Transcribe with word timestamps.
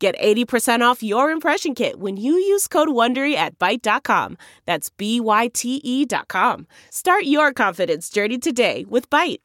Get 0.00 0.18
80% 0.18 0.80
off 0.80 1.02
your 1.02 1.30
impression 1.30 1.74
kit 1.74 2.00
when 2.00 2.16
you 2.16 2.32
use 2.32 2.66
code 2.66 2.88
WONDERY 2.88 3.34
at 3.34 3.58
Byte.com. 3.58 4.38
That's 4.64 4.88
B-Y-T-E 4.88 6.06
dot 6.06 6.26
com. 6.26 6.66
Start 6.88 7.24
your 7.24 7.52
confidence 7.52 8.08
journey 8.08 8.38
today 8.38 8.86
with 8.88 9.10
Byte. 9.10 9.40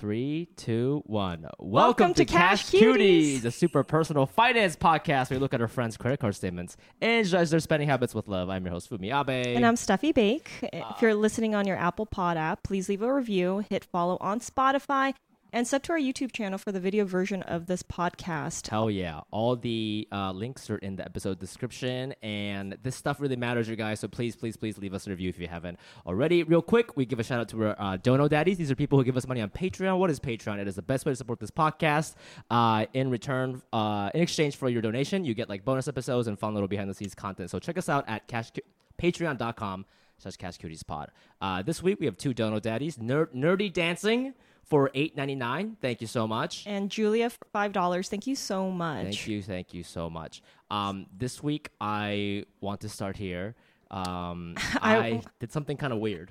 Three, 0.00 0.48
two, 0.56 1.02
one. 1.04 1.42
Welcome, 1.42 1.70
Welcome 1.70 2.14
to 2.14 2.24
Cash 2.24 2.70
Cuties. 2.70 3.44
a 3.44 3.50
super 3.50 3.82
personal 3.82 4.24
finance 4.24 4.76
podcast 4.76 5.28
where 5.28 5.38
we 5.38 5.42
look 5.42 5.52
at 5.52 5.60
our 5.60 5.68
friends' 5.68 5.98
credit 5.98 6.20
card 6.20 6.34
statements 6.34 6.78
and 7.02 7.26
judge 7.26 7.50
their 7.50 7.60
spending 7.60 7.88
habits 7.88 8.14
with 8.14 8.28
love. 8.28 8.48
I'm 8.48 8.64
your 8.64 8.72
host, 8.72 8.88
Fumi 8.88 9.12
Abe. 9.12 9.56
And 9.56 9.66
I'm 9.66 9.74
Steffi 9.74 10.14
Baik. 10.14 10.48
if 10.62 11.02
you're 11.02 11.10
ah. 11.10 11.14
listening 11.14 11.54
on 11.54 11.66
your 11.66 11.76
Apple 11.76 12.06
Pod 12.06 12.38
app, 12.38 12.62
please 12.62 12.88
leave 12.88 13.02
a 13.02 13.12
review, 13.12 13.58
hit 13.68 13.84
follow 13.84 14.16
on 14.22 14.40
Spotify, 14.40 15.12
and 15.52 15.66
sub 15.66 15.82
to 15.84 15.92
our 15.92 15.98
YouTube 15.98 16.32
channel 16.32 16.58
for 16.58 16.72
the 16.72 16.80
video 16.80 17.04
version 17.04 17.42
of 17.42 17.66
this 17.66 17.82
podcast. 17.82 18.68
Hell 18.68 18.90
yeah. 18.90 19.20
All 19.30 19.56
the 19.56 20.06
uh, 20.12 20.32
links 20.32 20.68
are 20.70 20.78
in 20.78 20.96
the 20.96 21.04
episode 21.04 21.38
description, 21.38 22.14
and 22.22 22.76
this 22.82 22.96
stuff 22.96 23.20
really 23.20 23.36
matters, 23.36 23.68
you 23.68 23.76
guys. 23.76 24.00
So 24.00 24.08
please, 24.08 24.36
please, 24.36 24.56
please 24.56 24.78
leave 24.78 24.94
us 24.94 25.06
a 25.06 25.10
review 25.10 25.28
if 25.28 25.38
you 25.38 25.48
haven't 25.48 25.78
already. 26.06 26.42
Real 26.42 26.62
quick, 26.62 26.96
we 26.96 27.06
give 27.06 27.18
a 27.18 27.24
shout 27.24 27.40
out 27.40 27.48
to 27.48 27.64
our 27.68 27.76
uh, 27.80 27.96
Dono 27.96 28.28
Daddies. 28.28 28.58
These 28.58 28.70
are 28.70 28.76
people 28.76 28.98
who 28.98 29.04
give 29.04 29.16
us 29.16 29.26
money 29.26 29.40
on 29.40 29.50
Patreon. 29.50 29.98
What 29.98 30.10
is 30.10 30.20
Patreon? 30.20 30.58
It 30.58 30.68
is 30.68 30.76
the 30.76 30.82
best 30.82 31.06
way 31.06 31.12
to 31.12 31.16
support 31.16 31.40
this 31.40 31.50
podcast. 31.50 32.14
Uh, 32.50 32.86
in 32.92 33.10
return, 33.10 33.62
uh, 33.72 34.10
in 34.14 34.20
exchange 34.20 34.56
for 34.56 34.68
your 34.68 34.82
donation, 34.82 35.24
you 35.24 35.34
get 35.34 35.48
like 35.48 35.64
bonus 35.64 35.88
episodes 35.88 36.28
and 36.28 36.38
fun 36.38 36.54
little 36.54 36.68
behind 36.68 36.90
the 36.90 36.94
scenes 36.94 37.14
content. 37.14 37.50
So 37.50 37.58
check 37.58 37.78
us 37.78 37.88
out 37.88 38.04
at 38.08 38.28
cash 38.28 38.50
patreon.com 39.00 39.86
slash 40.18 40.36
cash 40.36 40.58
cuties 40.58 40.86
pod. 40.86 41.10
Uh, 41.40 41.62
this 41.62 41.82
week 41.82 42.00
we 42.00 42.06
have 42.06 42.16
two 42.16 42.34
Dono 42.34 42.60
Daddies, 42.60 42.98
Ner- 42.98 43.30
Nerdy 43.34 43.72
Dancing 43.72 44.34
for 44.68 44.90
eight 44.94 45.16
ninety 45.16 45.34
nine. 45.34 45.76
Thank 45.80 46.00
you 46.00 46.06
so 46.06 46.26
much. 46.26 46.64
And 46.66 46.90
Julia, 46.90 47.30
for 47.30 47.38
$5. 47.54 48.08
Thank 48.08 48.26
you 48.26 48.34
so 48.36 48.70
much. 48.70 49.04
Thank 49.04 49.26
you, 49.28 49.42
thank 49.42 49.74
you 49.74 49.82
so 49.82 50.10
much. 50.10 50.42
Um, 50.70 51.06
this 51.16 51.42
week 51.42 51.70
I 51.80 52.44
want 52.60 52.80
to 52.82 52.88
start 52.88 53.16
here. 53.16 53.54
Um, 53.90 54.54
I- 54.82 54.96
I 54.98 55.22
did 55.40 55.52
something 55.52 55.76
kind 55.76 55.92
of 55.92 55.98
weird, 55.98 56.30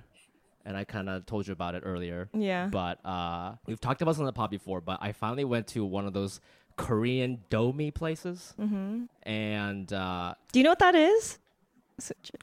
and 0.65 0.77
I 0.77 0.83
kind 0.83 1.09
of 1.09 1.25
told 1.25 1.47
you 1.47 1.53
about 1.53 1.73
it 1.75 1.83
earlier. 1.85 2.30
Yeah. 2.33 2.67
But 2.67 3.03
uh, 3.05 3.53
we've 3.65 3.81
talked 3.81 4.02
about 4.02 4.11
this 4.11 4.19
on 4.19 4.25
the 4.25 4.33
pod 4.33 4.52
before, 4.52 4.81
but 4.81 4.99
I 5.02 5.11
finally 5.11 5.45
went 5.45 5.67
to 5.67 5.83
one 5.83 6.05
of 6.05 6.13
those 6.13 6.39
Korean 6.75 7.39
domi 7.49 7.89
places, 7.89 8.53
mm-hmm. 8.59 9.05
and 9.23 9.91
uh, 9.91 10.35
Do 10.52 10.59
you 10.59 10.63
know 10.63 10.69
what 10.71 10.80
that 10.80 10.93
is? 10.95 11.39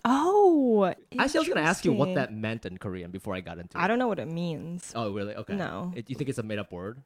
Oh. 0.04 0.84
actually, 0.84 1.18
I 1.18 1.24
was 1.24 1.32
going 1.48 1.56
to 1.56 1.60
ask 1.62 1.84
you 1.84 1.92
what 1.92 2.14
that 2.14 2.32
meant 2.32 2.66
in 2.66 2.78
Korean 2.78 3.10
before 3.10 3.34
I 3.34 3.40
got 3.40 3.58
into 3.58 3.76
it. 3.78 3.80
I 3.80 3.86
don't 3.86 3.98
know 3.98 4.08
what 4.08 4.18
it 4.18 4.28
means. 4.28 4.92
Oh, 4.94 5.12
really? 5.12 5.34
Okay. 5.34 5.54
No. 5.54 5.92
It, 5.94 6.10
you 6.10 6.16
think 6.16 6.28
it's 6.28 6.38
a 6.38 6.42
made 6.42 6.58
up 6.58 6.72
word? 6.72 7.02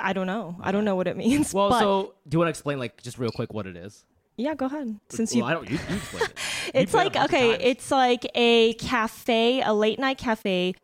I 0.00 0.12
don't 0.12 0.26
know. 0.26 0.56
I 0.60 0.72
don't 0.72 0.84
know 0.84 0.94
what 0.96 1.06
it 1.06 1.16
means. 1.16 1.54
Well, 1.54 1.70
but 1.70 1.80
so 1.80 2.14
do 2.28 2.34
you 2.34 2.38
want 2.38 2.48
to 2.48 2.50
explain, 2.50 2.78
like, 2.78 3.02
just 3.02 3.18
real 3.18 3.30
quick 3.30 3.52
what 3.54 3.66
it 3.66 3.76
is? 3.76 4.04
yeah, 4.38 4.54
go 4.54 4.66
ahead. 4.66 5.00
Since 5.08 5.32
well, 5.34 5.38
you 5.38 5.44
I 5.46 5.52
don't. 5.54 5.70
You, 5.70 5.78
you 5.88 5.96
explain 5.96 6.24
it. 6.24 6.32
It's 6.74 6.92
it 6.92 6.96
like 6.96 7.12
bunch 7.14 7.32
okay 7.32 7.52
it's 7.70 7.90
like 7.92 8.26
a 8.34 8.74
cafe 8.74 9.62
a 9.62 9.72
late 9.72 9.98
night 10.00 10.18
cafe 10.18 10.74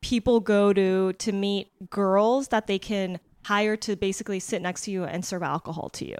people 0.00 0.40
go 0.40 0.72
to 0.72 1.12
to 1.12 1.32
meet 1.32 1.68
girls 1.90 2.48
that 2.48 2.66
they 2.66 2.78
can 2.78 3.20
hire 3.44 3.76
to 3.76 3.94
basically 3.94 4.40
sit 4.40 4.62
next 4.62 4.82
to 4.84 4.90
you 4.90 5.04
and 5.04 5.22
serve 5.24 5.42
alcohol 5.42 5.90
to 5.90 6.06
you 6.08 6.16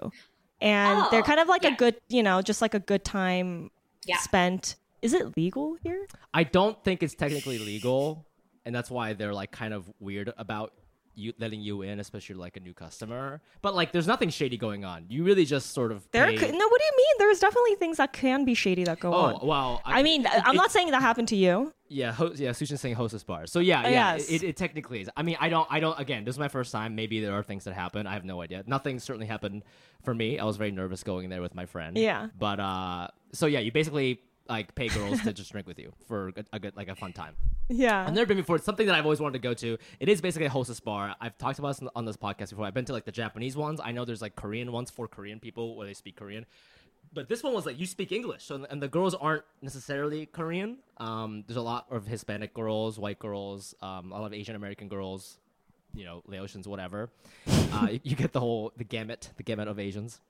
and 0.61 1.05
they're 1.11 1.21
Oh, 1.21 1.23
kind 1.23 1.39
of 1.39 1.47
like 1.49 1.63
yeah. 1.63 1.73
a 1.73 1.75
good 1.75 1.95
you 2.07 2.21
know 2.21 2.41
just 2.43 2.61
like 2.61 2.75
a 2.75 2.79
good 2.79 3.03
time 3.03 3.71
Yeah. 4.05 4.17
spent 4.17 4.75
is 5.01 5.13
it 5.13 5.35
legal 5.37 5.75
here 5.83 6.07
I 6.33 6.43
don't 6.43 6.81
think 6.83 7.03
it's 7.03 7.13
technically 7.15 7.59
legal, 7.59 8.25
and 8.65 8.73
that's 8.73 8.89
why 8.89 9.13
they're 9.13 9.33
like 9.33 9.51
kind 9.51 9.73
of 9.73 9.91
weird 9.99 10.33
about 10.37 10.73
you 11.15 11.33
letting 11.39 11.61
you 11.61 11.81
in, 11.83 11.99
especially 11.99 12.35
like 12.35 12.57
a 12.57 12.59
new 12.59 12.73
customer. 12.73 13.41
But 13.61 13.75
like, 13.75 13.91
there's 13.91 14.07
nothing 14.07 14.29
shady 14.29 14.57
going 14.57 14.83
on. 14.85 15.05
You 15.09 15.23
really 15.23 15.45
just 15.45 15.71
sort 15.71 15.91
of 15.91 16.07
there 16.11 16.27
pay- 16.27 16.37
could, 16.37 16.51
no 16.51 16.67
what 16.67 16.79
do 16.81 16.85
you 16.85 16.93
mean 16.97 17.15
there's 17.19 17.39
definitely 17.39 17.75
things 17.75 17.97
that 17.97 18.13
can 18.13 18.45
be 18.45 18.53
shady 18.53 18.83
that 18.85 18.99
go 18.99 19.13
Oh 19.13 19.17
on 19.17 19.47
well, 19.47 19.81
I 19.85 20.03
mean, 20.03 20.25
I'm 20.27 20.55
it- 20.55 20.57
not 20.57 20.71
saying 20.71 20.91
that 20.91 21.01
happened 21.01 21.27
to 21.29 21.35
you. 21.35 21.73
Yeah, 21.89 22.11
ho- 22.11 22.31
yeah, 22.35 22.49
Suchin 22.51 22.79
saying 22.79 22.95
hostess 22.95 23.23
bar. 23.23 23.45
So 23.45 23.59
yeah, 23.59 23.83
yeah, 23.83 23.89
Yes. 24.15 24.27
it, 24.29 24.41
it 24.41 24.57
technically 24.57 25.01
is. 25.01 25.09
I 25.15 25.21
mean, 25.21 25.37
I 25.39 25.49
don't, 25.49 25.67
I 25.69 25.79
don't. 25.79 25.99
Again, 25.99 26.23
this 26.25 26.33
is 26.33 26.39
my 26.39 26.47
first 26.47 26.71
time. 26.71 26.95
Maybe 26.95 27.19
there 27.19 27.33
are 27.33 27.43
things 27.43 27.65
that 27.65 27.75
happen. 27.75 28.07
I 28.07 28.13
have 28.13 28.25
no 28.25 28.41
idea. 28.41 28.63
Nothing 28.65 28.97
certainly 28.97 29.27
happened 29.27 29.61
for 30.03 30.15
me. 30.15 30.39
I 30.39 30.45
was 30.45 30.57
very 30.57 30.71
nervous 30.71 31.03
going 31.03 31.29
there 31.29 31.41
with 31.41 31.53
my 31.53 31.67
friend. 31.67 31.95
Yeah. 31.95 32.29
But 32.39 32.59
uh, 32.59 33.09
so 33.31 33.45
yeah, 33.45 33.59
you 33.59 33.71
basically 33.71 34.21
like 34.47 34.75
pay 34.75 34.87
girls 34.89 35.21
to 35.21 35.33
just 35.33 35.51
drink 35.51 35.67
with 35.67 35.79
you 35.79 35.93
for 36.07 36.27
a 36.27 36.31
good, 36.31 36.47
a 36.53 36.59
good 36.59 36.75
like 36.75 36.89
a 36.89 36.95
fun 36.95 37.13
time. 37.13 37.35
Yeah. 37.69 38.05
I've 38.05 38.13
never 38.13 38.27
been 38.27 38.37
before. 38.37 38.57
It's 38.57 38.65
something 38.65 38.87
that 38.87 38.95
I've 38.95 39.05
always 39.05 39.19
wanted 39.19 39.33
to 39.33 39.47
go 39.47 39.53
to. 39.53 39.77
It 39.99 40.09
is 40.09 40.21
basically 40.21 40.47
a 40.47 40.49
hostess 40.49 40.79
bar. 40.79 41.15
I've 41.21 41.37
talked 41.37 41.59
about 41.59 41.79
this 41.79 41.89
on 41.95 42.05
this 42.05 42.17
podcast 42.17 42.49
before. 42.49 42.65
I've 42.65 42.73
been 42.73 42.85
to 42.85 42.93
like 42.93 43.05
the 43.05 43.11
Japanese 43.11 43.55
ones. 43.55 43.79
I 43.83 43.91
know 43.91 44.05
there's 44.05 44.21
like 44.21 44.35
Korean 44.35 44.71
ones 44.71 44.89
for 44.89 45.07
Korean 45.07 45.39
people 45.39 45.75
where 45.75 45.87
they 45.87 45.93
speak 45.93 46.15
Korean. 46.15 46.45
But 47.13 47.29
this 47.29 47.43
one 47.43 47.53
was 47.53 47.65
like 47.65 47.79
you 47.79 47.85
speak 47.85 48.11
English, 48.11 48.43
so 48.45 48.65
and 48.69 48.81
the 48.81 48.87
girls 48.87 49.13
aren't 49.13 49.43
necessarily 49.61 50.25
Korean. 50.25 50.77
Um, 50.97 51.43
there's 51.47 51.57
a 51.57 51.61
lot 51.61 51.85
of 51.91 52.07
Hispanic 52.07 52.53
girls, 52.55 52.97
white 52.97 53.19
girls, 53.19 53.75
um, 53.81 54.11
a 54.11 54.19
lot 54.19 54.25
of 54.25 54.33
Asian 54.33 54.55
American 54.55 54.87
girls, 54.87 55.37
you 55.93 56.05
know, 56.05 56.23
Laotians, 56.27 56.65
whatever. 56.65 57.11
Uh, 57.47 57.87
you, 57.91 57.99
you 58.03 58.15
get 58.15 58.33
the 58.33 58.39
whole 58.39 58.73
the 58.77 58.83
gamut, 58.83 59.29
the 59.37 59.43
gamut 59.43 59.67
of 59.67 59.79
Asians. 59.79 60.21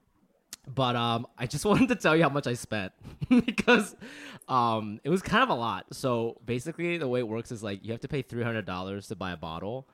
But 0.68 0.96
um, 0.96 1.28
I 1.38 1.46
just 1.46 1.66
wanted 1.70 1.90
to 1.90 1.96
tell 1.96 2.16
you 2.16 2.24
how 2.24 2.30
much 2.30 2.48
I 2.48 2.54
spent 2.54 2.94
because 3.46 3.96
um, 4.48 5.00
it 5.04 5.10
was 5.10 5.22
kind 5.22 5.44
of 5.44 5.50
a 5.50 5.56
lot. 5.56 5.88
So 5.94 6.40
basically, 6.46 6.98
the 6.98 7.08
way 7.08 7.20
it 7.20 7.28
works 7.28 7.52
is 7.52 7.64
like 7.64 7.84
you 7.84 7.92
have 7.92 8.02
to 8.02 8.08
pay 8.08 8.22
three 8.22 8.44
hundred 8.44 8.66
dollars 8.66 9.08
to 9.08 9.16
buy 9.16 9.32
a 9.32 9.38
bottle. 9.38 9.88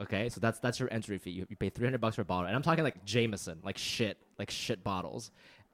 Okay, 0.00 0.28
so 0.28 0.40
that's 0.40 0.58
that's 0.58 0.78
your 0.78 0.92
entry 0.92 1.18
fee. 1.18 1.30
You, 1.30 1.46
you 1.48 1.56
pay 1.56 1.70
three 1.70 1.86
hundred 1.86 2.00
bucks 2.00 2.16
for 2.16 2.22
a 2.22 2.24
bottle, 2.24 2.46
and 2.46 2.56
I'm 2.56 2.62
talking 2.62 2.84
like 2.84 3.04
Jameson, 3.04 3.60
like 3.62 3.78
shit, 3.78 4.18
like 4.38 4.50
shit 4.50 4.82
bottles. 4.84 5.30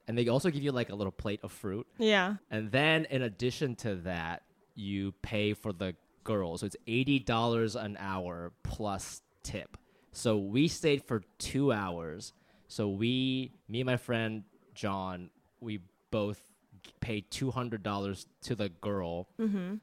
And 0.07 0.17
they 0.17 0.27
also 0.27 0.49
give 0.49 0.61
you 0.61 0.71
like 0.73 0.89
a 0.89 0.95
little 0.95 1.11
plate 1.13 1.39
of 1.43 1.51
fruit. 1.51 1.87
yeah. 1.97 2.35
And 2.51 2.71
then 2.71 3.05
in 3.09 3.21
addition 3.21 3.75
to 3.77 3.95
that, 3.97 4.43
you 4.75 5.13
pay 5.21 5.53
for 5.53 5.71
the 5.71 5.95
girls. 6.23 6.59
So 6.59 6.65
it's 6.67 6.75
eighty 6.87 7.19
dollars 7.19 7.75
an 7.75 7.97
hour 7.99 8.51
plus 8.63 9.21
tip. 9.43 9.77
So 10.11 10.37
we 10.37 10.67
stayed 10.67 11.03
for 11.03 11.23
two 11.37 11.71
hours. 11.71 12.33
So 12.73 12.89
we, 12.89 13.51
me 13.69 13.81
and 13.81 13.85
my 13.85 13.97
friend 13.97 14.43
John, 14.73 15.29
we 15.61 15.79
both 16.09 16.41
paid 17.01 17.29
two 17.29 17.51
hundred 17.51 17.83
dollars 17.83 18.25
to 18.45 18.55
the 18.55 18.69
girl 18.69 19.27
mm-hmm. 19.39 19.75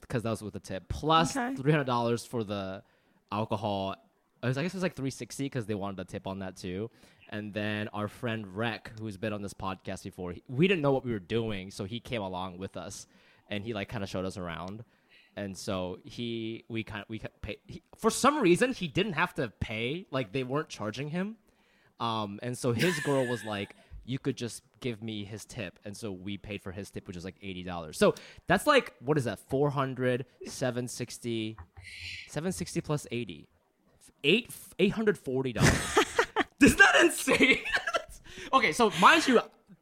because 0.00 0.22
that 0.22 0.30
was 0.30 0.42
with 0.42 0.54
the 0.54 0.60
tip, 0.60 0.88
plus 0.88 1.36
Okay. 1.36 1.54
three 1.56 1.72
hundred 1.72 1.84
dollars 1.84 2.24
for 2.24 2.44
the 2.44 2.82
alcohol. 3.30 3.96
I, 4.42 4.46
was, 4.46 4.56
I 4.56 4.62
guess 4.62 4.72
it 4.72 4.78
was 4.78 4.82
like 4.82 4.96
three 4.96 5.10
sixty 5.10 5.44
because 5.44 5.66
they 5.66 5.74
wanted 5.74 6.00
a 6.00 6.04
tip 6.06 6.26
on 6.26 6.38
that 6.38 6.56
too. 6.56 6.90
And 7.28 7.52
then 7.52 7.88
our 7.88 8.08
friend 8.08 8.56
Rec, 8.56 8.92
who's 8.98 9.18
been 9.18 9.34
on 9.34 9.42
this 9.42 9.52
podcast 9.52 10.04
before, 10.04 10.32
he, 10.32 10.42
we 10.48 10.66
didn't 10.68 10.80
know 10.80 10.92
what 10.92 11.04
we 11.04 11.12
were 11.12 11.18
doing, 11.18 11.70
so 11.70 11.84
he 11.84 12.00
came 12.00 12.22
along 12.22 12.56
with 12.56 12.78
us, 12.78 13.06
and 13.50 13.62
he 13.62 13.74
like 13.74 13.90
kind 13.90 14.02
of 14.02 14.08
showed 14.08 14.24
us 14.24 14.38
around. 14.38 14.84
And 15.36 15.54
so 15.54 15.98
he, 16.02 16.64
we 16.70 16.82
kind 16.82 17.02
of, 17.02 17.10
we 17.10 17.20
pay. 17.42 17.58
He, 17.66 17.82
for 17.98 18.10
some 18.10 18.40
reason, 18.40 18.72
he 18.72 18.88
didn't 18.88 19.12
have 19.12 19.34
to 19.34 19.52
pay. 19.60 20.06
Like 20.10 20.32
they 20.32 20.44
weren't 20.44 20.70
charging 20.70 21.10
him. 21.10 21.36
Um, 22.00 22.38
and 22.42 22.56
so 22.56 22.72
his 22.72 22.98
girl 23.00 23.26
was 23.26 23.44
like, 23.44 23.74
"You 24.04 24.18
could 24.18 24.36
just 24.36 24.62
give 24.80 25.02
me 25.02 25.24
his 25.24 25.44
tip," 25.44 25.78
and 25.84 25.96
so 25.96 26.12
we 26.12 26.36
paid 26.38 26.62
for 26.62 26.72
his 26.72 26.90
tip, 26.90 27.06
which 27.06 27.16
was 27.16 27.24
like 27.24 27.36
eighty 27.42 27.62
dollars. 27.62 27.98
So 27.98 28.14
that's 28.46 28.66
like 28.66 28.94
what 29.00 29.18
is 29.18 29.24
that? 29.24 29.38
400, 29.48 30.24
760, 30.46 31.56
760 32.28 32.80
plus 32.80 33.06
eighty, 33.10 33.48
eight 34.24 34.50
eight 34.78 34.92
hundred 34.92 35.18
forty 35.18 35.52
dollars. 35.52 35.98
Isn't 36.60 36.78
that 36.78 36.94
insane? 37.02 37.58
okay, 38.52 38.72
so 38.72 38.92
mind 39.00 39.26
you, 39.26 39.40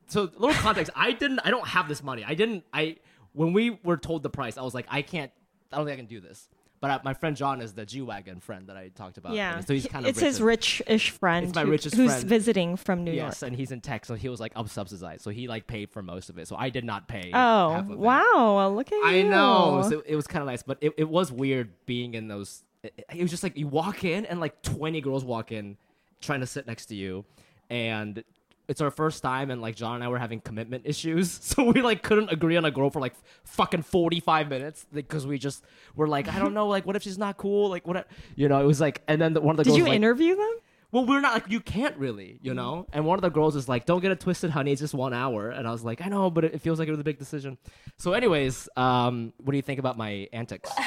so 0.08 0.23
a 0.23 0.38
little 0.38 0.55
context. 0.55 0.91
I 0.94 1.12
didn't. 1.12 1.41
I 1.44 1.50
don't 1.50 1.67
have 1.67 1.88
this 1.88 2.02
money. 2.02 2.25
I 2.26 2.35
didn't. 2.35 2.64
I 2.73 2.96
when 3.32 3.52
we 3.52 3.79
were 3.82 3.96
told 3.96 4.23
the 4.23 4.31
price, 4.31 4.56
I 4.56 4.62
was 4.62 4.75
like, 4.75 4.87
I 4.88 5.02
can't. 5.02 5.31
I 5.73 5.76
don't 5.76 5.87
think 5.87 5.94
I 5.94 5.96
can 5.96 6.06
do 6.06 6.20
this. 6.20 6.49
But 6.81 6.90
uh, 6.90 6.99
my 7.05 7.14
friend 7.14 7.34
John 7.37 7.62
is 7.62 7.73
the 7.73 7.87
G 7.87 8.02
wagon 8.02 8.38
friend 8.40 8.67
that 8.69 8.76
I 8.76 8.88
talked 8.88 9.17
about. 9.17 9.32
Yeah. 9.32 9.56
and 9.56 9.67
so 9.67 9.73
he's 9.73 9.87
kind 9.87 10.05
of 10.05 10.11
it's 10.11 10.20
his 10.20 10.43
rich-ish 10.43 11.11
friend 11.11 11.46
It's 11.46 11.55
my 11.55 11.62
who- 11.64 11.70
richest 11.70 11.96
who's 11.96 12.12
friend. 12.12 12.28
visiting 12.28 12.76
from 12.76 13.02
New 13.02 13.12
Yes, 13.12 13.19
York. 13.19 13.28
Yes, 13.32 13.43
and 13.44 13.56
he's 13.56 13.73
in 13.73 13.81
tech, 13.81 14.05
so 14.05 14.14
he 14.14 14.28
was 14.28 14.40
like, 14.40 14.52
"I'm 14.55 14.67
subsidized," 14.69 15.23
so 15.23 15.31
he 15.31 15.49
like 15.49 15.67
paid 15.67 15.90
for 15.90 16.02
most 16.02 16.28
of 16.28 16.38
it. 16.38 16.46
So 16.49 16.55
I 16.56 16.69
did 16.69 16.84
not 16.84 17.08
pay. 17.08 17.31
Oh, 17.32 17.70
half 17.73 17.84
of 17.87 17.90
it. 17.93 17.99
wow. 17.99 18.69
Look 18.69 18.93
at 18.93 19.02
I 19.05 19.12
you. 19.17 19.26
I 19.26 19.28
know. 19.31 19.87
So 19.88 20.02
it 20.06 20.17
was 20.17 20.26
kind 20.26 20.43
of 20.43 20.46
nice, 20.46 20.62
but 20.62 20.76
it, 20.82 20.93
it 20.99 21.08
was 21.08 21.32
weird 21.32 21.70
being 21.87 22.12
in 22.14 22.28
those. 22.28 22.62
It, 22.82 23.06
it 23.14 23.22
was 23.22 23.31
just 23.31 23.43
like 23.43 23.56
you 23.56 23.69
walk 23.69 24.05
in 24.05 24.26
and 24.26 24.38
like 24.38 24.61
20 24.62 25.00
girls 25.00 25.25
walk 25.25 25.50
in, 25.52 25.79
trying 26.20 26.40
to 26.40 26.46
sit 26.46 26.67
next 26.67 26.87
to 26.87 26.94
you, 26.94 27.25
and 27.70 28.22
it's 28.69 28.81
our 28.81 28.91
first 28.91 29.23
time, 29.23 29.51
and 29.51 29.61
like 29.61 29.77
John 29.77 29.97
and 29.97 30.05
I 30.05 30.09
were 30.09 30.19
having 30.19 30.41
commitment 30.41 30.83
issues, 30.87 31.31
so 31.43 31.65
we 31.65 31.83
like 31.83 32.03
couldn't 32.03 32.31
agree 32.31 32.57
on 32.57 32.65
a 32.65 32.71
girl 32.71 32.91
for 32.91 33.01
like 33.01 33.15
fucking 33.45 33.83
forty 33.83 34.21
five 34.21 34.49
minutes 34.49 34.87
because 34.93 35.27
we 35.27 35.39
just 35.39 35.65
were 35.95 36.09
like, 36.09 36.29
I 36.29 36.39
don't 36.39 36.55
know, 36.55 36.67
like 36.67 36.87
what 36.87 36.97
if 36.97 37.03
she's 37.03 37.19
not 37.19 37.37
cool, 37.37 37.69
like 37.69 37.87
what, 37.87 38.07
you 38.35 38.49
know? 38.49 38.61
It 38.61 38.67
was 38.67 38.81
like, 38.81 39.03
and 39.09 39.21
then 39.21 39.33
the, 39.35 39.41
one 39.41 39.53
of 39.55 39.57
the 39.59 39.65
Did 39.65 39.71
girls 39.71 39.79
you 39.79 39.85
was 39.85 39.89
like, 39.91 39.97
interview 39.97 40.37
them? 40.37 40.57
well, 40.93 41.05
we're 41.05 41.21
not 41.21 41.35
like 41.35 41.51
you 41.51 41.61
can't 41.61 41.97
really, 41.97 42.39
you 42.43 42.55
know. 42.55 42.87
And 42.93 43.05
one 43.05 43.19
of 43.19 43.23
the 43.23 43.31
girls 43.31 43.57
is 43.57 43.69
like, 43.69 43.87
"Don't 43.87 44.01
get 44.01 44.13
it 44.13 44.21
twisted, 44.21 44.51
honey. 44.51 44.73
It's 44.73 44.81
just 44.81 44.95
one 44.95 45.13
hour." 45.13 45.51
And 45.51 45.67
I 45.67 45.73
was 45.73 45.83
like, 45.83 46.01
"I 46.01 46.09
know, 46.09 46.31
but 46.31 46.45
it, 46.45 46.55
it 46.55 46.61
feels 46.63 46.79
like 46.79 46.89
it 46.89 46.93
was 46.93 47.01
a 47.01 47.05
big 47.05 47.19
decision." 47.19 47.59
So, 47.99 48.13
anyways, 48.13 48.69
um, 48.77 49.33
what 49.39 49.51
do 49.51 49.57
you 49.57 49.63
think 49.63 49.79
about 49.79 49.99
my 49.99 50.29
antics? 50.33 50.71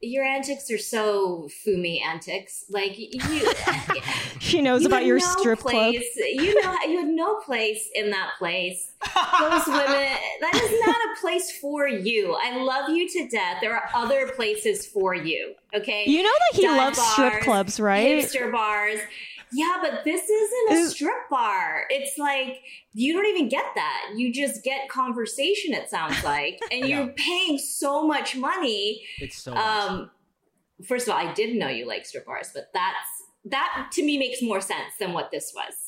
Your 0.00 0.24
antics 0.24 0.70
are 0.70 0.78
so 0.78 1.48
Fumi 1.66 2.00
antics. 2.00 2.64
Like 2.70 2.92
you, 2.96 3.20
She 4.38 4.62
knows 4.62 4.82
you 4.82 4.86
about 4.86 5.04
your 5.04 5.18
no 5.18 5.24
strip 5.24 5.58
club. 5.58 5.92
You 5.92 6.62
know, 6.62 6.74
you 6.86 6.98
had 7.00 7.08
no 7.08 7.36
place 7.40 7.88
in 7.94 8.10
that 8.10 8.30
place. 8.38 8.92
Those 9.02 9.66
women, 9.66 9.86
that 10.40 10.54
is 10.54 10.86
not 10.86 10.96
a 10.96 11.20
place 11.20 11.58
for 11.58 11.88
you. 11.88 12.36
I 12.40 12.62
love 12.62 12.90
you 12.90 13.08
to 13.08 13.28
death. 13.28 13.58
There 13.60 13.74
are 13.74 13.90
other 13.94 14.28
places 14.36 14.86
for 14.86 15.14
you. 15.14 15.54
Okay, 15.74 16.04
You 16.06 16.22
know 16.22 16.30
that 16.30 16.56
he 16.56 16.62
Dive 16.66 16.76
loves 16.76 16.98
strip 16.98 17.42
clubs, 17.42 17.80
right? 17.80 18.24
Hipster 18.24 18.50
bars. 18.52 19.00
Yeah, 19.52 19.76
but 19.80 20.04
this 20.04 20.28
isn't 20.28 20.72
a 20.78 20.88
strip 20.90 21.28
bar. 21.30 21.84
It's 21.90 22.18
like 22.18 22.60
you 22.92 23.12
don't 23.12 23.26
even 23.26 23.48
get 23.48 23.64
that. 23.74 24.12
You 24.16 24.32
just 24.32 24.62
get 24.64 24.88
conversation. 24.88 25.74
It 25.74 25.88
sounds 25.90 26.22
like, 26.24 26.58
and 26.70 26.86
Yeah. 26.88 27.04
you're 27.04 27.12
paying 27.14 27.58
so 27.58 28.06
much 28.06 28.36
money. 28.36 29.02
It's 29.18 29.38
so. 29.42 29.52
much. 29.54 29.64
Um, 29.64 30.10
first 30.86 31.08
of 31.08 31.14
all, 31.14 31.18
I 31.20 31.32
didn't 31.32 31.58
know 31.58 31.68
you 31.68 31.86
like 31.86 32.06
strip 32.06 32.26
bars, 32.26 32.50
but 32.54 32.70
that's 32.74 32.96
that 33.46 33.90
to 33.92 34.02
me 34.04 34.18
makes 34.18 34.42
more 34.42 34.60
sense 34.60 34.92
than 35.00 35.12
what 35.12 35.30
this 35.30 35.52
was. 35.54 35.87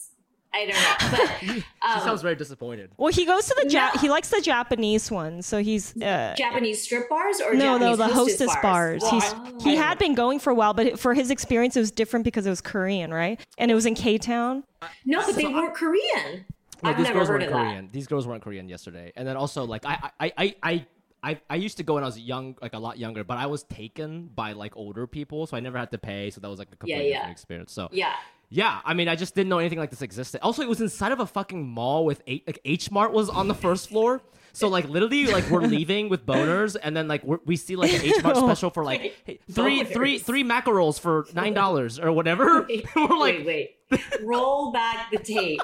I 0.53 0.67
don't 0.67 0.75
know, 0.75 1.19
but 1.19 1.39
she 1.41 1.65
um, 1.83 2.01
sounds 2.01 2.23
very 2.23 2.35
disappointed. 2.35 2.91
Well, 2.97 3.13
he 3.13 3.25
goes 3.25 3.47
to 3.47 3.55
the 3.63 3.71
ja- 3.71 3.91
No. 3.95 4.01
he 4.01 4.09
likes 4.09 4.31
the 4.31 4.41
Japanese 4.41 5.11
one, 5.11 5.43
so 5.43 5.63
he's 5.63 5.97
uh, 6.03 6.35
Japanese 6.37 6.83
strip 6.83 7.09
bars 7.09 7.41
or 7.41 7.55
no, 7.55 7.79
no, 7.79 7.95
the 7.97 8.09
hostess 8.09 8.55
bars. 8.61 9.01
Well, 9.03 9.21
He's 9.21 9.63
he 9.65 9.77
had 9.77 9.99
been 9.99 10.15
going 10.15 10.41
for 10.41 10.51
a 10.51 10.55
while, 10.55 10.75
but 10.75 10.99
for 10.99 11.15
his 11.15 11.31
experience, 11.31 11.77
it 11.77 11.81
was 11.81 11.93
different 11.93 12.25
because 12.25 12.47
it 12.47 12.51
was 12.51 12.61
Korean, 12.61 13.13
right? 13.15 13.39
And 13.59 13.71
it 13.71 13.75
was 13.75 13.87
in 13.87 13.95
K 13.95 14.19
Town. 14.19 14.65
no, 15.05 15.25
but 15.25 15.37
they 15.37 15.43
So 15.43 15.51
I- 15.51 15.55
weren't 15.55 15.75
Korean. 15.75 16.45
No, 16.83 16.91
I've 16.91 16.97
these 16.97 17.05
never 17.07 17.19
girls 17.19 17.29
heard 17.29 17.35
weren't 17.43 17.45
of 17.45 17.51
that. 17.53 17.65
Korean. 17.67 17.89
These 17.93 18.07
girls 18.07 18.27
weren't 18.27 18.43
Korean 18.43 18.69
yesterday. 18.69 19.13
And 19.15 19.29
then 19.29 19.37
also, 19.37 19.65
like, 19.65 19.85
I, 19.85 20.11
I, 20.19 20.33
I, 20.39 20.55
I, 20.63 20.87
I, 21.23 21.41
I 21.51 21.55
used 21.57 21.77
to 21.77 21.83
go 21.83 21.93
when 21.95 22.03
I 22.03 22.07
was 22.07 22.19
young, 22.19 22.57
like 22.63 22.73
a 22.73 22.79
lot 22.79 22.99
younger, 22.99 23.23
but 23.23 23.37
I 23.37 23.45
was 23.47 23.65
taken 23.65 24.31
by 24.35 24.53
like 24.53 24.75
older 24.79 25.07
people, 25.07 25.47
so 25.47 25.59
I 25.59 25.61
never 25.61 25.77
had 25.77 25.91
to 25.91 25.99
pay. 25.99 26.31
So 26.31 26.41
that 26.41 26.49
was 26.49 26.59
like 26.59 26.69
a 26.73 26.77
completely 26.77 27.11
yeah. 27.11 27.17
different 27.19 27.33
experience. 27.33 27.73
So 27.75 27.89
Yeah, 27.93 28.15
Yeah, 28.53 28.81
I 28.85 28.95
mean, 28.95 29.07
I 29.09 29.15
just 29.15 29.37
didn't 29.37 29.49
know 29.49 29.61
anything 29.61 29.79
like 29.79 29.91
this 29.91 30.03
existed. 30.03 30.41
Also, 30.43 30.63
it 30.63 30.69
was 30.69 30.81
inside 30.81 31.13
of 31.13 31.21
a 31.21 31.27
fucking 31.27 31.69
mall 31.69 32.05
with 32.05 32.21
eight, 32.27 32.45
like 32.49 32.59
H 32.65 32.91
Mart 32.91 33.13
was 33.13 33.29
on 33.29 33.47
the 33.47 33.55
first 33.55 33.89
floor. 33.89 34.23
So 34.53 34.67
like 34.67 34.89
literally, 34.89 35.27
like 35.29 35.49
we're 35.49 35.61
leaving 35.77 36.09
with 36.09 36.27
boners, 36.27 36.77
and 36.83 36.97
then 36.97 37.07
like 37.07 37.23
we're, 37.23 37.39
we 37.45 37.55
see 37.57 37.77
like 37.77 37.93
an 37.93 38.03
H 38.03 38.23
Mart 38.25 38.37
special 38.49 38.71
for 38.71 38.83
like 38.85 39.15
hey, 39.25 39.39
three, 39.53 39.85
three, 39.85 40.19
three 40.19 40.43
mackerels 40.43 40.99
for 40.99 41.27
nine 41.33 41.55
dollars 41.55 42.01
or 42.01 42.11
whatever. 42.11 42.63
wait, 42.69 42.85
we're 42.97 43.03
like, 43.17 43.47
wait, 43.47 43.77
wait. 43.91 44.01
Roll 44.23 44.73
back 44.73 45.13
the 45.13 45.19
tape. 45.19 45.61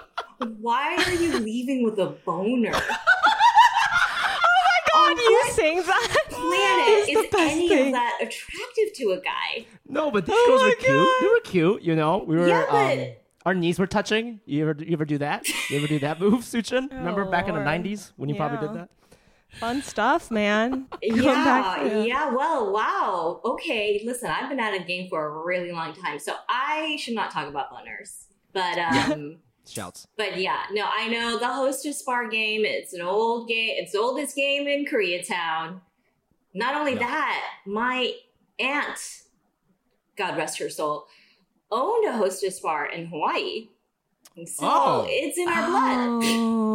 Why 0.60 0.94
are 0.94 1.14
you 1.14 1.38
leaving 1.40 1.82
with 1.84 1.98
a 1.98 2.06
boner? 2.24 2.70
Oh 2.72 2.80
my 4.64 5.14
god, 5.14 5.18
you 5.18 5.44
saying 5.54 5.78
that 5.78 6.05
Planet 6.48 6.88
is 6.88 7.08
is, 7.08 7.26
any 7.34 7.68
thing. 7.68 7.86
of 7.88 7.92
that 7.92 8.18
attractive 8.20 8.92
to 8.96 9.10
a 9.12 9.20
guy? 9.20 9.66
no, 9.88 10.10
but 10.10 10.26
these 10.26 10.34
Oh 10.38 10.46
girls 10.48 10.62
my 10.62 10.68
were 10.68 10.74
cute. 10.74 11.08
They 11.20 11.26
were 11.28 11.40
cute, 11.40 11.82
you 11.82 11.94
know. 11.96 12.18
We 12.18 12.36
were. 12.36 12.48
Yeah, 12.48 12.64
um, 12.68 12.98
but- 12.98 13.22
our 13.44 13.54
knees 13.54 13.78
were 13.78 13.86
touching. 13.86 14.40
You 14.44 14.68
ever, 14.68 14.82
you 14.82 14.92
ever 14.94 15.04
do 15.04 15.18
that? 15.18 15.48
You 15.70 15.78
ever 15.78 15.86
do 15.86 16.00
that 16.00 16.18
move, 16.20 16.40
Suchin? 16.42 16.90
Remember 16.92 17.24
Oh, 17.24 17.30
back 17.30 17.46
in 17.48 17.54
the 17.54 17.60
'90s 17.60 18.10
when 18.16 18.28
you 18.28 18.34
probably 18.34 18.66
did 18.66 18.76
that? 18.76 18.88
Fun 19.60 19.82
stuff, 19.82 20.30
man. 20.32 20.88
Yeah, 21.02 21.22
back 21.44 22.06
yeah. 22.06 22.34
Well, 22.34 22.72
wow. 22.72 23.40
Okay, 23.44 24.02
listen, 24.04 24.28
I've 24.30 24.48
been 24.48 24.58
at 24.58 24.74
a 24.74 24.82
game 24.82 25.08
for 25.08 25.24
a 25.24 25.44
really 25.46 25.70
long 25.70 25.94
time, 25.94 26.18
so 26.18 26.34
I 26.48 26.96
should 26.98 27.14
not 27.14 27.30
talk 27.30 27.46
about 27.48 27.70
boners. 27.70 28.24
But 28.52 28.78
um, 28.78 29.36
Shouts. 29.68 30.08
but 30.16 30.38
yeah, 30.40 30.62
no, 30.72 30.84
I 30.92 31.08
know 31.08 31.38
the 31.38 31.46
hostess 31.46 32.02
bar 32.02 32.28
game. 32.28 32.64
It's 32.64 32.92
an 32.94 33.02
old 33.02 33.48
game. 33.48 33.76
It's 33.78 33.92
the 33.92 33.98
oldest 34.00 34.34
game 34.34 34.66
in 34.66 34.84
Koreatown. 34.86 35.80
Not 36.56 36.74
only 36.74 36.92
Yeah. 36.92 37.00
that, 37.00 37.44
my 37.66 38.14
aunt, 38.58 39.22
God 40.16 40.38
rest 40.38 40.58
her 40.58 40.70
soul, 40.70 41.06
owned 41.70 42.06
a 42.06 42.12
hostess 42.12 42.58
bar 42.60 42.86
in 42.86 43.06
Hawaii. 43.06 43.68
So 44.46 44.66
Oh. 44.66 45.06
it's 45.06 45.36
in 45.36 45.48
our 45.48 45.66
blood. 45.66 46.12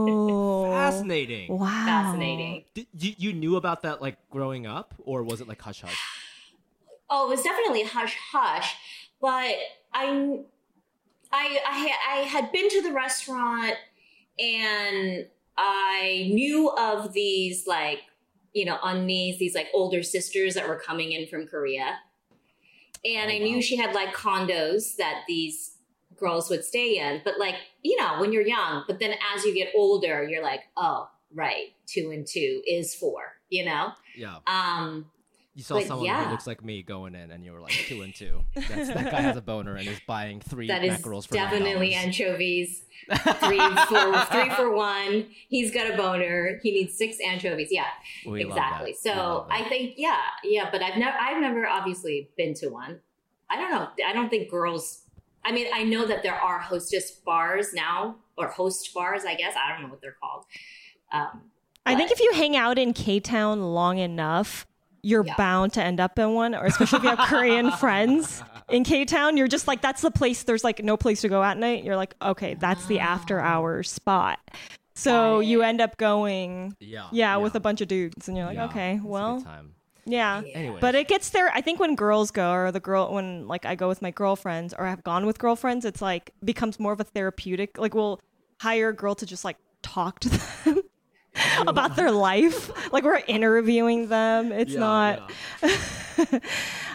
Oh, 0.07 0.63
Fascinating. 0.71 1.57
Wow, 1.57 1.67
Fascinating. 1.85 2.65
Did, 2.75 2.87
you, 2.97 3.13
you 3.17 3.33
knew 3.33 3.55
about 3.55 3.81
that 3.81 4.01
like 4.03 4.17
growing 4.29 4.67
up, 4.67 4.93
or 4.99 5.23
was 5.23 5.41
it 5.41 5.47
like 5.47 5.61
hush 5.61 5.81
hush? 5.81 5.97
Oh, 7.13 7.25
it 7.27 7.29
was 7.35 7.41
definitely 7.43 7.83
hush 7.83 8.15
hush, 8.31 8.73
but 9.19 9.55
I, 9.93 10.39
I, 11.29 11.59
I, 11.65 11.91
I 12.09 12.15
had 12.21 12.53
been 12.53 12.69
to 12.69 12.81
the 12.81 12.93
restaurant 12.93 13.75
and 14.39 15.27
I 15.57 16.29
knew 16.33 16.69
of 16.69 17.11
these 17.11 17.67
like, 17.67 17.99
you 18.53 18.65
know, 18.65 18.77
unnies, 18.83 19.37
these 19.37 19.55
like 19.55 19.67
older 19.73 20.03
sisters 20.03 20.55
that 20.55 20.67
were 20.67 20.79
coming 20.79 21.11
in 21.11 21.27
from 21.27 21.47
Korea, 21.47 21.99
and 23.03 23.31
Oh, 23.31 23.33
I 23.33 23.37
knew 23.39 23.55
wow. 23.55 23.61
she 23.61 23.77
had 23.77 23.95
like 23.95 24.13
condos 24.13 24.95
that 24.97 25.23
these 25.27 25.71
girls 26.17 26.49
would 26.49 26.63
stay 26.63 26.97
in. 26.99 27.21
But 27.23 27.39
like, 27.39 27.55
you 27.81 27.99
know, 27.99 28.19
when 28.19 28.31
you're 28.31 28.45
young, 28.45 28.83
but 28.87 28.99
then 28.99 29.15
as 29.35 29.43
you 29.43 29.53
get 29.53 29.69
older, 29.75 30.23
you're 30.23 30.43
like, 30.43 30.61
oh, 30.77 31.09
right, 31.33 31.73
two 31.87 32.11
and 32.11 32.25
two 32.25 32.61
is 32.67 32.93
four, 32.93 33.21
you 33.49 33.65
know. 33.65 33.93
Yeah. 34.15 34.37
Um, 34.47 35.07
You 35.53 35.63
saw 35.63 35.75
But 35.75 35.87
someone 35.87 36.05
yeah. 36.05 36.25
who 36.25 36.31
looks 36.31 36.47
like 36.47 36.63
me 36.63 36.81
going 36.81 37.13
in, 37.13 37.29
and 37.29 37.43
you 37.43 37.51
were 37.51 37.59
like 37.59 37.73
two 37.73 38.03
and 38.03 38.15
two. 38.15 38.41
That's, 38.55 38.87
that 38.87 39.11
guy 39.11 39.19
has 39.21 39.35
a 39.35 39.41
boner 39.41 39.75
and 39.75 39.85
is 39.87 39.99
buying 40.07 40.39
three 40.39 40.67
That 40.67 40.83
is 40.83 40.91
mackerels 40.91 41.25
for 41.25 41.33
definitely 41.33 41.91
$9. 41.91 41.95
anchovies. 41.95 42.85
Three 43.09 43.57
for 43.59 44.25
three 44.31 44.49
for 44.51 44.71
one. 44.75 45.25
He's 45.49 45.71
got 45.71 45.91
a 45.91 45.97
boner. 45.97 46.59
He 46.61 46.71
needs 46.71 46.95
six 46.95 47.17
anchovies. 47.25 47.69
Yeah, 47.71 47.85
We 48.27 48.45
exactly. 48.45 48.93
So 48.93 49.09
We 49.11 49.17
love 49.17 49.47
that. 49.49 49.55
I 49.55 49.69
think 49.69 49.95
yeah, 49.97 50.19
yeah. 50.43 50.69
But 50.71 50.83
I've 50.83 50.97
never 50.97 51.17
I've 51.19 51.41
never 51.41 51.67
obviously 51.67 52.29
been 52.37 52.53
to 52.55 52.69
one. 52.69 52.99
I 53.49 53.55
don't 53.57 53.71
know. 53.71 53.87
I 54.07 54.13
don't 54.13 54.29
think 54.29 54.51
girls. 54.51 55.01
I 55.43 55.51
mean, 55.51 55.65
I 55.73 55.83
know 55.83 56.05
that 56.05 56.21
there 56.21 56.35
are 56.35 56.59
hostess 56.59 57.09
bars 57.11 57.73
now 57.73 58.17
or 58.37 58.47
host 58.49 58.93
bars. 58.93 59.23
I 59.25 59.33
guess 59.33 59.55
I 59.61 59.73
don't 59.73 59.81
know 59.81 59.89
what 59.89 59.99
they're 59.99 60.15
called. 60.21 60.45
Um, 61.11 61.41
I 61.85 61.95
think 61.95 62.11
if 62.11 62.19
you 62.19 62.31
hang 62.33 62.55
out 62.55 62.77
in 62.77 62.93
K 62.93 63.19
Town 63.19 63.61
long 63.73 63.97
enough, 63.97 64.67
you're 65.03 65.25
Yeah. 65.25 65.35
bound 65.35 65.73
to 65.73 65.83
end 65.83 65.99
up 65.99 66.17
in 66.19 66.33
one, 66.33 66.53
or 66.55 66.65
especially 66.65 66.97
if 66.97 67.03
you 67.03 67.09
have 67.09 67.19
Korean 67.29 67.71
friends 67.71 68.43
in 68.69 68.83
K 68.83 69.05
Town, 69.05 69.37
you're 69.37 69.47
just 69.47 69.67
like, 69.67 69.81
that's 69.81 70.01
the 70.01 70.11
place. 70.11 70.43
There's 70.43 70.63
like 70.63 70.83
no 70.83 70.97
place 70.97 71.21
to 71.21 71.29
go 71.29 71.43
at 71.43 71.57
night. 71.57 71.83
You're 71.83 71.95
like, 71.97 72.15
okay, 72.21 72.53
that's 72.55 72.85
the 72.85 72.99
after 72.99 73.39
ah. 73.39 73.45
hours 73.45 73.89
spot. 73.89 74.39
So 74.93 75.37
Got 75.37 75.47
you 75.47 75.61
end 75.63 75.81
up 75.81 75.97
going, 75.97 76.75
yeah, 76.79 77.07
yeah, 77.11 77.37
with 77.37 77.55
a 77.55 77.59
bunch 77.59 77.81
of 77.81 77.87
dudes, 77.87 78.27
and 78.27 78.35
you're 78.37 78.45
like, 78.45 78.55
Yeah, 78.57 78.65
okay, 78.65 78.91
it's 78.91 78.99
a 78.99 79.01
good 79.03 79.09
well, 79.09 79.41
time. 79.41 79.73
yeah. 80.05 80.41
Anyway, 80.53 80.77
But 80.81 80.95
it 80.95 81.07
gets 81.07 81.29
there. 81.29 81.49
I 81.53 81.61
think 81.61 81.79
when 81.79 81.95
girls 81.95 82.29
go, 82.29 82.51
or 82.51 82.71
the 82.71 82.79
girl, 82.81 83.11
when 83.13 83.47
like 83.47 83.65
I 83.65 83.75
go 83.75 83.87
with 83.87 84.01
my 84.01 84.11
girlfriends, 84.11 84.73
or 84.77 84.85
I've 84.85 85.03
gone 85.03 85.25
with 85.25 85.39
girlfriends, 85.39 85.85
it's 85.85 86.01
like 86.01 86.31
becomes 86.43 86.79
more 86.79 86.91
of 86.93 86.99
a 86.99 87.05
therapeutic. 87.05 87.77
Like 87.79 87.95
we'll 87.95 88.19
hire 88.61 88.89
a 88.89 88.95
girl 88.95 89.15
to 89.15 89.25
just 89.25 89.43
like 89.45 89.57
talk 89.81 90.19
to 90.19 90.29
them 90.65 90.81
about 91.67 91.95
their 91.95 92.11
life. 92.11 92.71
Like 92.91 93.03
we're 93.03 93.21
interviewing 93.27 94.07
them. 94.07 94.51
It's 94.51 94.73
Yeah, 94.73 94.79
not. 94.79 95.31
yeah. 95.63 96.39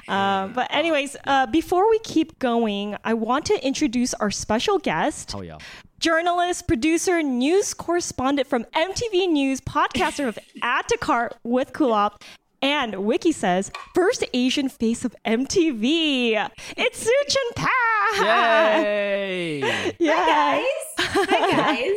Uh, 0.09 0.47
but 0.47 0.69
anyways, 0.73 1.17
uh, 1.25 1.47
before 1.47 1.91
we 1.91 1.99
keep 1.99 2.39
going, 2.39 2.97
I 3.03 3.15
want 3.15 3.45
to 3.47 3.67
introduce 3.67 4.15
our 4.15 4.31
special 4.31 4.79
guest 4.79 5.35
Oh 5.35 5.41
yeah. 5.41 5.59
journalist, 5.99 6.69
producer, 6.69 7.25
news 7.25 7.75
correspondent 7.75 8.47
from 8.47 8.63
MTV 8.67 9.29
News, 9.29 9.61
podcaster 9.61 10.29
of 10.29 10.39
Add 10.63 10.87
to 10.91 10.99
Cart 10.99 11.35
with 11.43 11.73
Kulap, 11.73 12.23
and 12.67 13.05
Wiki 13.05 13.31
says, 13.31 13.71
first 13.95 14.25
Asian 14.35 14.69
face 14.69 15.05
of 15.05 15.15
MTV. 15.25 16.51
It's 16.77 17.05
Suchin 17.05 17.55
Pak! 17.55 18.25
Yay! 18.25 19.93
Yeah. 19.99 20.15
Hi 20.17 20.59
guys. 20.59 21.17
Hi 21.29 21.51
guys. 21.57 21.97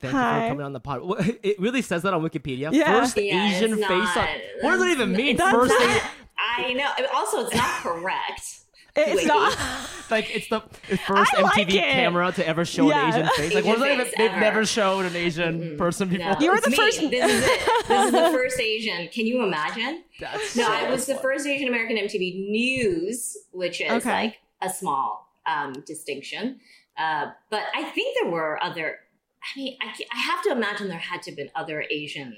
Thank 0.00 0.02
you 0.02 0.08
for 0.10 0.48
coming 0.48 0.60
on 0.62 0.72
the 0.72 0.80
pod. 0.80 1.00
It 1.42 1.58
really 1.60 1.82
says 1.82 2.02
that 2.02 2.14
on 2.14 2.22
Wikipedia. 2.22 2.70
Yeah. 2.72 3.00
First 3.00 3.16
Yeah, 3.16 3.48
it's 3.48 3.56
Asian 3.62 3.76
face. 3.78 3.88
not. 3.88 4.16
On, 4.18 4.26
what 4.62 4.70
does 4.72 4.80
that 4.80 4.90
even 4.90 5.12
mean? 5.12 5.36
First, 5.36 5.70
not- 5.70 5.80
Asian, 5.90 6.10
I 6.38 6.72
know. 6.74 6.88
Also, 7.14 7.40
it's 7.46 7.54
not 7.54 7.70
correct. 7.82 8.60
It's 8.96 9.14
Wiki. 9.14 9.26
not. 9.26 9.56
like 10.10 10.34
it's 10.36 10.48
the 10.48 10.60
first 11.06 11.34
I 11.36 11.40
like 11.42 11.66
MTV 11.68 11.74
it. 11.74 11.80
camera 11.92 12.30
to 12.32 12.46
ever 12.46 12.64
show 12.64 12.88
Yeah. 12.88 13.08
an 13.08 13.14
Asian 13.14 13.28
face. 13.36 13.54
Like, 13.54 13.64
what 13.64 13.78
Asian 13.78 13.88
does 13.88 13.98
that 13.98 14.06
face 14.06 14.14
They've 14.18 14.30
ever. 14.30 14.40
never 14.40 14.66
shown 14.66 15.04
an 15.06 15.16
Asian 15.16 15.76
person 15.76 16.08
before. 16.08 16.32
No, 16.32 16.36
You 16.40 16.50
were 16.52 16.60
the 16.60 16.70
me. 16.70 16.76
first- 16.76 17.00
This 17.00 17.32
is 17.32 17.44
it. 17.44 17.88
This 17.88 18.04
is 18.06 18.12
the 18.12 18.30
first 18.32 18.60
Asian. 18.60 19.08
Can 19.08 19.26
you 19.26 19.42
imagine? 19.42 20.04
That's 20.20 20.54
No, 20.56 20.64
so 20.64 20.72
I 20.72 20.90
was 20.90 21.06
the 21.06 21.16
first 21.16 21.46
Asian 21.46 21.66
American 21.68 21.96
MTV 21.96 22.48
News, 22.50 23.36
which 23.52 23.80
is 23.80 23.90
Okay. 23.90 24.10
like 24.10 24.36
a 24.62 24.68
small 24.70 25.28
um, 25.46 25.72
distinction. 25.86 26.60
Uh, 26.96 27.32
but 27.50 27.62
I 27.74 27.82
think 27.84 28.16
there 28.22 28.30
were 28.30 28.62
other 28.62 28.98
I 29.42 29.58
mean, 29.58 29.76
I, 29.82 29.86
I 30.12 30.18
have 30.20 30.42
to 30.44 30.52
imagine 30.52 30.88
there 30.88 30.96
had 30.98 31.20
to 31.22 31.30
have 31.32 31.36
been 31.36 31.50
other 31.54 31.84
Asian 31.90 32.34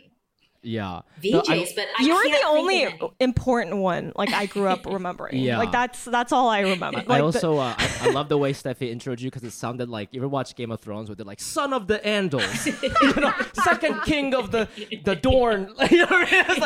Yeah. 0.66 1.02
VJs, 1.22 1.32
No, 1.32 1.42
but 1.76 1.86
I 1.98 2.02
You're 2.02 2.16
can't 2.22 2.24
the 2.24 2.30
think 2.32 2.44
only 2.46 2.84
of 2.84 2.92
any. 3.00 3.10
important 3.20 3.76
one. 3.76 4.12
Like 4.16 4.32
I 4.32 4.46
grew 4.46 4.66
up 4.66 4.84
remembering. 4.84 5.38
Yeah. 5.38 5.58
Like 5.58 5.70
that's 5.70 6.04
that's 6.04 6.32
all 6.32 6.48
I 6.48 6.60
remember. 6.60 6.86
I, 6.86 6.90
Like 7.02 7.08
I 7.10 7.18
the- 7.18 7.24
also 7.24 7.56
uh, 7.58 7.74
I, 7.78 7.90
I 8.02 8.10
love 8.10 8.28
the 8.28 8.36
way 8.36 8.52
Steffi 8.52 8.92
introed 8.92 9.20
you 9.20 9.28
because 9.30 9.44
it 9.44 9.52
sounded 9.52 9.88
like 9.88 10.08
you 10.12 10.20
ever 10.20 10.28
watch 10.28 10.56
Game 10.56 10.72
of 10.72 10.80
Thrones 10.80 11.08
where 11.08 11.14
they're 11.14 11.24
like 11.24 11.40
son 11.40 11.72
of 11.72 11.86
the 11.86 11.98
Andals, 12.00 12.66
you 13.16 13.20
know, 13.20 13.32
second 13.64 14.00
king 14.02 14.34
of 14.34 14.50
the 14.50 14.68
the 15.04 15.14
Dorne, 15.14 15.72
you 15.90 15.98
know 15.98 16.06
what 16.06 16.28
I 16.32 16.32
mean? 16.32 16.44
It's 16.48 16.58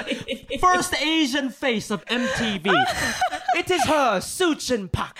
like 0.50 0.60
first 0.60 0.94
Asian 0.94 1.50
face 1.50 1.90
of 1.90 2.04
MTV. 2.06 2.66
it 3.56 3.70
is 3.70 3.84
her 3.84 4.18
Suchin 4.20 4.90
Pak. 4.90 5.16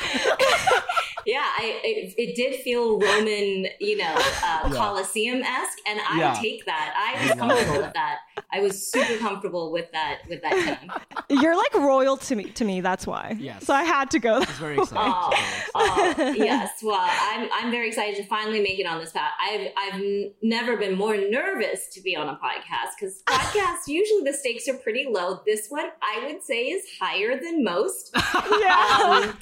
Yeah, 1.26 1.42
I, 1.44 1.80
it, 1.84 2.14
it 2.16 2.36
did 2.36 2.60
feel 2.60 2.98
Roman, 2.98 3.66
you 3.80 3.96
know, 3.96 4.14
uh, 4.44 4.70
Colosseum 4.72 5.42
esque, 5.42 5.78
and 5.86 6.00
I 6.08 6.18
Yeah. 6.18 6.38
take 6.40 6.64
that. 6.66 6.94
I 6.96 7.22
was 7.26 7.38
comfortable 7.38 7.82
with 7.82 7.92
that. 7.94 8.18
I 8.52 8.60
was 8.60 8.90
super 8.90 9.16
comfortable 9.18 9.70
with 9.70 9.90
that 9.92 10.20
with 10.28 10.42
that 10.42 10.78
tone. 10.80 11.40
you're 11.40 11.56
like 11.56 11.74
royal 11.74 12.16
to 12.16 12.34
me. 12.36 12.44
To 12.44 12.64
me, 12.64 12.80
that's 12.80 13.06
why. 13.06 13.36
Yes. 13.38 13.64
So 13.66 13.74
I 13.74 13.82
had 13.84 14.10
to 14.12 14.18
go. 14.18 14.38
It's 14.42 14.50
very 14.52 14.76
exciting. 14.78 15.12
Oh, 15.14 15.30
very 15.30 16.10
exciting. 16.10 16.42
oh, 16.42 16.44
yes. 16.44 16.70
Well, 16.82 16.98
I'm 17.00 17.48
I'm 17.52 17.70
very 17.70 17.88
excited 17.88 18.16
to 18.16 18.24
finally 18.24 18.60
make 18.60 18.78
it 18.78 18.86
on 18.86 18.98
this 18.98 19.12
path. 19.12 19.32
I've 19.42 19.68
I've 19.76 19.94
n- 20.00 20.32
never 20.42 20.76
been 20.76 20.96
more 20.96 21.16
nervous 21.16 21.88
to 21.94 22.00
be 22.00 22.16
on 22.16 22.28
a 22.28 22.32
podcast 22.42 22.92
because 22.98 23.22
podcasts 23.26 23.86
usually 23.86 24.22
the 24.24 24.36
stakes 24.36 24.68
are 24.68 24.74
pretty 24.78 25.06
low. 25.08 25.40
This 25.46 25.66
one 25.68 25.86
I 26.02 26.26
would 26.26 26.42
say 26.42 26.64
is 26.64 26.84
higher 27.00 27.38
than 27.40 27.62
most. 27.62 28.10
yeah. 28.60 28.98
um, 29.30 29.38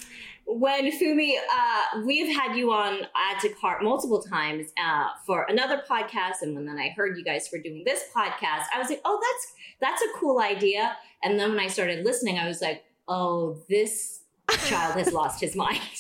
when 0.49 0.91
Fumi, 0.93 1.35
uh, 1.37 2.03
we've 2.05 2.35
had 2.35 2.57
you 2.57 2.73
on 2.73 3.07
Add 3.15 3.39
to 3.41 3.51
Cart 3.51 3.83
multiple 3.83 4.23
times 4.23 4.73
uh, 4.83 5.09
for 5.27 5.45
another 5.49 5.83
podcast, 5.89 6.37
and 6.41 6.55
when 6.55 6.65
then 6.65 6.79
I 6.79 6.89
heard 6.97 7.19
you 7.19 7.25
guys 7.25 7.51
were 7.53 7.59
doing 7.59 7.83
this 7.85 8.05
podcast, 8.17 8.65
I 8.75 8.79
was 8.79 8.89
like, 8.89 9.03
"Oh, 9.05 9.21
that's 9.21 9.53
that's 9.81 10.01
a 10.03 10.19
cool 10.19 10.41
idea." 10.41 10.97
And 11.23 11.39
then 11.39 11.51
when 11.51 11.61
I 11.61 11.69
started 11.69 12.05
listening, 12.05 12.39
I 12.39 12.49
was 12.49 12.63
like, 12.63 12.83
"Oh, 13.07 13.59
this 13.69 14.21
child 14.65 14.95
has 14.97 15.13
lost 15.13 15.39
his 15.41 15.55
mind. 15.55 15.81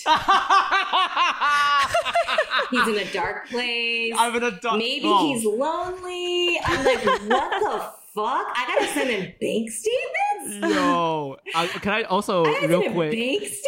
he's 2.71 2.89
in 2.89 2.97
a 2.97 3.13
dark 3.13 3.51
place. 3.51 4.15
I'm 4.17 4.35
in 4.35 4.45
a 4.45 4.53
dark. 4.53 4.79
Maybe 4.79 5.05
oh. 5.05 5.27
he's 5.27 5.45
lonely." 5.45 6.59
I'm 6.65 6.85
like, 6.87 7.05
"What 7.05 7.61
the 7.61 7.98
fuck? 8.15 8.47
I 8.57 8.65
gotta 8.67 8.93
send 8.93 9.11
in 9.11 9.35
bank 9.41 9.71
statements." 9.71 10.75
Yo, 10.77 11.37
uh, 11.55 11.67
can 11.81 11.93
I 11.93 12.03
also 12.05 12.45
I 12.45 12.65
real 12.67 12.83
send 12.83 12.95
quick? 12.95 13.13
bank 13.13 13.41
statements. 13.43 13.65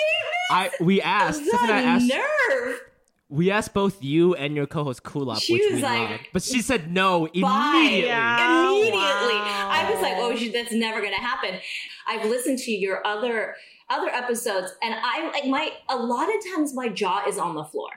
I 0.50 0.70
we 0.80 1.00
asked. 1.02 1.44
the 1.44 1.50
Steffi 1.52 1.62
and 1.62 1.73
I 1.73 1.82
asked. 1.82 2.09
nerve. 2.12 2.80
We 3.28 3.52
asked 3.52 3.75
both 3.75 4.02
you 4.02 4.35
and 4.35 4.56
your 4.56 4.66
co-host 4.66 5.04
Kulap, 5.04 5.40
She 5.40 5.52
which 5.52 5.62
was 5.70 5.75
we 5.76 5.82
like, 5.82 6.11
love, 6.11 6.20
but 6.32 6.42
she 6.42 6.61
said 6.62 6.90
no 6.92 7.26
immediately. 7.26 8.06
Yeah. 8.06 8.68
Immediately. 8.70 8.99
wow. 8.99 9.68
I 9.70 9.88
was 9.92 10.02
like, 10.02 10.14
oh, 10.16 10.35
shit, 10.35 10.52
that's 10.52 10.73
never 10.73 11.00
going 11.00 11.14
to 11.14 11.20
happen. 11.20 11.61
I've 12.09 12.28
listened 12.28 12.59
to 12.59 12.73
your 12.73 13.06
other 13.06 13.54
other 13.88 14.09
episodes 14.09 14.73
and 14.82 14.94
I 15.00 15.30
like 15.32 15.47
my 15.47 15.70
a 15.88 15.97
lot 15.97 16.28
of 16.28 16.35
times 16.52 16.75
my 16.75 16.88
jaw 16.88 17.23
is 17.28 17.38
on 17.38 17.54
the 17.54 17.62
floor. 17.64 17.90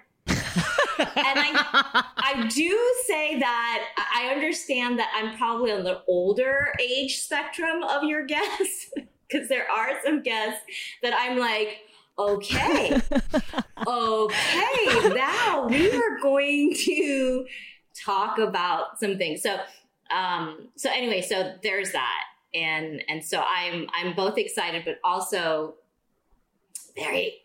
And 1.00 1.40
I 1.40 2.04
I 2.18 2.48
do 2.48 2.94
say 3.06 3.40
that 3.40 3.86
I 3.98 4.30
understand 4.34 5.00
that 5.00 5.12
I'm 5.16 5.38
probably 5.38 5.72
on 5.72 5.84
the 5.84 6.02
older 6.08 6.74
age 6.80 7.20
spectrum 7.20 7.84
of 7.84 8.04
your 8.04 8.26
guests 8.26 8.92
because 9.28 9.50
there 9.50 9.70
are 9.70 10.00
some 10.04 10.22
guests 10.22 10.62
that 11.02 11.14
I'm 11.18 11.38
like, 11.38 11.80
okay, 12.18 13.02
okay, 13.88 15.10
now 15.16 15.68
we 15.68 15.92
are 15.92 16.20
going 16.22 16.76
to 16.86 17.46
talk 18.06 18.38
about 18.38 19.00
some 19.00 19.18
things. 19.18 19.42
So, 19.42 19.58
um, 20.12 20.70
so 20.76 20.90
anyway, 20.92 21.22
so 21.22 21.56
there's 21.64 21.92
that, 21.92 22.24
and 22.54 23.04
and 23.08 23.24
so 23.24 23.42
I'm 23.42 23.88
I'm 23.94 24.16
both 24.16 24.38
excited, 24.38 24.84
but 24.86 25.00
also 25.04 25.76
very 26.96 27.42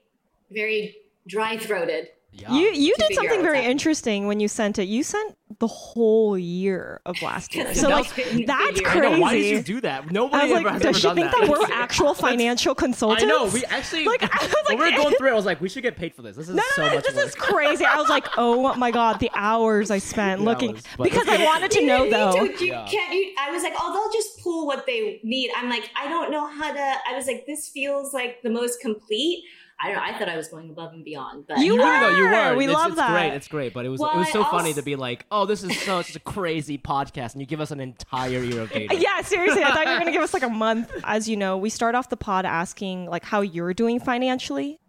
very 0.50 0.96
dry 1.26 1.56
throated. 1.56 2.08
Yeah. 2.30 2.52
You 2.52 2.68
you 2.68 2.94
to 2.94 3.04
did 3.08 3.14
something 3.16 3.42
very 3.42 3.56
happening. 3.56 3.70
interesting 3.72 4.26
when 4.28 4.38
you 4.38 4.46
sent 4.46 4.78
it. 4.78 4.84
You 4.84 5.02
sent 5.02 5.36
the 5.58 5.66
whole 5.66 6.38
year 6.38 7.00
of 7.04 7.20
last 7.22 7.52
year. 7.54 7.74
So 7.74 7.88
like 7.88 8.14
that's 8.46 8.78
figure 8.78 8.86
I 8.88 8.94
know. 9.00 9.18
Why 9.18 9.34
did 9.34 9.40
crazy. 9.40 9.48
you 9.56 9.62
do 9.62 9.80
that? 9.80 10.04
I 10.04 10.06
Nobody 10.12 10.42
was 10.52 10.52
ever 10.60 10.64
like, 10.64 10.72
has 10.74 10.82
does 10.82 10.88
ever 10.90 10.98
she 10.98 11.02
done 11.08 11.16
think 11.16 11.30
that, 11.32 11.40
that. 11.40 11.50
we're 11.50 11.72
actual 11.72 12.14
financial 12.28 12.74
consultants? 12.76 13.24
I 13.24 13.26
know. 13.26 13.46
We 13.46 13.64
actually 13.64 14.04
Like, 14.04 14.22
I 14.22 14.44
was 14.44 14.54
when 14.68 14.78
like- 14.78 14.86
we 14.86 14.96
were 14.96 15.02
going 15.02 15.14
through 15.16 15.28
it, 15.28 15.32
I 15.32 15.34
was 15.34 15.46
like, 15.46 15.60
we 15.60 15.68
should 15.68 15.82
get 15.82 15.96
paid 15.96 16.14
for 16.14 16.22
this. 16.22 16.36
This 16.36 16.48
is 16.48 16.54
No, 16.54 16.62
so 16.76 16.82
no, 16.82 16.88
no, 16.90 16.94
much 16.96 17.04
this 17.06 17.16
work. 17.16 17.26
is 17.26 17.34
crazy. 17.34 17.84
I 17.84 17.96
was 17.96 18.08
like, 18.08 18.26
oh 18.36 18.72
my 18.76 18.92
god, 18.92 19.18
the 19.18 19.30
hours 19.34 19.90
I 19.90 19.98
spent 19.98 20.42
looking 20.42 20.72
hours, 20.74 20.82
but 20.96 21.04
because 21.04 21.26
let's 21.26 21.42
I 21.42 21.44
wanted 21.44 21.70
to 21.72 21.80
You 21.80 21.86
know 21.86 22.04
need 22.04 22.12
though. 22.12 22.32
to- 22.46 22.64
you 22.64 22.70
Yeah. 22.72 22.86
can't. 22.88 23.12
You, 23.14 23.32
I 23.40 23.50
was 23.50 23.64
like, 23.64 23.74
oh, 23.80 23.92
they'll 23.92 24.12
just 24.12 24.38
pull 24.44 24.66
what 24.66 24.86
they 24.86 25.18
need. 25.24 25.50
I'm 25.56 25.68
like, 25.68 25.90
I 26.00 26.08
don't 26.08 26.30
know 26.30 26.46
how 26.46 26.72
to. 26.72 26.78
I 27.10 27.16
was 27.16 27.26
like, 27.26 27.46
this 27.46 27.68
feels 27.68 28.14
like 28.14 28.42
the 28.42 28.50
most 28.50 28.80
complete. 28.80 29.42
I 29.80 29.86
don't 29.88 29.96
know. 29.96 30.02
I 30.02 30.18
thought 30.18 30.28
I 30.28 30.36
was 30.36 30.48
going 30.48 30.70
above 30.70 30.92
and 30.92 31.04
beyond, 31.04 31.44
but 31.46 31.58
You 31.58 31.74
You 31.74 31.76
were 31.76 32.00
though. 32.00 32.08
You 32.16 32.24
were. 32.24 32.30
were. 32.50 32.56
We 32.56 32.64
it's, 32.64 32.74
love 32.74 32.86
it's 32.88 32.96
that. 32.96 33.10
great. 33.10 33.32
It's 33.32 33.46
great. 33.48 33.72
But 33.72 33.86
it 33.86 33.90
was 33.90 34.00
Well, 34.00 34.10
it 34.12 34.18
was 34.18 34.26
I 34.28 34.32
so 34.32 34.44
funny 34.44 34.72
to 34.74 34.82
be 34.82 34.96
like, 34.96 35.24
oh, 35.30 35.46
this 35.46 35.62
is 35.62 35.80
so 35.82 36.02
such 36.02 36.16
a 36.16 36.20
crazy 36.20 36.78
podcast, 36.78 37.32
and 37.34 37.40
you 37.40 37.46
give 37.46 37.60
us 37.60 37.70
an 37.70 37.78
entire 37.78 38.40
year 38.42 38.62
of 38.62 38.72
data. 38.72 38.96
Yeah, 38.96 39.20
seriously, 39.22 39.62
I 39.62 39.70
thought 39.72 39.86
you 39.86 39.92
were 39.92 39.98
gonna 40.00 40.10
give 40.12 40.22
us 40.22 40.34
like 40.34 40.42
a 40.42 40.48
month. 40.66 40.90
As 41.04 41.28
you 41.28 41.36
know, 41.36 41.56
we 41.56 41.70
start 41.70 41.94
off 41.94 42.08
the 42.08 42.16
pod 42.16 42.44
asking 42.44 43.06
like 43.06 43.24
how 43.24 43.40
you're 43.40 43.72
doing 43.72 44.00
financially. 44.00 44.80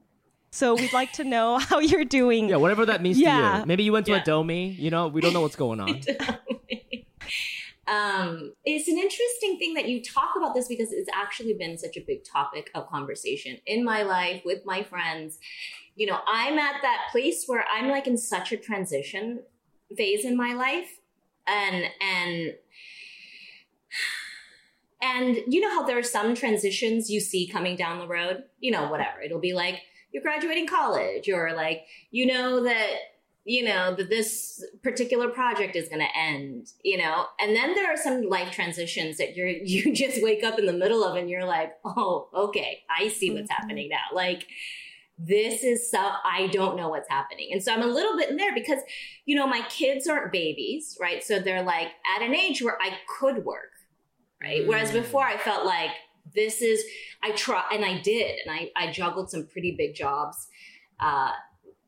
So 0.51 0.73
we'd 0.73 0.91
like 0.93 1.11
to 1.13 1.23
know 1.23 1.59
how 1.59 1.77
you're 1.77 2.05
doing. 2.05 2.49
Yeah, 2.49 2.55
whatever 2.55 2.83
that 2.87 3.03
means 3.03 3.17
to 3.17 3.23
Yeah. 3.23 3.59
you. 3.59 3.65
Maybe 3.67 3.83
you 3.83 3.91
went 3.91 4.07
to 4.07 4.13
Yeah. 4.13 4.21
a 4.21 4.25
domi. 4.25 4.69
You 4.69 4.89
know, 4.89 5.07
we 5.07 5.21
don't 5.21 5.33
know 5.33 5.41
what's 5.41 5.55
going 5.55 5.79
on. 5.85 6.01
Um, 7.89 8.53
it's 8.65 8.87
an 8.87 8.97
interesting 8.97 9.57
thing 9.57 9.73
that 9.73 9.87
you 9.87 10.03
talk 10.03 10.35
about 10.37 10.53
this 10.53 10.67
because 10.67 10.91
it's 10.91 11.09
actually 11.13 11.53
been 11.53 11.77
such 11.77 11.97
a 11.97 12.01
big 12.05 12.23
topic 12.23 12.69
of 12.75 12.87
conversation 12.87 13.57
in 13.65 13.83
my 13.83 14.03
life 14.03 14.43
with 14.45 14.63
my 14.63 14.83
friends. 14.83 15.39
You 15.95 16.07
know, 16.07 16.19
I'm 16.27 16.59
at 16.59 16.81
that 16.83 17.07
place 17.11 17.45
where 17.47 17.65
I'm 17.73 17.89
like 17.89 18.05
in 18.05 18.17
such 18.17 18.51
a 18.51 18.57
transition 18.57 19.39
phase 19.97 20.23
in 20.23 20.37
my 20.37 20.53
life, 20.53 20.99
and 21.47 21.85
and 21.99 22.53
and 25.01 25.37
you 25.47 25.59
know 25.59 25.69
how 25.69 25.83
there 25.83 25.97
are 25.97 26.03
some 26.03 26.35
transitions 26.35 27.09
you 27.09 27.19
see 27.19 27.47
coming 27.47 27.75
down 27.75 27.97
the 27.97 28.07
road. 28.07 28.43
You 28.59 28.71
know, 28.71 28.89
whatever 28.89 29.21
it'll 29.21 29.39
be 29.39 29.53
like 29.53 29.81
you're 30.11 30.23
graduating 30.23 30.67
college, 30.67 31.27
or 31.27 31.53
like 31.53 31.85
you 32.11 32.27
know 32.27 32.63
that 32.63 32.89
you 33.55 33.61
know 33.69 33.83
that 33.97 34.09
this 34.15 34.63
particular 34.87 35.27
project 35.39 35.73
is 35.81 35.85
going 35.91 36.05
to 36.09 36.17
end 36.17 36.67
you 36.83 36.97
know? 37.03 37.17
And 37.41 37.55
then 37.57 37.69
there 37.75 37.89
are 37.91 37.97
some 38.07 38.17
life 38.35 38.51
transitions 38.59 39.13
that 39.17 39.35
you're 39.35 39.47
you 39.73 39.81
just 40.03 40.17
wake 40.27 40.43
up 40.49 40.55
in 40.61 40.65
the 40.71 40.77
middle 40.83 41.03
of 41.07 41.13
and 41.19 41.27
you're 41.31 41.45
like 41.57 41.71
oh 41.85 42.29
okay 42.45 42.71
i 42.99 43.07
see 43.17 43.29
what's 43.35 43.49
Mhm. 43.51 43.55
happening 43.57 43.87
now. 43.97 44.05
Like 44.13 44.41
this 45.17 45.63
is 45.71 45.79
so 45.93 45.99
i 46.37 46.47
don't 46.57 46.75
know 46.79 46.89
what's 46.93 47.09
happening. 47.17 47.49
And 47.53 47.61
so 47.63 47.73
i'm 47.73 47.81
a 47.91 47.93
little 47.97 48.15
bit 48.19 48.29
in 48.29 48.37
there 48.37 48.53
because 48.53 48.81
you 49.25 49.35
know 49.37 49.47
my 49.47 49.61
kids 49.79 50.07
aren't 50.07 50.31
babies 50.31 50.97
right? 51.05 51.21
So 51.23 51.33
they're 51.39 51.63
like 51.75 51.89
at 52.15 52.21
an 52.27 52.33
age 52.35 52.61
where 52.61 52.77
i 52.81 52.89
could 53.19 53.37
work 53.53 53.71
right? 54.43 54.61
Whereas 54.67 54.89
Mm. 54.91 55.01
before 55.03 55.25
i 55.33 55.37
felt 55.37 55.65
like 55.65 55.91
this 56.35 56.61
is 56.61 56.83
i 57.23 57.29
try 57.45 57.63
and 57.75 57.83
i 57.91 57.93
did 58.13 58.31
and 58.41 58.49
i, 58.57 58.61
I 58.81 58.91
juggled 58.91 59.27
some 59.33 59.43
pretty 59.53 59.71
big 59.81 59.91
jobs 59.95 60.37
uh, 60.99 61.31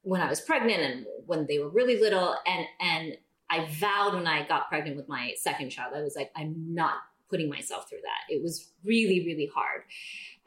when 0.04 0.22
I 0.22 0.30
was 0.30 0.42
pregnant 0.42 0.82
and 0.82 1.06
when 1.26 1.46
they 1.48 1.60
were 1.60 1.70
really 1.70 2.00
little 2.00 2.36
and 2.46 2.66
and 2.80 3.18
I 3.50 3.68
vowed 3.70 4.14
when 4.14 4.28
I 4.28 4.48
got 4.48 4.70
pregnant 4.70 4.98
with 4.98 5.08
my 5.08 5.34
second 5.38 5.70
child 5.70 5.94
I 5.96 6.02
was 6.02 6.16
like 6.16 6.32
I'm 6.36 6.74
not 6.74 6.96
putting 7.30 7.50
myself 7.50 7.90
through 7.90 8.02
that. 8.02 8.34
It 8.34 8.42
was 8.42 8.72
really 8.84 9.26
really 9.26 9.50
hard. 9.54 9.84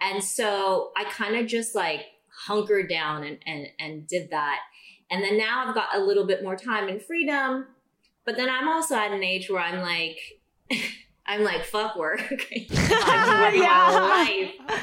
And 0.00 0.22
so 0.22 0.92
I 0.96 1.04
kind 1.04 1.36
of 1.36 1.46
just 1.46 1.74
like 1.74 2.02
hunkered 2.28 2.88
down 2.88 3.24
and 3.24 3.38
and 3.46 3.66
and 3.78 4.06
did 4.06 4.30
that. 4.30 4.60
And 5.10 5.22
then 5.22 5.38
now 5.38 5.66
I've 5.66 5.74
got 5.74 5.94
a 5.94 6.00
little 6.00 6.26
bit 6.26 6.42
more 6.42 6.56
time 6.56 6.88
and 6.88 7.00
freedom, 7.00 7.66
but 8.24 8.36
then 8.36 8.48
I'm 8.48 8.68
also 8.68 8.96
at 8.96 9.12
an 9.12 9.22
age 9.22 9.48
where 9.50 9.62
I'm 9.62 9.80
like 9.80 10.18
I'm 11.26 11.42
like 11.42 11.64
fuck 11.64 11.96
work. 11.96 12.20
I'm 12.76 13.40
living 13.42 13.60
my 13.60 14.54
life. 14.68 14.78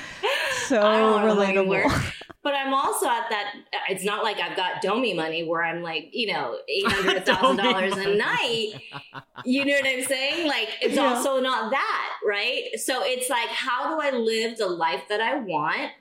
So 0.67 0.81
I 0.81 0.99
don't 0.99 1.11
wanna 1.11 1.33
relatable. 1.33 2.13
But 2.43 2.55
I'm 2.55 2.73
also 2.73 3.07
at 3.07 3.29
that. 3.29 3.53
It's 3.89 4.03
not 4.03 4.23
like 4.23 4.39
I've 4.39 4.57
got 4.57 4.81
Domi 4.81 5.13
money 5.13 5.47
where 5.47 5.63
I'm 5.63 5.81
like, 5.83 6.09
you 6.11 6.31
know, 6.33 6.57
eight 6.67 6.87
hundred 6.91 7.25
thousand 7.25 7.57
dollars 7.57 7.95
a 7.97 8.15
night. 8.15 8.73
You 9.45 9.65
know 9.65 9.73
what 9.73 9.85
I'm 9.85 10.03
saying? 10.03 10.47
Like, 10.47 10.69
it's 10.81 10.95
Yeah. 10.95 11.13
also 11.13 11.39
not 11.39 11.71
that, 11.71 12.09
right? 12.27 12.63
So 12.77 13.01
it's 13.03 13.29
like, 13.29 13.47
how 13.49 13.95
do 13.95 14.01
I 14.01 14.11
live 14.11 14.57
the 14.57 14.67
life 14.67 15.03
that 15.09 15.21
I 15.21 15.37
want? 15.37 15.91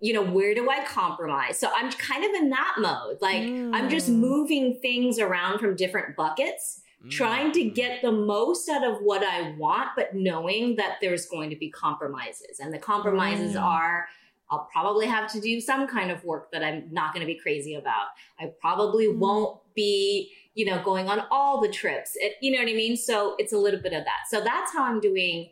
You 0.00 0.12
know, 0.12 0.22
where 0.24 0.54
do 0.54 0.68
I 0.70 0.84
compromise? 0.84 1.58
So 1.58 1.70
I'm 1.74 1.90
kind 1.92 2.24
of 2.24 2.30
in 2.32 2.50
that 2.50 2.74
mode. 2.78 3.18
Like, 3.20 3.42
I'm 3.42 3.88
just 3.88 4.10
Mm. 4.10 4.16
moving 4.16 4.78
things 4.80 5.18
around 5.18 5.58
from 5.58 5.74
different 5.76 6.16
buckets 6.16 6.82
trying 7.08 7.52
to 7.52 7.62
get 7.64 8.02
the 8.02 8.10
most 8.10 8.68
out 8.68 8.82
of 8.82 9.00
what 9.00 9.22
I 9.22 9.52
want, 9.52 9.90
but 9.96 10.14
knowing 10.14 10.74
that 10.76 10.96
there's 11.00 11.26
going 11.26 11.50
to 11.50 11.56
be 11.56 11.70
compromises. 11.70 12.58
And 12.58 12.74
the 12.74 12.78
compromises 12.78 13.54
Mm. 13.54 13.62
are 13.62 14.08
I'll 14.50 14.68
probably 14.72 15.06
have 15.06 15.30
to 15.32 15.40
do 15.40 15.60
some 15.60 15.88
kind 15.88 16.10
of 16.10 16.22
work 16.24 16.52
that 16.52 16.62
I'm 16.62 16.88
not 16.92 17.12
going 17.12 17.26
to 17.26 17.32
be 17.32 17.38
crazy 17.38 17.74
about. 17.74 18.08
I 18.38 18.46
probably 18.60 19.06
Mm. 19.08 19.18
won't 19.18 19.60
be, 19.74 20.32
you 20.54 20.64
know, 20.64 20.82
going 20.82 21.08
on 21.08 21.24
all 21.30 21.60
the 21.60 21.68
trips. 21.68 22.12
It, 22.14 22.34
you 22.40 22.52
know 22.52 22.58
what 22.62 22.68
I 22.70 22.74
mean? 22.74 22.96
So 22.96 23.34
it's 23.38 23.52
a 23.52 23.58
little 23.58 23.80
bit 23.80 23.92
of 23.92 24.04
that. 24.04 24.28
So 24.30 24.40
that's 24.40 24.72
how 24.72 24.84
I'm 24.84 25.00
doing 25.00 25.50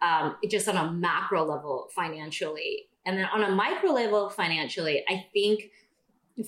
um, 0.00 0.36
just 0.50 0.68
on 0.68 0.76
a 0.76 0.90
macro 0.92 1.44
level 1.44 1.88
financially. 1.94 2.88
And 3.06 3.18
then 3.18 3.24
on 3.26 3.42
a 3.44 3.50
micro 3.54 3.90
level 3.92 4.30
financially, 4.30 5.04
I 5.08 5.26
think 5.32 5.70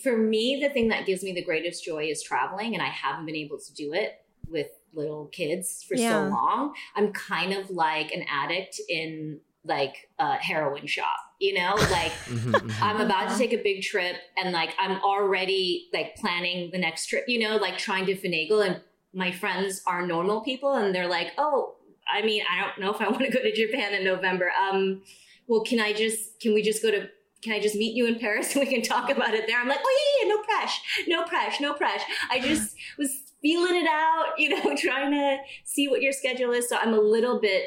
for 0.02 0.16
me, 0.16 0.60
the 0.60 0.70
thing 0.70 0.88
that 0.88 1.06
gives 1.06 1.22
me 1.22 1.32
the 1.32 1.44
greatest 1.44 1.84
joy 1.84 2.04
is 2.06 2.22
traveling, 2.22 2.74
and 2.74 2.82
I 2.82 2.88
haven't 2.88 3.26
been 3.26 3.36
able 3.36 3.58
to 3.58 3.74
do 3.74 3.92
it 3.92 4.24
with 4.48 4.68
little 4.92 5.26
kids 5.26 5.84
for 5.86 5.94
Yeah. 5.94 6.10
so 6.10 6.28
long. 6.30 6.74
I'm 6.96 7.12
kind 7.12 7.52
of 7.52 7.70
like 7.70 8.12
an 8.12 8.24
addict 8.28 8.80
in 8.88 9.40
like 9.64 10.08
a 10.18 10.34
heroin 10.34 10.86
shop, 10.86 11.16
you 11.40 11.54
know, 11.54 11.74
like 11.90 12.12
Mhm, 12.26 12.52
mhm. 12.52 12.82
I'm 12.82 13.00
about 13.00 13.30
to 13.30 13.38
take 13.38 13.52
a 13.52 13.62
big 13.62 13.82
trip 13.82 14.16
and 14.36 14.52
like 14.52 14.74
I'm 14.78 15.00
already 15.02 15.88
like 15.92 16.16
planning 16.16 16.70
the 16.70 16.78
next 16.78 17.06
trip, 17.06 17.24
you 17.28 17.38
know, 17.40 17.56
like 17.56 17.78
trying 17.78 18.06
to 18.06 18.14
finagle 18.16 18.64
and 18.66 18.80
my 19.12 19.30
friends 19.32 19.80
are 19.86 20.06
normal 20.06 20.40
people 20.42 20.74
and 20.74 20.94
they're 20.94 21.08
like, 21.08 21.32
"Oh, 21.38 21.76
I 22.12 22.22
mean, 22.22 22.42
I 22.50 22.60
don't 22.60 22.78
know 22.78 22.92
if 22.92 23.00
I 23.00 23.08
want 23.08 23.24
to 23.24 23.30
go 23.30 23.40
to 23.40 23.52
Japan 23.52 23.94
in 23.94 24.04
November. 24.04 24.50
Um 24.60 25.02
well, 25.46 25.62
can 25.62 25.80
I 25.80 25.92
just 25.92 26.40
can 26.40 26.54
we 26.54 26.62
just 26.62 26.82
go 26.82 26.90
to 26.90 27.08
can 27.42 27.52
I 27.52 27.60
just 27.60 27.74
meet 27.74 27.94
you 27.94 28.06
in 28.06 28.18
Paris 28.18 28.54
and 28.56 28.64
we 28.64 28.70
can 28.70 28.82
talk 28.82 29.10
about 29.10 29.34
it 29.34 29.46
there? 29.46 29.58
I'm 29.60 29.68
like, 29.68 29.80
oh 29.84 29.98
yeah, 30.22 30.26
yeah, 30.28 30.34
no 30.34 30.42
pressure, 30.42 30.82
no 31.08 31.24
pressure, 31.24 31.62
no 31.62 31.74
pressure. 31.74 32.06
I 32.30 32.40
just 32.40 32.74
was 32.98 33.10
feeling 33.42 33.76
it 33.76 33.86
out, 33.86 34.38
you 34.38 34.48
know, 34.48 34.74
trying 34.78 35.12
to 35.12 35.36
see 35.64 35.88
what 35.88 36.00
your 36.00 36.12
schedule 36.12 36.52
is. 36.52 36.68
So 36.68 36.76
I'm 36.76 36.94
a 36.94 37.00
little 37.00 37.40
bit 37.40 37.64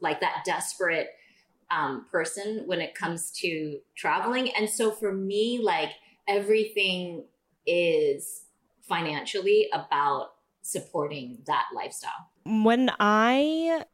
like 0.00 0.20
that 0.20 0.42
desperate 0.44 1.08
um, 1.70 2.06
person 2.10 2.62
when 2.66 2.80
it 2.80 2.94
comes 2.94 3.30
to 3.40 3.78
traveling. 3.96 4.50
And 4.56 4.68
so 4.68 4.90
for 4.90 5.12
me, 5.12 5.60
like 5.62 5.90
everything 6.28 7.24
is 7.66 8.42
financially 8.82 9.68
about 9.72 10.32
supporting 10.62 11.38
that 11.46 11.66
lifestyle. 11.74 12.28
when 12.44 12.90
I 13.00 13.84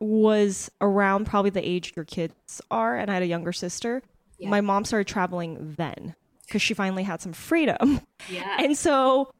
was 0.00 0.70
around 0.80 1.26
probably 1.26 1.50
the 1.50 1.66
age 1.68 1.92
your 1.96 2.04
kids 2.04 2.60
are, 2.70 2.96
and 2.96 3.10
I 3.10 3.14
had 3.14 3.22
a 3.24 3.26
younger 3.26 3.52
sister, 3.52 4.00
Yeah. 4.38 4.48
my 4.48 4.60
mom 4.60 4.84
started 4.84 5.08
traveling 5.08 5.74
then 5.76 6.14
because 6.46 6.62
she 6.62 6.72
finally 6.74 7.02
had 7.02 7.20
some 7.20 7.32
freedom. 7.32 8.00
Yeah. 8.28 8.56
And 8.60 8.76
so 8.76 9.32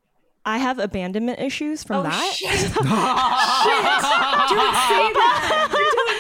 I 0.45 0.59
have 0.59 0.79
abandonment 0.79 1.41
issues 1.41 1.83
from 1.85 2.01
oh, 2.07 2.09
that. 2.11 2.35
shit. 2.35 2.51
Don't 2.51 2.65
say 4.89 5.13
that. 5.13 5.69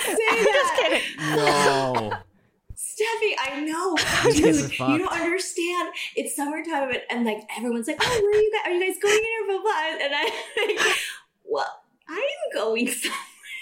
Don't 0.04 0.16
say 0.16 0.44
that. 0.44 0.52
Just 0.54 0.74
kidding. 0.76 1.02
Whoa. 1.36 2.12
Steffi, 2.76 3.34
I 3.38 3.60
know. 3.60 3.96
Dude, 4.32 4.70
you 4.72 4.98
don't 4.98 5.12
understand. 5.12 5.92
It's 6.16 6.34
summertime 6.34 6.90
and, 6.90 7.02
and 7.10 7.24
like 7.24 7.48
everyone's 7.56 7.86
like, 7.86 7.98
oh, 8.00 8.20
where 8.22 8.38
are 8.38 8.42
you 8.42 8.52
guys? 8.52 8.66
Are 8.66 8.74
you 8.74 8.86
guys 8.86 9.00
going 9.00 9.22
here? 9.22 9.46
Blah, 9.46 9.60
blah. 9.62 10.06
And 10.06 10.14
I 10.14 10.24
like, 10.66 10.96
well, 11.44 11.82
I'm 12.08 12.54
going 12.54 12.88
somewhere. 12.88 13.18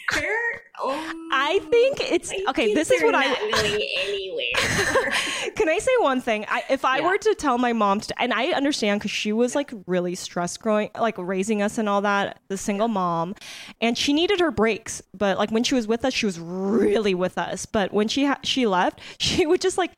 I 0.09 1.59
think 1.71 2.01
it's 2.01 2.31
my 2.31 2.45
okay. 2.51 2.67
kids 2.75 2.89
This 2.89 2.91
is 2.91 3.03
what 3.03 3.15
I 3.15 3.35
going 3.35 3.83
anywhere. 3.99 5.13
can 5.57 5.69
I 5.69 5.79
say 5.79 5.91
one 6.01 6.21
thing? 6.21 6.45
I, 6.49 6.63
if 6.71 6.85
I 6.85 6.99
Yeah. 6.99 7.07
were 7.09 7.19
to 7.19 7.35
tell 7.35 7.59
my 7.59 7.73
mom, 7.73 8.01
to, 8.01 8.23
and 8.23 8.33
I 8.33 8.49
understand 8.49 9.01
because 9.01 9.11
she 9.11 9.33
was 9.33 9.55
like 9.55 9.73
really 9.87 10.15
stressed 10.15 10.61
growing, 10.61 10.91
like 10.99 11.17
raising 11.19 11.63
us 11.63 11.79
and 11.79 11.89
all 11.89 12.01
that, 12.03 12.41
the 12.49 12.57
single 12.57 12.89
mom, 12.89 13.35
and 13.81 13.97
she 13.97 14.13
needed 14.13 14.39
her 14.41 14.51
breaks. 14.51 15.03
But 15.15 15.39
like 15.39 15.51
when 15.51 15.65
she 15.65 15.75
was 15.75 15.87
with 15.87 16.05
us, 16.05 16.13
she 16.15 16.27
was 16.27 16.39
really 16.39 17.15
with 17.15 17.39
us. 17.39 17.67
But 17.67 17.93
when 17.93 18.09
she 18.09 18.27
ha- 18.27 18.41
she 18.43 18.67
left, 18.67 19.01
she 19.19 19.47
would 19.47 19.61
just 19.61 19.79
like 19.79 19.93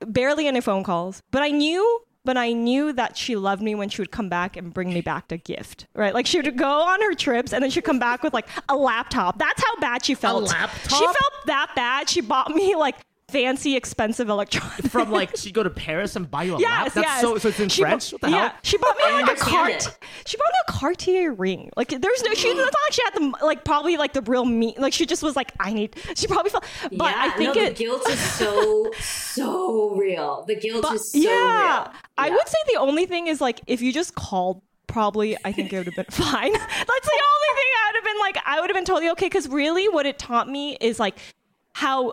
barely 0.00 0.46
any 0.46 0.60
phone 0.60 0.84
calls. 0.84 1.22
But 1.30 1.42
I 1.42 1.48
knew. 1.48 2.03
But 2.24 2.38
I 2.38 2.52
knew 2.52 2.92
that 2.94 3.16
she 3.16 3.36
loved 3.36 3.62
me 3.62 3.74
when 3.74 3.90
she 3.90 4.00
would 4.00 4.10
come 4.10 4.30
back 4.30 4.56
and 4.56 4.72
bring 4.72 4.88
me 4.88 5.02
back 5.02 5.30
a 5.30 5.36
gift, 5.36 5.86
right? 5.94 6.14
Like 6.14 6.26
she 6.26 6.40
would 6.40 6.56
go 6.56 6.82
on 6.82 7.02
her 7.02 7.14
trips 7.14 7.52
and 7.52 7.62
then 7.62 7.70
she'd 7.70 7.84
come 7.84 7.98
back 7.98 8.22
with 8.22 8.32
like 8.32 8.48
a 8.68 8.76
laptop. 8.76 9.38
That's 9.38 9.62
how 9.62 9.76
bad 9.76 10.04
she 10.04 10.14
felt. 10.14 10.44
laptop? 10.44 10.98
She 10.98 11.04
felt 11.04 11.46
that 11.46 11.72
bad. 11.76 12.08
She 12.08 12.22
bought 12.22 12.50
me 12.50 12.76
like 12.76 12.96
fancy, 13.34 13.74
expensive 13.76 14.28
electronics. 14.28 14.88
From 14.88 15.10
like 15.10 15.36
she'd 15.36 15.52
go 15.54 15.62
to 15.64 15.70
Paris 15.70 16.14
and 16.16 16.30
buy 16.30 16.44
you 16.44 16.54
a 16.54 16.60
Yes, 16.60 16.70
lap. 16.70 16.92
That's 16.94 17.06
yes. 17.06 17.20
so 17.20 17.38
so 17.38 17.48
it's 17.48 17.58
in 17.60 17.68
She 17.68 17.82
French. 17.82 18.10
bu- 18.10 18.14
what 18.14 18.20
the 18.22 18.30
yeah, 18.30 18.48
hell? 18.50 18.58
she 18.62 18.78
bought 18.78 18.96
me 18.96 19.04
like 19.22 19.36
a 19.36 19.40
cart. 19.40 19.70
it. 19.72 19.98
She 20.24 20.36
bought 20.36 20.52
me 20.52 20.58
a 20.68 20.72
Cartier 20.72 21.32
ring. 21.32 21.70
Like 21.76 21.88
there's 21.88 22.22
no, 22.22 22.34
she 22.34 22.54
thought 22.54 22.72
she 22.92 23.02
had 23.02 23.14
the 23.14 23.44
like 23.44 23.64
probably 23.64 23.96
like 23.96 24.12
the 24.12 24.22
real 24.22 24.44
me. 24.44 24.74
Like 24.78 24.92
she 24.92 25.04
just 25.06 25.22
was 25.22 25.34
like, 25.34 25.52
I 25.58 25.72
need. 25.72 25.96
She 26.14 26.26
probably 26.28 26.50
felt, 26.50 26.64
but 26.92 27.10
yeah, 27.10 27.14
I 27.16 27.30
think 27.30 27.54
no, 27.56 27.62
it. 27.62 27.76
the 27.76 27.84
guilt 27.84 28.08
is 28.08 28.20
so 28.20 28.90
so 29.00 29.90
real. 29.96 30.44
The 30.46 30.54
guilt 30.56 30.82
but 30.82 30.94
is 30.94 31.10
so 31.12 31.18
yeah, 31.18 31.30
real. 31.82 31.92
I 32.18 32.26
Yeah. 32.28 32.34
would 32.34 32.48
say 32.48 32.58
the 32.72 32.78
only 32.78 33.06
thing 33.06 33.26
is 33.26 33.40
like 33.40 33.60
if 33.66 33.82
you 33.82 33.92
just 33.92 34.14
called. 34.14 34.62
Probably, 34.86 35.36
I 35.44 35.50
think 35.50 35.72
it 35.72 35.78
would 35.78 35.86
have 35.86 35.96
been 35.96 36.04
fine. 36.10 36.52
That's 36.52 36.66
the 36.68 36.68
only 36.76 37.50
thing 37.56 37.70
I 37.74 37.88
would 37.88 37.96
have 37.96 38.04
been 38.04 38.18
like. 38.20 38.36
I 38.46 38.60
would 38.60 38.70
have 38.70 38.76
been 38.76 38.84
totally 38.84 39.10
okay. 39.12 39.26
Because 39.26 39.48
really, 39.48 39.88
what 39.88 40.06
it 40.06 40.20
taught 40.20 40.48
me 40.48 40.76
is 40.80 41.00
like 41.00 41.16
how 41.72 42.12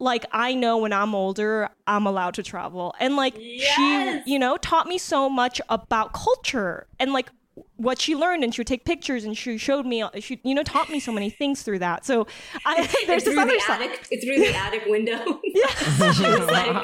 like 0.00 0.24
I 0.32 0.54
know 0.54 0.78
when 0.78 0.92
I'm 0.92 1.14
older, 1.14 1.68
I'm 1.86 2.06
allowed 2.06 2.34
to 2.34 2.42
travel. 2.42 2.94
And 2.98 3.14
like 3.16 3.34
Yes. 3.38 4.24
she, 4.24 4.32
you 4.32 4.38
know, 4.38 4.56
taught 4.56 4.86
me 4.88 4.98
so 4.98 5.28
much 5.28 5.60
about 5.68 6.12
culture 6.12 6.86
and 6.98 7.12
like 7.12 7.30
what 7.76 8.00
she 8.00 8.16
learned 8.16 8.42
and 8.42 8.54
she 8.54 8.60
would 8.60 8.66
take 8.66 8.84
pictures 8.86 9.24
and 9.24 9.36
she 9.36 9.58
showed 9.58 9.84
me 9.84 10.00
uh, 10.02 10.08
she 10.20 10.40
you 10.44 10.54
know 10.54 10.62
taught 10.62 10.88
me 10.88 10.98
so 10.98 11.12
many 11.12 11.28
things 11.30 11.62
through 11.62 11.78
that. 11.80 12.04
So 12.06 12.26
I 12.64 12.88
there's 13.06 13.24
this 13.24 13.36
other 13.38 13.52
the 13.52 13.60
side. 13.60 13.82
attic, 13.82 14.06
through 14.22 14.38
the 14.38 14.54
attic 14.54 14.84
window. 14.86 15.18
she 15.44 16.22
was 16.24 16.46
like, 16.50 16.74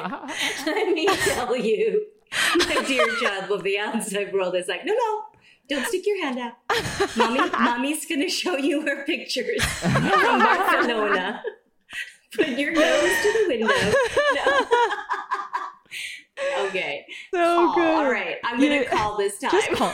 "Let 0.65 0.93
me 0.93 1.07
tell 1.07 1.55
you, 1.55 2.05
my 2.59 2.83
dear 2.87 3.07
child 3.19 3.51
of 3.51 3.63
the 3.63 3.79
outside 3.79 4.31
world 4.33 4.55
is 4.55 4.67
like, 4.67 4.85
no, 4.85 4.93
no, 4.93 5.23
don't 5.69 5.85
stick 5.87 6.05
your 6.05 6.23
hand 6.23 6.37
out. 6.39 6.53
Mommy, 7.17 7.49
mommy's 7.49 8.05
gonna 8.05 8.29
show 8.29 8.57
you 8.57 8.81
her 8.81 9.03
pictures 9.05 9.63
from 9.63 10.39
Barcelona. 10.39 11.41
Put 12.35 12.47
your 12.49 12.71
nose 12.73 13.21
to 13.23 13.33
the 13.33 13.45
window. 13.47 13.73
No. 16.59 16.67
okay. 16.67 17.05
So 17.33 17.39
Call. 17.39 17.75
good. 17.75 17.95
All 17.95 18.11
right, 18.11 18.37
I'm 18.43 18.59
gonna 18.59 18.75
You- 18.81 18.85
call 18.85 19.17
this 19.17 19.39
time. 19.39 19.49
Just 19.51 19.71
call. 19.71 19.93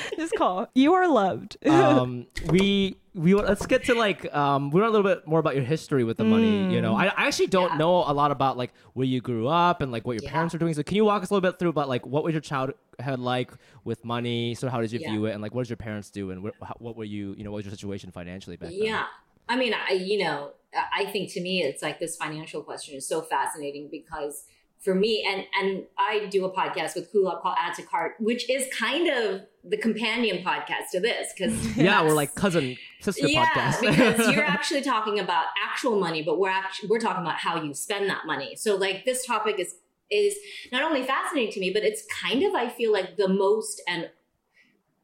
just 0.16 0.34
call. 0.36 0.68
You 0.74 0.94
are 0.94 1.06
loved. 1.08 1.56
um, 1.66 2.26
we 2.48 2.96
we 3.14 3.34
let's 3.34 3.66
get 3.66 3.84
to 3.86 3.94
like 3.94 4.32
um, 4.34 4.70
we 4.70 4.80
learn 4.80 4.88
a 4.88 4.92
little 4.92 5.08
bit 5.08 5.26
more 5.26 5.38
about 5.38 5.54
your 5.54 5.64
history 5.64 6.02
with 6.04 6.16
the 6.16 6.24
money. 6.24 6.72
You 6.72 6.80
know, 6.80 6.94
I, 6.96 7.06
I 7.08 7.26
actually 7.26 7.48
don't 7.48 7.72
Yeah. 7.72 7.76
know 7.78 7.96
a 7.96 8.14
lot 8.14 8.30
about 8.30 8.56
like 8.56 8.72
where 8.94 9.06
you 9.06 9.20
grew 9.20 9.48
up 9.48 9.82
and 9.82 9.92
like 9.92 10.06
what 10.06 10.14
your 10.14 10.22
Yeah. 10.24 10.30
parents 10.30 10.54
were 10.54 10.58
doing. 10.60 10.72
So 10.72 10.82
can 10.82 10.96
you 10.96 11.04
walk 11.04 11.22
us 11.22 11.30
a 11.30 11.34
little 11.34 11.46
bit 11.50 11.58
through 11.58 11.70
about 11.70 11.88
like 11.90 12.06
what 12.06 12.24
was 12.24 12.32
your 12.32 12.40
childhood 12.40 12.74
like 13.18 13.50
with 13.84 14.02
money? 14.04 14.54
So 14.54 14.68
how 14.70 14.80
did 14.80 14.92
you 14.92 15.00
Yeah. 15.00 15.10
view 15.10 15.26
it, 15.26 15.32
and 15.32 15.42
like 15.42 15.52
what 15.54 15.64
did 15.64 15.70
your 15.70 15.76
parents 15.76 16.08
do, 16.10 16.30
and 16.30 16.42
what, 16.42 16.54
how, 16.62 16.74
what 16.78 16.96
were 16.96 17.04
you 17.04 17.34
you 17.36 17.44
know 17.44 17.50
what 17.50 17.56
was 17.56 17.66
your 17.66 17.72
situation 17.72 18.10
financially 18.12 18.56
back 18.56 18.70
then? 18.70 18.78
Yeah. 18.82 19.04
I 19.48 19.56
mean, 19.56 19.74
I, 19.74 19.94
you 19.94 20.24
know, 20.24 20.52
I 20.94 21.04
think 21.06 21.32
to 21.32 21.40
me, 21.40 21.62
it's 21.62 21.82
like 21.82 22.00
this 22.00 22.16
financial 22.16 22.62
question 22.62 22.96
is 22.96 23.06
so 23.06 23.20
fascinating 23.20 23.88
because 23.90 24.44
for 24.80 24.94
me, 24.94 25.24
and, 25.28 25.44
and 25.60 25.84
I 25.96 26.26
do 26.26 26.44
a 26.44 26.50
podcast 26.50 26.96
with 26.96 27.12
Kulap 27.12 27.42
called 27.42 27.56
Add 27.58 27.74
to 27.74 27.82
Cart, 27.82 28.14
which 28.18 28.50
is 28.50 28.66
kind 28.74 29.08
of 29.08 29.42
the 29.62 29.76
companion 29.76 30.44
podcast 30.44 30.90
to 30.92 31.00
this. 31.00 31.32
Cause 31.38 31.52
Yeah, 31.76 32.02
we're 32.02 32.14
like 32.14 32.34
cousin 32.34 32.76
sister 33.00 33.28
yeah, 33.28 33.46
podcast. 33.46 33.80
because 33.80 34.32
you're 34.34 34.44
actually 34.44 34.82
talking 34.82 35.20
about 35.20 35.46
actual 35.64 36.00
money, 36.00 36.22
but 36.22 36.38
we're 36.38 36.50
actually, 36.50 36.88
we're 36.88 36.98
talking 36.98 37.22
about 37.22 37.36
how 37.36 37.62
you 37.62 37.74
spend 37.74 38.08
that 38.10 38.26
money. 38.26 38.56
So 38.56 38.76
like 38.76 39.04
this 39.04 39.24
topic 39.24 39.60
is, 39.60 39.76
is 40.10 40.34
not 40.72 40.82
only 40.82 41.04
fascinating 41.04 41.52
to 41.52 41.60
me, 41.60 41.70
but 41.72 41.84
it's 41.84 42.04
kind 42.20 42.42
of, 42.42 42.54
I 42.54 42.68
feel 42.68 42.92
like 42.92 43.16
the 43.16 43.28
most 43.28 43.80
and 43.86 44.10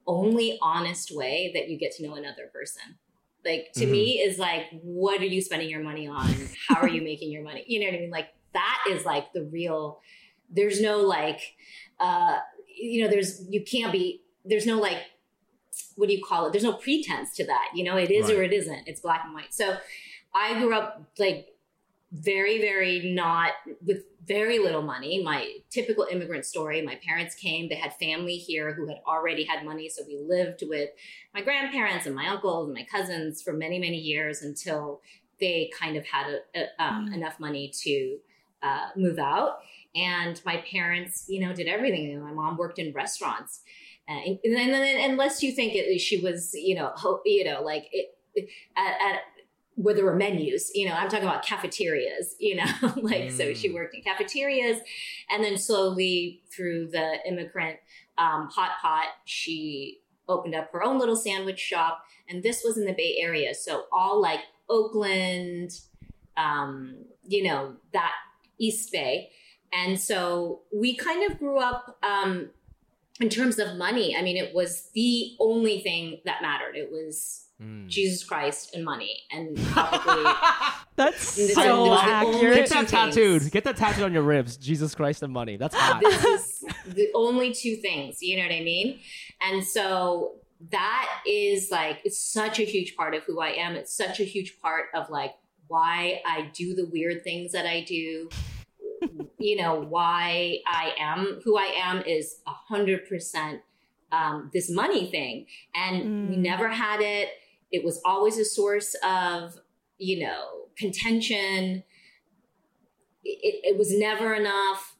only 0.09 0.59
honest 0.61 1.14
way 1.14 1.53
that 1.55 1.68
you 1.68 1.79
get 1.79 1.92
to 1.92 2.07
know 2.07 2.14
another 2.14 2.51
person. 2.53 2.98
Like 3.44 3.72
to 3.74 3.87
me 3.87 4.20
is 4.20 4.38
like, 4.38 4.64
what 4.83 5.20
are 5.20 5.27
you 5.27 5.40
spending 5.40 5.70
your 5.70 5.83
money 5.83 6.07
on? 6.07 6.29
How 6.68 6.81
are 6.81 6.88
you 6.88 7.03
making 7.03 7.31
your 7.31 7.42
money? 7.42 7.64
You 7.66 7.81
know 7.81 7.87
what 7.87 7.94
I 7.94 7.98
mean? 8.01 8.11
Like 8.11 8.35
that 8.53 8.85
is 8.90 9.05
like 9.05 9.33
the 9.33 9.44
real, 9.44 10.01
there's 10.51 10.81
no 10.81 11.01
like, 11.01 11.40
uh, 12.01 12.38
you 12.77 13.03
know, 13.03 13.09
there's, 13.09 13.46
you 13.48 13.62
can't 13.62 13.92
be, 13.92 14.22
there's 14.44 14.66
no 14.66 14.79
like, 14.79 14.98
what 15.96 16.09
do 16.09 16.14
you 16.14 16.24
call 16.24 16.46
it? 16.46 16.53
There's 16.53 16.64
no 16.64 16.74
pretense 16.74 17.35
to 17.37 17.46
that. 17.46 17.70
You 17.74 17.85
know, 17.85 17.96
it 17.96 18.11
is 18.11 18.31
or 18.31 18.42
it 18.42 18.53
isn't. 18.53 18.87
It's 18.87 19.01
black 19.01 19.22
and 19.24 19.35
white. 19.35 19.53
So 19.53 19.77
I 20.35 20.59
grew 20.59 20.74
up 20.74 21.03
like 21.18 21.48
very, 22.12 22.61
very 22.61 23.12
not 23.14 23.53
with 23.85 24.05
very 24.27 24.59
little 24.59 24.83
money. 24.83 25.23
My 25.23 25.57
typical 25.71 26.07
immigrant 26.11 26.44
story. 26.44 26.83
My 26.83 26.99
parents 27.07 27.35
came, 27.35 27.68
they 27.68 27.75
had 27.77 27.94
family 27.94 28.37
here 28.37 28.75
who 28.75 28.87
had 28.88 28.99
already 29.07 29.44
had 29.44 29.64
money. 29.64 29.88
So 29.88 30.03
we 30.07 30.18
lived 30.18 30.62
with 30.66 30.90
my 31.35 31.42
grandparents 31.42 32.07
and 32.07 32.14
my 32.14 32.29
uncles 32.29 32.66
and 32.68 32.75
my 32.75 32.85
cousins 32.90 33.42
for 33.42 33.53
many, 33.53 33.79
many 33.79 33.99
years 33.99 34.42
until 34.42 35.01
they 35.40 35.71
kind 35.79 35.97
of 35.97 36.05
had 36.07 36.27
a, 36.29 36.61
a, 36.61 36.83
um, 36.83 37.09
Mm. 37.11 37.14
enough 37.14 37.38
money 37.40 37.73
to 37.83 38.18
uh, 38.62 38.88
move 38.97 39.18
out. 39.18 39.59
And 39.94 40.40
my 40.44 40.59
parents, 40.71 41.25
you 41.29 41.40
know, 41.40 41.55
did 41.55 41.68
everything. 41.68 42.21
My 42.21 42.33
mom 42.33 42.57
worked 42.57 42.79
in 42.79 42.92
restaurants. 42.92 43.62
Uh, 44.09 44.12
and, 44.27 44.38
and 44.44 44.57
then, 44.57 45.11
unless 45.11 45.42
you 45.42 45.53
think 45.53 45.75
it, 45.75 45.99
she 46.01 46.18
was, 46.18 46.53
you 46.55 46.75
know, 46.75 46.90
ho- 46.94 47.21
you 47.25 47.44
know, 47.44 47.62
like 47.62 47.88
it, 47.92 48.14
it- 48.35 48.49
at, 48.77 48.92
at 49.14 49.21
where 49.81 49.95
there 49.95 50.05
were 50.05 50.17
menus, 50.17 50.73
you 50.75 50.88
know, 50.88 50.93
I'm 50.93 51.09
talking 51.09 51.27
about 51.29 51.45
cafeterias, 51.45 52.35
you 52.41 52.57
know, 52.57 52.67
like 52.97 53.31
so 53.31 53.55
she 53.55 53.69
Mm. 53.69 53.75
worked 53.75 53.95
in 53.95 54.03
cafeterias, 54.03 54.79
and 55.31 55.43
then 55.45 55.57
slowly 55.57 56.43
through 56.51 56.88
the 56.88 57.19
immigrant 57.27 57.79
um, 58.19 58.49
hot 58.51 58.73
pot, 58.83 59.07
she 59.25 60.01
opened 60.29 60.55
up 60.57 60.73
her 60.73 60.83
own 60.83 60.99
little 60.99 61.14
sandwich 61.17 61.61
shop. 61.61 62.03
And 62.29 62.43
this 62.43 62.62
was 62.64 62.77
in 62.77 62.85
the 62.87 62.93
Bay 62.93 63.17
Area. 63.21 63.55
So 63.55 63.85
all 63.93 64.21
like 64.21 64.41
Oakland, 64.69 65.71
um, 66.37 66.97
you 67.23 67.45
know, 67.45 67.77
that 67.93 68.12
East 68.59 68.91
Bay. 68.93 69.31
And 69.73 69.99
so 69.99 70.62
we 70.75 70.97
kind 70.97 71.31
of 71.31 71.38
grew 71.38 71.59
up 71.59 71.99
um, 72.03 72.51
in 73.20 73.28
terms 73.28 73.59
of 73.59 73.76
money. 73.76 74.16
I 74.16 74.22
mean, 74.22 74.37
it 74.37 74.54
was 74.54 74.88
the 74.94 75.33
only 75.40 75.81
thing 75.81 76.20
that 76.24 76.42
mattered. 76.42 76.76
It 76.76 76.90
was 76.90 77.44
Mm. 77.61 77.88
Jesus 77.88 78.22
Christ 78.22 78.72
and 78.76 78.85
money. 78.85 79.24
And 79.33 79.57
probably, 79.72 80.33
That's 80.94 81.35
This 81.35 81.54
so 81.57 81.92
is- 81.92 82.00
accurate. 82.04 82.54
Get 82.54 82.68
Two 82.68 82.74
that 82.74 82.88
things. 82.88 82.90
tattooed. 82.92 83.50
Get 83.50 83.64
that 83.64 83.76
tattooed 83.76 84.04
on 84.04 84.12
your 84.12 84.22
ribs. 84.22 84.57
Jesus 84.57 84.94
Christ 84.94 85.24
and 85.24 85.33
money. 85.33 85.57
That's 85.57 85.74
hot. 85.74 86.00
this 86.00 86.24
is 86.24 86.64
the 86.87 87.09
only 87.16 87.52
two 87.52 87.74
things. 87.74 88.18
You 88.22 88.37
know 88.37 88.44
what 88.44 88.52
I 88.54 88.61
mean? 88.62 89.00
And 89.42 89.64
so 89.66 90.37
that 90.70 91.09
is 91.26 91.68
like, 91.72 91.98
it's 92.04 92.20
such 92.20 92.61
a 92.61 92.64
huge 92.64 92.94
part 92.94 93.14
of 93.16 93.24
who 93.24 93.40
I 93.40 93.48
am. 93.48 93.74
It's 93.74 93.92
such 93.92 94.20
a 94.20 94.24
huge 94.24 94.61
part 94.61 94.85
of 94.94 95.11
like 95.11 95.35
why 95.66 96.22
I 96.24 96.50
do 96.54 96.76
the 96.76 96.87
weird 96.92 97.24
things 97.24 97.50
that 97.52 97.66
I 97.66 97.81
do. 97.83 98.28
You 99.38 99.56
know, 99.56 99.80
why 99.80 100.58
I 100.66 100.92
am 100.98 101.40
who 101.44 101.56
I 101.56 101.72
am 101.82 102.02
is 102.02 102.40
a 102.46 102.52
hundred 102.52 103.08
percent 103.08 103.62
um, 104.12 104.50
this 104.52 104.70
money 104.70 105.11
thing. 105.11 105.46
And 105.74 106.28
we 106.28 106.37
Mm. 106.37 106.38
never 106.38 106.68
had 106.68 107.00
it. 107.00 107.28
It 107.70 107.84
was 107.84 108.00
always 108.04 108.38
a 108.38 108.44
source 108.44 108.94
of, 109.04 109.58
you 109.98 110.24
know, 110.24 110.68
contention. 110.76 111.84
It, 113.24 113.61
it 113.64 113.78
was 113.78 113.96
never 113.96 114.34
enough. 114.34 114.96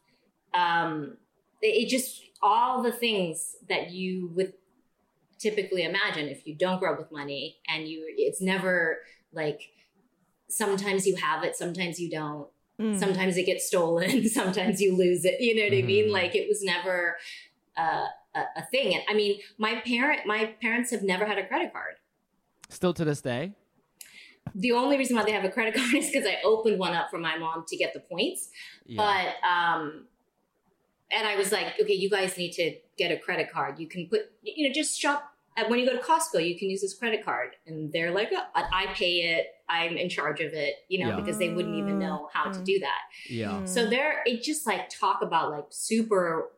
Um, 0.53 1.17
it, 1.61 1.85
it 1.85 1.89
just, 1.89 2.23
all 2.41 2.83
the 2.83 2.91
things 2.91 3.55
that 3.67 3.91
you 3.91 4.31
would 4.35 4.53
typically 5.39 5.83
imagine 5.83 6.27
if 6.27 6.45
you 6.45 6.55
don't 6.55 6.79
grow 6.79 6.93
up 6.93 6.99
with 6.99 7.11
money 7.11 7.57
and 7.67 7.87
you, 7.87 8.05
it's 8.17 8.41
never 8.41 8.99
like, 9.33 9.71
sometimes 10.49 11.05
you 11.07 11.15
have 11.15 11.43
it, 11.43 11.55
sometimes 11.55 11.99
you 11.99 12.09
don't 12.09 12.47
Mm. 12.79 12.97
sometimes 12.97 13.35
it 13.35 13.45
gets 13.45 13.67
stolen 13.67 14.27
sometimes 14.39 14.79
you 14.81 14.95
lose 14.95 15.25
it 15.25 15.41
you 15.41 15.53
know 15.55 15.63
what 15.63 15.73
i 15.77 15.81
mean 15.81 16.05
Mhm. 16.07 16.11
like 16.11 16.33
it 16.33 16.47
was 16.47 16.63
never 16.63 17.17
uh, 17.77 18.05
a, 18.35 18.39
a 18.61 18.63
thing 18.71 18.93
and 18.95 19.03
i 19.09 19.13
mean 19.13 19.39
my 19.57 19.81
parent 19.85 20.25
my 20.25 20.45
parents 20.61 20.89
have 20.91 21.03
never 21.03 21.25
had 21.25 21.37
a 21.37 21.45
credit 21.45 21.73
card 21.73 21.95
Still 22.69 22.93
to 22.93 23.03
this 23.03 23.21
day. 23.21 23.53
the 24.55 24.71
only 24.71 24.97
reason 24.97 25.15
why 25.17 25.23
they 25.23 25.31
have 25.33 25.43
a 25.43 25.49
credit 25.51 25.73
card 25.79 25.93
is 25.93 26.07
because 26.09 26.25
i 26.25 26.37
opened 26.45 26.79
one 26.79 26.93
up 26.93 27.09
for 27.09 27.17
my 27.17 27.37
mom 27.37 27.65
to 27.67 27.75
get 27.75 27.93
the 27.93 27.99
points 27.99 28.49
Yeah. 28.85 29.03
but 29.03 29.47
um 29.47 30.05
and 31.11 31.27
i 31.27 31.35
was 31.35 31.51
like 31.51 31.67
okay 31.81 31.93
you 32.03 32.09
guys 32.09 32.37
need 32.37 32.53
to 32.53 32.75
get 32.97 33.11
a 33.11 33.17
credit 33.17 33.51
card 33.51 33.77
you 33.79 33.87
can 33.87 34.07
put 34.07 34.31
you 34.41 34.67
know 34.67 34.73
just 34.73 34.97
shop 34.99 35.33
at, 35.57 35.69
when 35.69 35.79
you 35.79 35.85
go 35.85 35.95
to 35.95 36.01
costco 36.03 36.45
you 36.47 36.57
can 36.57 36.69
use 36.69 36.81
this 36.81 36.93
credit 36.93 37.23
card 37.25 37.55
and 37.67 37.91
they're 37.91 38.11
like 38.11 38.29
oh, 38.33 38.43
i 38.55 38.87
pay 38.93 39.15
it 39.35 39.47
i'm 39.67 39.97
in 39.97 40.09
charge 40.09 40.39
of 40.41 40.53
it 40.53 40.75
you 40.87 40.99
know 41.03 41.09
Yeah. 41.09 41.15
because 41.15 41.37
they 41.37 41.49
wouldn't 41.53 41.75
even 41.75 41.99
know 41.99 42.29
how 42.33 42.51
to 42.51 42.59
Mm. 42.59 42.65
do 42.65 42.79
that 42.79 43.01
yeah. 43.29 43.47
Mm. 43.61 43.67
So 43.67 43.87
there, 43.89 44.21
it 44.25 44.41
just 44.43 44.65
like 44.65 44.89
talk 44.89 45.21
about 45.21 45.51
like 45.51 45.65
super 45.69 46.51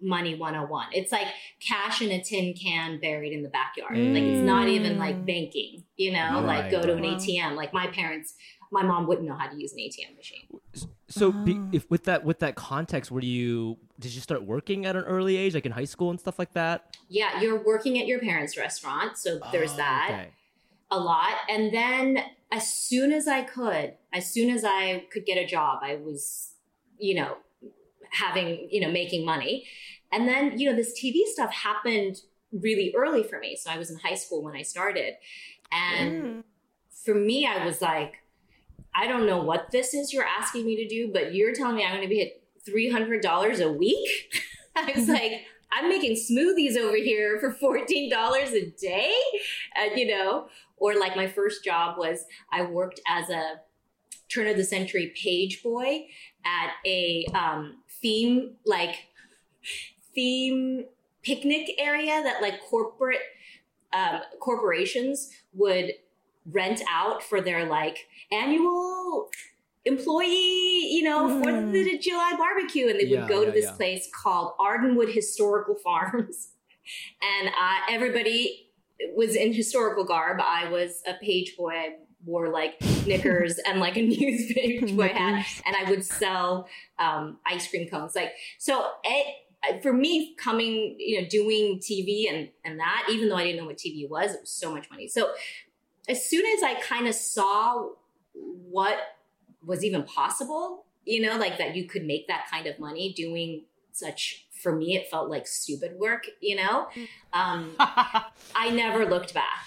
money 0.00 0.34
101. 0.34 0.86
It's 0.92 1.12
like 1.12 1.28
cash 1.60 2.02
in 2.02 2.10
a 2.10 2.22
tin 2.22 2.54
can 2.54 2.98
buried 3.00 3.32
in 3.32 3.42
the 3.42 3.48
backyard. 3.48 3.96
Like 3.96 4.24
it's 4.24 4.42
not 4.44 4.68
even 4.68 4.98
like 4.98 5.16
Mm. 5.16 5.26
banking, 5.26 5.84
you 5.96 6.12
know, 6.12 6.42
Right, 6.44 6.62
like 6.62 6.70
go 6.70 6.82
to 6.82 6.94
an. 6.96 7.04
ATM. 7.04 7.54
Like 7.54 7.72
my 7.72 7.86
parents, 7.88 8.34
my 8.72 8.82
mom 8.82 9.06
wouldn't 9.06 9.26
know 9.28 9.36
how 9.36 9.48
to 9.48 9.56
use 9.56 9.72
an 9.72 9.78
ATM 9.78 10.16
machine. 10.16 10.46
So, 11.08 11.32
be, 11.32 11.62
Oh. 11.62 11.68
if 11.70 11.88
with 11.90 12.04
that 12.04 12.24
with 12.24 12.40
that 12.40 12.56
context, 12.56 13.10
were 13.10 13.20
you 13.20 13.78
did 13.98 14.12
you 14.14 14.20
start 14.20 14.42
working 14.44 14.86
at 14.86 14.96
an 14.96 15.04
early 15.04 15.36
age, 15.36 15.54
like 15.54 15.66
in 15.66 15.72
high 15.72 15.84
school 15.84 16.10
and 16.10 16.18
stuff 16.18 16.38
like 16.38 16.52
that? 16.54 16.96
Yeah, 17.08 17.40
you're 17.40 17.62
working 17.64 17.98
at 18.00 18.06
your 18.06 18.18
parents' 18.20 18.56
restaurant. 18.56 19.16
So 19.18 19.40
there's 19.52 19.72
Oh, 19.72 19.76
that 19.76 20.08
okay. 20.12 20.32
a 20.90 20.98
lot. 20.98 21.34
And 21.48 21.72
then 21.72 22.18
as 22.52 22.72
soon 22.72 23.12
as 23.12 23.28
I 23.28 23.42
could, 23.42 23.94
as 24.12 24.32
soon 24.32 24.50
as 24.50 24.64
I 24.64 25.06
could 25.12 25.26
get 25.26 25.38
a 25.38 25.46
job, 25.46 25.80
I 25.82 25.96
was, 25.96 26.54
you 26.98 27.14
know, 27.14 27.36
having, 28.10 28.68
you 28.70 28.80
know, 28.80 28.90
making 28.90 29.24
money. 29.24 29.66
And 30.12 30.28
then, 30.28 30.58
you 30.58 30.70
know, 30.70 30.76
this 30.76 30.98
TV 31.00 31.24
stuff 31.26 31.52
happened 31.52 32.18
really 32.52 32.94
early 32.96 33.22
for 33.22 33.38
me. 33.38 33.56
So 33.56 33.70
I 33.70 33.78
was 33.78 33.90
in 33.90 33.98
high 33.98 34.14
school 34.14 34.42
when 34.42 34.54
I 34.56 34.62
started. 34.62 35.14
And 35.72 36.28
Mm. 36.28 36.44
for 37.04 37.14
me, 37.14 37.46
I 37.46 37.64
was 37.64 37.82
like, 37.82 38.14
I 38.94 39.06
don't 39.06 39.26
know 39.26 39.42
what 39.42 39.70
this 39.70 39.94
is 39.94 40.12
you're 40.12 40.24
asking 40.24 40.64
me 40.64 40.76
to 40.76 40.88
do, 40.88 41.10
but 41.12 41.34
you're 41.34 41.54
telling 41.54 41.76
me 41.76 41.84
I'm 41.84 41.96
going 41.96 42.02
to 42.02 42.08
be 42.08 42.22
at 42.22 42.40
$300 42.68 43.60
a 43.64 43.72
week? 43.72 44.34
I 44.76 44.92
was 44.94 45.08
like, 45.08 45.44
I'm 45.72 45.88
making 45.88 46.16
smoothies 46.16 46.76
over 46.76 46.96
here 46.96 47.38
for 47.38 47.52
$14 47.52 48.52
a 48.52 48.70
day, 48.80 49.14
uh, 49.76 49.94
you 49.94 50.06
know? 50.06 50.48
Or 50.78 50.98
like 50.98 51.16
my 51.16 51.26
first 51.26 51.64
job 51.64 51.98
was 51.98 52.24
I 52.52 52.62
worked 52.62 53.00
as 53.08 53.30
a 53.30 53.60
turn 54.28 54.46
of 54.46 54.56
the 54.56 54.64
century 54.64 55.12
page 55.20 55.62
boy 55.62 56.06
at 56.44 56.70
a 56.84 57.26
um, 57.34 57.82
theme, 58.00 58.56
like 58.64 59.08
theme 60.14 60.84
picnic 61.22 61.70
area 61.78 62.22
that 62.22 62.40
like 62.42 62.60
corporate 62.60 63.20
um, 63.92 64.20
corporations 64.40 65.30
would 65.54 65.92
rent 66.50 66.82
out 66.90 67.22
for 67.22 67.40
their 67.40 67.66
like 67.66 68.06
annual 68.32 69.28
employee, 69.84 70.88
you 70.92 71.02
know, 71.02 71.28
Mhm. 71.28 71.40
Fourth 71.40 71.94
of 71.94 72.00
July 72.00 72.34
barbecue, 72.36 72.88
and 72.88 72.98
they 72.98 73.04
Yeah, 73.04 73.20
would 73.20 73.28
go 73.28 73.44
to 73.44 73.52
this 73.52 73.64
yeah. 73.66 73.72
place 73.72 74.08
called 74.12 74.52
Ardenwood 74.58 75.12
Historical 75.12 75.76
Farms, 75.76 76.52
and 77.22 77.48
uh, 77.48 77.78
everybody 77.88 78.70
was 79.14 79.36
in 79.36 79.52
historical 79.52 80.04
garb. 80.04 80.40
I 80.40 80.68
was 80.70 81.02
a 81.06 81.14
page 81.14 81.56
boy. 81.56 81.70
I 81.72 81.96
wore 82.24 82.48
like 82.48 82.80
knickers 83.06 83.58
and 83.66 83.78
like 83.78 83.96
a 83.96 84.02
news 84.02 84.52
page 84.52 84.96
boy 84.96 85.08
hat, 85.08 85.46
and 85.64 85.76
I 85.76 85.88
would 85.88 86.04
sell 86.04 86.68
um, 86.98 87.38
ice 87.46 87.68
cream 87.68 87.88
cones. 87.88 88.16
Like 88.16 88.32
so, 88.58 88.90
it, 89.04 89.82
for 89.82 89.92
me, 89.92 90.34
coming, 90.36 90.96
you 90.98 91.20
know, 91.20 91.28
doing 91.28 91.78
TV 91.78 92.28
and 92.28 92.48
and 92.64 92.80
that, 92.80 93.06
even 93.10 93.28
though 93.28 93.36
I 93.36 93.44
didn't 93.44 93.58
know 93.60 93.66
what 93.66 93.78
TV 93.78 94.08
was, 94.08 94.32
it 94.34 94.40
was 94.40 94.50
so 94.50 94.72
much 94.72 94.90
money. 94.90 95.06
So 95.08 95.32
as 96.08 96.28
soon 96.28 96.44
as 96.46 96.62
I 96.62 96.74
kind 96.80 97.06
of 97.06 97.14
saw 97.14 97.88
what 98.32 98.98
was 99.64 99.84
even 99.84 100.04
possible, 100.04 100.84
you 101.04 101.20
know, 101.20 101.36
like 101.36 101.58
that 101.58 101.74
you 101.74 101.86
could 101.86 102.04
make 102.04 102.28
that 102.28 102.46
kind 102.50 102.66
of 102.66 102.78
money 102.78 103.12
doing 103.12 103.64
such. 103.92 104.44
For 104.62 104.74
me, 104.74 104.96
it 104.96 105.08
felt 105.10 105.28
like 105.28 105.46
stupid 105.46 105.98
work, 105.98 106.26
you 106.40 106.56
know. 106.56 106.88
Mm. 106.94 107.08
Um, 107.34 107.74
I 107.78 108.70
never 108.70 109.04
looked 109.04 109.34
back. 109.34 109.66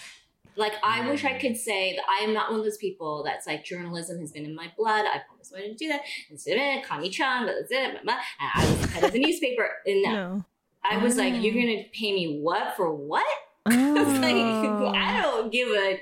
Like 0.55 0.73
I 0.83 1.01
mm. 1.01 1.09
wish 1.09 1.23
I 1.23 1.37
could 1.37 1.55
say 1.55 1.95
that 1.95 2.03
I 2.09 2.23
am 2.23 2.33
not 2.33 2.49
one 2.49 2.59
of 2.59 2.65
those 2.65 2.77
people 2.77 3.23
that's 3.23 3.47
like 3.47 3.63
journalism 3.63 4.19
has 4.19 4.31
been 4.31 4.45
in 4.45 4.55
my 4.55 4.71
blood. 4.77 5.05
I 5.05 5.21
promised 5.27 5.53
I 5.55 5.61
didn't 5.61 5.77
do 5.77 5.87
that. 5.87 6.01
Instead 6.29 6.53
of 6.53 6.57
it, 6.57 6.61
eh, 6.61 6.81
Connie 6.81 7.09
Chung, 7.09 7.43
blah, 7.43 7.53
blah, 7.53 7.79
blah, 7.79 7.91
blah, 7.91 8.01
blah. 8.03 8.17
And 8.39 8.51
I 8.55 8.71
was 8.71 8.91
head 8.91 9.03
of 9.05 9.11
the 9.11 9.19
newspaper. 9.19 9.69
And 9.85 10.03
No. 10.03 10.45
I 10.83 10.97
was 10.97 11.15
like, 11.15 11.33
Oh. 11.33 11.37
you're 11.37 11.53
gonna 11.53 11.83
pay 11.93 12.13
me 12.13 12.39
what 12.41 12.75
for 12.75 12.93
what? 12.93 13.25
I 13.67 13.93
was 13.93 14.19
like, 14.19 14.35
Oh. 14.35 14.93
I 14.93 15.21
don't 15.21 15.51
give 15.51 15.69
a 15.69 16.01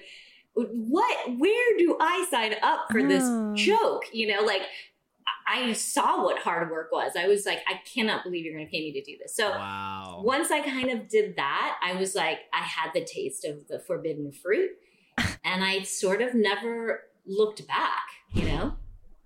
what. 0.57 1.37
Where 1.37 1.77
do 1.77 1.97
I 1.99 2.27
sign 2.31 2.55
up 2.61 2.87
for 2.91 3.03
this 3.03 3.23
Oh. 3.23 3.53
joke? 3.55 4.03
You 4.11 4.35
know, 4.35 4.41
like 4.43 4.61
I 4.61 5.69
I 5.69 5.73
saw 5.73 6.23
what 6.23 6.39
hard 6.39 6.69
work 6.71 6.91
was. 6.91 7.13
I 7.17 7.27
was 7.27 7.45
like, 7.45 7.59
I 7.67 7.79
cannot 7.93 8.23
believe 8.23 8.43
you're 8.45 8.57
gonna 8.57 8.69
pay 8.69 8.81
me 8.81 8.91
to 8.93 9.01
do 9.01 9.17
this. 9.21 9.35
So 9.35 9.49
wow. 9.49 10.21
once 10.23 10.51
I 10.51 10.61
kind 10.61 10.89
of 10.89 11.07
did 11.07 11.35
that, 11.37 11.77
I 11.81 11.93
was 11.95 12.15
like, 12.15 12.39
I 12.53 12.63
had 12.63 12.91
the 12.93 13.03
taste 13.05 13.45
of 13.45 13.67
the 13.67 13.79
forbidden 13.79 14.31
fruit, 14.31 14.71
and 15.45 15.63
I 15.63 15.83
sort 15.83 16.21
of 16.21 16.33
never 16.33 17.03
looked 17.25 17.65
back. 17.67 18.07
You 18.33 18.43
know, 18.45 18.73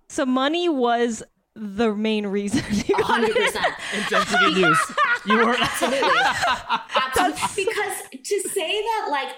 So 0.10 0.26
money 0.26 0.70
was 0.70 1.24
the 1.56 1.94
main 1.94 2.28
reason 2.28 2.64
you 2.72 2.96
100% 2.96 3.74
Intensity 3.98 4.62
news. 4.62 4.78
You 5.26 5.36
were 5.38 5.56
Absolutely. 5.60 6.10
Absolutely. 6.96 7.66
Because 7.66 7.98
to 8.24 8.50
say 8.50 8.82
that, 8.82 9.08
like, 9.12 9.36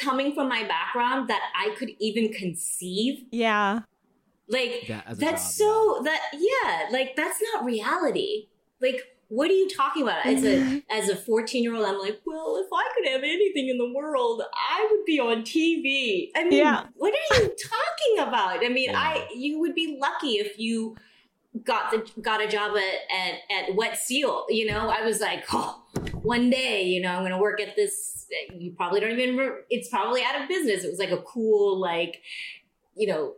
coming 0.00 0.34
from 0.34 0.48
my 0.48 0.64
background, 0.64 1.28
that 1.28 1.42
I 1.54 1.74
could 1.76 1.90
even 1.98 2.32
conceive, 2.32 3.24
Yeah. 3.30 3.80
Like, 4.50 4.90
as 5.06 5.18
that's 5.18 5.58
job, 5.58 5.66
so, 5.66 6.00
that, 6.04 6.20
yeah, 6.32 6.88
like, 6.90 7.14
that's 7.16 7.38
not 7.52 7.64
reality. 7.64 8.48
Like, 8.80 9.02
what 9.28 9.50
are 9.50 9.54
you 9.54 9.68
talking 9.68 10.02
about? 10.02 10.24
As 10.24 10.42
a 10.42 10.56
mm-hmm. 10.56 10.78
as 10.90 11.10
a 11.10 11.16
14 11.16 11.62
year 11.62 11.74
old, 11.74 11.84
I'm 11.84 11.98
like, 11.98 12.20
well, 12.26 12.56
if 12.56 12.68
I 12.72 12.82
could 12.96 13.12
have 13.12 13.22
anything 13.22 13.68
in 13.68 13.76
the 13.76 13.92
world, 13.92 14.42
I 14.54 14.88
would 14.90 15.04
be 15.04 15.20
on 15.20 15.42
TV. 15.42 16.30
I 16.34 16.44
mean, 16.44 16.54
Yeah. 16.54 16.86
what 16.94 17.12
are 17.12 17.36
you 17.42 17.54
talking 17.62 18.26
about? 18.26 18.64
I 18.64 18.70
mean, 18.70 18.90
Yeah. 18.90 18.98
I 18.98 19.28
you 19.34 19.60
would 19.60 19.74
be 19.74 19.98
lucky 20.00 20.38
if 20.38 20.58
you 20.58 20.96
got 21.64 21.90
the 21.90 22.20
got 22.20 22.40
a 22.42 22.48
job 22.48 22.76
at, 22.76 23.16
at 23.16 23.68
at 23.68 23.74
Wet 23.74 23.96
Seal. 23.98 24.46
You 24.48 24.66
know, 24.70 24.88
I 24.88 25.04
was 25.04 25.20
like, 25.20 25.44
oh, 25.52 25.82
one 26.22 26.50
day, 26.50 26.84
you 26.84 27.00
know, 27.00 27.10
I'm 27.10 27.20
going 27.20 27.32
to 27.32 27.38
work 27.38 27.60
at 27.60 27.76
this. 27.76 28.26
You 28.54 28.72
probably 28.72 29.00
don't 29.00 29.18
even. 29.18 29.36
Re- 29.36 29.50
it's 29.70 29.88
probably 29.88 30.22
out 30.22 30.40
of 30.42 30.48
business. 30.48 30.84
It 30.84 30.90
was 30.90 30.98
like 30.98 31.10
a 31.10 31.18
cool, 31.22 31.78
like, 31.78 32.20
you 32.94 33.06
know, 33.06 33.34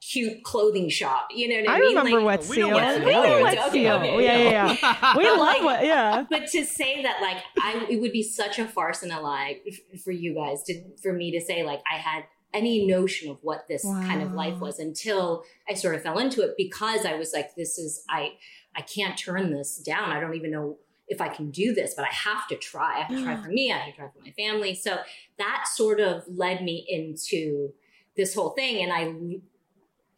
cute 0.00 0.44
clothing 0.44 0.88
shop. 0.88 1.28
You 1.34 1.48
know 1.48 1.56
what 1.60 1.68
I, 1.70 1.76
I 1.76 1.80
mean? 1.80 1.88
remember 1.96 2.20
Like, 2.22 2.40
Wet 2.40 2.48
we 2.48 2.56
Seal. 2.56 2.68
know 2.68 2.76
Wet 2.76 3.04
We 3.04 3.10
Seal. 3.12 3.22
know 3.22 3.42
Wet 3.42 3.72
Seal. 3.72 3.94
okay, 3.96 4.24
yeah, 4.24 4.36
yeah. 4.38 4.72
yeah, 4.72 4.76
yeah. 4.80 5.16
We 5.16 5.24
love 5.28 5.38
like- 5.38 5.62
what, 5.62 5.84
yeah. 5.84 6.24
but 6.30 6.46
to 6.48 6.64
say 6.64 7.02
that 7.02 7.20
like 7.20 7.38
I 7.60 7.84
it 7.90 8.00
would 8.00 8.12
be 8.12 8.22
such 8.22 8.58
a 8.60 8.66
farce 8.66 9.02
and 9.02 9.10
a 9.12 9.20
lie 9.20 9.60
f- 9.66 10.00
for 10.02 10.12
you 10.12 10.34
guys 10.34 10.62
to 10.64 10.82
for 11.02 11.12
me 11.12 11.32
to 11.32 11.40
say 11.44 11.64
like 11.64 11.82
I 11.92 11.96
had 11.98 12.24
any 12.54 12.86
notion 12.86 13.30
of 13.30 13.38
what 13.42 13.68
this 13.68 13.82
kind 13.82 14.22
of 14.22 14.32
life 14.32 14.58
was 14.58 14.78
until 14.78 15.44
I 15.68 15.74
sort 15.74 15.94
of 15.94 16.02
fell 16.02 16.18
into 16.18 16.42
it 16.42 16.54
because 16.56 17.04
I 17.04 17.14
was 17.14 17.32
like 17.32 17.54
this 17.54 17.78
is 17.78 18.04
I 18.08 18.32
I 18.74 18.82
can't 18.82 19.18
turn 19.18 19.52
this 19.52 19.78
down. 19.78 20.10
I 20.10 20.20
don't 20.20 20.34
even 20.34 20.50
know 20.50 20.78
if 21.08 21.20
I 21.20 21.28
can 21.28 21.50
do 21.50 21.74
this, 21.74 21.94
but 21.94 22.04
I 22.04 22.12
have 22.12 22.46
to 22.48 22.56
try. 22.56 22.96
I 22.96 23.00
have 23.00 23.08
to 23.08 23.22
try 23.22 23.36
for 23.36 23.48
me. 23.48 23.72
I 23.72 23.78
have 23.78 23.94
to 23.94 23.96
try 23.96 24.08
for 24.08 24.20
my 24.24 24.30
family. 24.32 24.74
So 24.74 24.98
that 25.38 25.64
sort 25.74 26.00
of 26.00 26.22
led 26.28 26.62
me 26.62 26.84
into 26.88 27.72
this 28.16 28.34
whole 28.34 28.50
thing, 28.50 28.82
and 28.82 28.92
I 28.92 29.40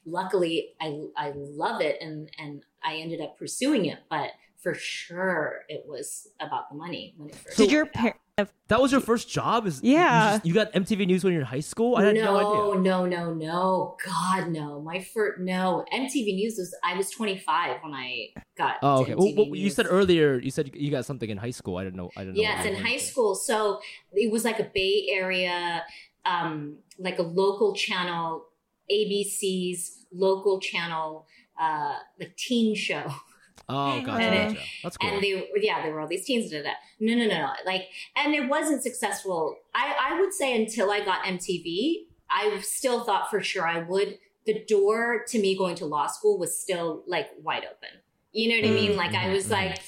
luckily 0.07 0.71
I 0.81 1.01
I 1.17 1.33
love 1.35 1.81
it, 1.81 1.99
and 2.01 2.31
and 2.39 2.65
I 2.83 2.97
ended 2.97 3.21
up 3.21 3.39
pursuing 3.39 3.87
it. 3.87 3.99
But 4.09 4.31
for 4.59 4.75
sure, 4.75 5.63
it 5.69 5.85
was 5.87 6.29
about 6.41 6.69
the 6.71 6.77
money 6.77 7.15
when 7.17 7.31
it 7.31 7.37
first. 7.37 7.57
Did 7.57 7.73
your 7.73 7.87
parents? 7.87 8.21
That 8.69 8.81
was 8.81 8.93
your 8.93 9.01
first 9.01 9.29
job? 9.29 9.67
Is 9.67 9.83
you- 9.83 9.91
you, 9.91 9.97
Yeah. 9.97 10.33
just- 10.35 10.47
you 10.47 10.55
got 10.55 10.73
MTV 10.73 11.07
News 11.07 11.25
when 11.25 11.33
you're 11.33 11.43
in 11.43 11.47
high 11.49 11.61
school? 11.61 11.97
I 11.97 12.05
had 12.05 12.15
no, 12.15 12.23
no, 12.41 12.71
idea. 12.73 12.81
no, 12.83 13.07
no, 13.07 13.35
no. 13.35 13.97
God, 14.05 14.49
no. 14.51 14.81
My 14.81 15.01
first 15.01 15.41
no. 15.41 15.85
MTV 15.93 16.35
News 16.35 16.57
was 16.59 16.75
I 16.85 16.97
was 16.97 17.11
25 17.11 17.83
when 17.83 17.93
I 17.95 18.29
got. 18.57 18.77
Oh, 18.83 18.97
to 18.99 19.03
okay. 19.03 19.15
Well, 19.17 19.27
MTV 19.29 19.37
well, 19.37 19.47
you 19.57 19.65
News. 19.65 19.75
said 19.75 19.87
earlier. 19.89 20.39
You 20.39 20.51
said 20.51 20.71
you 20.75 20.91
got 20.91 21.05
something 21.05 21.29
in 21.29 21.39
high 21.39 21.51
school. 21.51 21.77
I 21.77 21.85
didn't 21.85 21.97
know. 21.97 22.11
I 22.17 22.21
didn't 22.25 22.37
know. 22.37 22.43
Yes, 22.43 22.59
what 22.65 22.67
in 22.75 22.75
high 22.83 22.91
meant. 22.91 23.01
school. 23.03 23.35
So 23.35 23.81
it 24.13 24.31
was 24.31 24.45
like 24.45 24.59
a 24.61 24.65
Bay 24.73 25.09
Area, 25.11 25.83
um, 26.25 26.77
like 26.99 27.19
a 27.19 27.23
local 27.23 27.75
channel, 27.75 28.45
ABC's 28.91 30.07
local 30.13 30.61
channel, 30.61 31.27
uh, 31.61 31.95
like 32.19 32.37
teen 32.37 32.75
show. 32.75 33.05
Oh, 33.71 34.03
gotcha, 34.03 34.25
And 34.25 34.55
gotcha. 34.55 34.67
That's 34.83 34.97
cool. 34.97 35.11
And 35.11 35.23
they, 35.23 35.49
yeah, 35.57 35.83
there 35.83 35.93
were 35.93 36.01
all 36.01 36.09
these 36.09 36.25
teens. 36.25 36.51
Da, 36.51 36.63
da. 36.63 36.71
No, 36.99 37.15
no, 37.15 37.27
no, 37.27 37.39
no. 37.39 37.53
Like, 37.65 37.89
and 38.17 38.35
it 38.35 38.49
wasn't 38.49 38.83
successful. 38.83 39.57
I, 39.75 39.95
I 40.11 40.21
would 40.21 40.33
say 40.35 40.61
until 40.61 40.91
I 40.91 41.05
got 41.05 41.25
MTV, 41.25 42.07
I 42.31 42.59
still 42.63 43.05
thought 43.05 43.31
for 43.31 43.41
sure 43.43 43.67
I 43.67 43.79
would. 43.83 44.19
The 44.47 44.65
door 44.67 45.25
to 45.29 45.39
me 45.39 45.57
going 45.57 45.77
to 45.77 45.87
law 45.87 46.07
school 46.07 46.39
was 46.39 46.59
still 46.59 47.03
like 47.07 47.29
wide 47.43 47.65
open. 47.65 48.01
You 48.33 48.49
know 48.51 48.57
what 48.57 48.71
I 48.71 48.75
mean? 48.75 48.97
Like, 48.97 49.15
I 49.15 49.29
was 49.29 49.47
Mhm. 49.47 49.51
like, 49.51 49.79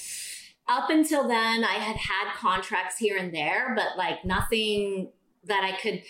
up 0.68 0.90
until 0.90 1.26
then, 1.28 1.64
I 1.64 1.74
had 1.74 1.96
had 1.96 2.32
contracts 2.34 2.98
here 2.98 3.16
and 3.16 3.34
there, 3.34 3.72
but 3.76 3.96
like 3.96 4.24
nothing 4.24 5.10
that 5.44 5.64
I 5.64 5.72
could, 5.76 6.02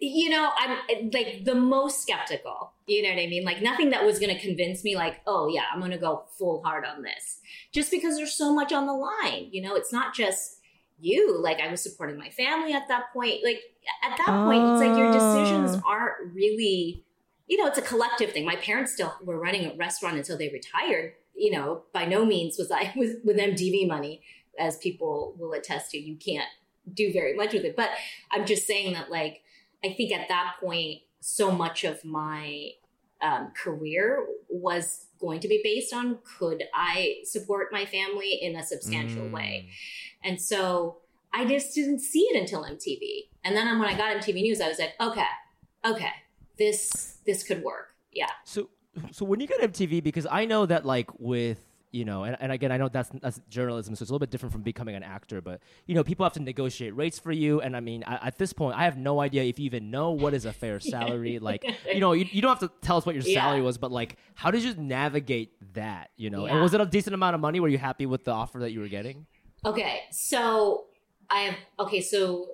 you 0.00 0.30
know, 0.30 0.50
I'm 0.56 1.10
like 1.12 1.44
the 1.44 1.54
most 1.54 2.02
skeptical. 2.02 2.72
You 2.86 3.02
know 3.02 3.08
what 3.10 3.20
I 3.20 3.26
mean? 3.26 3.44
Like 3.44 3.60
nothing 3.62 3.90
that 3.90 4.04
was 4.04 4.18
going 4.18 4.34
to 4.34 4.40
convince 4.40 4.84
me, 4.84 4.96
like, 4.96 5.20
oh 5.26 5.48
yeah, 5.48 5.64
I'm 5.72 5.80
going 5.80 5.90
to 5.90 5.98
go 5.98 6.24
full 6.38 6.62
hard 6.62 6.84
on 6.84 7.02
this, 7.02 7.40
just 7.72 7.90
because 7.90 8.16
there's 8.16 8.32
so 8.34 8.54
much 8.54 8.72
on 8.72 8.86
the 8.86 8.92
line. 8.92 9.48
You 9.50 9.62
know, 9.62 9.74
it's 9.74 9.92
not 9.92 10.14
just 10.14 10.60
you. 11.00 11.36
Like 11.40 11.60
I 11.60 11.68
was 11.70 11.82
supporting 11.82 12.16
my 12.16 12.30
family 12.30 12.72
at 12.72 12.88
that 12.88 13.12
point. 13.12 13.44
Like 13.44 13.60
at 14.04 14.16
that 14.18 14.26
point, 14.44 14.62
it's 14.62 14.80
like 14.88 14.96
your 14.96 15.12
decisions 15.12 15.82
Oh. 15.84 15.88
aren't 15.90 16.32
really, 16.34 17.04
you 17.46 17.56
know, 17.58 17.66
it's 17.66 17.78
a 17.78 17.82
collective 17.82 18.32
thing. 18.32 18.44
My 18.44 18.56
parents 18.56 18.92
still 18.92 19.14
were 19.22 19.38
running 19.38 19.66
a 19.66 19.74
restaurant 19.74 20.16
until 20.16 20.38
they 20.38 20.48
retired. 20.48 21.14
You 21.34 21.52
know, 21.52 21.82
by 21.92 22.04
no 22.04 22.24
means 22.24 22.56
was 22.58 22.70
I 22.70 22.92
with 22.96 23.16
with 23.24 23.36
MTV 23.36 23.86
money, 23.88 24.22
as 24.58 24.76
people 24.78 25.34
will 25.38 25.52
attest 25.52 25.90
to. 25.90 25.98
You 25.98 26.16
can't 26.16 26.48
do 26.92 27.12
very 27.12 27.34
much 27.34 27.52
with 27.52 27.64
it. 27.64 27.76
But 27.76 27.90
I'm 28.32 28.46
just 28.46 28.66
saying 28.66 28.94
that, 28.94 29.10
like, 29.10 29.42
I 29.84 29.92
think 29.92 30.12
at 30.12 30.28
that 30.28 30.54
point, 30.60 31.02
so 31.20 31.50
much 31.50 31.84
of 31.84 32.04
my 32.04 32.70
um, 33.20 33.52
career 33.60 34.26
was 34.48 35.06
going 35.20 35.40
to 35.40 35.48
be 35.48 35.60
based 35.64 35.92
on 35.92 36.18
could 36.38 36.62
I 36.74 37.16
support 37.24 37.68
my 37.72 37.84
family 37.84 38.38
in 38.40 38.54
a 38.56 38.62
substantial 38.62 39.24
Mm. 39.24 39.32
way. 39.32 39.68
And 40.22 40.40
so 40.40 40.98
I 41.32 41.44
just 41.44 41.74
didn't 41.74 42.00
see 42.00 42.20
it 42.30 42.40
until 42.40 42.62
MTV. 42.64 43.28
And 43.44 43.56
then 43.56 43.78
when 43.78 43.88
I 43.88 43.96
got 43.96 44.16
MTV 44.16 44.42
News, 44.42 44.60
I 44.60 44.68
was 44.68 44.78
like, 44.78 44.94
okay, 45.00 45.26
okay, 45.84 46.12
this 46.56 47.18
this 47.26 47.42
could 47.42 47.62
work. 47.62 47.94
Yeah. 48.12 48.30
So, 48.44 48.70
so 49.10 49.24
when 49.24 49.40
you 49.40 49.46
got 49.46 49.60
MTV, 49.60 50.02
because 50.02 50.26
I 50.30 50.44
know 50.44 50.66
that 50.66 50.86
like 50.86 51.10
with 51.18 51.58
you 51.90 52.04
know, 52.04 52.24
and, 52.24 52.36
and 52.40 52.52
again, 52.52 52.70
I 52.70 52.76
know 52.76 52.88
that's 52.88 53.10
that's 53.22 53.40
journalism, 53.48 53.94
so 53.94 54.02
it's 54.02 54.10
a 54.10 54.12
little 54.12 54.18
bit 54.18 54.30
different 54.30 54.52
from 54.52 54.62
becoming 54.62 54.94
an 54.94 55.02
actor. 55.02 55.40
But 55.40 55.60
you 55.86 55.94
know, 55.94 56.04
people 56.04 56.24
have 56.24 56.34
to 56.34 56.40
negotiate 56.42 56.94
rates 56.96 57.18
for 57.18 57.32
you, 57.32 57.60
and 57.60 57.76
I 57.76 57.80
mean, 57.80 58.04
I, 58.06 58.26
at 58.28 58.38
this 58.38 58.52
point, 58.52 58.76
I 58.76 58.84
have 58.84 58.96
no 58.98 59.20
idea 59.20 59.44
if 59.44 59.58
you 59.58 59.64
even 59.66 59.90
know 59.90 60.10
what 60.10 60.34
is 60.34 60.44
a 60.44 60.52
fair 60.52 60.80
salary. 60.94 61.38
like, 61.38 61.64
you 61.92 62.00
know, 62.00 62.12
you, 62.12 62.26
you 62.30 62.42
don't 62.42 62.50
have 62.58 62.70
to 62.70 62.70
tell 62.86 62.96
us 62.98 63.06
what 63.06 63.14
your 63.14 63.24
Yeah. 63.24 63.40
salary 63.40 63.62
was, 63.62 63.78
but 63.78 63.90
like, 63.90 64.16
how 64.34 64.50
did 64.50 64.62
you 64.62 64.74
navigate 64.74 65.52
that? 65.74 66.10
You 66.16 66.30
know, 66.30 66.46
and 66.46 66.60
was 66.60 66.74
it 66.74 66.80
a 66.80 66.86
decent 66.86 67.14
amount 67.14 67.34
of 67.34 67.40
money? 67.40 67.60
Were 67.60 67.68
you 67.68 67.78
happy 67.78 68.06
with 68.06 68.24
the 68.24 68.32
offer 68.32 68.58
that 68.60 68.72
you 68.72 68.80
were 68.80 68.88
getting? 68.88 69.26
Okay, 69.64 70.02
so 70.10 70.86
I 71.30 71.40
have 71.40 71.54
okay, 71.80 72.00
so 72.00 72.46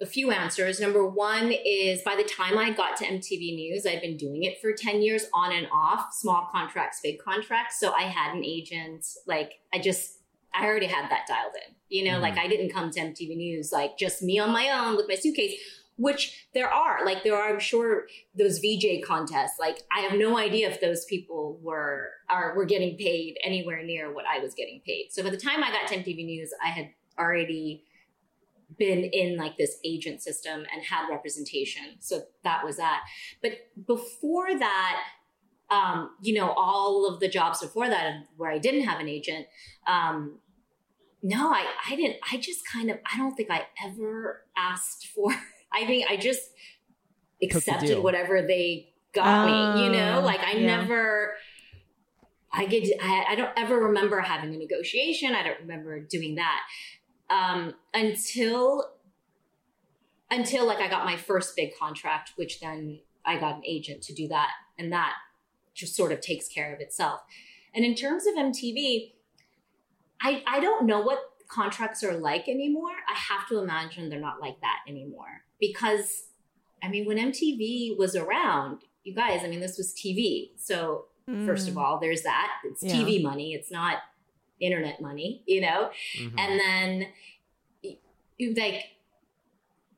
a 0.00 0.06
few 0.06 0.30
answers. 0.30 0.78
Number 0.80 1.06
one 1.06 1.52
is 1.52 2.02
by 2.02 2.14
the 2.14 2.22
time 2.24 2.56
I 2.56 2.70
got 2.70 2.96
to 2.98 3.04
MTV 3.04 3.54
News, 3.56 3.84
I'd 3.86 4.00
been 4.00 4.16
doing 4.16 4.44
it 4.44 4.60
for 4.60 4.72
10 4.72 5.02
years 5.02 5.26
on 5.34 5.52
and 5.52 5.66
off, 5.72 6.12
small 6.12 6.48
contracts, 6.52 7.00
big 7.02 7.18
contracts. 7.18 7.80
So 7.80 7.92
I 7.92 8.02
had 8.02 8.34
an 8.36 8.44
agent, 8.44 9.04
like 9.26 9.54
I 9.72 9.78
just 9.80 10.14
I 10.54 10.64
already 10.64 10.86
had 10.86 11.10
that 11.10 11.26
dialed 11.26 11.52
in. 11.68 11.74
You 11.88 12.04
know, 12.04 12.18
Mhm. 12.18 12.22
like 12.22 12.38
I 12.38 12.48
didn't 12.48 12.70
come 12.72 12.90
to 12.90 13.00
MTV 13.00 13.36
News 13.36 13.70
like 13.72 13.98
just 13.98 14.22
me 14.22 14.38
on 14.38 14.50
my 14.50 14.70
own 14.70 14.96
with 14.96 15.08
my 15.08 15.14
suitcase, 15.14 15.60
which 15.96 16.46
there 16.54 16.72
are. 16.72 17.04
Like 17.04 17.22
there 17.24 17.36
are, 17.36 17.52
I'm 17.52 17.58
sure 17.60 18.06
those 18.36 18.58
VJ 18.60 19.02
contests. 19.02 19.58
Like 19.58 19.82
I 19.94 20.00
have 20.00 20.18
no 20.18 20.38
idea 20.38 20.70
if 20.70 20.80
those 20.80 21.04
people 21.06 21.58
were 21.62 22.10
are 22.30 22.54
were 22.56 22.64
getting 22.64 22.96
paid 22.96 23.36
anywhere 23.44 23.82
near 23.82 24.12
what 24.12 24.24
I 24.26 24.38
was 24.38 24.54
getting 24.54 24.80
paid. 24.86 25.08
So 25.10 25.22
by 25.24 25.30
the 25.30 25.36
time 25.36 25.62
I 25.64 25.70
got 25.72 25.88
to 25.88 25.96
MTV 25.96 26.24
News, 26.24 26.52
I 26.64 26.68
had 26.68 26.90
already 27.18 27.84
been 28.76 29.04
in 29.04 29.36
like 29.36 29.56
this 29.56 29.78
agent 29.84 30.20
system 30.22 30.64
and 30.72 30.82
had 30.84 31.08
representation. 31.08 31.82
So 32.00 32.22
that 32.44 32.64
was 32.64 32.76
that. 32.76 33.02
But 33.42 33.52
before 33.86 34.58
that, 34.58 35.00
um, 35.70 36.10
you 36.22 36.34
know, 36.34 36.50
all 36.56 37.06
of 37.06 37.20
the 37.20 37.28
jobs 37.28 37.60
before 37.60 37.88
that 37.88 38.24
where 38.36 38.50
I 38.50 38.58
didn't 38.58 38.82
have 38.82 39.00
an 39.00 39.08
agent, 39.08 39.46
um, 39.86 40.38
no, 41.22 41.52
I, 41.52 41.66
I 41.88 41.96
didn't, 41.96 42.16
I 42.30 42.36
just 42.36 42.66
kind 42.66 42.90
of, 42.90 42.98
I 43.12 43.16
don't 43.16 43.34
think 43.34 43.50
I 43.50 43.66
ever 43.84 44.44
asked 44.56 45.08
for, 45.08 45.34
I 45.72 45.84
think 45.86 46.06
I 46.10 46.16
just 46.16 46.42
accepted 47.42 48.02
whatever 48.02 48.42
they 48.42 48.90
got 49.12 49.46
me, 49.46 49.84
you 49.84 49.90
know, 49.90 50.20
Ah, 50.20 50.24
like 50.24 50.40
I 50.40 50.52
yeah. 50.52 50.66
never, 50.78 51.34
I 52.52 52.66
get, 52.66 52.88
I, 53.02 53.26
I 53.30 53.34
don't 53.34 53.52
ever 53.56 53.78
remember 53.78 54.20
having 54.20 54.54
a 54.54 54.58
negotiation. 54.58 55.34
I 55.34 55.42
don't 55.42 55.60
remember 55.60 56.00
doing 56.00 56.36
that 56.36 56.60
um, 57.30 57.74
until 57.94 58.90
until 60.30 60.66
like 60.66 60.78
I 60.78 60.88
got 60.88 61.04
my 61.04 61.16
first 61.16 61.56
big 61.56 61.76
contract, 61.78 62.32
which 62.36 62.60
then 62.60 63.00
I 63.24 63.38
got 63.38 63.56
an 63.56 63.62
agent 63.66 64.02
to 64.04 64.14
do 64.14 64.28
that, 64.28 64.50
and 64.78 64.92
that 64.92 65.14
just 65.74 65.94
sort 65.94 66.12
of 66.12 66.20
takes 66.20 66.48
care 66.48 66.74
of 66.74 66.80
itself. 66.80 67.20
And 67.74 67.84
in 67.84 67.94
terms 67.94 68.26
of 68.26 68.34
MTV, 68.34 69.12
I 70.20 70.42
I 70.46 70.60
don't 70.60 70.86
know 70.86 71.00
what 71.00 71.18
contracts 71.48 72.02
are 72.04 72.16
like 72.16 72.48
anymore. 72.48 72.90
I 73.08 73.14
have 73.14 73.48
to 73.48 73.58
imagine 73.58 74.08
they're 74.10 74.20
not 74.20 74.40
like 74.40 74.60
that 74.60 74.80
anymore 74.88 75.44
because 75.60 76.24
I 76.82 76.88
mean 76.88 77.06
when 77.06 77.16
MTV 77.18 77.96
was 77.98 78.14
around, 78.16 78.82
you 79.04 79.14
guys, 79.14 79.40
I 79.44 79.48
mean 79.48 79.60
this 79.60 79.78
was 79.78 79.94
TV, 79.94 80.50
so 80.58 81.06
first 81.44 81.68
of 81.68 81.74
Mm. 81.74 81.78
all, 81.82 81.98
there's 82.00 82.22
that. 82.22 82.50
It's 82.64 82.82
Yeah. 82.82 82.92
TV 82.94 83.22
money. 83.22 83.52
It's 83.54 83.70
not 83.70 83.98
internet 84.60 85.00
money, 85.00 85.42
you 85.46 85.60
know? 85.60 85.90
Mhm. 86.18 86.34
And 86.38 86.60
then, 86.60 87.08
like, 88.56 88.84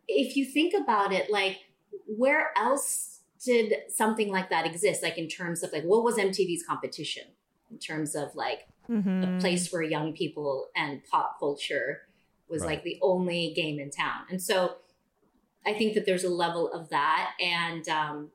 if 0.09 0.37
you 0.37 0.44
think 0.44 0.75
about 0.75 1.12
it, 1.12 1.31
like, 1.31 1.59
where 2.07 2.51
else 2.57 3.20
did 3.44 3.75
something 3.88 4.31
like 4.31 4.51
that 4.51 4.66
exist? 4.66 5.03
Like, 5.03 5.16
in 5.18 5.29
terms 5.29 5.62
of, 5.62 5.73
like, 5.73 5.85
what 5.85 6.03
was 6.05 6.16
MTV's 6.18 6.64
competition? 6.64 7.25
In 7.70 7.79
terms 7.79 8.14
of, 8.14 8.35
like, 8.35 8.66
Mhm. 8.88 9.37
a 9.37 9.40
place 9.40 9.73
where 9.73 9.83
young 9.83 10.12
people 10.12 10.70
and 10.75 11.05
pop 11.05 11.38
culture 11.38 12.09
was 12.49 12.62
Right. 12.62 12.70
like 12.70 12.83
the 12.83 12.99
only 13.01 13.53
game 13.55 13.79
in 13.79 13.90
town. 13.90 14.27
And 14.29 14.42
so 14.42 14.79
I 15.64 15.75
think 15.75 15.94
that 15.94 16.05
there's 16.07 16.25
a 16.25 16.31
level 16.31 16.73
of 16.73 16.88
that. 16.88 17.35
And, 17.40 17.88
um, 17.88 18.33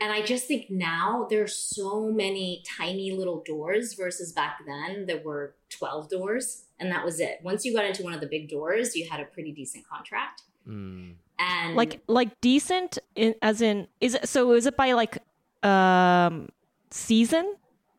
and 0.00 0.12
I 0.12 0.22
just 0.22 0.46
think 0.46 0.70
now 0.70 1.26
there's 1.28 1.54
so 1.54 2.10
many 2.10 2.62
tiny 2.66 3.12
little 3.12 3.42
doors 3.46 3.94
versus 3.94 4.32
back 4.32 4.60
then 4.66 5.06
there 5.06 5.20
were 5.22 5.54
12 5.68 6.08
doors 6.08 6.64
and 6.78 6.90
that 6.90 7.04
was 7.04 7.20
it. 7.20 7.40
Once 7.42 7.64
you 7.64 7.74
got 7.74 7.84
into 7.84 8.02
one 8.02 8.14
of 8.14 8.20
the 8.20 8.26
big 8.26 8.48
doors, 8.48 8.96
you 8.96 9.08
had 9.08 9.20
a 9.20 9.26
pretty 9.26 9.52
decent 9.52 9.86
contract. 9.86 10.42
Mm. 10.66 11.14
And 11.38 11.76
like 11.76 12.00
like 12.06 12.40
decent 12.40 12.98
in, 13.14 13.34
as 13.42 13.62
in 13.62 13.88
is 14.00 14.14
it 14.14 14.28
so 14.28 14.52
is 14.52 14.66
it 14.66 14.76
by 14.76 14.92
like 14.92 15.18
um 15.62 16.48
season 16.90 17.54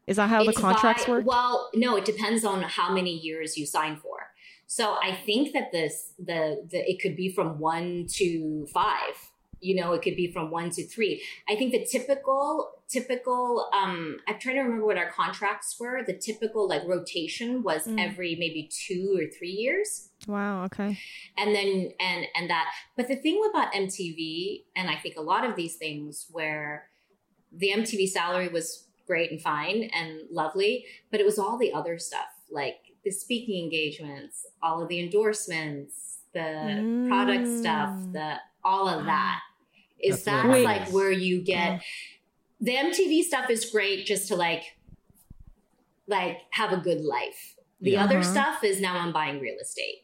is 0.07 0.17
that 0.17 0.29
how 0.29 0.43
the 0.43 0.53
contracts 0.53 1.05
by- 1.05 1.11
work 1.11 1.25
Well, 1.25 1.69
no, 1.73 1.95
it 1.95 2.05
depends 2.05 2.43
on 2.43 2.63
how 2.63 2.93
many 2.93 3.11
years 3.11 3.57
you 3.57 3.65
sign 3.65 3.97
for. 3.97 4.31
So 4.67 4.95
I 5.03 5.13
think 5.13 5.53
that 5.53 5.71
this 5.71 6.13
the 6.17 6.67
the 6.69 6.89
it 6.89 7.01
could 7.01 7.15
be 7.15 7.31
from 7.31 7.59
one 7.59 8.07
to 8.13 8.67
five. 8.73 9.30
You 9.61 9.75
know 9.75 9.93
it 9.93 10.01
could 10.01 10.15
be 10.15 10.31
from 10.31 10.49
one 10.51 10.69
to 10.71 10.85
three 10.87 11.21
i 11.47 11.55
think 11.55 11.71
the 11.71 11.85
typical 11.85 12.71
typical 12.89 13.69
um 13.73 14.17
i'm 14.27 14.39
trying 14.39 14.55
to 14.55 14.61
remember 14.61 14.85
what 14.85 14.97
our 14.97 15.11
contracts 15.11 15.77
were 15.79 16.03
the 16.05 16.13
typical 16.17 16.67
like 16.67 16.81
rotation 16.87 17.61
was 17.63 17.85
Mm. 17.87 17.99
every 18.07 18.35
maybe 18.35 18.69
two 18.85 19.15
or 19.19 19.25
three 19.37 19.51
years 19.51 20.09
Wow. 20.27 20.65
Okay. 20.65 20.97
and 21.37 21.55
then 21.55 21.91
and 21.99 22.25
and 22.35 22.49
that 22.49 22.65
but 22.97 23.07
the 23.07 23.15
thing 23.15 23.39
about 23.51 23.71
mtv 23.73 24.63
and 24.75 24.89
i 24.89 24.95
think 24.95 25.15
a 25.17 25.21
lot 25.21 25.43
of 25.47 25.55
these 25.55 25.75
things 25.75 26.27
where 26.31 26.87
the 27.51 27.69
mtv 27.75 28.07
salary 28.09 28.47
was 28.47 28.87
great 29.07 29.29
and 29.31 29.41
fine 29.41 29.89
and 29.93 30.21
lovely 30.31 30.85
but 31.11 31.19
it 31.19 31.25
was 31.25 31.37
all 31.37 31.57
the 31.57 31.71
other 31.73 31.97
stuff 31.99 32.29
like 32.51 32.77
the 33.03 33.11
speaking 33.11 33.63
engagements 33.63 34.45
all 34.63 34.81
of 34.81 34.87
the 34.89 34.99
endorsements 34.99 36.19
the 36.33 37.05
product 37.09 37.47
stuff 37.47 37.89
Mm. 37.89 38.13
the 38.13 38.35
all 38.63 38.87
of 38.87 39.05
that 39.05 39.39
is 40.03 40.23
That's 40.23 40.45
that 40.45 40.63
like 40.63 40.81
nice. 40.81 40.91
where 40.93 41.11
you 41.11 41.41
get 41.41 41.81
the 42.59 42.73
mtv 42.73 43.23
stuff 43.23 43.49
is 43.49 43.65
great 43.71 44.05
just 44.05 44.27
to 44.29 44.35
like 44.35 44.63
like 46.07 46.37
have 46.51 46.71
a 46.73 46.77
good 46.77 47.01
life 47.01 47.55
the 47.79 47.91
Yeah. 47.91 48.03
other 48.03 48.19
Uh-huh. 48.19 48.31
stuff 48.31 48.63
is 48.63 48.79
now 48.81 48.99
i'm 48.99 49.13
buying 49.13 49.39
real 49.39 49.57
estate 49.59 50.00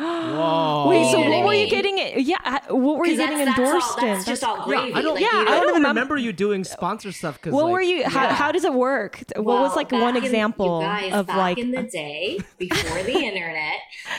Whoa. 0.00 0.86
Wait. 0.88 1.10
So 1.10 1.18
You 1.18 1.24
know 1.24 1.30
what 1.30 1.38
what 1.40 1.46
were 1.46 1.54
you 1.54 1.68
getting? 1.68 1.98
It? 1.98 2.20
Yeah. 2.22 2.38
What 2.68 2.98
were 2.98 3.06
you 3.06 3.16
getting 3.16 3.38
that's, 3.44 3.58
endorsed 3.58 3.96
that's 3.96 3.98
all, 3.98 4.04
in? 4.08 4.14
that's 4.14 4.24
just 4.26 4.40
That's- 4.42 4.58
all 4.60 4.64
gravy. 4.66 4.94
I 4.94 5.02
don't. 5.02 5.14
like, 5.14 5.22
yeah, 5.22 5.32
you 5.42 5.48
I 5.48 5.60
don't 5.60 5.68
even 5.70 5.82
remem- 5.82 5.88
remember 5.88 6.16
you 6.16 6.32
doing 6.32 6.64
sponsor 6.64 7.12
stuff. 7.12 7.40
Cause 7.40 7.52
What 7.52 7.64
like, 7.64 7.72
were 7.72 7.80
you? 7.82 8.04
How, 8.08 8.22
Yeah. 8.24 8.34
how 8.34 8.52
does 8.52 8.64
it 8.64 8.72
work? 8.74 9.22
what 9.36 9.44
was 9.60 9.76
like 9.76 9.92
one 9.92 10.16
example 10.16 10.80
you 10.80 10.86
guys, 10.86 11.12
of 11.12 11.26
back 11.26 11.36
like? 11.36 11.58
in 11.58 11.70
the 11.72 11.82
day 11.82 12.38
before 12.58 13.02
the 13.02 13.18
internet, 13.18 13.76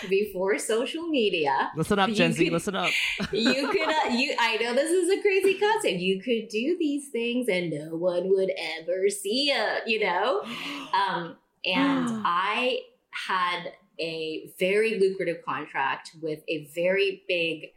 before 0.09 0.57
social 0.59 1.07
media. 1.07 1.71
Listen 1.75 1.99
up, 1.99 2.09
you 2.09 2.15
Gen 2.15 2.33
Z. 2.33 2.43
could- 2.43 2.53
Listen 2.53 2.75
up. 2.75 2.91
You 3.31 3.69
could, 3.71 3.87
uh, 3.89 4.09
you. 4.11 4.35
I 4.39 4.57
know 4.57 4.73
this 4.73 4.91
is 4.91 5.09
a 5.09 5.21
crazy 5.21 5.55
concept. 5.55 5.95
You 5.99 6.21
could 6.21 6.47
do 6.49 6.75
these 6.79 7.09
things, 7.09 7.47
and 7.49 7.69
no 7.71 7.95
one 7.95 8.29
would 8.29 8.51
ever 8.79 9.09
see 9.09 9.51
it. 9.51 9.83
You 9.87 10.01
know, 10.01 10.41
um, 10.93 11.37
and 11.65 12.07
I 12.25 12.79
had 13.27 13.73
a 14.01 14.51
very 14.59 14.99
lucrative 14.99 15.45
contract 15.45 16.11
with 16.21 16.39
a 16.47 16.65
very 16.73 17.23
big 17.27 17.67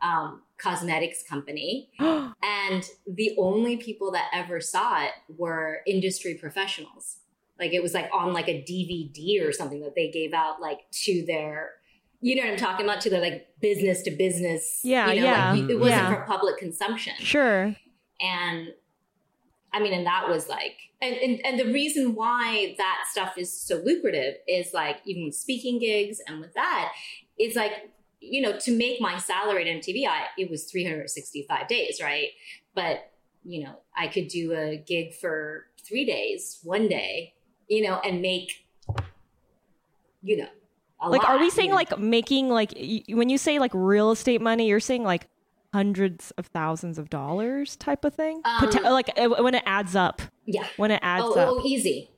um, 0.00 0.42
cosmetics 0.58 1.22
company. 1.22 1.90
And 2.44 2.84
the 3.06 3.36
only 3.38 3.76
people 3.76 4.10
that 4.12 4.28
ever 4.32 4.60
saw 4.60 5.04
it 5.04 5.12
were 5.28 5.80
industry 5.86 6.34
professionals. 6.34 7.18
Like 7.58 7.72
it 7.72 7.82
was 7.82 7.94
like 7.94 8.10
on 8.12 8.32
like 8.32 8.48
a 8.48 8.62
DVD 8.62 9.46
or 9.46 9.52
something 9.52 9.80
that 9.82 9.94
they 9.94 10.10
gave 10.10 10.32
out 10.32 10.60
like 10.60 10.80
to 11.04 11.24
their, 11.24 11.70
you 12.20 12.34
know 12.34 12.42
what 12.42 12.50
I'm 12.52 12.56
talking 12.56 12.84
about, 12.84 13.00
to 13.02 13.10
their 13.10 13.20
like 13.20 13.46
business 13.60 14.02
to 14.02 14.10
business. 14.10 14.80
Yeah, 14.82 15.12
you 15.12 15.20
know, 15.20 15.26
yeah, 15.26 15.52
Like, 15.52 15.70
it 15.70 15.76
wasn't 15.76 16.00
yeah. 16.02 16.14
for 16.14 16.22
public 16.22 16.58
consumption. 16.58 17.14
sure. 17.18 17.76
And 18.20 18.68
I 19.72 19.80
mean, 19.80 19.92
and 19.92 20.06
that 20.06 20.28
was 20.28 20.48
like, 20.48 20.76
and, 21.00 21.16
and, 21.16 21.40
and 21.44 21.58
the 21.58 21.72
reason 21.72 22.14
why 22.14 22.74
that 22.78 23.04
stuff 23.10 23.38
is 23.38 23.52
so 23.52 23.76
lucrative 23.84 24.34
is 24.46 24.72
like, 24.72 24.98
even 25.04 25.24
with 25.24 25.34
speaking 25.34 25.78
gigs 25.80 26.20
and 26.28 26.40
with 26.40 26.54
that, 26.54 26.92
it's 27.38 27.56
like, 27.56 27.90
you 28.20 28.40
know, 28.40 28.58
to 28.60 28.76
make 28.76 29.00
my 29.00 29.18
salary 29.18 29.68
at 29.68 29.76
MTV, 29.82 30.06
I, 30.06 30.26
it 30.38 30.50
was 30.50 30.64
365 30.70 31.66
days, 31.68 32.00
right? 32.02 32.28
But, 32.74 33.10
you 33.44 33.64
know, 33.64 33.80
I 33.96 34.06
could 34.08 34.28
do 34.28 34.52
a 34.52 34.76
gig 34.76 35.14
for 35.14 35.66
three 35.84 36.04
days, 36.04 36.60
one 36.62 36.86
day, 36.88 37.34
you 37.68 37.82
know, 37.88 37.98
and 38.04 38.22
make, 38.22 38.64
you 40.22 40.36
know, 40.36 40.48
a 41.00 41.10
Like, 41.10 41.24
are 41.24 41.32
lot, 41.32 41.40
we 41.40 41.46
you 41.46 41.50
saying 41.50 41.70
know? 41.70 41.76
like 41.76 41.98
making 41.98 42.48
like 42.48 42.72
y- 42.76 43.02
when 43.08 43.28
you 43.28 43.38
say 43.38 43.58
like 43.58 43.72
real 43.74 44.12
estate 44.12 44.40
money, 44.40 44.68
you're 44.68 44.78
saying 44.80 45.02
like 45.02 45.26
hundreds 45.72 46.30
of 46.32 46.46
thousands 46.46 46.98
of 46.98 47.08
dollars 47.10 47.76
type 47.76 48.04
of 48.04 48.14
thing? 48.14 48.40
Um, 48.44 48.68
Pote- 48.68 48.82
like 48.82 49.10
uh, 49.18 49.28
when 49.42 49.54
it 49.54 49.62
adds 49.66 49.96
up, 49.96 50.22
yeah. 50.46 50.66
when 50.76 50.90
it 50.90 51.00
adds 51.02 51.24
Oh, 51.26 51.38
up. 51.38 51.48
oh, 51.52 51.62
easy. 51.66 52.08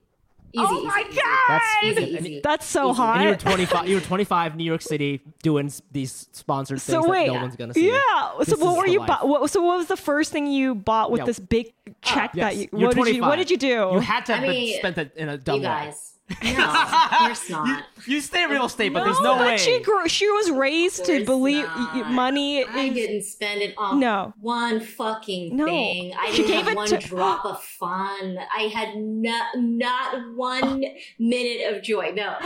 Easy. 0.56 0.64
Oh 0.68 0.84
my 0.84 1.04
easy. 1.10 1.20
That's 1.48 1.64
Easy, 1.82 2.16
and- 2.16 2.26
easy. 2.26 2.40
That's 2.44 2.64
so 2.64 2.90
Easy. 2.90 2.96
hot. 2.96 3.16
And 3.16 3.24
you 3.24 3.30
were 3.30 3.36
25. 3.36 3.88
You 3.88 3.94
were 3.96 4.00
25, 4.12 4.54
New 4.56 4.62
York 4.62 4.82
City, 4.82 5.20
doing 5.42 5.72
these 5.90 6.28
sponsored 6.30 6.80
things 6.80 7.02
so 7.04 7.08
wait, 7.10 7.26
that 7.26 7.34
no 7.34 7.40
one's 7.40 7.56
gonna 7.56 7.74
see. 7.74 7.88
yeah. 7.90 8.30
This 8.38 8.50
So 8.50 8.56
what 8.64 8.72
is 8.72 8.78
were 8.78 8.86
you? 8.86 9.00
Bu- 9.00 9.26
what, 9.26 9.50
so 9.50 9.60
what 9.62 9.78
was 9.78 9.88
the 9.88 9.96
first 9.96 10.30
thing 10.30 10.46
you 10.46 10.76
bought 10.76 11.10
with 11.10 11.22
Yeah. 11.22 11.24
this 11.26 11.40
big 11.40 11.72
check 12.02 12.30
Yes, 12.34 12.54
that 12.54 12.56
you? 12.56 12.68
you're 12.72 12.88
What 12.90 12.96
did 13.04 13.16
you? 13.16 13.22
What 13.22 13.34
did 13.36 13.50
you 13.50 13.56
do? 13.56 13.66
You 13.94 13.98
had 13.98 14.26
to 14.26 14.32
I 14.32 14.36
have 14.36 14.42
been 14.44 14.50
mean, 14.52 14.78
spent 14.78 14.98
it 14.98 15.12
in 15.16 15.28
a 15.28 15.36
dumb 15.38 15.56
you 15.60 15.66
way. 15.68 15.92
Guys. 16.28 16.56
No, 16.56 16.64
of 16.64 17.10
course 17.18 17.50
not. 17.50 17.84
You 18.06 18.20
stay 18.20 18.44
in 18.44 18.50
real 18.50 18.66
estate, 18.66 18.92
but 18.92 19.04
there's 19.04 19.20
no 19.20 19.36
but 19.36 19.46
way. 19.46 19.56
She 19.58 19.80
grew, 19.80 20.08
she 20.08 20.28
was 20.30 20.50
raised 20.50 21.04
to 21.06 21.12
course 21.12 21.24
believe 21.26 21.64
not. 21.64 22.10
money. 22.10 22.64
I 22.64 22.84
is- 22.84 22.94
didn't 22.94 23.22
spend 23.24 23.62
it 23.62 23.74
on 23.78 24.00
No. 24.00 24.32
one 24.40 24.80
fucking 24.80 25.56
No. 25.56 25.66
thing. 25.66 26.14
I 26.18 26.30
She 26.30 26.38
didn't 26.42 26.46
gave 26.48 26.56
have 26.64 26.68
it 26.72 26.76
one 26.76 26.88
to- 26.88 26.98
drop 26.98 27.44
of 27.44 27.62
fun. 27.62 28.38
I 28.56 28.62
had 28.64 28.96
not 28.96 29.46
not 29.56 30.34
one 30.34 30.84
minute 31.18 31.74
of 31.74 31.82
joy. 31.82 32.12
No, 32.14 32.36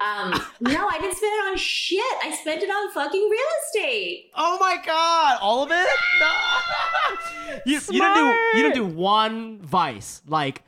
um, 0.00 0.32
no, 0.60 0.88
I 0.88 0.98
didn't 1.00 1.16
spend 1.16 1.32
it 1.32 1.50
on 1.50 1.56
shit. 1.56 2.02
I 2.22 2.34
spent 2.40 2.62
it 2.62 2.70
on 2.70 2.90
fucking 2.92 3.28
real 3.30 3.40
estate. 3.66 4.30
Oh 4.36 4.56
my 4.60 4.76
god, 4.84 5.38
all 5.40 5.62
of 5.62 5.70
it? 5.72 5.86
No. 6.20 7.56
you, 7.66 7.74
you 7.90 8.00
didn't 8.00 8.14
do 8.14 8.24
you 8.58 8.62
didn't 8.62 8.74
do 8.74 8.84
one 8.86 9.58
vice 9.62 10.20
like 10.26 10.62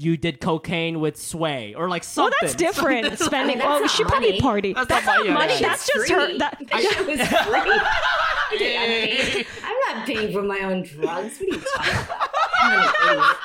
you 0.00 0.16
did 0.16 0.40
cocaine 0.40 1.00
with 1.00 1.16
Sway 1.16 1.74
or 1.74 1.88
like 1.88 2.04
something. 2.04 2.32
Well, 2.40 2.48
that's 2.52 2.54
different. 2.54 3.18
Spending. 3.18 3.58
that's 3.58 3.68
oh, 3.70 3.80
not 3.80 3.90
she 3.90 4.04
probably 4.04 4.40
party. 4.40 4.72
That's 4.72 4.88
That's, 4.88 5.06
not 5.06 5.18
not 5.26 5.34
money, 5.34 5.48
money. 5.48 5.60
yeah. 5.60 5.68
That's 5.68 5.86
just 5.86 6.10
her. 6.10 6.38
That, 6.38 6.56
It 6.72 7.06
was 7.06 7.28
free. 7.28 7.80
I'm, 9.62 9.96
not 9.96 10.06
paying 10.06 10.32
for 10.32 10.42
my 10.42 10.60
own 10.60 10.82
drugs. 10.82 11.38
What 11.38 11.42
are 11.42 11.56
you 11.56 11.62
talking 11.76 11.92
about? 11.92 12.28
I'm 12.62 12.78
an 12.78 12.94
idiot. 13.10 13.36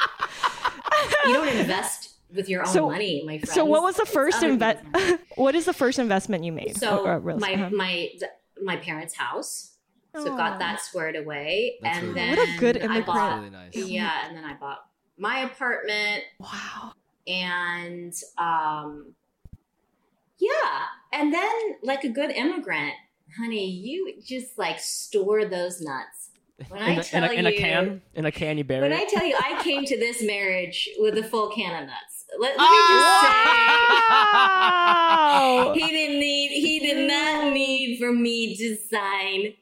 You 1.27 1.33
don't 1.33 1.47
invest 1.59 2.13
with 2.33 2.49
your 2.49 2.61
own 2.61 2.67
So- 2.73 2.89
money, 2.89 3.23
my 3.25 3.37
friend. 3.39 3.49
so 3.49 3.65
what 3.65 3.83
was 3.83 3.95
the 3.97 4.05
first 4.05 4.41
invest? 4.43 4.83
what 5.35 5.55
is 5.55 5.65
the 5.65 5.73
first 5.73 5.99
investment 5.99 6.43
you 6.43 6.51
made? 6.51 6.77
So 6.77 7.01
Oh, 7.05 7.07
uh, 7.07 7.19
my 7.19 7.35
estate, 7.35 7.59
huh? 7.59 7.69
my 7.71 8.09
my 8.63 8.77
parents' 8.77 9.15
house. 9.15 9.71
So 10.15 10.31
Aw. 10.33 10.37
got 10.37 10.59
that 10.59 10.79
squared 10.79 11.17
away, 11.17 11.75
That's 11.81 11.97
and 11.97 12.07
really 12.07 12.19
then 12.19 12.37
What 12.37 12.49
a 12.49 12.57
good 12.57 12.77
I 12.77 12.79
immigrant. 12.85 13.05
bought, 13.05 13.37
really 13.39 13.49
nice. 13.49 13.75
Yeah, 13.75 14.27
and 14.27 14.37
then 14.37 14.45
I 14.45 14.53
bought 14.53 14.79
my 15.17 15.39
apartment, 15.39 16.23
Wow. 16.39 16.93
and 17.27 18.13
um, 18.37 19.13
yeah, 20.39 20.81
and 21.13 21.33
then 21.33 21.51
like 21.83 22.03
a 22.03 22.09
good 22.09 22.31
immigrant, 22.31 22.93
honey, 23.37 23.69
you 23.69 24.13
just 24.25 24.57
like 24.57 24.79
store 24.79 25.45
those 25.45 25.81
nuts. 25.81 26.29
When 26.69 26.81
I 26.81 26.91
in, 26.91 26.97
a, 26.97 26.99
in, 26.99 27.03
tell 27.03 27.23
a, 27.23 27.31
in 27.33 27.47
a 27.47 27.51
you, 27.51 27.57
can, 27.59 28.01
in 28.13 28.25
a 28.25 28.31
can, 28.31 28.57
you 28.57 28.63
bury 28.63 28.81
when 28.81 28.91
it. 28.93 29.01
I 29.01 29.05
tell 29.05 29.25
you, 29.25 29.35
I 29.37 29.61
came 29.61 29.83
to 29.85 29.97
this 29.97 30.23
marriage 30.23 30.89
with 30.99 31.17
a 31.17 31.23
full 31.23 31.49
can 31.51 31.83
of 31.83 31.87
nuts. 31.87 32.25
Let, 32.39 32.57
let 32.57 32.71
me 32.71 32.77
Wow. 32.77 33.21
just 35.73 35.75
say, 35.75 35.81
he 35.87 35.91
didn't 35.91 36.19
need, 36.19 36.49
he 36.61 36.79
did 36.79 37.07
not 37.09 37.53
need 37.53 37.97
for 37.99 38.11
me 38.13 38.55
to 38.57 38.77
sign 38.89 39.53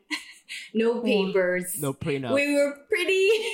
no 0.73 1.01
papers. 1.01 1.79
no 1.81 1.93
prenup. 1.93 2.33
We 2.33 2.53
were 2.53 2.77
pretty, 2.87 3.11
we 3.11 3.53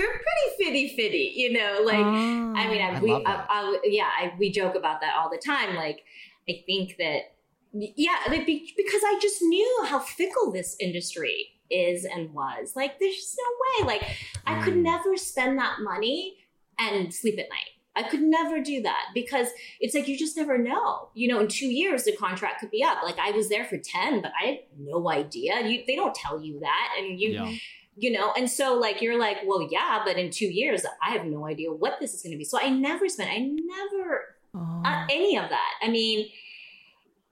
were 0.00 0.06
pretty 0.08 0.64
fitty 0.64 0.96
fitty, 0.96 1.32
you 1.36 1.52
know. 1.52 1.82
Like, 1.84 1.96
I 2.04 2.68
mean, 2.70 2.80
I, 2.82 2.96
I 2.96 3.00
we, 3.00 3.12
I. 3.12 3.44
I, 3.48 3.80
yeah, 3.84 4.08
I, 4.18 4.32
we 4.38 4.50
joke 4.50 4.74
about 4.74 5.00
that 5.00 5.14
all 5.16 5.30
the 5.30 5.40
time. 5.44 5.74
Like, 5.76 6.04
I 6.48 6.62
think 6.66 6.96
that, 6.98 7.34
yeah, 7.72 8.16
like, 8.28 8.46
be- 8.46 8.72
because 8.76 9.00
I 9.04 9.18
just 9.20 9.42
knew 9.42 9.84
how 9.86 9.98
fickle 10.00 10.52
this 10.52 10.76
industry 10.80 11.48
is 11.70 12.04
and 12.04 12.32
was. 12.34 12.74
Like, 12.76 12.98
there's 13.00 13.14
just 13.16 13.38
no 13.38 13.86
way. 13.86 13.94
Like, 13.94 14.02
I 14.46 14.62
could 14.62 14.74
Mm. 14.74 14.82
never 14.82 15.16
spend 15.16 15.58
that 15.58 15.76
money 15.80 16.36
and 16.78 17.12
sleep 17.14 17.38
at 17.38 17.48
night. 17.48 17.68
I 17.94 18.02
could 18.04 18.22
never 18.22 18.60
do 18.62 18.80
that 18.82 19.08
because 19.14 19.48
it's 19.78 19.94
like 19.94 20.08
you 20.08 20.16
just 20.18 20.34
never 20.36 20.56
know. 20.56 21.10
You 21.14 21.28
know, 21.28 21.40
in 21.40 21.48
two 21.48 21.66
years 21.66 22.04
the 22.04 22.16
contract 22.16 22.60
could 22.60 22.70
be 22.70 22.82
up. 22.82 23.02
Like 23.02 23.18
I 23.18 23.32
was 23.32 23.50
there 23.50 23.66
for 23.66 23.76
ten, 23.76 24.22
but 24.22 24.32
I 24.42 24.46
had 24.46 24.58
no 24.78 25.10
idea. 25.10 25.60
You, 25.66 25.82
they 25.86 25.94
don't 25.94 26.14
tell 26.14 26.40
you 26.40 26.60
that, 26.60 26.94
and 26.98 27.20
you, 27.20 27.30
Yeah. 27.32 27.52
You 27.96 28.10
know, 28.10 28.32
and 28.36 28.50
so 28.50 28.74
like 28.74 29.02
you're 29.02 29.18
like, 29.18 29.38
well, 29.46 29.68
yeah, 29.70 30.00
but 30.04 30.16
in 30.18 30.30
two 30.30 30.46
years 30.46 30.84
I 31.02 31.10
have 31.10 31.26
no 31.26 31.46
idea 31.46 31.70
what 31.72 31.98
this 32.00 32.14
is 32.14 32.22
going 32.22 32.32
to 32.32 32.38
be. 32.38 32.44
So 32.44 32.58
I 32.60 32.70
never 32.70 33.08
spent. 33.08 33.30
I 33.30 33.38
never 33.38 34.24
Oh. 34.54 34.82
uh, 34.84 35.06
any 35.10 35.38
of 35.38 35.48
that. 35.48 35.70
I 35.82 35.88
mean, 35.88 36.28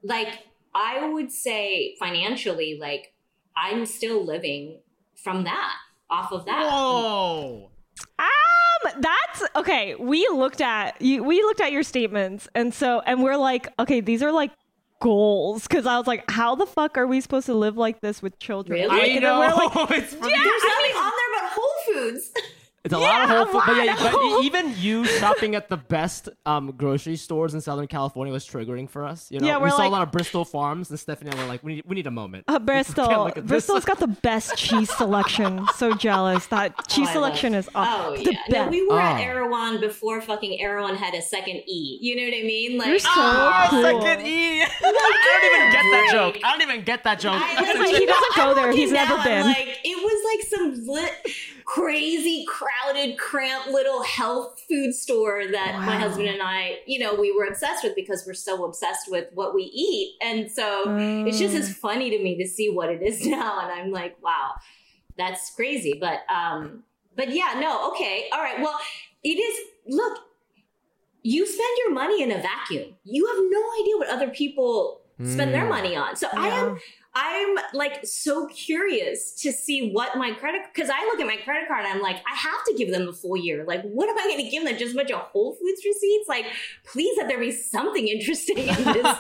like 0.03 0.39
I 0.75 1.07
would 1.09 1.31
say 1.31 1.95
financially, 1.99 2.79
like 2.81 3.13
I'm 3.57 3.85
still 3.85 4.25
living 4.25 4.81
from 5.23 5.45
that, 5.45 5.75
off 6.09 6.33
of 6.33 6.47
that. 6.47 6.71
Whoa. 6.71 7.71
Um, 8.19 9.01
that's 9.01 9.43
okay. 9.57 9.95
We 9.97 10.27
looked 10.33 10.63
at 10.63 11.01
you. 11.03 11.23
We 11.23 11.43
looked 11.43 11.61
at 11.61 11.73
your 11.73 11.83
statements, 11.83 12.49
and 12.55 12.73
so 12.73 13.01
and 13.01 13.23
we're 13.23 13.37
like, 13.37 13.69
okay, 13.79 14.01
these 14.01 14.23
are 14.23 14.33
like 14.33 14.53
goals 15.01 15.67
because 15.67 15.87
I 15.87 15.99
was 15.99 16.07
like, 16.07 16.31
how 16.31 16.55
the 16.55 16.67
fuck 16.67 16.97
are 16.97 17.07
we 17.07 17.21
supposed 17.21 17.47
to 17.47 17.55
live 17.55 17.77
like 17.77 18.01
this 18.01 18.23
with 18.23 18.39
children? 18.39 18.81
Really? 18.81 18.89
Like, 18.89 19.11
I 19.17 19.19
know. 19.19 19.39
like, 19.39 19.91
it's. 19.91 20.13
Yeah, 20.13 20.21
There's 20.21 20.33
I 20.33 20.93
nothing 20.93 20.97
on 20.97 21.13
there 21.17 21.41
but 21.41 21.51
Whole 21.53 21.95
Foods. 22.11 22.31
It's 22.83 22.95
a 22.95 22.99
lot 22.99 23.25
of 23.25 23.29
Yeah, 23.29 23.37
Whole 23.45 23.47
Foods, 23.61 23.65
but, 23.67 23.85
yeah, 23.85 23.97
but 24.13 24.43
even 24.45 24.75
you 24.79 25.05
shopping 25.05 25.55
at 25.55 25.69
the 25.69 25.77
best 25.77 26.31
um, 26.47 26.73
grocery 26.79 27.17
stores 27.17 27.53
in 27.53 27.61
Southern 27.61 27.87
California 27.87 28.33
was 28.33 28.47
triggering 28.49 28.89
for 28.89 29.05
us. 29.05 29.31
You 29.31 29.39
know, 29.39 29.47
Yeah, 29.47 29.59
we 29.59 29.65
we're 29.65 29.71
saw 29.73 29.87
a 29.87 29.91
lot 29.91 30.01
of 30.01 30.11
Bristol 30.11 30.47
farms, 30.47 30.89
and 30.89 30.99
Stephanie 30.99 31.31
and 31.31 31.39
I 31.39 31.43
were 31.43 31.49
like, 31.49 31.63
we 31.63 31.75
need, 31.75 31.85
we 31.87 31.95
need 31.95 32.07
a 32.07 32.11
moment. 32.11 32.45
Uh, 32.49 32.59
Bristol. 32.71 33.07
look 33.25 33.37
at 33.37 33.43
this. 33.47 33.49
Bristol's 33.67 33.85
got 33.91 33.99
the 33.99 34.07
best 34.07 34.57
cheese 34.57 34.91
selection. 34.97 35.67
So 35.77 35.93
jealous. 35.93 36.47
That 36.47 36.73
cheese 36.89 37.09
I 37.09 37.13
selection 37.13 37.55
is 37.55 37.69
off. 37.75 37.89
Oh 37.91 38.17
the 38.17 38.33
yeah, 38.49 38.65
no, 38.65 38.69
we 38.69 38.87
were 38.87 38.99
at 38.99 39.21
Oh. 39.21 39.25
Erewhon 39.25 39.79
before 39.81 40.23
fucking 40.23 40.59
Erewhon 40.59 40.97
had 40.97 41.13
a 41.15 41.21
second 41.21 41.57
E. 41.69 41.99
You 42.01 42.17
know 42.17 42.23
what 42.23 42.35
I 42.39 42.43
mean? 42.45 42.79
Like, 42.79 42.89
You're 42.89 42.99
so 42.99 43.11
Oh, 43.13 43.67
cool. 43.69 43.83
second 43.83 44.27
E. 44.27 44.63
I 44.63 44.67
don't 44.73 45.45
even 45.45 45.71
get 45.71 45.83
that 45.91 46.09
joke. 46.13 46.39
I 46.43 46.51
don't 46.53 46.63
even 46.63 46.85
get 46.85 47.05
that 47.05 47.21
joke. 47.21 47.35
I, 47.37 47.75
like 47.79 47.95
he 47.95 48.07
doesn't 48.07 48.37
go 48.37 48.55
there. 48.55 48.73
He's 48.73 48.91
never 48.91 49.19
now, 49.19 49.25
been. 49.25 49.45
Like 49.47 49.69
it 49.85 49.97
was 50.03 50.25
like 50.25 50.49
some 50.49 50.87
lit, 50.87 51.13
crazy, 51.75 52.45
crowded, 52.49 53.17
cramped 53.17 53.69
little 53.69 54.03
health 54.03 54.61
food 54.69 54.93
store 54.93 55.45
that 55.53 55.83
my 55.85 55.97
husband 55.97 56.29
and 56.29 56.43
I, 56.43 56.81
you 56.87 56.99
know, 56.99 57.15
we 57.15 57.31
were 57.33 57.45
obsessed 57.45 57.85
with 57.85 57.95
because 57.95 58.25
we're 58.27 58.35
so 58.35 58.65
obsessed 58.65 59.09
with 59.11 59.29
what 59.35 59.55
we 59.55 59.63
eat, 59.63 60.17
and 60.21 60.51
so 60.51 60.85
it's 61.27 61.39
just 61.39 61.55
Mm. 61.55 61.59
as 61.61 61.73
funny 61.75 62.11
to 62.11 62.19
me 62.23 62.37
to 62.43 62.49
see 62.49 62.71
what 62.71 62.89
it 62.91 63.03
is 63.03 63.25
now, 63.39 63.61
and 63.61 63.71
I'm 63.71 63.93
like, 63.93 64.17
wow, 64.23 64.53
that's 65.17 65.55
crazy. 65.55 65.97
But 66.01 66.21
um, 66.29 66.83
but 67.17 67.31
yeah, 67.31 67.59
no, 67.61 67.91
okay, 67.93 68.29
all 68.33 68.41
right. 68.43 68.61
Well, 68.61 68.79
it 69.23 69.39
is. 69.39 69.57
Look, 69.87 70.19
you 71.23 71.47
spend 71.47 71.79
your 71.85 71.93
money 71.93 72.23
in 72.23 72.31
a 72.33 72.39
vacuum. 72.41 72.95
You 73.05 73.27
have 73.27 73.37
no 73.49 73.63
idea 73.83 73.97
what 73.97 74.09
other 74.09 74.31
people 74.31 75.03
spend 75.23 75.53
their 75.55 75.67
Mm. 75.67 75.71
money 75.71 75.97
on. 75.97 76.17
So 76.17 76.29
I 76.33 76.49
am 76.49 76.79
I'm 77.13 77.57
like 77.75 78.07
so 78.07 78.47
curious 78.47 79.33
to 79.43 79.51
see 79.51 79.91
what 79.91 80.17
my 80.17 80.33
credit 80.33 80.63
because 80.73 80.91
I 80.91 81.05
look 81.07 81.19
at 81.19 81.27
my 81.27 81.39
credit 81.39 81.67
card 81.67 81.85
and 81.85 81.95
I'm 81.95 82.01
like, 82.01 82.17
I 82.19 82.37
have 82.37 82.65
to 82.67 82.75
give 82.75 82.93
them 82.93 83.05
the 83.07 83.13
full 83.13 83.37
year. 83.37 83.65
Like, 83.67 83.83
what 83.83 84.09
am 84.09 84.17
I 84.17 84.29
going 84.29 84.45
to 84.45 84.49
give 84.49 84.65
them? 84.65 84.79
Just 84.79 84.95
a 84.95 84.97
bunch 84.97 85.11
of 85.11 85.19
Whole 85.19 85.55
Foods 85.55 85.83
receipts? 85.85 86.29
Like, 86.29 86.47
please 86.85 87.13
let 87.19 87.27
there 87.27 87.41
be 87.41 87.51
something 87.51 88.07
interesting 88.07 88.59
in 88.59 88.67
this. 88.85 89.17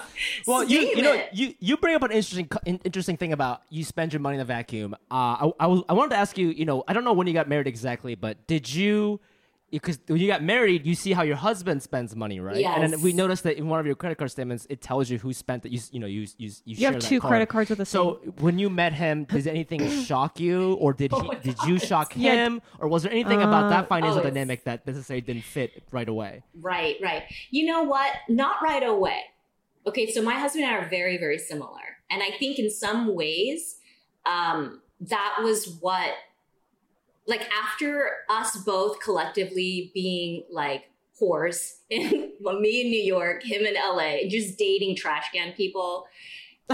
Well, 0.47 0.63
you 0.63 0.81
you 0.81 1.03
know 1.03 1.21
you 1.33 1.55
you 1.59 1.77
bring 1.77 1.97
up 1.97 2.03
an 2.03 2.13
interesting 2.13 2.49
interesting 2.85 3.17
thing 3.17 3.33
about 3.33 3.63
you 3.71 3.83
spend 3.83 4.13
your 4.13 4.21
money 4.21 4.37
in 4.37 4.41
a 4.41 4.45
vacuum. 4.45 4.95
Uh, 5.11 5.49
I 5.49 5.53
I, 5.59 5.67
was, 5.67 5.83
I 5.89 5.93
wanted 5.95 6.11
to 6.11 6.17
ask 6.17 6.39
you. 6.39 6.51
You 6.51 6.67
know, 6.67 6.85
I 6.87 6.93
don't 6.93 7.05
know 7.05 7.13
when 7.13 7.27
you 7.27 7.33
got 7.33 7.49
married 7.49 7.67
exactly, 7.67 8.15
but 8.15 8.47
did 8.47 8.73
you? 8.73 9.21
Because 9.71 9.99
when 10.07 10.19
you 10.19 10.27
got 10.27 10.43
married, 10.43 10.85
you 10.85 10.95
see 10.95 11.13
how 11.13 11.23
your 11.23 11.37
husband 11.37 11.83
spends 11.83 12.17
money, 12.17 12.41
right? 12.41 12.65
And 12.65 12.93
then 12.93 13.01
we 13.01 13.13
noticed 13.13 13.45
that 13.45 13.57
in 13.57 13.69
one 13.69 13.79
of 13.79 13.87
your 13.87 13.95
credit 13.95 14.19
card 14.19 14.31
statements, 14.31 14.67
it 14.69 14.81
tells 14.81 15.11
you 15.11 15.19
who 15.19 15.33
spent 15.33 15.65
it. 15.65 15.71
You 15.73 15.81
you 15.93 16.01
know 16.01 16.07
you 16.07 16.23
you 16.39 16.49
you, 16.49 16.51
You 16.65 16.75
share 16.77 16.93
have 16.93 17.01
two 17.01 17.21
card. 17.21 17.31
credit 17.31 17.49
cards 17.49 17.71
with 17.71 17.79
the 17.79 17.87
So 17.87 18.21
when 18.39 18.59
you 18.59 18.69
met 18.69 18.93
him, 18.93 19.25
did 19.25 19.47
anything 19.47 19.89
shock 20.05 20.41
you, 20.41 20.75
or 20.75 20.93
did 20.93 21.13
he 21.13 21.23
my 21.23 21.35
did 21.37 21.57
you 21.67 21.79
shock 21.79 22.13
him, 22.13 22.61
or 22.79 22.89
was 22.89 23.03
there 23.05 23.13
anything 23.13 23.41
about 23.43 23.65
Uh, 23.65 23.71
that 23.71 23.89
financial 23.89 24.21
oh, 24.21 24.23
dynamic 24.25 24.65
that 24.65 24.87
necessarily 24.87 25.21
didn't 25.21 25.45
fit 25.45 25.83
right 25.91 26.09
away? 26.09 26.43
Right, 26.55 26.97
right. 27.03 27.23
You 27.51 27.67
know 27.67 27.83
what? 27.85 28.11
Not 28.29 28.57
right 28.63 28.83
away. 28.83 29.21
Okay, 29.87 30.11
so 30.11 30.21
my 30.23 30.35
husband 30.35 30.65
and 30.65 30.75
I 30.75 30.79
are 30.79 30.89
very, 30.89 31.17
very 31.17 31.39
similar. 31.39 31.81
And 32.11 32.23
I 32.23 32.31
think 32.39 32.59
in 32.59 32.71
some 32.71 33.15
ways, 33.15 33.77
um, 34.27 34.83
that 35.01 35.37
was 35.43 35.79
what, 35.81 36.11
like, 37.31 37.49
after 37.53 38.11
us 38.29 38.57
both 38.59 39.01
collectively 39.01 39.91
being 39.95 40.45
like 40.51 40.85
whores, 41.21 41.77
in, 41.89 42.33
well, 42.41 42.61
me 42.61 42.83
in 42.83 42.89
New 42.89 43.03
York, 43.03 43.43
him 43.43 43.65
in 43.65 43.75
LA, 43.75 44.29
just 44.29 44.59
dating 44.59 44.97
trash 44.97 45.31
can 45.33 45.53
people, 45.53 46.07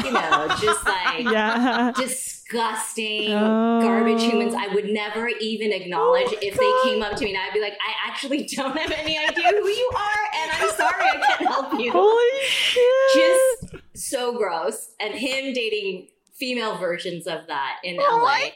you 0.03 0.13
know, 0.13 0.49
just 0.61 0.85
like 0.85 1.25
yeah. 1.25 1.93
disgusting 1.97 3.33
Oh. 3.33 3.81
garbage 3.81 4.23
humans 4.23 4.55
I 4.57 4.69
would 4.73 4.87
never 4.87 5.29
even 5.41 5.73
acknowledge 5.73 6.29
oh 6.29 6.39
if 6.41 6.57
they 6.57 6.91
came 6.91 7.03
up 7.03 7.17
to 7.17 7.25
me 7.25 7.35
and 7.35 7.43
I'd 7.43 7.53
be 7.53 7.61
like, 7.61 7.73
I 7.75 8.09
actually 8.09 8.45
don't 8.45 8.77
have 8.79 8.93
any 8.93 9.19
idea 9.19 9.49
who 9.49 9.67
you 9.69 9.91
are 9.97 10.41
and 10.43 10.51
I'm 10.53 10.71
sorry 10.77 11.03
I 11.03 11.21
can't 11.27 11.49
help 11.49 11.81
you. 11.81 11.91
Holy 11.91 12.41
shit. 12.49 12.85
Just 13.15 13.85
so 13.95 14.37
gross. 14.37 14.91
And 15.01 15.15
him 15.15 15.53
dating 15.55 16.09
female 16.39 16.77
versions 16.79 17.27
of 17.27 17.47
that 17.47 17.79
in 17.83 17.97
Oh 18.01 18.23
LA. 18.25 18.51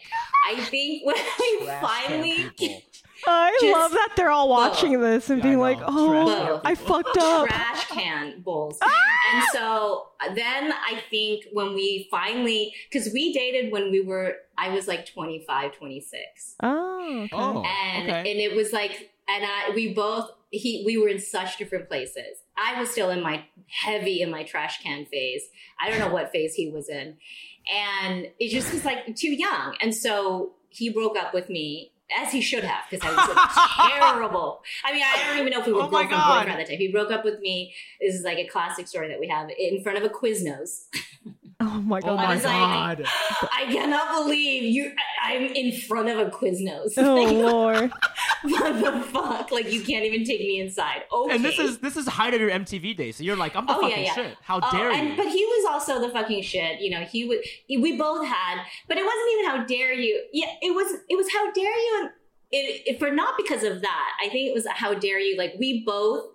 I 0.47 0.61
think 0.65 1.05
when 1.05 1.17
we 1.17 1.67
finally 1.81 2.53
I 3.27 3.57
just 3.61 3.73
love 3.73 3.93
that 3.93 4.13
they're 4.17 4.31
all 4.31 4.49
watching 4.49 4.99
this 5.01 5.29
and 5.31 5.39
Yeah, 5.39 5.45
being 5.45 5.59
like, 5.59 5.79
oh, 5.83 6.61
I 6.65 6.75
fucked 6.75 7.17
up. 7.19 7.47
trash 7.47 7.87
can 7.89 8.41
bowls. 8.41 8.79
Ah! 8.81 8.89
And 9.33 9.45
so 9.53 10.09
then 10.35 10.73
I 10.73 11.03
think 11.11 11.45
when 11.53 11.75
we 11.75 12.09
finally, 12.11 12.75
because 12.91 13.13
we 13.13 13.33
dated 13.33 13.73
when 13.73 13.91
we 13.91 14.01
were, 14.01 14.37
I 14.57 14.71
was 14.71 14.89
like 14.89 15.07
25, 15.07 15.73
26. 15.73 16.55
Oh, 16.63 17.21
okay. 17.25 17.29
Oh, 17.33 17.63
and 17.65 18.09
okay. 18.09 18.31
and 18.31 18.41
it 18.41 18.57
was 18.57 18.73
like 18.73 19.11
and 19.29 19.45
I 19.45 19.73
we 19.75 19.93
both 19.95 20.31
he 20.51 20.83
we 20.85 20.99
were 20.99 21.09
in 21.09 21.19
such 21.19 21.59
different 21.59 21.89
places. 21.89 22.39
I 22.57 22.79
was 22.81 22.91
still 22.91 23.11
in 23.11 23.23
my 23.23 23.45
heavy 23.69 24.23
in 24.23 24.31
my 24.31 24.43
trash 24.43 24.83
can 24.83 25.07
phase. 25.07 25.43
I 25.81 25.91
don't 25.91 25.99
know 26.01 26.13
what 26.13 26.33
phase 26.33 26.55
he 26.55 26.71
was 26.71 26.89
in. 26.89 27.17
And 27.73 28.29
it 28.39 28.49
just 28.51 28.73
was 28.73 28.85
like 28.85 29.15
too 29.17 29.33
young. 29.33 29.77
And 29.81 29.95
so 29.95 30.53
he 30.71 30.91
broke 30.91 31.17
up 31.17 31.35
with 31.35 31.49
me 31.49 31.93
as 32.21 32.33
he 32.33 32.41
should 32.41 32.65
have 32.65 32.85
because 32.91 33.09
I 33.09 33.15
was 33.15 33.29
a 33.29 34.01
terrible. 34.01 34.63
I 34.85 34.93
mean, 34.93 35.03
I 35.05 35.27
don't 35.29 35.39
even 35.39 35.53
know 35.53 35.61
if 35.61 35.67
we 35.67 35.73
were 35.73 35.83
Oh 35.83 35.91
my 35.91 36.03
girlfriend 36.03 36.11
God. 36.11 36.39
boyfriend 36.41 36.51
at 36.61 36.67
that 36.67 36.69
time. 36.73 36.79
He 36.79 36.89
broke 36.91 37.11
up 37.13 37.25
with 37.25 37.39
me. 37.41 37.73
This 38.01 38.15
is 38.17 38.25
like 38.25 38.39
a 38.39 38.47
classic 38.47 38.89
story 38.89 39.09
that 39.09 39.21
we 39.21 39.29
have 39.29 39.49
in 39.59 39.83
front 39.83 39.99
of 39.99 40.05
a 40.05 40.09
Quiznos. 40.09 40.85
Oh 41.63 41.79
my 41.83 41.99
Oh 41.99 42.17
god. 42.17 42.19
I 42.19 42.25
my 42.27 42.35
was 42.37 42.45
like- 42.45 43.07
I 43.53 43.67
cannot 43.71 44.25
believe 44.25 44.63
you. 44.63 44.93
I- 45.23 45.35
I'm 45.35 45.43
in 45.53 45.73
front 45.79 46.09
of 46.09 46.19
a 46.19 46.31
Quiznos. 46.31 46.93
Oh 46.97 47.23
lord. 47.33 47.93
What 48.43 48.81
the 48.81 49.01
fuck? 49.13 49.51
Like 49.51 49.71
you 49.73 49.83
can't 49.83 50.05
even 50.05 50.25
take 50.25 50.41
me 50.41 50.61
inside. 50.61 51.03
Okay. 51.13 51.35
And 51.35 51.45
this 51.45 51.59
is 51.59 51.79
this 51.79 51.97
is 51.97 52.07
height 52.07 52.35
of 52.35 52.41
your 52.41 52.51
MTV 52.51 52.97
days, 52.97 53.17
so 53.17 53.25
you're 53.25 53.37
like, 53.37 53.55
I'm 53.57 53.67
the 53.67 53.75
Oh, 53.77 53.81
fucking 53.81 54.05
yeah. 54.05 54.15
shit. 54.15 54.37
How 54.43 54.61
Oh, 54.63 54.71
dare 54.73 54.91
and, 54.91 55.11
you? 55.11 55.17
But 55.17 55.29
he 55.29 55.45
was 55.45 55.67
also 55.71 56.01
the 56.01 56.09
fucking 56.11 56.43
shit. 56.43 56.81
You 56.81 56.91
know, 56.91 57.01
he 57.03 57.25
would. 57.27 57.41
We 57.69 57.97
both 57.97 58.27
had, 58.27 58.65
but 58.89 58.97
it 58.97 59.05
wasn't 59.05 59.33
even 59.35 59.45
how 59.47 59.65
dare 59.67 59.93
you. 59.93 60.23
Yeah, 60.33 60.47
it 60.63 60.75
was. 60.75 61.01
It 61.09 61.17
was 61.17 61.27
how 61.33 61.51
dare 61.53 61.77
you, 61.77 61.99
and 62.03 62.11
it, 62.53 62.83
it 62.87 62.99
for 62.99 63.11
not 63.11 63.35
because 63.37 63.63
of 63.63 63.81
that. 63.83 64.09
I 64.25 64.29
think 64.29 64.49
it 64.49 64.55
was 64.55 64.67
how 64.69 64.95
dare 64.95 65.19
you. 65.21 65.37
Like 65.37 65.55
we 65.59 65.85
both. 65.85 66.27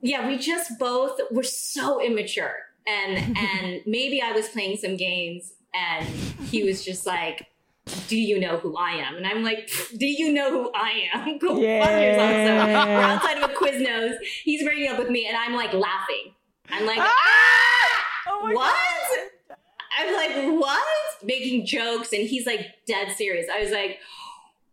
Yeah, 0.00 0.26
we 0.26 0.36
just 0.38 0.78
both 0.78 1.20
were 1.30 1.44
so 1.44 2.00
immature, 2.04 2.54
and 2.86 3.36
and 3.38 3.80
maybe 3.86 4.20
I 4.20 4.32
was 4.32 4.48
playing 4.48 4.76
some 4.78 4.96
games, 4.96 5.52
and 5.74 6.06
he 6.50 6.62
was 6.64 6.84
just 6.84 7.06
like. 7.06 7.46
Do 8.08 8.16
you 8.16 8.38
know 8.38 8.58
who 8.58 8.76
I 8.76 8.92
am? 8.92 9.16
And 9.16 9.26
I'm 9.26 9.42
like, 9.42 9.70
do 9.96 10.06
you 10.06 10.32
know 10.32 10.50
who 10.50 10.70
I 10.74 11.08
am? 11.14 11.38
Go 11.38 11.48
fuck 11.48 11.60
yourself. 11.60 12.30
So 12.30 12.86
we're 12.86 13.00
outside 13.00 13.38
of 13.38 13.50
a 13.50 13.54
Quiznos. 13.54 14.16
He's 14.44 14.62
breaking 14.62 14.90
up 14.90 14.98
with 14.98 15.10
me, 15.10 15.26
and 15.26 15.36
I'm 15.36 15.54
like 15.54 15.72
laughing. 15.72 16.34
I'm 16.70 16.86
like, 16.86 16.98
ah! 17.00 17.12
Oh 18.28 18.46
my 18.46 18.54
what? 18.54 19.58
I'm 19.98 20.14
like, 20.14 20.60
what? 20.60 20.82
Making 21.24 21.66
jokes, 21.66 22.12
and 22.12 22.22
he's 22.22 22.46
like 22.46 22.66
dead 22.86 23.16
serious. 23.16 23.46
I 23.52 23.62
was 23.62 23.72
like, 23.72 23.98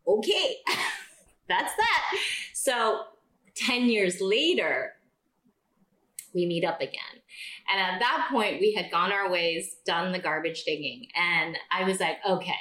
okay, 0.07 0.55
that's 1.47 1.73
that. 1.75 2.15
So 2.53 3.01
10 3.55 3.85
years 3.85 4.21
later, 4.21 4.93
we 6.33 6.45
meet 6.45 6.63
up 6.63 6.81
again. 6.81 7.01
And 7.71 7.81
at 7.81 7.99
that 7.99 8.27
point, 8.31 8.59
we 8.59 8.73
had 8.73 8.91
gone 8.91 9.11
our 9.11 9.29
ways, 9.29 9.77
done 9.85 10.11
the 10.11 10.19
garbage 10.19 10.63
digging. 10.63 11.07
And 11.15 11.57
I 11.71 11.83
was 11.83 11.99
like, 11.99 12.17
okay, 12.27 12.53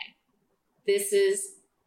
this 0.89 1.13
is 1.13 1.47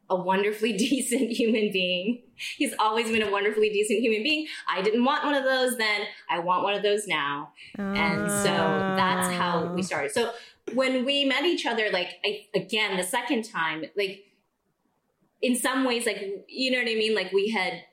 a 0.10 0.16
wonderfully 0.16 0.74
decent 0.86 1.32
human 1.32 1.72
being. 1.74 2.22
He's 2.58 2.74
always 2.80 3.08
been 3.12 3.22
a 3.22 3.32
wonderfully 3.32 3.70
decent 3.70 4.00
human 4.00 4.24
being. 4.24 4.48
I 4.70 4.82
didn't 4.82 5.04
want 5.04 5.26
one 5.26 5.36
of 5.36 5.44
those 5.44 5.78
then. 5.78 6.02
I 6.30 6.40
want 6.40 6.64
one 6.64 6.74
of 6.74 6.84
those 6.84 7.08
now. 7.08 7.52
And 7.78 8.30
so 8.32 8.54
that's 9.02 9.28
how 9.42 9.68
Ah. 9.70 9.74
we 9.74 9.84
started. 9.84 10.12
So 10.12 10.32
when 10.74 11.06
we 11.06 11.26
met 11.26 11.44
each 11.46 11.66
other, 11.66 11.90
like 11.92 12.10
I, 12.26 12.46
again, 12.56 12.98
the 12.98 13.04
second 13.04 13.44
time, 13.44 13.84
like 13.98 14.24
in 15.42 15.56
some 15.56 15.86
ways, 15.86 16.06
like 16.06 16.46
you 16.48 16.72
know 16.72 16.78
what 16.80 16.88
I 16.90 16.96
mean? 16.96 17.16
Like 17.16 17.32
we 17.32 17.50
had 17.50 17.84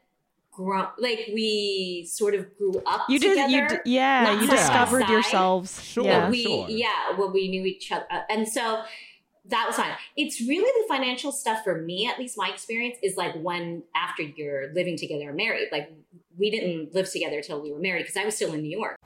grown, 0.51 0.89
like 0.99 1.31
we 1.33 2.07
sort 2.11 2.35
of 2.35 2.57
grew 2.59 2.75
up 2.87 3.03
You 3.09 3.19
did. 3.19 3.31
together. 3.31 3.51
You 3.53 3.69
d- 3.85 3.91
yeah. 3.97 4.41
You 4.41 4.49
discovered 4.49 5.09
yourselves. 5.09 5.83
Sure. 5.85 6.05
Yeah. 6.05 6.21
But 6.23 6.31
we, 6.31 6.43
sure. 6.43 6.67
yeah, 6.69 7.17
well, 7.17 7.31
we 7.33 7.49
knew 7.49 7.65
each 7.65 7.93
other, 7.93 8.07
and 8.29 8.47
so 8.49 8.83
that 9.49 9.65
was 9.67 9.77
fine. 9.77 9.93
It's 10.17 10.41
really 10.41 10.71
the 10.83 10.95
financial 10.95 11.33
stuff 11.33 11.65
for 11.65 11.81
me, 11.81 12.07
at 12.07 12.19
least 12.19 12.37
my 12.37 12.49
experience, 12.49 12.99
is 13.03 13.17
like 13.17 13.35
when 13.35 13.83
after 13.95 14.23
you're 14.23 14.73
living 14.75 14.97
together 14.97 15.31
or 15.31 15.33
married. 15.33 15.69
Like 15.73 15.91
we 16.37 16.51
didn't 16.51 16.95
live 16.95 17.11
together 17.11 17.41
till 17.41 17.61
we 17.63 17.73
were 17.73 17.81
married 17.81 18.03
because 18.03 18.17
I 18.17 18.25
was 18.25 18.37
still 18.37 18.53
in 18.53 18.63
New 18.63 18.77
York. 18.79 18.97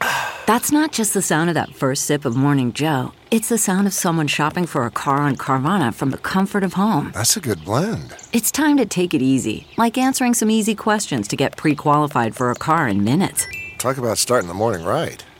That's 0.46 0.70
not 0.70 0.92
just 0.92 1.12
the 1.14 1.22
sound 1.22 1.50
of 1.50 1.54
that 1.54 1.74
first 1.74 2.04
sip 2.04 2.24
of 2.24 2.36
Morning 2.36 2.72
Joe. 2.72 3.12
It's 3.30 3.48
the 3.48 3.58
sound 3.58 3.86
of 3.86 3.94
someone 3.94 4.28
shopping 4.28 4.66
for 4.66 4.86
a 4.86 4.90
car 4.90 5.16
on 5.16 5.36
Carvana 5.36 5.92
from 5.92 6.10
the 6.10 6.18
comfort 6.18 6.62
of 6.62 6.74
home. 6.74 7.10
That's 7.14 7.36
a 7.36 7.40
good 7.40 7.64
blend. 7.64 8.14
It's 8.32 8.52
time 8.52 8.76
to 8.76 8.86
take 8.86 9.12
it 9.12 9.22
easy, 9.22 9.66
like 9.76 9.98
answering 9.98 10.34
some 10.34 10.50
easy 10.50 10.74
questions 10.74 11.26
to 11.28 11.36
get 11.36 11.56
pre 11.56 11.74
qualified 11.74 12.36
for 12.36 12.50
a 12.50 12.54
car 12.54 12.86
in 12.86 13.02
minutes. 13.02 13.46
Talk 13.78 13.98
about 13.98 14.18
starting 14.18 14.48
the 14.48 14.54
morning 14.54 14.86
right. 14.86 15.24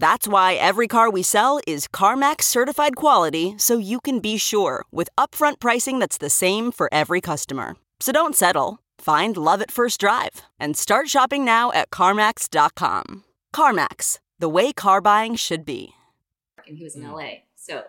That's 0.00 0.26
why 0.26 0.54
every 0.54 0.88
car 0.88 1.10
we 1.10 1.22
sell 1.22 1.60
is 1.66 1.86
CarMax 1.86 2.44
certified 2.44 2.96
quality 2.96 3.54
so 3.58 3.76
you 3.76 4.00
can 4.00 4.18
be 4.18 4.38
sure 4.38 4.86
with 4.90 5.10
upfront 5.18 5.60
pricing 5.60 5.98
that's 5.98 6.16
the 6.16 6.30
same 6.30 6.72
for 6.72 6.88
every 6.90 7.20
customer. 7.20 7.76
So 8.00 8.10
don't 8.10 8.34
settle. 8.34 8.78
Find 8.98 9.36
love 9.36 9.60
at 9.60 9.70
first 9.70 10.00
drive 10.00 10.40
and 10.58 10.74
start 10.74 11.10
shopping 11.10 11.44
now 11.44 11.70
at 11.72 11.90
CarMax.com. 11.90 13.24
CarMax, 13.54 14.20
the 14.38 14.48
way 14.48 14.72
car 14.72 15.02
buying 15.02 15.34
should 15.36 15.66
be. 15.66 15.92
and 16.66 16.78
he 16.78 16.84
was 16.84 16.96
in 16.96 17.02
LA. 17.02 17.42
So 17.54 17.82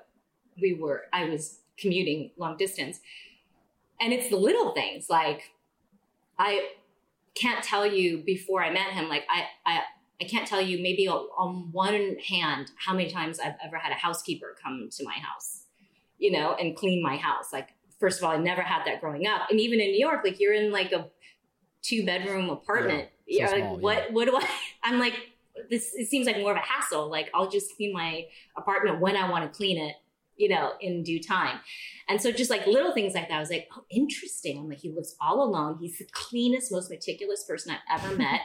we 0.61 0.73
were, 0.73 1.03
I 1.13 1.29
was 1.29 1.59
commuting 1.77 2.31
long 2.35 2.57
distance. 2.57 2.99
And 4.01 4.11
it's 4.11 4.29
the 4.29 4.35
little 4.35 4.73
things 4.73 5.09
like 5.09 5.53
I 6.37 6.71
can't 7.35 7.63
tell 7.63 7.85
you 7.85 8.17
before 8.17 8.61
I 8.61 8.69
met 8.69 8.91
him, 8.91 9.07
like 9.07 9.23
I, 9.29 9.45
I, 9.65 9.81
I 10.21 10.25
can't 10.25 10.47
tell 10.47 10.61
you 10.61 10.81
maybe 10.81 11.07
on 11.07 11.69
one 11.71 12.17
hand 12.17 12.71
how 12.77 12.93
many 12.93 13.09
times 13.09 13.39
I've 13.39 13.55
ever 13.65 13.77
had 13.77 13.91
a 13.91 13.95
housekeeper 13.95 14.55
come 14.61 14.87
to 14.91 15.03
my 15.03 15.13
house, 15.13 15.63
you 16.19 16.31
know, 16.31 16.53
and 16.53 16.75
clean 16.75 17.01
my 17.01 17.17
house. 17.17 17.51
Like, 17.51 17.69
first 17.99 18.19
of 18.19 18.25
all, 18.25 18.31
I 18.31 18.37
never 18.37 18.61
had 18.61 18.85
that 18.85 19.01
growing 19.01 19.25
up. 19.25 19.49
And 19.49 19.59
even 19.59 19.79
in 19.79 19.87
New 19.87 19.99
York, 19.99 20.21
like 20.23 20.39
you're 20.39 20.53
in 20.53 20.71
like 20.71 20.91
a 20.91 21.07
two 21.81 22.05
bedroom 22.05 22.49
apartment. 22.49 23.09
Yeah, 23.25 23.47
so 23.47 23.55
like 23.55 23.63
small, 23.63 23.77
what 23.77 23.97
yeah. 23.97 24.13
what 24.13 24.25
do 24.25 24.37
I 24.37 24.47
I'm 24.83 24.99
like 24.99 25.15
this 25.69 25.93
it 25.95 26.09
seems 26.09 26.27
like 26.27 26.37
more 26.37 26.51
of 26.51 26.57
a 26.57 26.59
hassle. 26.59 27.09
Like 27.09 27.29
I'll 27.33 27.49
just 27.49 27.75
clean 27.75 27.93
my 27.93 28.25
apartment 28.57 28.99
when 28.99 29.15
I 29.15 29.29
want 29.29 29.51
to 29.51 29.57
clean 29.57 29.77
it, 29.77 29.95
you 30.41 30.49
know, 30.49 30.71
in 30.81 31.03
due 31.03 31.21
time. 31.21 31.59
And 32.09 32.19
so 32.19 32.31
just 32.31 32.49
like 32.49 32.65
little 32.65 32.93
things 32.93 33.13
like 33.13 33.29
that, 33.29 33.35
I 33.35 33.39
was 33.39 33.51
like, 33.51 33.69
oh, 33.77 33.83
interesting. 33.91 34.57
I'm 34.57 34.67
like, 34.67 34.79
he 34.79 34.89
lives 34.89 35.15
all 35.21 35.43
alone. 35.43 35.77
He's 35.79 35.99
the 35.99 36.07
cleanest, 36.11 36.71
most 36.71 36.89
meticulous 36.89 37.43
person 37.43 37.73
I've 37.73 38.03
ever 38.03 38.15
met. 38.17 38.41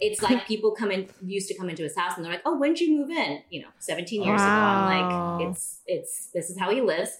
It's 0.00 0.22
like 0.22 0.46
people 0.46 0.74
come 0.74 0.90
in 0.90 1.08
used 1.22 1.48
to 1.48 1.54
come 1.54 1.68
into 1.68 1.82
his 1.82 1.96
house 1.96 2.16
and 2.16 2.24
they're 2.24 2.32
like, 2.32 2.42
oh, 2.46 2.56
when 2.56 2.72
did 2.72 2.80
you 2.80 2.96
move 2.96 3.10
in? 3.10 3.42
You 3.50 3.62
know, 3.62 3.68
17 3.78 4.22
years 4.22 4.40
ago. 4.40 4.50
I'm 4.50 5.38
like, 5.38 5.48
it's 5.50 5.82
it's 5.86 6.30
this 6.32 6.48
is 6.48 6.58
how 6.58 6.70
he 6.70 6.80
lives. 6.80 7.10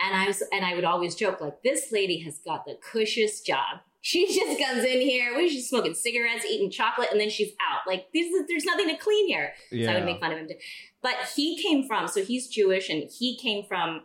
And 0.00 0.16
I 0.16 0.26
was 0.26 0.42
and 0.52 0.64
I 0.64 0.74
would 0.74 0.84
always 0.84 1.14
joke, 1.14 1.40
like, 1.40 1.62
this 1.62 1.92
lady 1.92 2.18
has 2.20 2.38
got 2.38 2.64
the 2.64 2.76
cushiest 2.82 3.46
job. 3.46 3.80
She 4.00 4.26
just 4.34 4.60
comes 4.60 4.84
in 4.84 5.00
here, 5.00 5.36
is 5.38 5.52
she 5.52 5.60
smoking 5.60 5.94
cigarettes, 5.94 6.44
eating 6.44 6.70
chocolate, 6.70 7.08
and 7.10 7.20
then 7.20 7.30
she's 7.30 7.52
out. 7.70 7.80
Like, 7.86 8.06
there's, 8.14 8.28
there's 8.48 8.64
nothing 8.64 8.88
to 8.88 8.96
clean 8.96 9.26
here. 9.28 9.52
So 9.70 9.90
I 9.90 9.94
would 9.94 10.04
make 10.04 10.20
fun 10.20 10.32
of 10.32 10.38
him. 10.38 10.48
Too. 10.48 10.54
But 11.02 11.14
he 11.34 11.60
came 11.60 11.86
from, 11.86 12.08
so 12.08 12.24
he's 12.24 12.48
Jewish, 12.48 12.88
and 12.88 13.10
he 13.10 13.36
came 13.36 13.64
from 13.66 14.02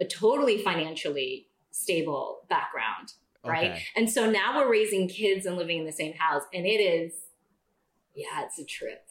a 0.00 0.04
totally 0.04 0.62
financially 0.62 1.48
stable 1.70 2.40
background, 2.48 3.12
right? 3.44 3.72
Okay. 3.72 3.82
And 3.96 4.10
so 4.10 4.30
now 4.30 4.56
we're 4.56 4.70
raising 4.70 5.08
kids 5.08 5.46
and 5.46 5.56
living 5.56 5.78
in 5.78 5.86
the 5.86 5.92
same 5.92 6.14
house, 6.14 6.42
and 6.52 6.66
it 6.66 6.80
is, 6.80 7.12
yeah, 8.14 8.44
it's 8.44 8.58
a 8.58 8.64
trip. 8.64 9.06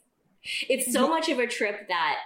It's 0.69 0.91
so 0.91 1.07
much 1.07 1.29
of 1.29 1.39
a 1.39 1.47
trip 1.47 1.87
that 1.87 2.17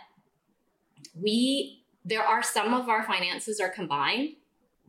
we, 1.16 1.84
there 2.04 2.24
are 2.24 2.44
some 2.44 2.74
of 2.74 2.90
our 2.90 3.04
finances 3.04 3.60
are 3.60 3.70
combined, 3.70 4.36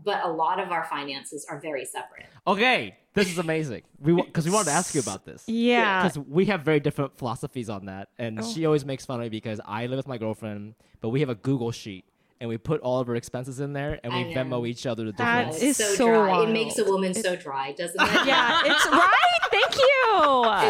but 0.03 0.25
a 0.25 0.29
lot 0.29 0.59
of 0.59 0.73
our 0.73 0.85
finances 0.85 1.47
are 1.49 1.61
very 1.61 1.85
separate. 1.85 2.27
Okay, 2.47 2.97
this 3.15 3.29
is 3.31 3.39
amazing. 3.39 3.83
We 4.01 4.15
because 4.15 4.45
we 4.47 4.51
wanted 4.53 4.67
to 4.67 4.73
ask 4.73 4.95
you 4.95 5.01
about 5.01 5.25
this. 5.25 5.45
Yeah. 5.47 6.03
Because 6.03 6.19
we 6.29 6.47
have 6.47 6.63
very 6.63 6.81
different 6.81 7.17
philosophies 7.19 7.69
on 7.69 7.87
that, 7.87 8.09
and 8.19 8.41
Oh. 8.41 8.43
she 8.53 8.65
always 8.67 8.85
makes 8.85 9.05
fun 9.05 9.17
of 9.21 9.23
me 9.25 9.29
because 9.31 9.61
I 9.65 9.87
live 9.87 9.97
with 9.97 10.09
my 10.09 10.19
girlfriend, 10.19 10.75
but 11.01 11.09
we 11.11 11.21
have 11.21 11.29
a 11.29 11.35
Google 11.35 11.71
sheet 11.73 12.05
and 12.41 12.49
we 12.49 12.57
put 12.59 12.81
all 12.81 13.01
of 13.01 13.09
our 13.09 13.17
expenses 13.17 13.61
in 13.61 13.73
there, 13.75 14.01
and 14.03 14.13
we 14.13 14.33
know. 14.35 14.41
Venmo 14.45 14.67
each 14.69 14.87
other 14.87 15.05
the 15.05 15.13
difference. 15.13 15.63
is 15.63 15.77
so, 15.77 15.85
so 15.95 16.07
dry. 16.07 16.29
wild. 16.29 16.49
It 16.49 16.53
makes 16.53 16.79
a 16.79 16.85
woman 16.85 17.13
so 17.15 17.37
dry, 17.37 17.73
doesn't 17.73 18.01
it? 18.01 18.27
Yeah, 18.27 18.63
it's 18.65 18.87
right. 18.87 19.11
Thank 19.51 19.77
you. 19.77 19.87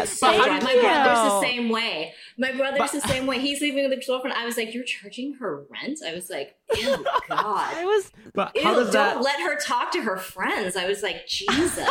It's 0.01 0.19
so 0.19 0.31
dry. 0.31 0.59
My 0.59 0.73
you. 0.73 0.81
brother's 0.81 1.17
the 1.33 1.41
same 1.41 1.69
way. 1.69 2.13
My 2.37 2.51
brother's 2.51 2.77
But- 2.79 2.91
the 2.91 3.01
same 3.01 3.25
way. 3.25 3.39
He's 3.39 3.59
leaving 3.61 3.89
with 3.89 3.97
a 3.97 4.05
girlfriend. 4.05 4.35
I 4.37 4.45
was 4.45 4.55
like, 4.57 4.73
"You're 4.73 4.83
charging 4.83 5.33
her 5.35 5.63
rent?" 5.69 5.99
I 6.07 6.13
was 6.13 6.29
like, 6.29 6.55
"Ew, 6.77 6.93
I 7.07 7.19
God." 7.27 7.85
was 7.85 8.11
but 8.33 8.55
Ew, 8.55 8.63
how 8.63 8.73
does 8.75 8.91
don't 8.91 9.15
that? 9.15 9.21
let 9.21 9.39
her 9.41 9.57
talk 9.59 9.91
to 9.93 10.01
her 10.01 10.17
friends. 10.17 10.75
I 10.75 10.87
was 10.87 11.01
like, 11.03 11.25
Jesus. 11.27 11.87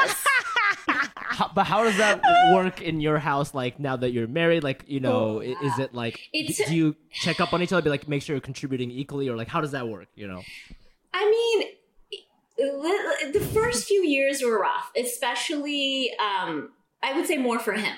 How, 1.30 1.50
but 1.54 1.64
how 1.64 1.84
does 1.84 1.96
that 1.98 2.20
work 2.52 2.80
in 2.82 3.00
your 3.00 3.18
house? 3.18 3.54
Like 3.54 3.78
now 3.80 3.96
that 3.96 4.10
you're 4.10 4.26
married, 4.28 4.62
like 4.64 4.84
you 4.86 5.00
know, 5.00 5.40
i- 5.40 5.56
is 5.62 5.78
it 5.78 5.94
like 5.94 6.20
It's- 6.32 6.68
do 6.68 6.74
you 6.74 6.96
check 7.12 7.40
up 7.40 7.52
on 7.52 7.62
each 7.62 7.72
other, 7.72 7.82
be 7.82 7.90
like 7.90 8.08
make 8.08 8.22
sure 8.22 8.34
you're 8.34 8.40
contributing 8.40 8.90
equally, 8.90 9.28
or 9.28 9.36
like 9.36 9.48
how 9.48 9.60
does 9.60 9.72
that 9.72 9.88
work? 9.88 10.08
You 10.14 10.28
know, 10.28 10.42
I 11.14 11.30
mean, 11.30 11.68
the 13.32 13.40
first 13.40 13.86
few 13.86 14.02
years 14.04 14.42
were 14.42 14.58
rough, 14.60 14.90
especially 14.96 16.10
um, 16.18 16.70
I 17.02 17.14
would 17.14 17.26
say 17.26 17.38
more 17.38 17.58
for 17.58 17.72
him. 17.72 17.96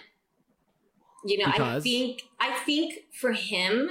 You 1.24 1.38
know, 1.38 1.44
I 1.46 1.52
think 1.84 2.22
I 2.40 2.52
think 2.60 2.94
for 3.20 3.32
him, 3.32 3.90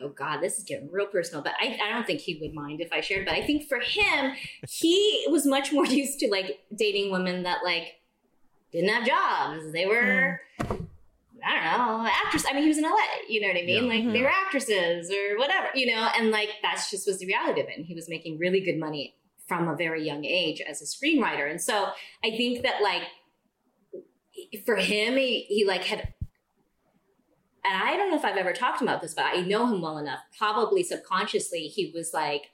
oh 0.00 0.08
God, 0.10 0.40
this 0.40 0.58
is 0.58 0.64
getting 0.64 0.90
real 0.90 1.06
personal, 1.06 1.42
but 1.42 1.52
I, 1.60 1.78
I 1.82 1.90
don't 1.90 2.06
think 2.06 2.20
he 2.20 2.38
would 2.40 2.54
mind 2.54 2.80
if 2.80 2.92
I 2.92 3.00
shared. 3.00 3.24
But 3.26 3.34
I 3.34 3.42
think 3.42 3.68
for 3.68 3.80
him, 3.80 4.32
he 4.68 5.26
was 5.30 5.46
much 5.46 5.72
more 5.72 5.86
used 6.02 6.18
to 6.20 6.28
like 6.30 6.60
dating 6.76 7.10
women 7.10 7.42
that 7.44 7.58
like 7.64 7.94
didn't 8.72 8.88
have 8.90 9.06
jobs. 9.06 9.72
They 9.72 9.86
were. 9.86 10.40
I 11.44 11.54
don't 11.54 12.04
know, 12.04 12.08
actress. 12.24 12.44
I 12.48 12.52
mean, 12.52 12.62
he 12.62 12.68
was 12.68 12.78
in 12.78 12.84
LA, 12.84 12.96
you 13.28 13.40
know 13.40 13.48
what 13.48 13.56
I 13.56 13.66
mean? 13.66 13.84
Yeah. 13.86 13.90
Like 13.94 14.12
they 14.12 14.20
Mhm. 14.20 14.22
were 14.22 14.28
actresses 14.30 15.10
or 15.10 15.36
whatever, 15.36 15.70
you 15.74 15.92
know, 15.92 16.08
and 16.16 16.30
like 16.30 16.50
that's 16.62 16.88
just 16.88 17.04
was 17.04 17.18
the 17.18 17.26
reality 17.26 17.60
of 17.60 17.66
it. 17.68 17.76
And 17.76 17.84
he 17.84 17.94
was 17.94 18.08
making 18.08 18.38
really 18.38 18.60
good 18.60 18.78
money 18.78 19.16
from 19.48 19.68
a 19.68 19.74
very 19.74 20.06
young 20.06 20.24
age 20.24 20.60
as 20.60 20.80
a 20.80 20.84
screenwriter. 20.84 21.50
And 21.50 21.60
so 21.60 21.88
I 22.24 22.30
think 22.30 22.62
that 22.62 22.80
like 22.80 23.02
for 24.64 24.76
him, 24.76 25.16
he, 25.16 25.40
he 25.48 25.64
like 25.66 25.82
had, 25.82 26.14
and 27.64 27.82
I 27.82 27.96
don't 27.96 28.10
know 28.10 28.16
if 28.16 28.24
I've 28.24 28.36
ever 28.36 28.52
talked 28.52 28.80
about 28.80 29.02
this, 29.02 29.12
but 29.14 29.24
I 29.24 29.40
know 29.40 29.66
him 29.66 29.82
well 29.82 29.98
enough. 29.98 30.20
Probably 30.38 30.84
subconsciously, 30.84 31.62
he 31.66 31.90
was 31.92 32.12
like 32.14 32.50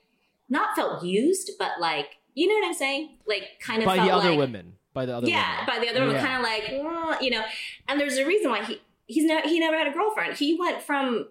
not 0.49 0.75
felt 0.75 1.03
used, 1.03 1.51
but 1.59 1.73
like 1.79 2.07
you 2.33 2.47
know 2.47 2.55
what 2.55 2.65
I'm 2.65 2.73
saying? 2.73 3.17
Like 3.27 3.59
kind 3.61 3.83
of 3.83 3.85
by 3.85 3.97
felt 3.97 4.07
the 4.09 4.15
other 4.15 4.29
like, 4.31 4.39
women, 4.39 4.73
by 4.93 5.05
the 5.05 5.15
other 5.15 5.27
yeah, 5.27 5.61
women. 5.61 5.65
by 5.67 5.79
the 5.79 5.89
other 5.89 6.05
one, 6.05 6.15
Yeah. 6.15 6.25
kind 6.25 6.37
of 6.37 6.43
like 6.43 6.63
"Mm," 6.63 7.21
you 7.21 7.31
know. 7.31 7.43
And 7.87 7.99
there's 7.99 8.17
a 8.17 8.25
reason 8.25 8.49
why 8.51 8.63
he 8.63 8.81
he's 9.07 9.25
never 9.25 9.47
he 9.47 9.59
never 9.59 9.77
had 9.77 9.87
a 9.87 9.91
girlfriend. 9.91 10.35
He 10.37 10.55
went 10.59 10.81
from 10.81 11.27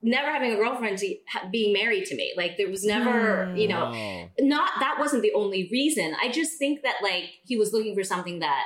never 0.00 0.30
having 0.30 0.52
a 0.52 0.56
girlfriend 0.56 0.96
to 0.98 1.16
being 1.50 1.72
married 1.72 2.04
to 2.06 2.14
me. 2.14 2.32
Like 2.36 2.56
there 2.56 2.68
was 2.68 2.84
never 2.84 3.52
you 3.56 3.68
know 3.68 3.92
Oh. 3.94 4.28
not 4.40 4.72
that 4.80 4.96
wasn't 4.98 5.22
the 5.22 5.32
only 5.32 5.68
reason. 5.72 6.14
I 6.22 6.30
just 6.30 6.58
think 6.58 6.82
that 6.82 6.96
like 7.02 7.24
he 7.44 7.56
was 7.56 7.72
looking 7.72 7.94
for 7.94 8.04
something 8.04 8.38
that 8.40 8.64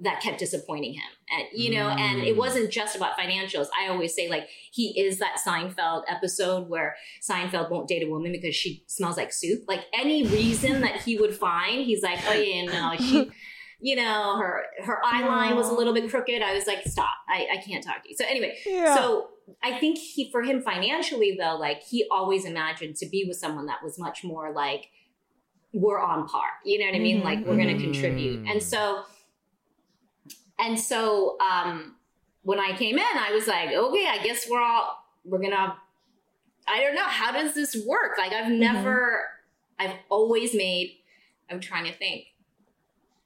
that 0.00 0.20
kept 0.20 0.38
disappointing 0.40 0.94
him. 0.94 1.02
And 1.30 1.44
you 1.52 1.70
know, 1.76 1.88
and 1.88 2.22
it 2.24 2.34
Mm. 2.34 2.38
wasn't 2.38 2.70
just 2.72 2.96
about 2.96 3.16
financials. 3.16 3.66
I 3.78 3.88
always 3.88 4.14
say 4.14 4.28
like 4.28 4.48
he 4.72 4.98
is 5.00 5.18
that 5.18 5.38
Seinfeld 5.46 6.02
episode 6.08 6.68
where 6.68 6.96
Seinfeld 7.22 7.70
won't 7.70 7.86
date 7.88 8.02
a 8.02 8.10
woman 8.10 8.32
because 8.32 8.54
she 8.56 8.82
smells 8.88 9.16
like 9.16 9.32
soup. 9.32 9.62
Like 9.68 9.84
any 9.94 10.26
reason 10.26 10.80
that 10.80 11.02
he 11.02 11.16
would 11.18 11.34
find, 11.36 11.84
he's 11.84 12.02
like, 12.02 12.18
"Oh 12.28 12.32
yeah, 12.32 12.64
no, 12.64 12.96
she 12.98 13.30
you 13.82 13.96
know, 13.96 14.38
her 14.38 14.62
her 14.84 15.00
eye 15.04 15.26
line 15.26 15.56
was 15.56 15.68
a 15.68 15.74
little 15.74 15.92
bit 15.92 16.08
crooked." 16.08 16.40
I 16.40 16.54
was 16.54 16.66
like, 16.66 16.82
"Stop. 16.86 17.10
I 17.28 17.46
I 17.52 17.56
can't 17.58 17.84
talk 17.84 18.02
to 18.04 18.08
you." 18.08 18.16
So 18.16 18.24
anyway, 18.26 18.56
yeah. 18.64 18.94
so 18.94 19.28
I 19.62 19.78
think 19.78 19.98
he, 19.98 20.30
for 20.30 20.42
him 20.42 20.62
financially 20.62 21.36
though, 21.38 21.56
like 21.56 21.82
he 21.82 22.06
always 22.10 22.44
imagined 22.44 22.96
to 22.96 23.06
be 23.06 23.24
with 23.26 23.36
someone 23.36 23.66
that 23.66 23.82
was 23.82 23.98
much 23.98 24.24
more 24.24 24.52
like 24.52 24.88
we're 25.72 26.00
on 26.00 26.26
par. 26.28 26.44
You 26.64 26.78
know 26.78 26.86
what 26.86 26.94
I 26.94 26.98
mean? 26.98 27.20
Mhm, 27.20 27.24
Like 27.24 27.38
we're 27.46 27.56
going 27.56 27.68
to 27.68 27.74
mhm. 27.74 27.92
contribute. 27.92 28.46
And 28.48 28.62
so, 28.62 29.02
and 30.58 30.78
so, 30.78 31.38
um, 31.40 31.96
when 32.42 32.60
I 32.60 32.76
came 32.76 32.96
in, 32.98 33.04
I 33.18 33.32
was 33.32 33.46
like, 33.46 33.70
okay, 33.72 34.06
I 34.06 34.22
guess 34.22 34.46
we're 34.48 34.60
all 34.62 34.98
we're 35.24 35.38
gonna. 35.38 35.76
I 36.68 36.80
don't 36.80 36.94
know 36.94 37.04
how 37.04 37.32
does 37.32 37.54
this 37.54 37.76
work. 37.86 38.18
Like 38.18 38.32
I've 38.32 38.50
never, 38.50 39.22
I've 39.78 39.96
always 40.08 40.54
made. 40.54 40.98
I'm 41.50 41.60
trying 41.60 41.84
to 41.86 41.92
think. 41.92 42.26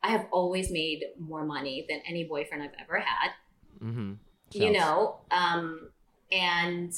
I 0.06 0.10
have 0.10 0.26
always 0.30 0.70
made 0.70 1.04
more 1.18 1.44
money 1.44 1.84
than 1.88 2.00
any 2.06 2.24
boyfriend 2.24 2.62
I've 2.62 2.70
ever 2.80 3.00
had. 3.00 3.30
Mm-hmm. 3.82 4.12
you 4.52 4.72
know 4.72 5.16
um 5.30 5.90
and 6.32 6.90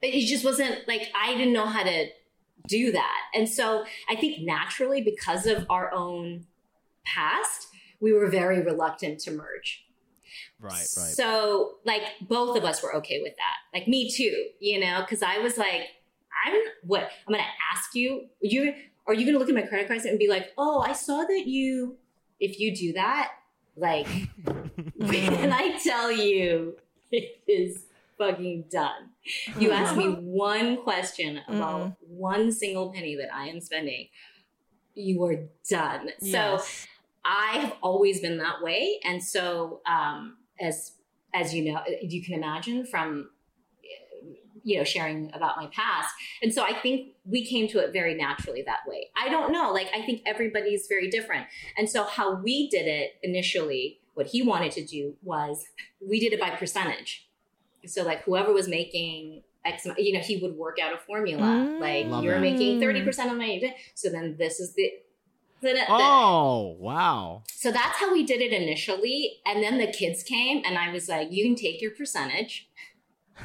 it 0.00 0.26
just 0.26 0.44
wasn't 0.44 0.80
like 0.88 1.12
i 1.14 1.32
didn't 1.36 1.52
know 1.52 1.66
how 1.66 1.84
to 1.84 2.06
do 2.66 2.90
that. 2.92 3.20
And 3.34 3.48
so 3.48 3.84
i 4.10 4.16
think 4.16 4.42
naturally 4.42 5.00
because 5.00 5.46
of 5.46 5.64
our 5.70 5.92
own 5.92 6.46
past 7.04 7.68
we 8.00 8.12
were 8.12 8.28
very 8.28 8.60
reluctant 8.62 9.20
to 9.20 9.30
merge. 9.30 9.84
Right, 10.58 10.72
right. 10.72 10.86
so 10.86 11.74
like 11.84 12.02
both 12.20 12.56
of 12.56 12.64
us 12.64 12.82
were 12.82 12.96
okay 12.96 13.20
with 13.22 13.34
that. 13.36 13.78
Like 13.78 13.86
me 13.86 14.10
too 14.10 14.46
you 14.58 14.80
know 14.80 15.02
because 15.02 15.22
i 15.22 15.38
was 15.38 15.56
like 15.56 15.82
i'm 16.44 16.60
what 16.82 17.02
i'm 17.02 17.32
gonna 17.32 17.44
ask 17.72 17.94
you 17.94 18.26
you 18.40 18.74
are 19.06 19.14
you 19.14 19.24
gonna 19.24 19.38
look 19.38 19.48
at 19.48 19.54
my 19.54 19.62
credit 19.62 19.86
cards 19.86 20.04
and 20.04 20.18
be 20.18 20.28
like 20.28 20.50
oh 20.58 20.80
i 20.80 20.92
saw 20.92 21.22
that 21.22 21.44
you 21.46 21.96
if 22.42 22.58
you 22.60 22.74
do 22.76 22.92
that 22.94 23.32
Like, 23.76 24.06
when 24.96 25.52
I 25.52 25.78
tell 25.82 26.12
you, 26.12 26.76
it 27.10 27.40
is 27.48 27.84
fucking 28.18 28.66
done. 28.70 29.10
You 29.58 29.70
ask 29.70 29.96
me 29.96 30.08
one 30.08 30.82
question 30.82 31.40
about 31.48 31.92
one 32.06 32.52
single 32.52 32.92
penny 32.92 33.16
that 33.16 33.32
I 33.34 33.46
am 33.48 33.60
spending, 33.60 34.08
you 34.94 35.22
are 35.24 35.48
done. 35.70 36.10
So 36.20 36.60
I 37.24 37.58
have 37.60 37.74
always 37.82 38.20
been 38.20 38.38
that 38.38 38.62
way, 38.62 39.00
and 39.04 39.22
so 39.22 39.80
um, 39.86 40.36
as 40.60 40.92
as 41.34 41.54
you 41.54 41.72
know, 41.72 41.80
you 42.02 42.22
can 42.22 42.34
imagine 42.34 42.84
from 42.84 43.30
you 44.64 44.78
know 44.78 44.84
sharing 44.84 45.30
about 45.34 45.56
my 45.56 45.66
past, 45.68 46.14
and 46.42 46.52
so 46.52 46.62
I 46.62 46.74
think 46.74 47.08
we 47.24 47.44
came 47.46 47.68
to 47.68 47.78
it 47.78 47.92
very 47.92 48.14
naturally 48.14 48.62
that 48.62 48.80
way. 48.86 49.08
I 49.16 49.28
don't 49.28 49.52
know, 49.52 49.72
like 49.72 49.88
I 49.94 50.02
think 50.02 50.22
everybody's 50.26 50.86
very 50.88 51.08
different, 51.10 51.46
and 51.76 51.88
so 51.88 52.04
how 52.04 52.34
we 52.36 52.68
did 52.68 52.86
it 52.86 53.14
initially, 53.22 54.00
what 54.14 54.26
he 54.26 54.42
wanted 54.42 54.72
to 54.72 54.84
do 54.84 55.14
was 55.22 55.64
we 56.06 56.20
did 56.20 56.32
it 56.32 56.40
by 56.40 56.50
percentage. 56.50 57.28
So 57.86 58.04
like 58.04 58.22
whoever 58.22 58.52
was 58.52 58.68
making 58.68 59.42
X, 59.64 59.86
you 59.96 60.12
know, 60.12 60.20
he 60.20 60.36
would 60.38 60.56
work 60.56 60.78
out 60.80 60.92
a 60.92 60.98
formula. 60.98 61.42
Mm. 61.42 61.80
Like 61.80 62.22
you're 62.24 62.34
that. 62.34 62.40
making 62.40 62.80
thirty 62.80 63.02
percent 63.02 63.30
of 63.30 63.38
my, 63.38 63.60
so 63.94 64.08
then 64.08 64.36
this 64.38 64.60
is 64.60 64.74
the- 64.74 64.92
Oh 65.88 66.76
wow. 66.80 67.44
so 67.46 67.70
that's 67.70 67.96
how 67.98 68.12
we 68.12 68.24
did 68.24 68.40
it 68.40 68.52
initially. 68.52 69.38
And 69.46 69.62
then 69.62 69.78
the 69.78 69.86
kids 69.86 70.24
came, 70.24 70.60
and 70.64 70.76
I 70.76 70.90
was 70.92 71.08
like, 71.08 71.30
you 71.30 71.44
can 71.44 71.54
take 71.54 71.80
your 71.80 71.92
percentage, 71.92 72.68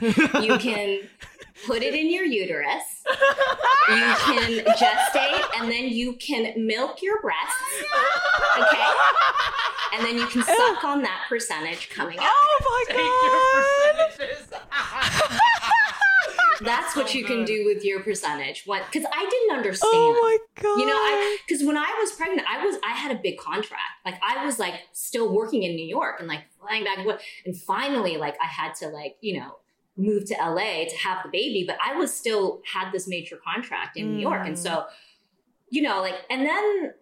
you 0.01 0.57
can 0.57 1.01
put 1.65 1.81
it 1.81 1.93
in 1.93 2.11
your 2.11 2.23
uterus, 2.23 3.03
you 3.07 4.15
can 4.25 4.63
gestate, 4.75 5.59
and 5.59 5.71
then 5.71 5.89
you 5.89 6.13
can 6.13 6.65
milk 6.65 7.01
your 7.01 7.21
breasts. 7.21 7.83
Oh, 7.93 8.67
okay? 8.67 9.97
And 9.97 10.05
then 10.05 10.17
you 10.17 10.27
can 10.27 10.43
suck 10.43 10.83
on 10.83 11.01
that 11.03 11.25
percentage 11.29 11.89
coming 11.89 12.19
out. 12.19 12.29
Oh 12.29 12.85
my 12.89 12.93
god! 12.93 13.07
That's 16.61 16.95
what 16.95 17.13
you 17.13 17.23
can 17.23 17.45
do 17.45 17.65
with 17.65 17.83
your 17.83 17.99
percentage. 18.01 18.63
What? 18.65 18.83
Because 18.91 19.07
I 19.13 19.29
didn't 19.29 19.57
understand. 19.57 19.91
Oh 19.93 20.19
my 20.21 20.38
god! 20.61 20.79
You 20.79 20.88
know, 20.88 20.93
I 20.93 21.38
because 21.47 21.63
when 21.65 21.77
I 21.77 21.95
was 21.99 22.11
pregnant, 22.13 22.47
I 22.49 22.65
was 22.65 22.77
I 22.83 22.93
had 22.93 23.11
a 23.15 23.19
big 23.19 23.38
contract. 23.38 23.83
Like 24.05 24.19
I 24.27 24.43
was 24.45 24.57
like 24.59 24.73
still 24.91 25.31
working 25.33 25.63
in 25.63 25.75
New 25.75 25.85
York 25.85 26.19
and 26.19 26.27
like 26.27 26.41
flying 26.59 26.83
back 26.83 26.97
and 26.97 27.05
forth. 27.05 27.21
And 27.45 27.55
finally, 27.55 28.17
like 28.17 28.35
I 28.41 28.47
had 28.47 28.73
to 28.75 28.89
like 28.89 29.17
you 29.21 29.39
know 29.39 29.59
move 29.98 30.26
to 30.26 30.36
LA 30.36 30.86
to 30.86 30.95
have 30.98 31.24
the 31.24 31.30
baby, 31.32 31.64
but 31.68 31.78
I 31.84 31.95
was 31.95 32.14
still 32.14 32.62
had 32.72 32.91
this 32.91 33.08
major 33.08 33.38
contract 33.38 33.98
in 33.98 34.14
New 34.14 34.20
York, 34.20 34.45
and 34.45 34.58
so 34.58 34.70
mm. 34.70 34.86
you 35.70 35.82
know 35.82 36.02
like 36.02 36.16
and 36.30 36.45
then 36.45 36.93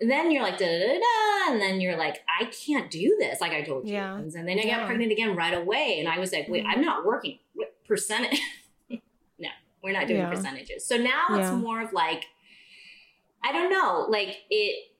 then 0.00 0.30
you're 0.30 0.42
like 0.42 0.58
da 0.58 0.66
da 0.66 0.98
da 0.98 1.52
and 1.52 1.60
then 1.60 1.80
you're 1.80 1.96
like 1.96 2.22
I 2.40 2.46
can't 2.46 2.90
do 2.90 3.16
this 3.18 3.40
like 3.40 3.52
I 3.52 3.62
told 3.62 3.86
you, 3.86 3.94
Yeah. 3.94 4.16
and 4.16 4.32
then 4.32 4.58
I 4.58 4.62
got 4.62 4.66
Yeah. 4.66 4.86
pregnant 4.86 5.12
again 5.12 5.36
right 5.36 5.54
away, 5.54 5.96
and 5.98 6.08
I 6.08 6.18
was 6.18 6.32
like 6.32 6.48
wait 6.48 6.64
I'm 6.66 6.80
mm. 6.80 6.84
not 6.84 7.04
working 7.04 7.38
What 7.54 7.74
percentage. 7.86 8.40
no, 8.90 9.48
we're 9.82 9.92
not 9.92 10.06
doing 10.06 10.20
Yeah. 10.20 10.30
percentages. 10.30 10.86
So 10.86 10.96
now 10.96 11.26
it's 11.30 11.50
more 11.50 11.82
of 11.82 11.92
like 11.92 12.24
I 13.42 13.52
don't 13.52 13.70
know, 13.70 14.06
like 14.08 14.38
it 14.50 14.90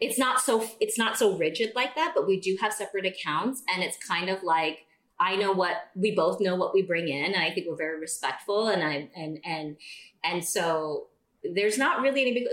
it's 0.00 0.18
not 0.18 0.40
so 0.40 0.66
it's 0.80 0.98
not 0.98 1.16
so 1.16 1.36
rigid 1.36 1.72
like 1.74 1.94
that, 1.94 2.12
but 2.14 2.26
we 2.26 2.40
do 2.40 2.56
have 2.60 2.72
separate 2.72 3.06
accounts 3.06 3.62
and 3.72 3.82
it's 3.82 3.96
kind 3.96 4.28
of 4.28 4.42
like 4.42 4.86
I 5.28 5.36
know 5.36 5.52
what 5.52 5.76
we 5.94 6.10
both 6.22 6.40
know 6.40 6.54
what 6.56 6.74
we 6.74 6.82
bring 6.82 7.08
in 7.08 7.24
and 7.24 7.36
I 7.36 7.50
think 7.52 7.66
we're 7.68 7.76
very 7.86 7.98
respectful 8.00 8.68
and 8.68 8.82
I 8.82 9.08
and 9.16 9.38
and 9.44 9.76
and 10.22 10.44
so 10.44 11.08
there's 11.42 11.78
not 11.84 12.00
really 12.04 12.20
any 12.22 12.32
big 12.34 12.46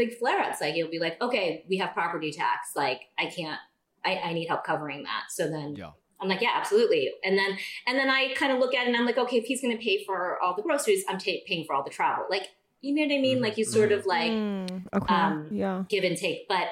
big 0.00 0.18
flare 0.18 0.40
ups 0.40 0.60
like 0.60 0.74
it'll 0.76 0.90
be 0.90 0.98
like 0.98 1.16
okay 1.22 1.64
we 1.70 1.76
have 1.78 1.92
property 1.94 2.30
tax 2.32 2.72
like 2.76 3.00
I 3.18 3.26
can't 3.26 3.60
I, 4.04 4.12
I 4.28 4.32
need 4.32 4.46
help 4.48 4.62
covering 4.64 5.02
that 5.04 5.24
so 5.30 5.48
then 5.48 5.74
Yeah. 5.76 5.90
I'm 6.20 6.28
like 6.28 6.40
yeah 6.42 6.54
absolutely 6.54 7.10
and 7.24 7.38
then 7.38 7.50
and 7.86 7.98
then 7.98 8.08
I 8.10 8.34
kind 8.34 8.52
of 8.52 8.58
look 8.58 8.74
at 8.74 8.84
it 8.84 8.88
and 8.88 8.96
I'm 8.96 9.06
like 9.06 9.18
okay 9.18 9.36
if 9.38 9.44
he's 9.44 9.62
going 9.62 9.76
to 9.76 9.82
pay 9.82 10.04
for 10.04 10.38
all 10.42 10.54
the 10.56 10.62
groceries 10.62 11.04
I'm 11.08 11.18
ta- 11.18 11.44
paying 11.46 11.64
for 11.66 11.74
all 11.74 11.84
the 11.84 11.90
travel 11.90 12.24
like 12.30 12.48
you 12.80 12.94
know 12.94 13.02
what 13.02 13.12
I 13.18 13.20
mean 13.20 13.38
Mhm, 13.38 13.42
like 13.42 13.56
you 13.58 13.64
sort 13.64 13.90
of 13.92 14.06
like 14.06 14.30
Mm, 14.30 14.82
okay. 14.94 15.14
um, 15.14 15.48
yeah. 15.50 15.84
give 15.88 16.04
and 16.04 16.16
take. 16.16 16.46
But 16.48 16.68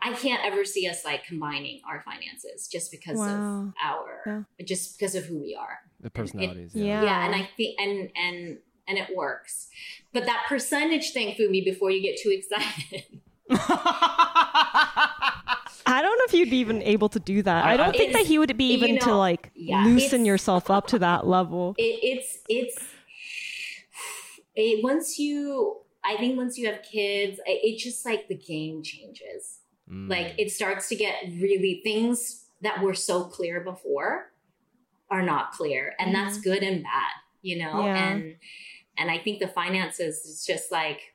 I 0.00 0.12
can't 0.12 0.44
ever 0.44 0.64
see 0.64 0.86
us 0.88 1.04
like 1.04 1.24
combining 1.24 1.80
our 1.88 2.02
finances 2.02 2.68
just 2.68 2.90
because 2.90 3.16
Wow. 3.16 3.68
of 3.68 3.74
our, 3.82 4.46
just 4.64 4.98
because 4.98 5.14
of 5.14 5.24
who 5.24 5.38
we 5.38 5.54
are. 5.54 5.78
The 6.00 6.10
personalities. 6.10 6.74
Yeah. 6.74 7.02
Yeah. 7.02 7.24
and 7.26 7.34
I 7.34 7.48
think, 7.56 7.80
and 7.80 8.10
and 8.14 8.58
and 8.88 8.98
it 8.98 9.16
works. 9.16 9.68
But 10.12 10.26
that 10.26 10.44
percentage 10.48 11.12
thing, 11.12 11.34
Fumi, 11.34 11.64
before 11.64 11.90
you 11.90 12.02
get 12.02 12.20
too 12.20 12.30
excited, 12.30 13.20
I 15.88 16.02
don't 16.02 16.18
know 16.18 16.24
if 16.26 16.34
you'd 16.34 16.50
be 16.50 16.58
even 16.58 16.82
able 16.82 17.08
to 17.10 17.20
do 17.20 17.42
that. 17.42 17.64
I, 17.64 17.76
don't 17.76 17.94
think 17.96 18.12
that 18.12 18.26
he 18.26 18.38
would 18.38 18.56
be 18.56 18.72
you 18.72 18.78
even 18.78 18.98
to 19.00 19.14
like 19.14 19.50
yeah, 19.54 19.84
loosen 19.84 20.24
yourself 20.24 20.70
up 20.70 20.88
to 20.88 20.98
that 20.98 21.26
level. 21.26 21.74
it, 21.78 22.00
it's 22.02 22.38
it's 22.48 22.76
it, 24.54 24.82
once 24.82 25.18
you. 25.18 25.78
I 26.04 26.16
think 26.18 26.36
once 26.36 26.56
you 26.56 26.66
have 26.66 26.82
kids, 26.82 27.40
it, 27.46 27.60
it 27.64 27.78
just 27.78 28.06
like 28.06 28.28
the 28.28 28.36
game 28.36 28.82
changes. 28.84 29.58
Mm. 29.90 30.10
like 30.10 30.34
it 30.36 30.50
starts 30.50 30.88
to 30.88 30.96
get 30.96 31.14
really 31.40 31.80
things 31.84 32.46
that 32.60 32.82
were 32.82 32.94
so 32.94 33.22
clear 33.22 33.60
before 33.60 34.32
are 35.10 35.22
not 35.22 35.52
clear 35.52 35.94
and 36.00 36.12
that's 36.12 36.40
good 36.40 36.64
and 36.64 36.82
bad 36.82 37.12
you 37.42 37.56
know 37.58 37.84
Yeah. 37.84 38.08
and 38.08 38.34
and 38.98 39.10
i 39.12 39.18
think 39.18 39.38
the 39.38 39.46
finances 39.46 40.24
is 40.24 40.44
just 40.44 40.72
like 40.72 41.14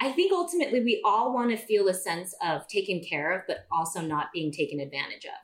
i 0.00 0.12
think 0.12 0.32
ultimately 0.32 0.78
we 0.80 1.02
all 1.04 1.34
want 1.34 1.50
to 1.50 1.56
feel 1.56 1.88
a 1.88 1.94
sense 1.94 2.36
of 2.40 2.68
taken 2.68 3.00
care 3.00 3.32
of 3.32 3.42
but 3.48 3.66
also 3.72 4.00
not 4.00 4.32
being 4.32 4.52
taken 4.52 4.78
advantage 4.78 5.26
of 5.26 5.42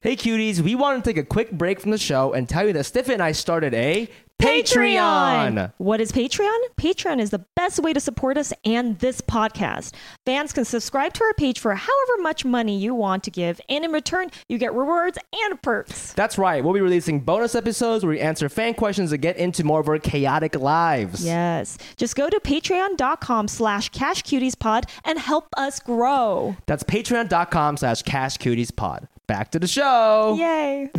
Hey 0.00 0.16
cuties, 0.16 0.60
we 0.60 0.74
want 0.74 1.04
to 1.04 1.10
take 1.10 1.18
a 1.18 1.26
quick 1.26 1.50
break 1.50 1.80
from 1.80 1.90
the 1.90 1.98
show 1.98 2.32
and 2.32 2.48
tell 2.48 2.66
you 2.66 2.72
that 2.72 2.84
Stiff 2.84 3.10
and 3.10 3.20
I 3.20 3.32
started 3.32 3.74
a 3.74 4.08
Patreon. 4.40 5.72
What 5.78 6.00
is 6.00 6.12
Patreon? 6.12 6.56
Patreon 6.76 7.20
is 7.20 7.30
the 7.30 7.44
best 7.56 7.80
way 7.80 7.92
to 7.92 7.98
support 8.00 8.38
us 8.38 8.52
and 8.64 8.98
this 9.00 9.20
podcast. 9.20 9.94
Fans 10.24 10.52
can 10.52 10.64
subscribe 10.64 11.12
to 11.14 11.24
our 11.24 11.34
page 11.34 11.58
for 11.58 11.74
however 11.74 12.22
much 12.22 12.44
money 12.44 12.78
you 12.78 12.94
want 12.94 13.24
to 13.24 13.30
give, 13.30 13.60
and 13.68 13.84
in 13.84 13.90
return, 13.90 14.30
you 14.48 14.56
get 14.58 14.72
rewards 14.74 15.18
and 15.32 15.60
perks. 15.60 16.12
That's 16.12 16.38
right, 16.38 16.62
we'll 16.62 16.74
be 16.74 16.80
releasing 16.80 17.20
bonus 17.20 17.54
episodes 17.54 18.04
where 18.04 18.12
we 18.12 18.20
answer 18.20 18.48
fan 18.48 18.74
questions 18.74 19.10
and 19.12 19.20
get 19.20 19.36
into 19.36 19.64
more 19.64 19.80
of 19.80 19.88
our 19.88 19.98
chaotic 19.98 20.54
lives. 20.54 21.24
Yes. 21.24 21.76
Just 21.96 22.14
go 22.14 22.30
to 22.30 22.38
patreon.com 22.38 23.48
slash 23.48 23.90
cashcutiespod 23.90 24.88
and 25.04 25.18
help 25.18 25.48
us 25.56 25.80
grow. 25.80 26.56
That's 26.66 26.84
patreon.com 26.84 27.76
slash 27.76 28.02
cashcutiespod. 28.02 29.08
Back 29.26 29.50
to 29.50 29.58
the 29.58 29.66
show. 29.66 30.36
Yay. 30.38 30.90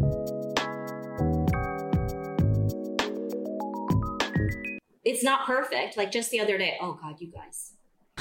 It's 5.10 5.24
not 5.24 5.46
perfect 5.46 5.98
like 5.98 6.12
just 6.12 6.32
the 6.32 6.40
other 6.40 6.58
day 6.58 6.78
oh 6.82 6.98
god 7.02 7.16
you 7.20 7.32
guys 7.32 7.74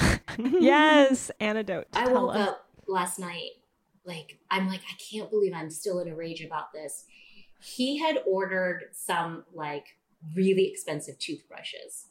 yes. 0.37 1.31
Antidote. 1.39 1.87
I 1.93 2.11
woke 2.11 2.35
us. 2.35 2.49
up 2.49 2.65
last 2.87 3.19
night, 3.19 3.51
like, 4.05 4.39
I'm 4.49 4.67
like, 4.67 4.81
I 4.81 4.95
can't 5.11 5.29
believe 5.29 5.53
I'm 5.53 5.69
still 5.69 5.99
in 5.99 6.07
a 6.07 6.15
rage 6.15 6.41
about 6.43 6.73
this. 6.73 7.05
He 7.61 7.97
had 7.99 8.19
ordered 8.25 8.89
some, 8.93 9.43
like, 9.53 9.97
really 10.35 10.67
expensive 10.67 11.19
toothbrushes. 11.19 12.07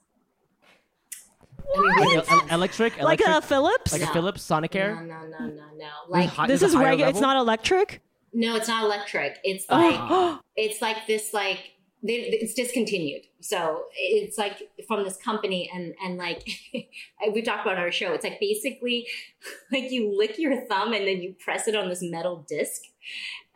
I 1.75 1.81
mean, 1.81 1.91
really 1.91 2.17
Like, 2.17 2.31
el- 2.31 2.41
el- 2.41 2.55
electric, 2.55 2.99
Like 2.99 3.21
a 3.21 3.43
Philips? 3.43 3.93
like 3.93 4.03
a 4.03 4.13
Philips 4.13 4.47
Sonicare. 4.47 4.95
No, 5.07 5.21
no, 5.21 5.27
no, 5.27 5.47
no, 5.47 5.65
no. 5.77 5.89
Like, 6.09 6.35
this 6.47 6.63
is 6.63 6.75
a 6.75 6.79
higher 6.79 6.91
regular. 6.91 7.11
It's 7.11 7.21
not 7.21 7.37
electric? 7.37 8.03
no, 8.33 8.57
it's 8.57 8.69
not 8.69 8.85
electric. 8.85 9.39
It's 9.43 9.65
oh. 9.69 9.77
like, 9.77 10.41
it's 10.57 10.83
like 10.83 11.07
this, 11.07 11.33
like, 11.33 11.73
they, 12.03 12.15
it's 12.15 12.55
discontinued. 12.55 13.23
So 13.41 13.85
it's 13.97 14.39
like 14.39 14.71
from 14.87 15.05
this 15.05 15.17
company, 15.17 15.71
and 15.75 15.95
and 16.05 16.17
like 16.17 16.49
we 17.33 17.43
talked 17.43 17.63
about 17.67 17.77
on 17.77 17.83
our 17.83 17.91
show. 17.91 18.13
It's 18.13 18.25
like 18.25 18.39
basically 18.41 19.07
like 19.73 19.91
you 19.91 20.17
lick 20.17 20.39
your 20.39 20.65
thumb 20.67 20.93
and 20.93 21.07
then 21.07 21.23
you 21.23 21.35
press 21.45 21.67
it 21.67 21.75
on 21.75 21.89
this 21.89 22.03
metal 22.03 22.45
disc, 22.49 22.83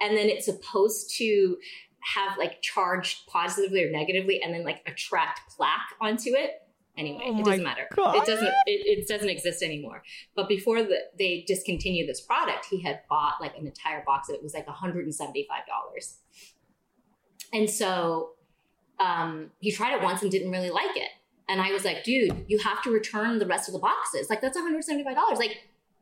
and 0.00 0.16
then 0.16 0.28
it's 0.28 0.46
supposed 0.46 1.14
to 1.18 1.56
have 2.16 2.36
like 2.36 2.60
charged 2.62 3.28
positively 3.28 3.84
or 3.84 3.90
negatively, 3.90 4.42
and 4.42 4.52
then 4.52 4.64
like 4.64 4.82
attract 4.86 5.40
plaque 5.56 5.94
onto 6.00 6.30
it. 6.30 6.62
Anyway, 6.98 7.22
Oh 7.24 7.38
it 7.38 7.44
doesn't 7.44 7.62
matter. 7.62 7.88
God. 7.96 8.16
It 8.16 8.26
doesn't. 8.26 8.52
It, 8.66 8.98
it 8.98 9.08
doesn't 9.08 9.28
exist 9.28 9.62
anymore. 9.62 10.02
But 10.34 10.48
before 10.48 10.82
the, 10.82 10.96
they 11.18 11.44
discontinued 11.46 12.08
this 12.08 12.20
product, 12.20 12.66
he 12.68 12.82
had 12.82 13.00
bought 13.08 13.36
like 13.40 13.56
an 13.56 13.66
entire 13.66 14.02
box 14.04 14.28
of 14.28 14.34
it. 14.34 14.38
It 14.38 14.42
was 14.42 14.52
like 14.52 14.66
one 14.66 14.76
hundred 14.76 15.04
and 15.04 15.14
seventy 15.14 15.46
five 15.48 15.66
dollars. 15.66 16.18
And 17.52 17.68
so 17.68 18.30
um, 18.98 19.50
he 19.60 19.70
tried 19.70 19.94
it 19.94 20.02
once 20.02 20.22
and 20.22 20.30
didn't 20.30 20.50
really 20.50 20.70
like 20.70 20.96
it. 20.96 21.10
And 21.48 21.60
I 21.60 21.72
was 21.72 21.84
like, 21.84 22.04
dude, 22.04 22.44
you 22.48 22.58
have 22.58 22.82
to 22.82 22.90
return 22.90 23.38
the 23.38 23.46
rest 23.46 23.68
of 23.68 23.74
the 23.74 23.78
boxes. 23.78 24.30
Like, 24.30 24.40
that's 24.40 24.56
$175. 24.56 25.04
Like, 25.36 25.58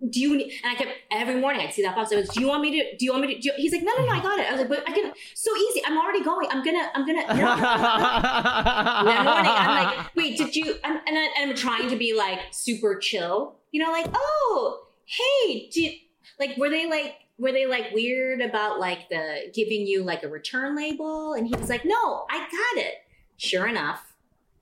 do 0.09 0.21
you 0.21 0.37
need, 0.37 0.53
and 0.63 0.73
I 0.73 0.75
kept 0.75 0.93
every 1.11 1.35
morning 1.37 1.61
I'd 1.61 1.75
see 1.75 1.83
that 1.83 1.95
box. 1.95 2.13
I 2.13 2.17
was, 2.17 2.29
do 2.31 2.41
you 2.41 2.49
want 2.49 2.63
me 2.63 2.71
to, 2.71 2.97
do 2.97 3.05
you 3.05 3.13
want 3.13 3.27
me 3.27 3.35
to, 3.35 3.41
do 3.41 3.51
he's 3.57 3.73
like, 3.73 3.83
no, 3.83 3.93
no, 3.99 4.07
no, 4.07 4.13
I 4.13 4.23
got 4.23 4.39
it. 4.39 4.47
I 4.47 4.53
was 4.53 4.61
like, 4.61 4.69
but 4.69 4.89
I 4.89 4.93
can, 4.93 5.13
so 5.35 5.55
easy. 5.57 5.83
I'm 5.85 5.99
already 5.99 6.23
going. 6.25 6.49
I'm 6.51 6.65
gonna, 6.65 6.91
I'm 6.95 7.07
gonna, 7.07 7.27
no. 7.27 7.35
that 7.35 9.25
morning, 9.25 9.53
I'm 9.55 9.85
like, 9.85 10.17
wait, 10.17 10.39
did 10.39 10.57
you, 10.57 10.77
I'm, 10.85 11.01
and, 11.07 11.19
I, 11.19 11.29
and 11.39 11.51
I'm 11.51 11.57
trying 11.57 11.91
to 11.91 11.97
be 11.97 12.15
like 12.15 12.39
super 12.51 12.99
chill, 12.99 13.57
you 13.73 13.85
know, 13.85 13.91
like, 13.91 14.07
oh, 14.15 14.87
hey, 15.05 15.69
did, 15.71 15.95
like, 16.39 16.57
were 16.57 16.71
they 16.71 16.89
like, 16.89 17.17
were 17.41 17.53
they 17.53 17.67
like 17.67 17.93
weird 17.93 18.41
about 18.41 18.79
like 18.79 19.09
the 19.09 19.51
giving 19.55 19.87
you 19.87 20.03
like 20.05 20.23
a 20.23 20.29
return 20.29 20.77
label? 20.77 21.33
And 21.33 21.47
he 21.47 21.55
was 21.57 21.69
like, 21.69 21.85
no, 21.85 22.27
I 22.31 22.39
got 22.39 22.85
it. 22.85 22.95
Sure 23.39 23.67
enough, 23.67 24.15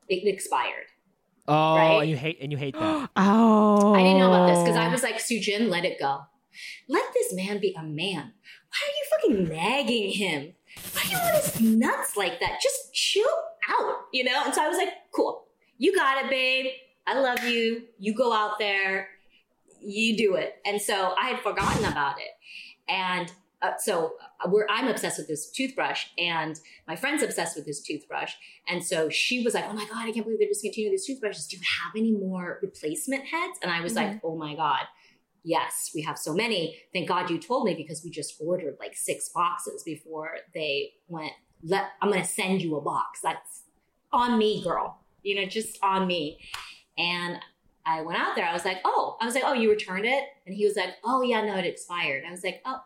it 0.08 0.26
expired. 0.26 0.86
Oh, 1.48 1.76
Right? 1.76 2.00
and 2.02 2.10
you 2.10 2.16
hate 2.16 2.38
and 2.40 2.52
you 2.52 2.58
hate 2.58 2.74
that. 2.78 3.10
Oh. 3.16 3.94
I 3.94 4.02
didn't 4.02 4.18
know 4.18 4.32
about 4.32 4.48
this 4.48 4.58
because 4.62 4.76
I 4.76 4.88
was 4.88 5.02
like, 5.02 5.16
Suchin, 5.16 5.68
let 5.68 5.84
it 5.84 5.98
go. 5.98 6.20
Let 6.88 7.12
this 7.14 7.32
man 7.34 7.58
be 7.60 7.74
a 7.76 7.82
man. 7.82 8.32
Why 8.70 8.80
are 8.84 9.30
you 9.32 9.38
fucking 9.44 9.48
nagging 9.56 10.10
him? 10.12 10.52
Why 10.92 11.00
are 11.02 11.10
you 11.10 11.16
on 11.16 11.34
his 11.42 11.60
nuts 11.60 12.16
like 12.16 12.38
that? 12.40 12.60
Just 12.62 12.92
chill 12.94 13.24
out, 13.68 13.94
you 14.12 14.24
know? 14.24 14.42
And 14.44 14.54
so 14.54 14.62
I 14.62 14.68
was 14.68 14.76
like, 14.76 14.90
cool. 15.12 15.46
You 15.78 15.94
got 15.96 16.24
it, 16.24 16.30
babe. 16.30 16.66
I 17.06 17.18
love 17.18 17.42
you. 17.44 17.82
You 17.98 18.14
go 18.14 18.32
out 18.32 18.58
there. 18.58 19.08
You 19.80 20.16
do 20.16 20.34
it. 20.34 20.56
And 20.66 20.80
so 20.80 21.14
I 21.20 21.28
had 21.28 21.40
forgotten 21.40 21.84
about 21.84 22.18
it. 22.18 22.28
And 22.88 23.32
uh, 23.60 23.72
so 23.78 24.12
uh, 24.44 24.48
we're, 24.48 24.66
I'm 24.70 24.86
obsessed 24.86 25.18
with 25.18 25.26
this 25.26 25.50
toothbrush, 25.50 26.06
and 26.16 26.58
my 26.86 26.94
friend's 26.94 27.22
obsessed 27.22 27.56
with 27.56 27.66
this 27.66 27.82
toothbrush. 27.82 28.34
And 28.68 28.84
so 28.84 29.08
she 29.08 29.42
was 29.42 29.54
like, 29.54 29.64
"Oh 29.68 29.72
my 29.72 29.84
god, 29.86 30.08
I 30.08 30.12
can't 30.12 30.24
believe 30.24 30.38
they're 30.38 30.48
discontinuing 30.48 30.92
these 30.92 31.06
toothbrushes. 31.06 31.48
Do 31.48 31.56
you 31.56 31.62
have 31.82 31.92
any 31.96 32.12
more 32.12 32.60
replacement 32.62 33.24
heads?" 33.24 33.58
And 33.62 33.70
I 33.70 33.80
was 33.80 33.94
like, 33.94 34.20
"Oh 34.22 34.36
my 34.36 34.54
god, 34.54 34.82
yes, 35.42 35.90
we 35.94 36.02
have 36.02 36.18
so 36.18 36.34
many. 36.34 36.76
Thank 36.92 37.08
God 37.08 37.30
you 37.30 37.38
told 37.38 37.64
me 37.64 37.74
because 37.74 38.02
we 38.04 38.10
just 38.10 38.34
ordered 38.40 38.76
like 38.78 38.94
six 38.94 39.28
boxes 39.30 39.82
before 39.82 40.36
they 40.54 40.92
went. 41.08 41.32
Let 41.64 41.90
I'm 42.00 42.10
gonna 42.10 42.24
send 42.24 42.62
you 42.62 42.76
a 42.76 42.80
box. 42.80 43.20
That's 43.22 43.64
on 44.12 44.38
me, 44.38 44.62
girl. 44.62 45.00
You 45.22 45.34
know, 45.34 45.46
just 45.46 45.78
on 45.82 46.06
me." 46.06 46.38
And 46.96 47.40
I 47.88 48.02
went 48.02 48.18
out 48.18 48.36
there. 48.36 48.44
I 48.46 48.52
was 48.52 48.64
like, 48.64 48.78
"Oh," 48.84 49.16
I 49.20 49.24
was 49.24 49.34
like, 49.34 49.44
"Oh, 49.46 49.54
you 49.54 49.70
returned 49.70 50.04
it?" 50.04 50.24
And 50.46 50.54
he 50.54 50.64
was 50.66 50.76
like, 50.76 50.90
"Oh 51.04 51.22
yeah, 51.22 51.42
no, 51.42 51.56
it 51.56 51.64
expired." 51.64 52.24
I 52.26 52.30
was 52.30 52.44
like, 52.44 52.60
"Oh." 52.66 52.82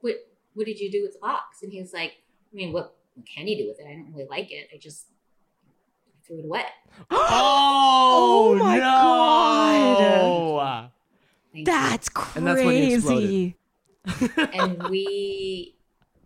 what 0.00 0.16
what 0.54 0.66
did 0.66 0.78
you 0.78 0.90
do 0.90 1.02
with 1.02 1.14
the 1.14 1.18
box? 1.18 1.62
And 1.62 1.72
he 1.72 1.80
was 1.80 1.92
like, 1.92 2.12
I 2.52 2.56
mean, 2.56 2.72
what, 2.72 2.94
what 3.14 3.26
can 3.26 3.48
you 3.48 3.56
do 3.56 3.66
with 3.68 3.80
it? 3.80 3.86
I 3.88 3.92
don't 3.94 4.12
really 4.12 4.28
like 4.28 4.52
it. 4.52 4.68
I 4.72 4.76
just 4.76 5.06
threw 6.26 6.38
it 6.40 6.44
away. 6.44 6.64
Oh, 7.10 8.52
Oh 8.52 8.54
my 8.56 8.78
no. 8.78 10.90
Thank 11.52 11.66
That's 11.66 12.08
And 12.36 12.46
that's 12.46 12.62
when 12.62 12.76
you 12.76 13.00
crazy. 13.00 13.56
and 14.52 14.88
we 14.88 15.74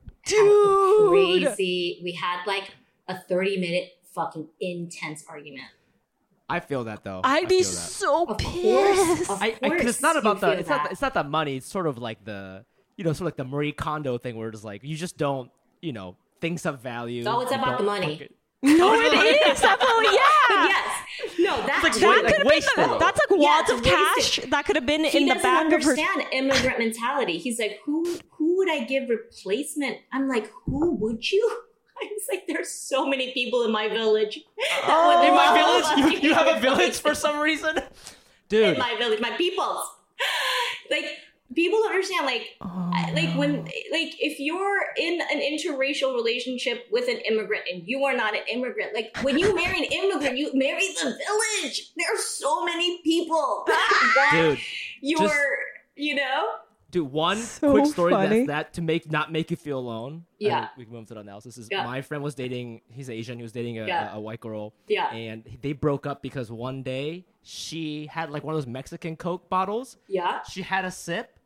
had 0.26 0.26
Dude. 0.26 1.09
crazy. 1.09 2.00
We 2.02 2.12
had 2.12 2.44
like 2.46 2.74
a 3.06 3.16
thirty 3.16 3.56
minute 3.59 3.92
fucking 4.14 4.48
intense 4.61 5.24
argument. 5.28 5.68
I 6.49 6.61
feel 6.61 6.84
that 6.84 7.05
though. 7.05 7.20
I 7.24 7.38
I'd 7.38 7.49
be 7.49 7.62
feel 7.62 7.70
that. 7.70 7.76
so 7.76 8.26
Of 8.26 8.38
pissed. 8.38 8.53
course, 8.62 9.30
of 9.30 9.42
I, 9.42 9.57
I, 9.62 9.68
'cause 9.70 9.86
it's 9.86 10.01
not 10.03 10.16
about 10.16 10.40
the 10.40 10.49
feel 10.51 10.59
it's 10.59 10.68
not 10.68 10.82
that. 10.84 10.92
it's 10.92 11.03
not 11.03 11.14
the 11.14 11.24
money. 11.24 11.57
It's 11.59 11.66
sort 11.66 11.86
of 11.86 11.99
like 11.99 12.24
the 12.24 12.64
you 12.96 13.05
know 13.05 13.12
sort 13.12 13.20
of 13.22 13.26
like 13.26 13.36
the 13.36 13.44
Marie 13.44 13.72
Kondo 13.72 14.16
thing 14.18 14.36
where 14.36 14.49
it's 14.49 14.64
like 14.64 14.82
you 14.82 14.96
just 14.96 15.16
don't 15.18 15.51
you 15.82 15.92
know 15.92 16.16
things 16.40 16.64
of 16.66 16.80
value. 16.80 17.24
Oh, 17.26 17.40
it's 17.40 17.53
about 17.53 17.78
the 17.78 17.84
money. 17.84 18.28
No, 18.61 18.92
it 18.92 19.14
is. 19.46 19.61
Definitely, 19.61 19.86
But 20.07 20.14
yeah. 20.14 20.66
yes, 20.66 21.07
no, 21.38 21.57
that, 21.64 21.80
like 21.84 21.92
That 21.94 22.03
Wait, 22.03 22.16
could 22.16 22.24
like 22.24 22.36
have 22.38 22.46
wasted. 22.46 22.74
been. 22.74 22.99
That's 22.99 23.20
like 23.30 23.38
wads 23.38 23.70
it's 23.70 23.78
of 23.78 23.84
cash 23.84 24.16
wasted. 24.16 24.51
that 24.51 24.64
could 24.64 24.74
have 24.74 24.84
been 24.84 25.05
he 25.05 25.18
in 25.18 25.28
the 25.28 25.34
doesn't 25.34 25.42
back 25.44 25.66
of 25.66 25.70
her. 25.84 25.90
understand 25.92 26.24
immigrant 26.32 26.78
mentality. 26.80 27.38
He's 27.38 27.61
like, 27.61 27.78
who 27.84 28.18
who 28.30 28.57
would 28.57 28.68
I 28.68 28.80
give 28.82 29.09
replacement? 29.09 29.99
I'm 30.12 30.26
like, 30.28 30.51
who 30.66 30.90
would 30.96 31.30
you? 31.30 31.61
I 32.01 32.07
was 32.12 32.22
like, 32.30 32.44
there's 32.46 32.70
so 32.70 33.07
many 33.07 33.32
people 33.32 33.64
in 33.64 33.72
my 33.72 33.88
village. 33.88 34.40
Oh. 34.84 35.24
In 35.28 35.34
my 35.34 35.55
village, 35.55 36.12
you, 36.22 36.28
you 36.28 36.34
have 36.34 36.57
a 36.57 36.61
village 36.68 36.99
for 37.01 37.14
some 37.14 37.38
reason, 37.40 37.78
dude. 38.49 38.74
in 38.74 38.78
my 38.78 38.94
village, 38.99 39.20
my 39.20 39.30
peoples. 39.32 39.82
Like 40.90 41.05
people 41.55 41.78
don't 41.80 41.90
understand. 41.90 42.26
Like, 42.26 42.42
Oh, 42.61 42.90
I- 42.94 43.12
like 43.12 43.36
when, 43.36 43.57
oh. 43.57 43.62
like 43.92 44.14
if 44.20 44.38
you're 44.38 44.80
in 44.99 45.20
an 45.32 45.40
interracial 45.40 46.14
relationship 46.14 46.86
with 46.90 47.09
an 47.09 47.18
immigrant 47.18 47.64
and 47.72 47.82
you 47.86 48.05
are 48.05 48.16
not 48.16 48.34
an 48.34 48.42
immigrant, 48.51 48.94
like 48.94 49.16
when 49.22 49.38
you 49.38 49.55
marry 49.55 49.78
an 49.78 49.84
immigrant, 49.84 50.36
you 50.38 50.51
marry 50.55 50.86
the 51.03 51.05
village. 51.26 51.92
There 51.96 52.12
are 52.14 52.18
so 52.18 52.64
many 52.64 53.01
people 53.03 53.64
that 53.66 54.28
Dude, 54.32 54.59
your, 55.01 55.20
just- 55.20 55.34
you 55.96 56.14
know. 56.14 56.49
Dude, 56.91 57.11
one 57.12 57.36
So 57.39 57.72
quick 57.72 57.86
story 57.86 58.12
funny. 58.12 58.47
that's 58.47 58.47
that 58.49 58.72
to 58.74 58.82
make 58.82 59.11
not 59.11 59.30
make 59.30 59.51
you 59.51 59.57
feel 59.57 59.78
alone. 59.78 60.24
Yeah. 60.39 60.68
we 60.76 60.84
can 60.84 60.95
move 60.95 61.07
to 61.09 61.14
the 61.14 61.20
analysis. 61.20 61.59
Is 61.59 61.68
Yeah. 61.70 61.84
my 61.84 62.01
friend 62.01 62.22
was 62.24 62.34
dating. 62.34 62.80
He's 62.91 63.11
Asian. 63.11 63.36
He 63.36 63.43
was 63.43 63.53
dating 63.53 63.78
a, 63.78 63.86
Yeah. 63.86 64.14
a, 64.14 64.16
a 64.16 64.20
white 64.20 64.41
girl. 64.41 64.72
Yeah. 64.89 65.12
and 65.12 65.45
they 65.62 65.72
broke 65.74 66.07
up 66.07 66.22
because 66.22 66.51
one 66.51 66.82
day 66.82 67.26
she 67.43 68.07
had 68.07 68.30
like 68.30 68.43
one 68.45 68.55
of 68.55 68.61
those 68.61 68.66
Mexican 68.66 69.16
Coke 69.16 69.49
bottles. 69.51 69.97
Yeah. 70.07 70.43
She 70.45 70.62
had 70.62 70.84
a 70.86 70.91
sip, 70.91 71.39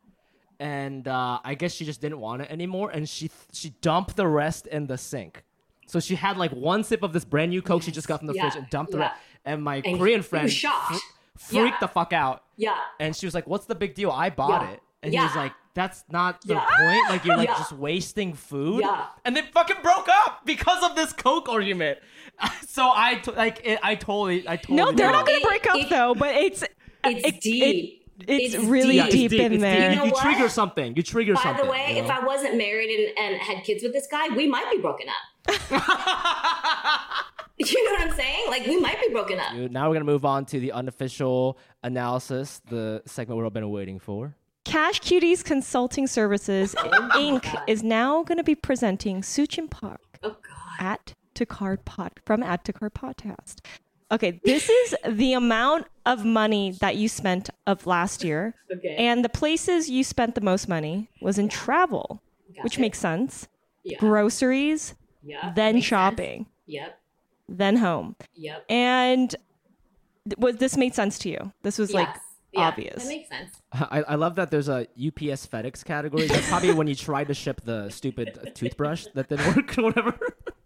and 0.59 1.07
uh, 1.07 1.39
I 1.43 1.55
guess 1.55 1.73
she 1.73 1.85
just 1.85 1.99
didn't 2.01 2.19
want 2.19 2.41
it 2.41 2.51
anymore, 2.51 2.89
and 2.91 3.07
she 3.07 3.29
she 3.51 3.71
dumped 3.81 4.15
the 4.15 4.27
rest 4.27 4.67
in 4.67 4.87
the 4.87 4.97
sink. 4.97 5.43
So 5.87 5.99
she 5.99 6.15
had 6.15 6.37
like 6.37 6.51
one 6.51 6.83
sip 6.83 7.03
of 7.03 7.11
this 7.11 7.25
brand 7.25 7.51
new 7.51 7.61
Coke 7.61 7.83
she 7.83 7.91
just 7.91 8.07
got 8.07 8.19
from 8.19 8.27
the 8.27 8.33
Yeah. 8.33 8.49
fridge 8.49 8.55
and 8.61 8.69
dumped 8.69 8.91
the 8.93 8.99
Yeah. 8.99 9.03
rest. 9.09 9.19
And 9.45 9.61
my 9.61 9.81
And 9.83 9.97
Korean 9.99 10.21
friend 10.21 10.49
shocked. 10.49 10.93
fr- 10.93 10.99
freaked 11.37 11.75
Yeah. 11.75 11.77
the 11.81 11.87
fuck 11.89 12.13
out. 12.13 12.43
Yeah. 12.55 12.77
And 12.99 13.13
she 13.15 13.25
was 13.25 13.33
like, 13.35 13.45
"What's 13.47 13.65
the 13.65 13.75
big 13.75 13.93
deal? 13.93 14.09
I 14.09 14.29
bought 14.29 14.61
Yeah. 14.61 14.71
it." 14.71 14.79
And 15.03 15.13
he 15.13 15.19
was 15.19 15.35
like, 15.35 15.51
"That's 15.73 16.03
not 16.09 16.41
the 16.41 16.53
Yeah. 16.55 16.65
point. 16.79 17.09
Like 17.09 17.25
you're 17.25 17.37
like 17.37 17.49
Yeah. 17.49 17.57
just 17.57 17.73
wasting 17.73 18.33
food." 18.33 18.81
Yeah. 18.81 19.05
And 19.25 19.35
they 19.35 19.41
fucking 19.41 19.77
broke 19.83 20.07
up 20.09 20.45
because 20.45 20.83
of 20.83 20.95
this 20.95 21.13
Coke 21.13 21.49
argument. 21.49 21.99
so 22.67 22.89
I 22.93 23.15
t- 23.15 23.31
like 23.31 23.61
it, 23.65 23.79
I 23.83 23.95
totally 23.95 24.47
I 24.47 24.55
totally 24.55 24.77
No, 24.77 24.91
they're 24.91 25.11
not 25.11 25.25
going 25.27 25.39
to 25.41 25.45
It- 25.45 25.49
break 25.49 25.69
up 25.69 25.77
it- 25.77 25.89
though. 25.89 26.15
But 26.15 26.35
it's 26.35 26.63
It's 27.05 27.27
it- 27.27 27.41
deep. 27.41 27.99
it- 27.99 27.99
it's, 28.27 28.53
It's 28.55 28.63
really 28.63 28.93
deep. 28.93 28.95
Yeah, 28.97 29.05
it's 29.05 29.15
deep, 29.15 29.33
in 29.33 29.53
it's 29.53 29.61
there. 29.61 29.75
You, 29.75 29.89
You 29.89 29.95
know 29.97 30.05
you 30.05 30.13
trigger 30.21 30.47
something. 30.47 30.95
You 30.95 31.01
trigger 31.03 31.33
By 31.33 31.41
something. 31.41 31.65
By 31.65 31.65
the 31.65 31.71
way, 31.71 31.97
you 31.97 32.03
if? 32.03 32.09
I 32.09 32.23
wasn't 32.23 32.55
married 32.57 32.89
and, 33.17 33.17
and 33.33 33.41
had 33.41 33.63
kids 33.65 33.81
with 33.83 33.91
this 33.91 34.07
guy, 34.09 34.29
we 34.29 34.47
might 34.47 34.69
be 34.71 34.77
broken 34.77 35.07
up. 35.09 35.49
You 37.57 37.85
know 37.85 37.91
what 37.91 38.09
I'm 38.09 38.15
saying? 38.17 38.45
Like 38.49 38.65
we 38.65 38.79
might 38.79 38.99
be 38.99 39.09
broken 39.13 39.39
up. 39.39 39.53
Dude, 39.53 39.71
now 39.71 39.87
we're 39.87 39.95
gonna 39.95 40.05
move 40.05 40.25
on 40.25 40.45
to 40.45 40.59
the 40.59 40.71
unofficial 40.71 41.57
analysis, 41.83 42.61
the 42.69 43.01
segment 43.05 43.37
we've 43.37 43.43
all 43.45 43.51
been 43.51 43.69
waiting 43.69 43.99
for. 43.99 44.35
Cash 44.65 45.01
Cuties 45.01 45.43
Consulting 45.43 46.07
Services 46.07 46.75
oh 46.79 47.09
Inc. 47.15 47.45
is 47.67 47.83
now 47.83 48.23
going 48.23 48.37
to 48.37 48.43
be 48.43 48.55
presenting 48.55 49.21
Suchin 49.21 49.69
Pak 49.69 49.99
Oh 50.23 50.29
god. 50.29 50.39
Add 50.79 51.13
to 51.35 51.45
Cart 51.45 51.83
pod 51.85 52.11
from 52.25 52.41
Add 52.43 52.63
to 52.65 52.73
Cart 52.73 52.93
podcast. 52.93 53.55
Okay, 54.11 54.39
this 54.45 54.69
is 54.69 54.95
the 55.09 55.33
amount 55.33 55.87
of 56.05 56.23
money 56.23 56.71
that 56.79 56.95
you 56.95 57.09
spent 57.09 57.49
of 57.67 57.85
last 57.87 58.23
year, 58.23 58.53
Okay. 58.71 58.95
and 58.97 59.25
the 59.25 59.29
places 59.29 59.89
you 59.89 60.03
spent 60.03 60.35
the 60.35 60.41
most 60.41 60.67
money 60.69 61.09
was 61.21 61.37
in 61.39 61.49
travel, 61.49 62.21
Got 62.55 62.63
which 62.63 62.77
it. 62.77 62.81
makes 62.81 62.99
sense. 62.99 63.47
Yeah. 63.83 63.97
Groceries, 63.97 64.93
yeah. 65.23 65.51
then 65.55 65.75
Makes 65.75 65.85
sense. 65.85 65.89
shopping, 65.89 66.45
Yep. 66.67 66.99
then 67.49 67.77
home, 67.77 68.15
Yep. 68.35 68.65
and 68.69 69.35
was 70.37 70.57
this 70.57 70.77
made 70.77 70.93
sense 70.95 71.17
to 71.19 71.29
you? 71.29 71.51
This 71.63 71.77
was 71.79 71.93
like 71.93 72.07
Yes. 72.07 72.19
Yeah, 72.53 72.67
obvious. 72.67 73.03
That 73.03 73.07
makes 73.09 73.29
sense. 73.29 73.51
I, 73.73 74.03
I 74.09 74.15
love 74.15 74.35
that 74.35 74.51
there's 74.51 74.69
a 74.69 74.81
UPS 74.81 75.47
FedEx 75.47 75.83
category. 75.83 76.27
That's 76.27 76.47
probably 76.47 76.73
when 76.73 76.87
you 76.87 76.95
tried 76.95 77.27
to 77.29 77.33
ship 77.33 77.61
the 77.63 77.89
stupid 77.89 78.51
toothbrush 78.53 79.07
that 79.15 79.29
didn't 79.29 79.55
work 79.55 79.77
or 79.77 79.83
whatever. 79.83 80.17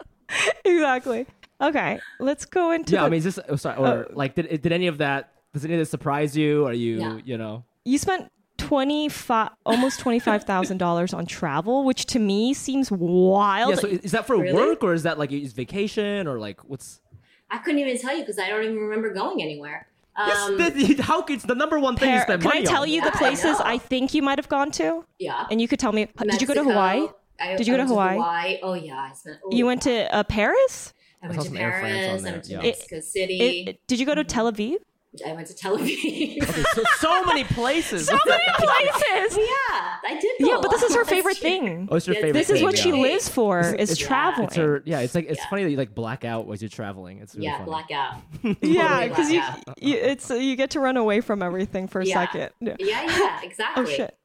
exactly. 0.66 1.26
Okay, 1.62 2.00
let's 2.20 2.46
go 2.46 2.72
into. 2.72 2.94
yeah, 2.94 3.02
the- 3.02 3.06
I 3.08 3.10
mean, 3.10 3.18
is 3.20 3.24
this 3.24 3.40
oh, 3.50 3.56
sorry, 3.56 3.78
or 3.78 4.08
oh. 4.10 4.14
like 4.14 4.36
did 4.36 4.62
did 4.62 4.72
any 4.72 4.88
of 4.88 4.98
that? 5.00 5.32
Does 5.54 5.64
any 5.66 5.74
of 5.76 5.80
this 5.80 5.90
surprise 5.90 6.36
you? 6.36 6.66
Are 6.68 6.74
you 6.74 6.98
No. 7.00 7.22
you 7.24 7.38
know? 7.38 7.64
you 7.86 7.98
spent 7.98 8.30
twenty 8.58 9.08
five, 9.10 9.52
almost 9.66 10.00
twenty 10.00 10.20
five 10.20 10.44
thousand 10.44 10.78
dollars 10.78 11.14
on 11.14 11.26
travel, 11.26 11.86
which 11.86 12.06
to 12.08 12.20
me 12.20 12.54
seems 12.54 12.92
wild. 12.92 13.76
Yeah. 13.76 13.82
So 13.82 13.88
is 13.88 14.00
is 14.00 14.12
that 14.12 14.28
for 14.28 14.38
Really? 14.38 14.54
work 14.54 14.84
or 14.84 14.94
is 14.94 15.04
that 15.04 15.18
like 15.18 15.32
is 15.32 15.54
vacation 15.54 16.28
or 16.28 16.38
like 16.38 16.64
what's? 16.66 17.02
I 17.50 17.60
couldn't 17.60 17.80
even 17.80 17.98
tell 17.98 18.14
you 18.14 18.24
because 18.24 18.38
I 18.38 18.50
don't 18.50 18.64
even 18.64 18.78
remember 18.78 19.14
going 19.14 19.42
anywhere. 19.42 19.88
Yes, 20.18 20.38
Um, 20.48 20.58
the- 20.58 21.02
how 21.04 21.22
it's 21.24 21.44
the 21.44 21.54
number 21.56 21.80
one 21.80 21.96
thing 21.96 22.10
you 22.10 22.16
Par- 22.16 22.24
spend 22.24 22.42
Can 22.42 22.52
I 22.52 22.64
tell 22.64 22.82
on. 22.84 22.90
you 22.90 22.96
Yeah, 23.02 23.06
the 23.10 23.18
places 23.18 23.60
know. 23.60 23.66
I, 23.66 23.78
think 23.78 24.14
you 24.14 24.22
might 24.24 24.40
have 24.40 24.50
gone 24.50 24.72
to, 24.72 25.06
yeah. 25.20 25.46
and 25.52 25.62
you 25.62 25.68
could 25.68 25.80
tell 25.80 25.92
me. 25.92 26.08
Did 26.20 26.42
you 26.42 26.48
go 26.48 26.54
to 26.56 26.64
Hawaii? 26.64 27.08
I, 27.40 27.56
Did 27.56 27.68
you 27.68 27.74
I 27.76 27.78
go 27.78 27.84
to 27.86 27.94
went 27.94 28.14
Hawaii? 28.18 28.60
Oh 28.64 28.74
yeah, 28.74 28.96
I 28.98 29.14
spent. 29.14 29.38
Oh, 29.46 29.50
You 29.56 29.66
went 29.68 29.84
to 29.84 30.16
uh, 30.16 30.24
Paris. 30.24 30.94
I 31.22 31.26
I 31.26 31.30
went 31.30 31.42
to 31.42 31.48
some 31.48 31.58
Air 31.58 31.72
Paris. 31.72 32.22
I 32.26 32.32
went 32.32 32.44
to 32.46 32.52
yeah. 32.52 32.62
Mexico 32.62 33.00
City. 33.02 33.40
It- 33.70 33.80
did 33.88 34.00
you 34.00 34.06
go 34.08 34.16
to 34.16 34.24
Tel 34.24 34.52
Aviv? 34.52 34.78
I 35.26 35.34
went 35.34 35.48
to 35.48 35.56
Tel 35.56 35.78
Aviv. 35.78 36.42
Okay, 36.44 36.64
so, 36.74 36.84
so 37.00 37.24
many 37.26 37.44
places. 37.44 38.08
So 38.08 38.18
many 38.28 38.44
places. 38.58 39.38
yeah, 39.38 39.96
I 40.04 40.18
did. 40.22 40.40
Go 40.42 40.48
Yeah, 40.48 40.60
but 40.62 40.72
this 40.72 40.84
is 40.84 40.96
her 40.96 41.06
favorite 41.06 41.38
thing. 41.38 41.88
Oh, 41.92 41.96
it's 41.96 42.08
your 42.08 42.16
Yes, 42.16 42.22
favorite 42.24 42.34
This 42.40 42.50
is 42.50 42.56
thing, 42.58 42.64
what 42.64 42.78
she 42.78 42.92
lives 42.92 43.30
for 43.30 43.60
is 43.62 43.92
It's- 43.92 43.98
traveling. 43.98 44.48
It's 44.48 44.56
her, 44.56 44.82
yeah, 44.86 45.00
it's 45.00 45.16
like 45.16 45.26
it's 45.28 45.40
Yeah. 45.40 45.50
funny 45.50 45.64
that 45.64 45.72
you 45.72 45.78
like 45.78 45.94
black 45.96 46.26
out 46.26 46.50
as 46.52 46.62
you're 46.62 46.70
traveling. 46.70 47.20
It's 47.20 47.36
really 47.36 47.46
Yeah, 47.48 47.58
funny. 47.58 47.66
blackout. 47.70 48.16
yeah, 48.62 49.08
because 49.08 49.32
you, 49.32 49.42
you 49.82 49.96
it's 49.96 50.30
you 50.30 50.56
get 50.56 50.72
to 50.72 50.80
run 50.80 50.98
away 50.98 51.22
from 51.22 51.42
everything 51.42 51.88
for 51.88 52.02
a 52.02 52.06
Yeah. 52.06 52.14
second. 52.26 52.50
Yeah. 52.60 52.76
Yeah, 52.80 53.04
yeah, 53.04 53.42
exactly. 53.44 53.84
Oh 53.84 53.88
shit. 53.88 54.18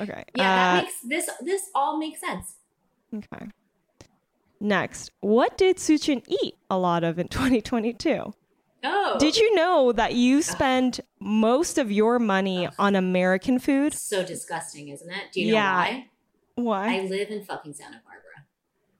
Okay. 0.00 0.24
Yeah, 0.34 0.42
uh, 0.42 0.54
that 0.76 0.84
makes 0.84 1.00
this 1.02 1.30
this 1.42 1.62
all 1.74 1.98
makes 1.98 2.20
sense. 2.20 2.54
Okay. 3.14 3.46
Next, 4.58 5.10
what 5.20 5.58
did 5.58 5.76
Suchin 5.76 6.22
eat 6.28 6.56
a 6.70 6.78
lot 6.78 7.04
of 7.04 7.18
in 7.18 7.28
2022? 7.28 8.32
Oh, 8.88 9.16
Did 9.18 9.36
you 9.36 9.54
know 9.54 9.90
that 9.92 10.14
you 10.14 10.42
spend 10.42 11.00
most 11.18 11.76
of 11.78 11.90
your 11.90 12.18
money 12.18 12.68
on 12.78 12.94
American 12.94 13.58
food? 13.58 13.94
So 13.94 14.24
disgusting, 14.24 14.88
isn't 14.88 15.10
it? 15.10 15.32
Do 15.32 15.40
you 15.40 15.48
know 15.48 15.52
Yeah. 15.54 15.74
why? 15.76 16.06
Why? 16.54 16.96
I 16.96 17.00
live 17.02 17.30
in 17.30 17.44
fucking 17.44 17.74
Santa 17.74 18.00
Barbara. 18.04 18.22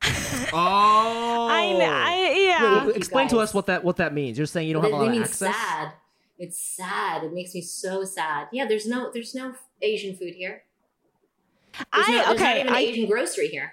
Oh, 0.52 1.48
I, 1.50 1.74
kn- 1.78 1.90
I 1.90 2.32
Wait, 2.34 2.46
yeah. 2.46 2.86
wait, 2.86 2.96
explain 2.96 3.28
to 3.28 3.38
us 3.38 3.54
what 3.54 3.66
that 3.66 3.82
what 3.84 3.96
that 3.96 4.12
means. 4.12 4.36
You're 4.38 4.46
saying 4.46 4.68
you 4.68 4.74
don't 4.74 4.84
It, 4.84 4.90
have 4.90 4.92
a 4.92 4.96
it 4.96 5.06
lot 5.06 5.08
of 5.08 5.12
means 5.12 5.28
access. 5.30 5.54
sad. 5.54 5.92
It's 6.38 6.60
sad. 6.60 7.24
It 7.24 7.32
makes 7.32 7.54
me 7.54 7.62
so 7.62 8.04
sad. 8.04 8.48
Yeah, 8.52 8.66
there's 8.66 8.86
no 8.86 9.10
there's 9.12 9.34
no 9.34 9.54
Asian 9.82 10.14
food 10.16 10.34
here. 10.34 10.62
There's 11.72 11.86
I 11.92 12.10
no, 12.10 12.16
there's 12.16 12.26
not 12.26 12.36
okay. 12.36 12.60
even 12.60 12.72
I, 12.72 12.78
Asian 12.80 13.06
grocery 13.06 13.48
here. 13.48 13.72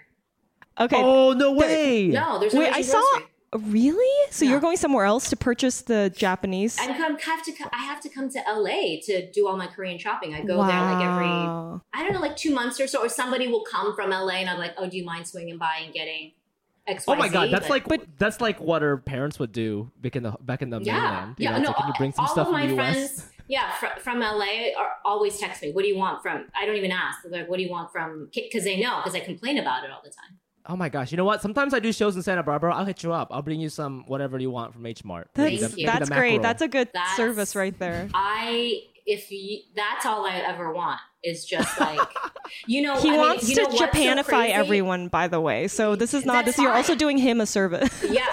okay. 0.80 0.96
Oh 0.98 1.34
no 1.34 1.52
way! 1.54 2.08
No, 2.08 2.40
there's 2.40 2.54
no 2.54 2.62
Wait, 2.62 2.70
Asian 2.70 2.80
I 2.80 2.82
saw. 2.82 3.20
Grocery. 3.60 3.72
Really? 3.72 4.32
So 4.32 4.46
No. 4.46 4.52
you're 4.52 4.60
going 4.60 4.78
somewhere 4.78 5.06
else 5.06 5.30
to 5.30 5.36
purchase 5.36 5.82
the 5.82 6.12
Japanese? 6.16 6.78
I 6.80 6.88
come 6.88 7.18
have 7.18 7.44
to 7.44 7.52
co- 7.52 7.70
I 7.72 7.84
have 7.84 8.02
to 8.02 8.10
come 8.10 8.30
to 8.30 8.40
LA 8.48 9.00
to 9.06 9.32
do 9.32 9.48
all 9.48 9.58
my 9.58 9.68
Korean 9.68 9.98
shopping. 9.98 10.34
I 10.34 10.42
go 10.42 10.58
there 10.66 10.82
like 10.82 11.04
every 11.04 11.26
I 11.26 12.04
don't 12.04 12.14
know 12.14 12.20
like 12.22 12.36
two 12.36 12.54
months 12.54 12.80
or 12.80 12.88
so, 12.88 13.02
or 13.04 13.10
somebody 13.10 13.48
will 13.48 13.64
come 13.64 13.96
from 13.96 14.10
LA 14.12 14.36
and 14.42 14.50
I'm 14.50 14.58
like, 14.60 14.74
oh, 14.78 14.88
do 14.90 14.98
you 14.98 15.06
mind 15.06 15.28
swinging 15.28 15.58
by 15.58 15.82
and 15.86 15.94
getting 15.94 16.32
X? 16.88 17.06
Oh 17.08 17.16
my 17.16 17.30
god, 17.30 17.50
that's 17.52 17.68
But- 17.68 17.88
like 17.88 18.18
that's 18.18 18.42
like 18.42 18.60
what 18.60 18.84
our 18.84 18.98
parents 18.98 19.40
would 19.40 19.52
do 19.52 19.92
back 20.02 20.16
in 20.16 20.24
the 20.24 20.32
back 20.42 20.62
in 20.62 20.70
the 20.70 20.80
yeah, 20.82 20.94
mainland. 21.00 21.36
You 21.38 21.44
yeah. 21.46 21.52
know, 21.52 21.60
no, 21.60 21.68
like, 21.70 21.76
can 21.78 21.88
you 21.88 21.94
bring 21.98 22.12
some 22.14 22.26
all 22.26 22.32
stuff 22.32 22.48
of 22.48 22.54
from 22.54 22.62
my 22.62 22.68
the 22.68 22.74
US? 22.74 22.96
friends, 22.96 23.30
yeah, 23.48 23.72
fr- 23.74 24.00
from 24.00 24.20
LA 24.20 24.72
are 24.78 24.92
always 25.06 25.38
text 25.38 25.62
me. 25.62 25.72
What 25.72 25.84
do 25.84 25.88
you 25.90 25.98
want 25.98 26.22
from? 26.22 26.46
I 26.60 26.66
don't 26.66 26.76
even 26.76 26.92
ask. 26.92 27.20
They're 27.24 27.42
like, 27.42 27.50
what 27.50 27.58
do 27.58 27.64
you 27.64 27.70
want 27.72 27.92
from? 27.92 28.30
Because 28.34 28.64
they 28.64 28.80
know, 28.82 28.98
because 29.04 29.16
I 29.16 29.20
complain 29.20 29.58
about 29.58 29.84
it 29.84 29.92
all 29.92 30.02
the 30.04 30.10
time. 30.10 30.40
Oh 30.66 30.76
my 30.78 30.88
gosh, 30.90 31.12
you 31.12 31.18
know 31.18 31.26
what? 31.26 31.42
Sometimes 31.42 31.74
I 31.74 31.80
do 31.80 31.92
shows 31.92 32.16
in 32.16 32.24
Santa 32.24 32.42
Barbara. 32.44 32.74
I'll 32.74 32.86
hit 32.86 33.04
you 33.04 33.12
up. 33.12 33.28
I'll 33.32 33.42
bring 33.42 33.60
you 33.60 33.70
some 33.70 34.04
whatever 34.08 34.40
you 34.40 34.50
want 34.50 34.74
from 34.74 34.86
H 34.86 35.04
Mart. 35.04 35.30
That's, 35.34 35.60
Thank 35.62 35.78
you. 35.78 35.86
that's 35.86 36.10
great. 36.10 36.42
That's 36.42 36.62
a 36.62 36.68
good 36.68 36.90
That's- 36.94 37.18
service 37.18 37.56
right 37.56 37.78
there. 37.80 38.08
I 38.14 38.84
if 39.06 39.30
you, 39.32 39.60
that's 39.76 40.06
all 40.06 40.26
I 40.26 40.38
ever 40.38 40.72
want 40.72 41.02
is 41.24 41.46
just 41.46 41.78
like 41.80 42.00
you 42.68 42.82
know 42.82 42.96
He 42.98 43.10
I 43.10 43.12
mean, 43.12 43.20
wants 43.20 43.50
you 43.50 43.56
know 43.58 43.66
to 43.66 43.76
what's 43.76 43.98
so 43.98 44.04
Japanify 44.04 44.50
everyone, 44.50 45.10
by 45.10 45.28
the 45.28 45.42
way. 45.42 45.68
So 45.68 45.96
this 45.98 46.14
is 46.14 46.26
not. 46.26 46.46
That's 46.46 46.56
This 46.58 46.64
you're 46.64 46.74
also 46.74 46.96
doing 46.96 47.18
him 47.18 47.42
a 47.42 47.46
service. 47.46 47.92
Yeah, 48.10 48.26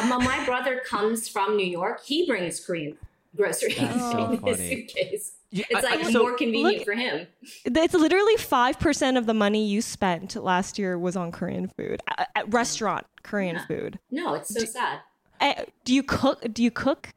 and, 0.00 0.12
um, 0.12 0.24
my 0.24 0.44
brother 0.44 0.82
comes 0.88 1.28
from 1.28 1.56
New 1.56 1.66
York. 1.66 2.04
He 2.04 2.26
brings 2.26 2.64
Korean 2.64 2.96
groceries 3.36 3.76
That's 3.78 3.94
so 4.00 4.32
in 4.32 4.42
his 4.42 4.58
suitcase. 4.58 5.32
Yeah, 5.50 5.64
It's 5.70 5.82
like 5.82 6.00
I- 6.00 6.10
so- 6.12 6.22
more 6.22 6.36
convenient 6.36 6.76
look- 6.78 6.84
for 6.84 6.92
him. 6.92 7.26
it's 7.64 7.94
literally 7.94 8.36
five 8.36 8.78
percent 8.78 9.16
of 9.16 9.24
the 9.26 9.32
money 9.34 9.66
you 9.66 9.80
spent 9.80 10.36
last 10.36 10.78
year 10.78 10.98
was 10.98 11.16
on 11.16 11.32
Korean 11.32 11.68
food, 11.68 12.02
at, 12.18 12.28
at 12.34 12.52
restaurant 12.52 13.06
Korean 13.22 13.56
Yeah. 13.56 13.66
food. 13.66 13.98
No, 14.10 14.34
it's 14.34 14.52
so 14.52 14.64
sad. 14.66 15.00
Uh, 15.40 15.54
do 15.84 15.94
you 15.94 16.02
cook? 16.02 16.44
Do 16.52 16.62
you 16.62 16.70
cook? 16.70 17.14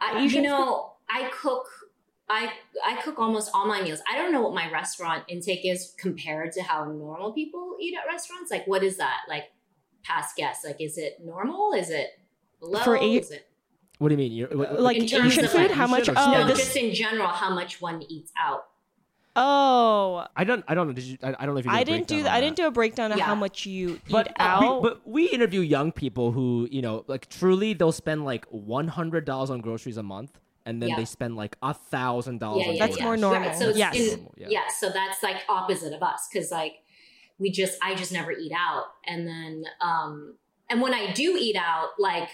I, 0.00 0.24
you 0.24 0.42
know, 0.42 0.94
I 1.08 1.30
cook. 1.32 1.66
I 2.28 2.50
I 2.84 3.00
cook 3.02 3.18
almost 3.18 3.50
all 3.54 3.66
my 3.66 3.82
meals. 3.82 4.00
I 4.10 4.16
don't 4.16 4.32
know 4.32 4.40
what 4.42 4.54
my 4.54 4.68
restaurant 4.72 5.24
intake 5.28 5.64
is 5.64 5.94
compared 5.98 6.52
to 6.52 6.62
how 6.62 6.84
normal 6.86 7.32
people 7.32 7.76
eat 7.80 7.94
at 7.96 8.10
restaurants. 8.10 8.50
Like, 8.50 8.66
what 8.66 8.82
is 8.82 8.96
that? 8.96 9.18
Like, 9.28 9.52
past 10.02 10.34
guests. 10.36 10.64
Like, 10.64 10.80
is 10.80 10.96
it 10.98 11.18
normal? 11.24 11.72
Is 11.74 11.90
it 11.90 12.18
low? 12.60 12.82
For 12.82 12.96
eight- 12.96 13.22
is 13.22 13.30
it 13.30 13.46
What 14.04 14.10
do 14.10 14.14
you 14.16 14.18
mean? 14.18 14.32
You're, 14.32 14.48
what- 14.48 14.78
Like 14.80 14.98
In 14.98 15.06
terms 15.06 15.32
Asian 15.32 15.46
of, 15.46 15.50
food? 15.52 15.62
like, 15.62 15.70
How 15.70 15.86
much? 15.86 16.10
Oh, 16.10 16.12
no, 16.12 16.46
this. 16.46 16.58
just 16.58 16.76
in 16.76 16.92
general, 16.92 17.28
how 17.28 17.48
much 17.54 17.80
one 17.80 18.02
eats 18.10 18.30
out. 18.38 18.64
Oh, 19.36 20.26
I 20.36 20.44
don't. 20.44 20.62
I 20.68 20.74
don't 20.74 20.88
know. 20.88 20.92
Did 20.92 21.04
you? 21.04 21.18
I, 21.22 21.34
I 21.40 21.46
don't 21.46 21.54
know 21.54 21.58
if 21.58 21.64
you. 21.64 21.70
Did 21.70 21.76
I 21.78 21.80
a 21.80 21.84
didn't 21.86 22.06
do 22.06 22.16
breakdown 22.16 22.24
that. 22.24 22.30
on 22.30 22.36
I 22.36 22.40
didn't 22.40 22.56
do 22.56 22.66
a 22.66 22.70
breakdown 22.70 23.12
of 23.12 23.18
Yeah. 23.18 23.24
how 23.24 23.34
much 23.34 23.66
you 23.66 23.94
eat 23.94 24.00
But, 24.10 24.28
uh, 24.38 24.42
out. 24.42 24.82
we, 24.82 24.88
but 24.90 25.08
we 25.08 25.26
interview 25.30 25.60
young 25.60 25.90
people 25.90 26.30
who, 26.32 26.68
you 26.70 26.82
know, 26.82 27.04
like 27.08 27.28
truly 27.30 27.72
they'll 27.72 27.92
spend 27.92 28.24
like 28.26 28.44
one 28.50 28.86
hundred 28.88 29.24
dollars 29.24 29.48
on 29.50 29.60
groceries 29.60 29.96
a 29.96 30.02
month, 30.04 30.38
and 30.66 30.80
then 30.80 30.90
Yeah. 30.90 30.96
they 30.96 31.04
spend 31.04 31.34
like 31.36 31.56
a 31.62 31.72
thousand 31.74 32.38
dollars. 32.40 32.64
Yeah, 32.66 32.72
yeah, 32.74 32.86
That's 32.86 32.98
yeah. 32.98 33.04
more 33.04 33.16
normal. 33.16 33.48
Right, 33.48 33.58
so 33.58 33.70
it's 33.70 33.78
Yes. 33.78 33.96
in- 33.96 34.28
Yeah. 34.36 34.46
yeah. 34.50 34.60
So 34.78 34.90
that's 34.90 35.22
like 35.22 35.38
opposite 35.48 35.94
of 35.94 36.02
us 36.02 36.28
because 36.30 36.50
like 36.52 36.74
we 37.38 37.50
just 37.50 37.76
I 37.82 37.94
just 37.96 38.12
never 38.12 38.30
eat 38.30 38.52
out, 38.56 38.84
and 39.06 39.26
then 39.26 39.64
um 39.80 40.36
and 40.70 40.80
when 40.80 40.94
I 40.94 41.12
do 41.12 41.36
eat 41.36 41.56
out, 41.56 41.88
like 41.98 42.28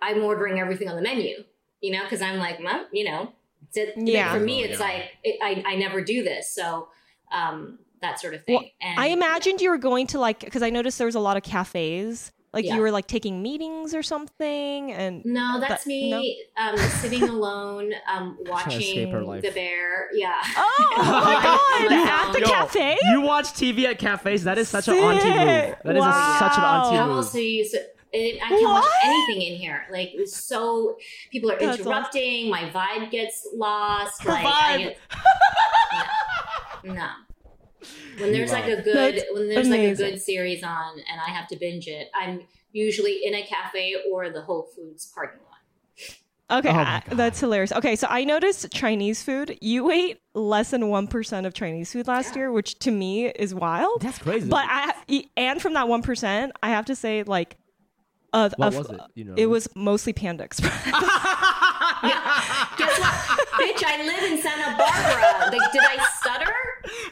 I'm 0.00 0.22
ordering 0.22 0.60
everything 0.60 0.88
on 0.88 0.96
the 0.96 1.02
menu, 1.02 1.36
you 1.80 1.92
know, 1.92 2.02
because 2.02 2.22
I'm 2.22 2.38
like, 2.38 2.58
well, 2.62 2.86
you 2.92 3.04
know, 3.04 3.32
it's 3.66 3.76
it, 3.76 3.96
like, 3.96 4.08
Yeah. 4.08 4.32
for 4.32 4.40
me, 4.40 4.62
Oh, 4.62 4.64
it's 4.66 4.78
yeah. 4.80 4.86
like 4.86 5.02
it, 5.24 5.38
I 5.42 5.62
I 5.72 5.76
never 5.76 6.00
do 6.00 6.22
this, 6.22 6.50
so 6.54 6.88
um 7.32 7.78
that 8.00 8.20
sort 8.20 8.32
of 8.34 8.44
thing. 8.44 8.54
Well, 8.56 8.64
and 8.80 8.98
I 9.00 9.06
imagined 9.06 9.60
you 9.60 9.70
were 9.70 9.78
going 9.78 10.06
to 10.08 10.18
like 10.20 10.40
because 10.40 10.62
I 10.62 10.70
noticed 10.70 10.98
there 10.98 11.06
was 11.06 11.16
a 11.16 11.20
lot 11.20 11.36
of 11.36 11.42
cafes. 11.42 12.30
Like 12.50 12.64
Yeah. 12.64 12.76
you 12.76 12.80
were 12.80 12.90
like 12.90 13.06
taking 13.06 13.42
meetings 13.42 13.94
or 13.94 14.02
something, 14.02 14.90
and 14.92 15.22
No, 15.26 15.60
that's 15.60 15.84
That- 15.84 15.88
me 15.88 16.42
um, 16.56 16.78
sitting 16.78 17.22
alone, 17.28 17.92
um, 18.10 18.38
watching 18.46 18.80
escape 18.80 19.10
her 19.10 19.22
life. 19.22 19.42
the 19.42 19.50
bear. 19.50 20.08
Yeah. 20.14 20.32
oh 20.56 20.94
my 20.96 21.34
god, 21.92 22.26
at 22.28 22.32
the 22.32 22.40
Yo, 22.40 22.46
cafe. 22.46 22.96
You 23.10 23.20
watch 23.20 23.46
TV 23.52 23.84
at 23.84 23.98
cafes. 23.98 24.44
That 24.44 24.56
is 24.56 24.68
such 24.70 24.88
an 24.88 24.94
auntie 24.94 25.20
Sick. 25.20 25.30
move. 25.34 25.76
That 25.84 25.96
is 25.96 26.04
a, 26.04 26.36
such 26.38 26.56
an 26.56 26.62
Wow. 26.62 26.84
auntie 26.84 26.96
How 26.96 27.06
move. 27.06 27.16
else 27.16 27.32
do 27.32 27.42
you? 27.42 27.64
So, 27.68 27.76
it, 27.78 27.97
I 28.14 28.38
can't 28.48 28.62
watch 28.64 28.84
anything 29.04 29.42
in 29.52 29.58
here. 29.58 29.84
Like 29.90 30.10
it's 30.14 30.36
so 30.44 30.96
people 31.30 31.50
are 31.50 31.58
That's 31.58 31.78
interrupting. 31.80 32.50
My 32.50 32.70
vibe 32.70 33.10
gets 33.10 33.46
lost. 33.54 34.22
Her 34.22 34.30
like 34.30 34.46
I 34.46 34.50
vibe. 34.78 34.78
get, 34.78 34.98
no, 36.84 36.94
no. 36.94 37.08
When 38.18 38.32
there's 38.32 38.50
like 38.52 38.66
a 38.66 38.82
good 38.82 39.16
That's 39.16 39.24
when 39.32 39.48
there's 39.48 39.68
like 39.68 39.80
a 39.80 39.94
good 39.94 40.20
series 40.20 40.62
on 40.64 40.92
and 40.98 41.20
I 41.24 41.30
have 41.30 41.46
to 41.48 41.56
binge 41.56 41.86
it, 41.86 42.08
I'm 42.14 42.42
usually 42.72 43.24
in 43.24 43.34
a 43.34 43.42
cafe 43.46 43.94
or 44.10 44.30
the 44.30 44.42
Whole 44.42 44.68
Foods 44.74 45.10
parking 45.14 45.40
lot. 45.40 45.44
Okay, 46.50 46.70
Oh 46.70 46.72
my 46.72 46.80
I- 46.82 47.02
God. 47.06 47.18
that's 47.18 47.38
hilarious. 47.40 47.72
Okay, 47.72 47.94
so 47.94 48.06
I 48.10 48.24
noticed 48.24 48.72
Chinese 48.72 49.22
food. 49.22 49.58
You 49.60 49.90
ate 49.90 50.20
less 50.34 50.70
than 50.70 50.88
one 50.88 51.06
percent 51.06 51.46
of 51.46 51.52
Chinese 51.54 51.92
food 51.92 52.06
last 52.08 52.34
year, 52.34 52.50
which 52.50 52.78
to 52.80 52.90
me 52.90 53.26
is 53.26 53.54
wild. 53.54 54.00
That's 54.00 54.18
crazy. 54.18 54.48
But 54.48 54.64
I 54.66 54.94
and 55.36 55.60
from 55.60 55.74
that 55.74 55.88
one 55.88 56.02
percent, 56.02 56.52
I 56.62 56.70
have 56.70 56.86
to 56.86 56.96
say 56.96 57.22
like, 57.22 57.56
uh, 58.32 58.50
What 58.56 58.74
uh, 58.74 58.78
was 58.78 58.90
it? 58.90 59.00
You 59.14 59.24
know? 59.24 59.34
It 59.36 59.46
was 59.46 59.68
mostly 59.74 60.12
Panda 60.12 60.44
Express. 60.44 60.84
Guess 60.84 60.94
what, 63.00 63.14
bitch? 63.58 63.82
I 63.84 64.04
live 64.04 64.22
in 64.32 64.40
Santa 64.42 64.76
Barbara. 64.76 65.50
Like, 65.56 65.72
did 65.72 65.82
I 65.82 65.98
stutter? 66.20 66.54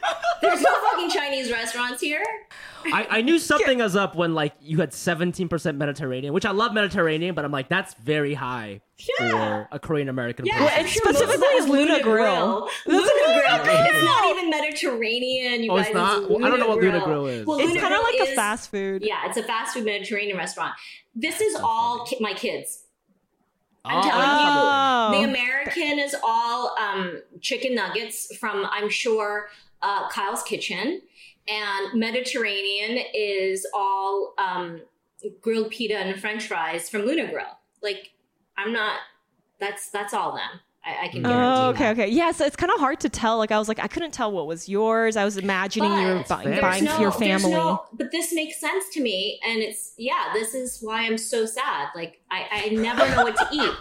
There's 0.41 0.61
no 0.61 0.69
fucking 0.91 1.09
Chinese 1.09 1.51
restaurants 1.51 1.99
here. 2.01 2.23
I, 2.85 3.07
I 3.09 3.21
knew 3.21 3.39
something 3.39 3.79
was 3.79 3.95
up 3.95 4.15
when 4.15 4.33
like 4.33 4.53
you 4.61 4.77
had 4.79 4.91
17% 4.91 5.75
Mediterranean, 5.77 6.31
which 6.33 6.45
I 6.45 6.51
love 6.51 6.73
Mediterranean, 6.73 7.33
but 7.35 7.43
I'm 7.43 7.51
like 7.51 7.67
that's 7.69 7.95
very 7.95 8.33
high 8.35 8.81
Yeah. 9.19 9.65
for 9.65 9.67
a 9.71 9.79
Korean 9.79 10.09
American 10.09 10.45
Yeah, 10.45 10.57
person. 10.59 10.73
I'm 10.79 10.85
sure 10.85 11.01
most 11.05 11.21
of 11.21 11.29
specifically 11.29 11.47
that 11.47 11.63
is 11.63 11.67
Luna 11.69 12.01
Grill. 12.03 12.69
Luna 12.85 13.01
That's 13.01 13.11
Grill. 13.11 13.35
Luna 13.35 13.63
Grill. 13.63 13.85
It's 13.87 14.05
not 14.05 14.29
even 14.37 14.49
Mediterranean, 14.49 15.63
you 15.63 15.71
Oh, 15.71 15.77
guys. 15.77 15.87
it's 15.87 15.95
not? 15.95 16.29
Well, 16.29 16.45
I 16.45 16.49
don't 16.49 16.59
know 16.59 16.67
what 16.69 16.79
Luna 16.81 17.01
Grill 17.03 17.25
is. 17.27 17.45
Well, 17.45 17.57
it's 17.59 17.67
Luna 17.69 17.81
kind 17.81 17.93
of 17.93 18.01
Grill 18.01 18.19
like 18.19 18.27
a 18.27 18.31
is- 18.31 18.35
fast 18.35 18.71
food. 18.71 19.03
Yeah, 19.03 19.27
it's 19.27 19.37
a 19.37 19.43
fast 19.43 19.73
food 19.73 19.85
Mediterranean 19.85 20.37
restaurant. 20.37 20.73
This 21.15 21.41
is 21.41 21.55
all 21.55 22.05
ki- 22.05 22.17
my 22.21 22.33
kids. 22.33 22.83
I'm 23.83 23.97
Oh, 23.97 24.01
telling 24.01 24.25
Oh. 24.29 25.11
you, 25.13 25.17
the 25.25 25.29
American 25.29 25.99
is 25.99 26.15
all 26.23 26.75
um, 26.77 27.21
chicken 27.41 27.73
nuggets 27.73 28.35
from, 28.37 28.65
I'm 28.71 28.89
sure, 28.89 29.47
uh, 29.81 30.09
Kyle's 30.09 30.43
Kitchen, 30.43 31.01
and 31.47 31.93
Mediterranean 31.99 33.03
is 33.13 33.65
all 33.73 34.33
um, 34.37 34.81
grilled 35.41 35.71
pita 35.71 35.97
and 35.97 36.19
French 36.19 36.47
fries 36.47 36.89
from 36.89 37.03
Luna 37.03 37.29
Grill. 37.31 37.45
Like, 37.81 38.11
I'm 38.57 38.73
not. 38.73 38.99
That's 39.59 39.89
that's 39.89 40.13
all 40.13 40.33
them. 40.35 40.59
I, 40.85 41.05
I 41.05 41.07
can 41.09 41.23
guarantee. 41.23 41.43
Oh, 41.43 41.69
okay, 41.71 41.83
that. 41.85 41.91
okay. 41.99 42.07
Yeah, 42.07 42.31
so 42.31 42.45
it's 42.45 42.55
kind 42.55 42.71
of 42.71 42.79
hard 42.79 42.99
to 43.01 43.09
tell. 43.09 43.37
Like, 43.37 43.51
I 43.51 43.59
was 43.59 43.67
like, 43.67 43.79
I 43.79 43.87
couldn't 43.87 44.11
tell 44.11 44.31
what 44.31 44.47
was 44.47 44.69
yours. 44.69 45.17
I 45.17 45.25
was 45.25 45.35
imagining 45.35 45.91
you 45.91 46.07
were 46.07 46.23
But 46.29 46.43
buying, 46.43 46.61
buying 46.61 46.87
for 46.87 47.01
your 47.01 47.11
family. 47.11 47.51
no- 47.51 47.83
but 47.93 48.11
this 48.11 48.31
makes 48.33 48.59
sense 48.59 48.85
to 48.93 49.01
me, 49.01 49.39
and 49.45 49.59
it's 49.61 49.93
yeah. 49.97 50.31
This 50.33 50.53
is 50.53 50.79
why 50.81 51.01
I'm 51.05 51.17
so 51.17 51.45
sad. 51.45 51.89
Like 51.95 52.21
I, 52.31 52.45
I 52.51 52.69
never 52.69 53.07
know 53.09 53.23
what 53.23 53.35
to 53.37 53.47
eat. 53.51 53.73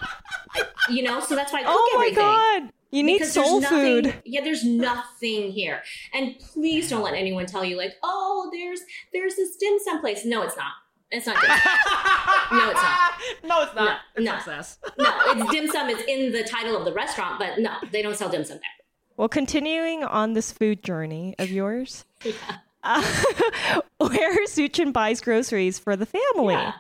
I- 0.57 0.65
you 0.91 1.03
know, 1.03 1.21
so 1.21 1.35
that's 1.37 1.53
why 1.53 1.61
I 1.61 1.63
cook 1.63 1.73
oh 1.75 1.91
my 1.95 2.05
everything. 2.07 2.25
god, 2.25 2.73
you 2.91 3.03
need 3.03 3.19
Because 3.19 3.35
there's 3.35 3.47
soul 3.47 3.61
nothing- 3.61 4.05
food. 4.05 4.15
Yeah, 4.25 4.43
there's 4.43 4.65
nothing 4.65 5.51
here, 5.53 5.83
and 6.15 6.39
please 6.39 6.89
don't 6.91 7.03
let 7.03 7.15
anyone 7.15 7.47
tell 7.47 7.65
you 7.65 7.77
like, 7.77 7.95
oh, 8.03 8.49
there's 8.53 8.81
there's 9.13 9.37
this 9.37 9.57
dim 9.57 9.79
sum 9.85 10.01
place. 10.01 10.25
No, 10.25 10.43
it's 10.43 10.57
not. 10.57 10.73
It's 11.11 11.27
not 11.27 11.41
dim 11.41 11.51
sum. 11.51 12.59
no, 12.59 12.71
it's 12.71 12.83
not. 12.83 13.11
no, 13.45 13.63
it's 13.63 13.75
not. 13.75 13.77
No, 13.77 13.97
it's 14.17 14.25
no. 14.25 14.37
success. 14.37 14.79
No, 14.99 15.13
it's 15.27 15.51
dim 15.53 15.69
sum. 15.69 15.89
It's 15.91 16.03
in 16.09 16.33
the 16.33 16.43
title 16.45 16.77
of 16.77 16.85
the 16.85 16.93
restaurant, 16.93 17.39
but 17.39 17.59
no, 17.59 17.75
they 17.93 18.03
don't 18.03 18.17
sell 18.17 18.29
dim 18.29 18.45
sum 18.45 18.57
there. 18.57 18.63
Well, 19.17 19.29
continuing 19.29 20.05
on 20.05 20.33
this 20.35 20.53
food 20.53 20.83
journey 20.83 21.35
of 21.39 21.51
yours, 21.51 22.05
uh, 22.85 23.03
where 23.99 24.47
Suchin 24.47 24.93
buys 24.93 25.21
groceries 25.21 25.79
for 25.79 25.97
the 25.97 26.07
family. 26.07 26.55
Yeah. 26.55 26.73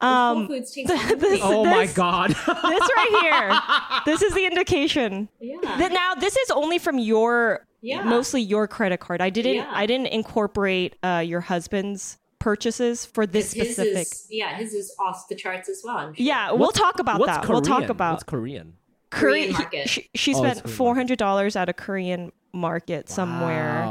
Um, 0.00 0.36
Whole 0.36 0.46
Foods 0.48 0.70
takes 0.74 0.90
this- 0.90 1.10
everything. 1.10 1.40
Oh 1.42 1.64
my 1.64 1.86
god. 1.86 2.30
this 2.30 2.36
right 2.46 3.18
here, 3.22 4.00
this 4.06 4.22
is 4.22 4.34
the 4.34 4.44
indication. 4.46 5.28
Yeah. 5.40 5.58
That 5.62 5.92
now 5.92 6.14
this 6.14 6.36
is 6.36 6.50
only 6.50 6.78
from 6.78 6.98
your, 6.98 7.66
Yeah. 7.80 8.02
mostly 8.02 8.42
your 8.42 8.68
credit 8.68 9.00
card. 9.00 9.20
I 9.22 9.30
didn't, 9.30 9.54
Yeah. 9.56 9.70
I 9.72 9.86
didn't 9.86 10.08
incorporate 10.08 10.96
uh, 11.02 11.22
your 11.26 11.40
husband's 11.40 12.18
purchases 12.38 13.04
for 13.06 13.26
this 13.26 13.52
his 13.52 13.74
specific. 13.74 14.02
is 14.08 14.26
yeah, 14.30 14.54
his 14.56 14.72
is 14.74 14.94
off 15.00 15.26
the 15.28 15.34
charts 15.34 15.68
as 15.68 15.82
well. 15.84 16.12
Sure. 16.12 16.14
yeah, 16.18 16.52
we'll 16.52 16.70
talk 16.72 16.98
about 17.00 17.24
that. 17.26 17.42
Korean? 17.42 17.52
We'll 17.54 17.62
talk 17.62 17.88
about 17.88 18.12
What's 18.12 18.22
Korean? 18.24 18.74
Korean 19.10 19.52
Korean. 19.52 19.52
market. 19.52 19.88
She, 19.88 20.08
she 20.14 20.34
Oh, 20.34 20.38
spent 20.44 20.68
four 20.68 20.94
hundred 20.94 21.18
dollars 21.18 21.56
at 21.56 21.68
a 21.68 21.72
Korean 21.72 22.32
market 22.52 23.08
somewhere. 23.08 23.84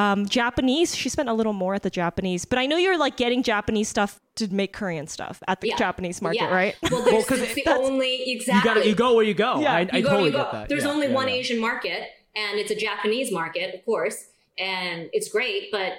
Wow. 0.00 0.12
Um, 0.12 0.26
Japanese. 0.26 0.94
She 0.96 1.08
spent 1.08 1.28
a 1.28 1.32
little 1.34 1.52
more 1.52 1.74
at 1.74 1.82
the 1.82 1.90
Japanese, 1.90 2.44
but 2.44 2.58
I 2.58 2.66
know 2.66 2.76
you're 2.76 2.98
like 2.98 3.16
getting 3.16 3.42
Japanese 3.42 3.88
stuff 3.88 4.18
to 4.36 4.48
make 4.52 4.72
Korean 4.72 5.06
stuff 5.06 5.42
at 5.48 5.60
the 5.60 5.68
Yeah. 5.68 5.76
Japanese 5.76 6.22
market, 6.22 6.40
Yeah. 6.42 6.54
right? 6.54 6.74
Well, 6.90 7.02
there's, 7.04 7.26
'cause 7.26 7.40
it's 7.40 7.54
the 7.54 7.62
that's- 7.64 7.86
only 7.88 8.28
You 8.28 8.36
exactly. 8.36 8.68
gotta 8.74 8.88
you 8.88 8.94
go 8.94 9.14
where 9.14 9.24
you 9.24 9.34
go. 9.34 9.60
Yeah, 9.60 9.72
I, 9.74 9.88
I 9.92 9.96
You 9.98 10.02
go, 10.02 10.08
totally 10.10 10.24
you 10.26 10.32
go. 10.32 10.38
get 10.44 10.52
that. 10.52 10.68
There's 10.68 10.84
Yeah, 10.84 10.90
only 10.90 11.06
yeah, 11.08 11.14
one 11.14 11.28
yeah. 11.28 11.34
Asian 11.34 11.58
market, 11.60 12.08
and 12.34 12.58
it's 12.58 12.70
a 12.70 12.74
Japanese 12.76 13.30
market, 13.32 13.74
of 13.74 13.84
course, 13.84 14.28
and 14.58 15.08
it's 15.12 15.28
great, 15.28 15.70
but 15.70 15.92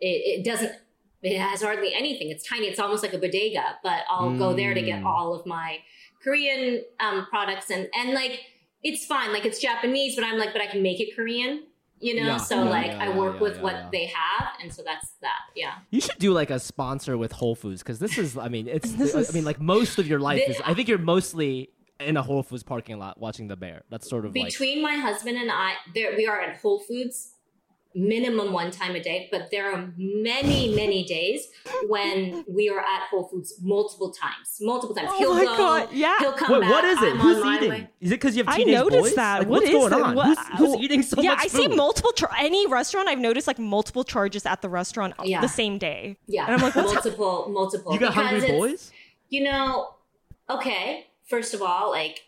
it, 0.00 0.40
it 0.40 0.44
doesn't. 0.44 0.72
It 1.22 1.38
has 1.38 1.62
hardly 1.62 1.92
anything. 1.94 2.30
It's 2.30 2.46
tiny. 2.46 2.66
It's 2.66 2.78
almost 2.78 3.02
like 3.02 3.12
a 3.14 3.18
bodega, 3.18 3.78
but 3.82 4.00
I'll 4.08 4.36
go 4.36 4.52
there 4.54 4.74
to 4.74 4.82
get 4.82 5.00
Mm. 5.02 5.06
all 5.06 5.34
of 5.34 5.44
my 5.46 5.78
Korean 6.22 6.82
um, 7.00 7.26
products, 7.30 7.70
and 7.70 7.88
and 7.98 8.12
like 8.12 8.40
it's 8.82 9.06
fine. 9.06 9.32
Like 9.32 9.44
it's 9.44 9.60
Japanese, 9.60 10.14
but 10.14 10.24
I'm 10.24 10.38
like, 10.38 10.52
but 10.52 10.62
I 10.62 10.66
can 10.66 10.82
make 10.82 11.00
it 11.00 11.14
Korean. 11.16 11.64
You 11.98 12.16
know, 12.16 12.26
Yeah, 12.26 12.36
so 12.36 12.64
yeah, 12.64 12.70
like 12.70 12.86
yeah, 12.88 13.04
I 13.04 13.16
work 13.16 13.36
yeah, 13.36 13.40
with 13.40 13.56
yeah, 13.56 13.62
what 13.62 13.72
yeah. 13.74 13.88
they 13.90 14.06
have, 14.06 14.48
and 14.62 14.72
so 14.72 14.82
that's 14.84 15.08
that. 15.22 15.38
Yeah. 15.54 15.74
You 15.90 16.00
should 16.00 16.18
do 16.18 16.32
like 16.32 16.50
a 16.50 16.58
sponsor 16.60 17.16
with 17.16 17.32
Whole 17.32 17.54
Foods 17.54 17.82
because 17.82 17.98
this 17.98 18.18
is. 18.18 18.36
I 18.36 18.48
mean, 18.48 18.68
it's. 18.68 18.92
This 18.96 19.30
I 19.30 19.32
mean, 19.32 19.44
like 19.44 19.60
most 19.60 19.98
of 19.98 20.06
your 20.06 20.20
life 20.20 20.42
Thi- 20.44 20.52
is. 20.52 20.60
I 20.64 20.74
think 20.74 20.88
you're 20.88 20.98
mostly 20.98 21.70
in 21.98 22.16
a 22.16 22.22
Whole 22.22 22.42
Foods 22.42 22.62
parking 22.62 22.98
lot 22.98 23.18
watching 23.18 23.48
the 23.48 23.56
bear. 23.56 23.82
That's 23.90 24.08
sort 24.08 24.26
of 24.26 24.34
like. 24.36 24.46
Between 24.46 24.82
my 24.82 24.96
husband 24.96 25.38
and 25.38 25.50
I, 25.50 25.74
there 25.94 26.14
we 26.16 26.26
are 26.26 26.40
at 26.40 26.56
Whole 26.58 26.80
Foods 26.80 27.32
minimum 27.96 28.52
one 28.52 28.70
time 28.70 28.94
a 28.94 29.02
day, 29.02 29.28
but 29.32 29.48
there 29.50 29.72
are 29.72 29.90
many, 29.96 30.74
many 30.74 31.02
days 31.04 31.48
when 31.88 32.44
we 32.46 32.68
are 32.68 32.80
at 32.80 33.02
Whole 33.10 33.26
Foods 33.28 33.54
multiple 33.62 34.12
times. 34.12 34.58
Multiple 34.60 34.94
times. 34.94 35.08
Oh 35.12 35.18
he'll 35.18 35.34
my 35.34 35.44
go, 35.44 35.56
God, 35.56 35.88
yeah. 35.92 36.18
he'll 36.18 36.32
come 36.34 36.52
Wait, 36.52 36.60
back. 36.60 36.70
what 36.70 36.84
is 36.84 37.02
it? 37.02 37.12
I'm 37.12 37.18
Who's 37.18 37.44
eating? 37.56 37.70
way. 37.70 37.88
Is 38.00 38.10
it 38.10 38.14
because 38.20 38.36
you 38.36 38.44
have 38.44 38.52
I 38.54 38.58
teenage 38.58 38.74
noticed 38.74 39.00
boys? 39.02 39.14
that. 39.14 39.38
Like, 39.40 39.48
What 39.48 39.62
what's 39.62 39.66
is 39.66 39.72
going 39.72 39.90
the- 39.90 40.04
on? 40.04 40.14
what- 40.14 40.26
who's, 40.38 40.58
who's 40.58 40.76
eating 40.82 41.02
so 41.02 41.22
yeah, 41.22 41.30
much 41.30 41.44
I 41.44 41.46
see 41.48 41.68
multiple. 41.68 42.12
Char- 42.12 42.30
any 42.38 42.66
restaurant 42.66 43.08
I've 43.08 43.18
noticed 43.18 43.46
like 43.46 43.58
multiple 43.58 44.04
charges 44.04 44.44
at 44.46 44.60
the 44.62 44.68
restaurant 44.68 45.14
Yeah. 45.24 45.40
the 45.40 45.48
same 45.48 45.78
day. 45.78 46.18
Yeah, 46.26 46.44
and 46.46 46.54
I'm 46.56 46.60
like, 46.60 46.76
what's 46.76 46.92
multiple, 46.92 47.48
multiple. 47.50 47.92
You 47.94 47.98
got 47.98 48.14
Because 48.14 48.30
hungry 48.42 48.48
boys? 48.58 48.92
You 49.30 49.44
know, 49.44 49.94
okay. 50.50 51.06
First 51.28 51.54
of 51.54 51.62
all, 51.62 51.90
like 51.90 52.20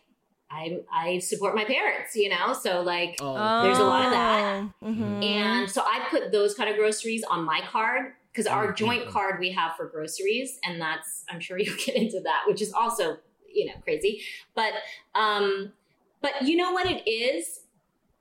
I, 0.51 0.79
I 0.91 1.19
support 1.19 1.55
my 1.55 1.63
parents. 1.65 2.15
You 2.15 2.29
know, 2.29 2.53
so 2.53 2.81
like 2.81 3.17
Oh. 3.21 3.61
There's 3.63 3.77
a 3.79 3.83
lot 3.83 4.05
of 4.05 4.11
that. 4.11 4.63
Mhm. 4.83 5.23
And 5.23 5.69
so 5.69 5.81
I 5.83 6.07
put 6.09 6.31
those 6.31 6.53
kind 6.55 6.69
of 6.69 6.75
groceries 6.75 7.23
on 7.23 7.43
my 7.43 7.61
card 7.61 8.13
because 8.31 8.47
our 8.47 8.71
Mhm. 8.73 8.75
joint 8.75 9.09
card 9.09 9.39
we 9.39 9.51
have 9.51 9.75
for 9.75 9.85
groceries, 9.87 10.59
and 10.63 10.79
that's 10.81 11.25
I'm 11.29 11.39
sure 11.39 11.57
you'll 11.59 11.77
get 11.77 11.95
into 11.95 12.19
that, 12.21 12.43
which 12.47 12.61
is 12.61 12.73
also 12.73 13.17
you 13.51 13.65
know 13.67 13.73
crazy. 13.83 14.21
But 14.55 14.73
um, 15.15 15.73
but 16.21 16.41
you 16.43 16.55
know 16.57 16.71
what 16.71 16.85
it 16.85 17.07
is? 17.09 17.61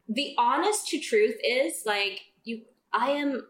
The 0.09 0.35
honest 0.39 0.89
to 0.89 0.99
truth 1.01 1.37
is 1.45 1.83
like 1.87 2.21
you. 2.45 2.63
I 2.93 3.11
am. 3.11 3.47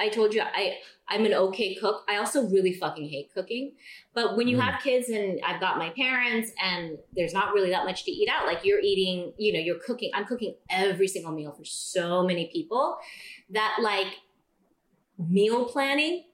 I 0.00 0.08
told 0.08 0.34
you 0.34 0.42
I 0.42 0.78
I'm 1.10 1.24
an 1.24 1.32
okay 1.32 1.74
cook. 1.74 2.04
I 2.08 2.16
also 2.16 2.46
really 2.48 2.72
fucking 2.74 3.08
hate 3.08 3.32
cooking. 3.32 3.72
But 4.12 4.36
when 4.36 4.46
you 4.46 4.58
Mm. 4.58 4.60
have 4.60 4.82
kids 4.82 5.08
and 5.08 5.40
I've 5.42 5.58
got 5.58 5.78
my 5.78 5.88
parents 5.90 6.52
and 6.62 6.98
there's 7.16 7.32
not 7.32 7.54
really 7.54 7.70
that 7.70 7.86
much 7.86 8.04
to 8.04 8.10
eat 8.10 8.28
out, 8.28 8.46
like 8.46 8.62
you're 8.62 8.80
eating, 8.80 9.32
you 9.38 9.54
know, 9.54 9.58
you're 9.58 9.78
cooking. 9.78 10.10
I'm 10.12 10.26
cooking 10.26 10.54
every 10.68 11.08
single 11.08 11.32
meal 11.32 11.52
for 11.52 11.64
so 11.64 12.22
many 12.24 12.50
people 12.52 12.98
that 13.50 13.78
like 13.80 14.08
meal 15.18 15.64
planning, 15.64 16.24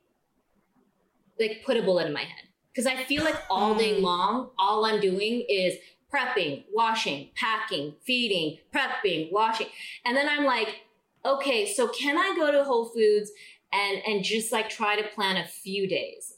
like 1.39 1.63
put 1.65 1.77
a 1.77 1.83
bullet 1.83 2.07
in 2.07 2.13
my 2.13 2.21
head. 2.23 2.49
Because 2.73 2.87
I 2.87 3.05
feel 3.05 3.23
like 3.23 3.37
all 3.49 3.75
day 3.77 4.01
long, 4.01 4.51
all 4.59 4.85
I'm 4.85 5.01
doing 5.01 5.45
is 5.49 5.75
prepping, 6.13 6.65
washing, 6.73 7.31
packing, 7.37 7.95
feeding, 8.05 8.59
prepping, 8.75 9.31
washing. 9.33 9.69
And 10.05 10.17
then 10.17 10.29
I'm 10.29 10.45
like, 10.45 10.81
okay, 11.25 11.73
so 11.73 11.89
can 11.89 12.19
I 12.19 12.35
go 12.37 12.51
to 12.51 12.65
Whole 12.65 12.87
Foods 12.87 13.31
and 13.75 14.01
and 14.07 14.25
just 14.25 14.53
like 14.53 14.69
try 14.71 14.95
to 15.01 15.07
plan 15.09 15.37
a 15.37 15.47
few 15.47 15.89
days? 15.89 16.35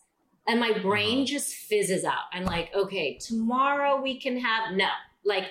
And 0.49 0.59
my 0.61 0.72
brain 0.78 1.18
Uh-huh. 1.18 1.26
just 1.26 1.55
fizzes 1.55 2.05
out. 2.05 2.24
I'm 2.32 2.45
like, 2.45 2.70
okay, 2.74 3.18
tomorrow 3.18 4.01
we 4.01 4.18
can 4.20 4.39
have 4.39 4.74
no, 4.74 4.89
like 5.24 5.47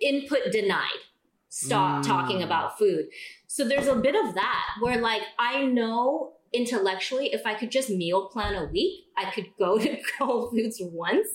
input 0.00 0.40
denied. 0.52 1.02
Stop 1.48 2.02
Mm. 2.02 2.06
talking 2.06 2.42
about 2.42 2.76
food. 2.78 3.06
So 3.46 3.64
there's 3.64 3.86
a 3.88 3.94
bit 3.96 4.14
of 4.16 4.34
that 4.34 4.64
where 4.80 5.00
like 5.00 5.22
I 5.38 5.64
know 5.64 6.34
intellectually 6.52 7.32
if 7.32 7.46
I 7.46 7.54
could 7.54 7.70
just 7.70 7.90
meal 7.90 8.26
plan 8.28 8.54
a 8.56 8.66
week, 8.66 9.04
I 9.16 9.30
could 9.30 9.48
go 9.58 9.78
to 9.84 9.96
Whole 10.18 10.50
Foods 10.50 10.78
once. 10.80 11.28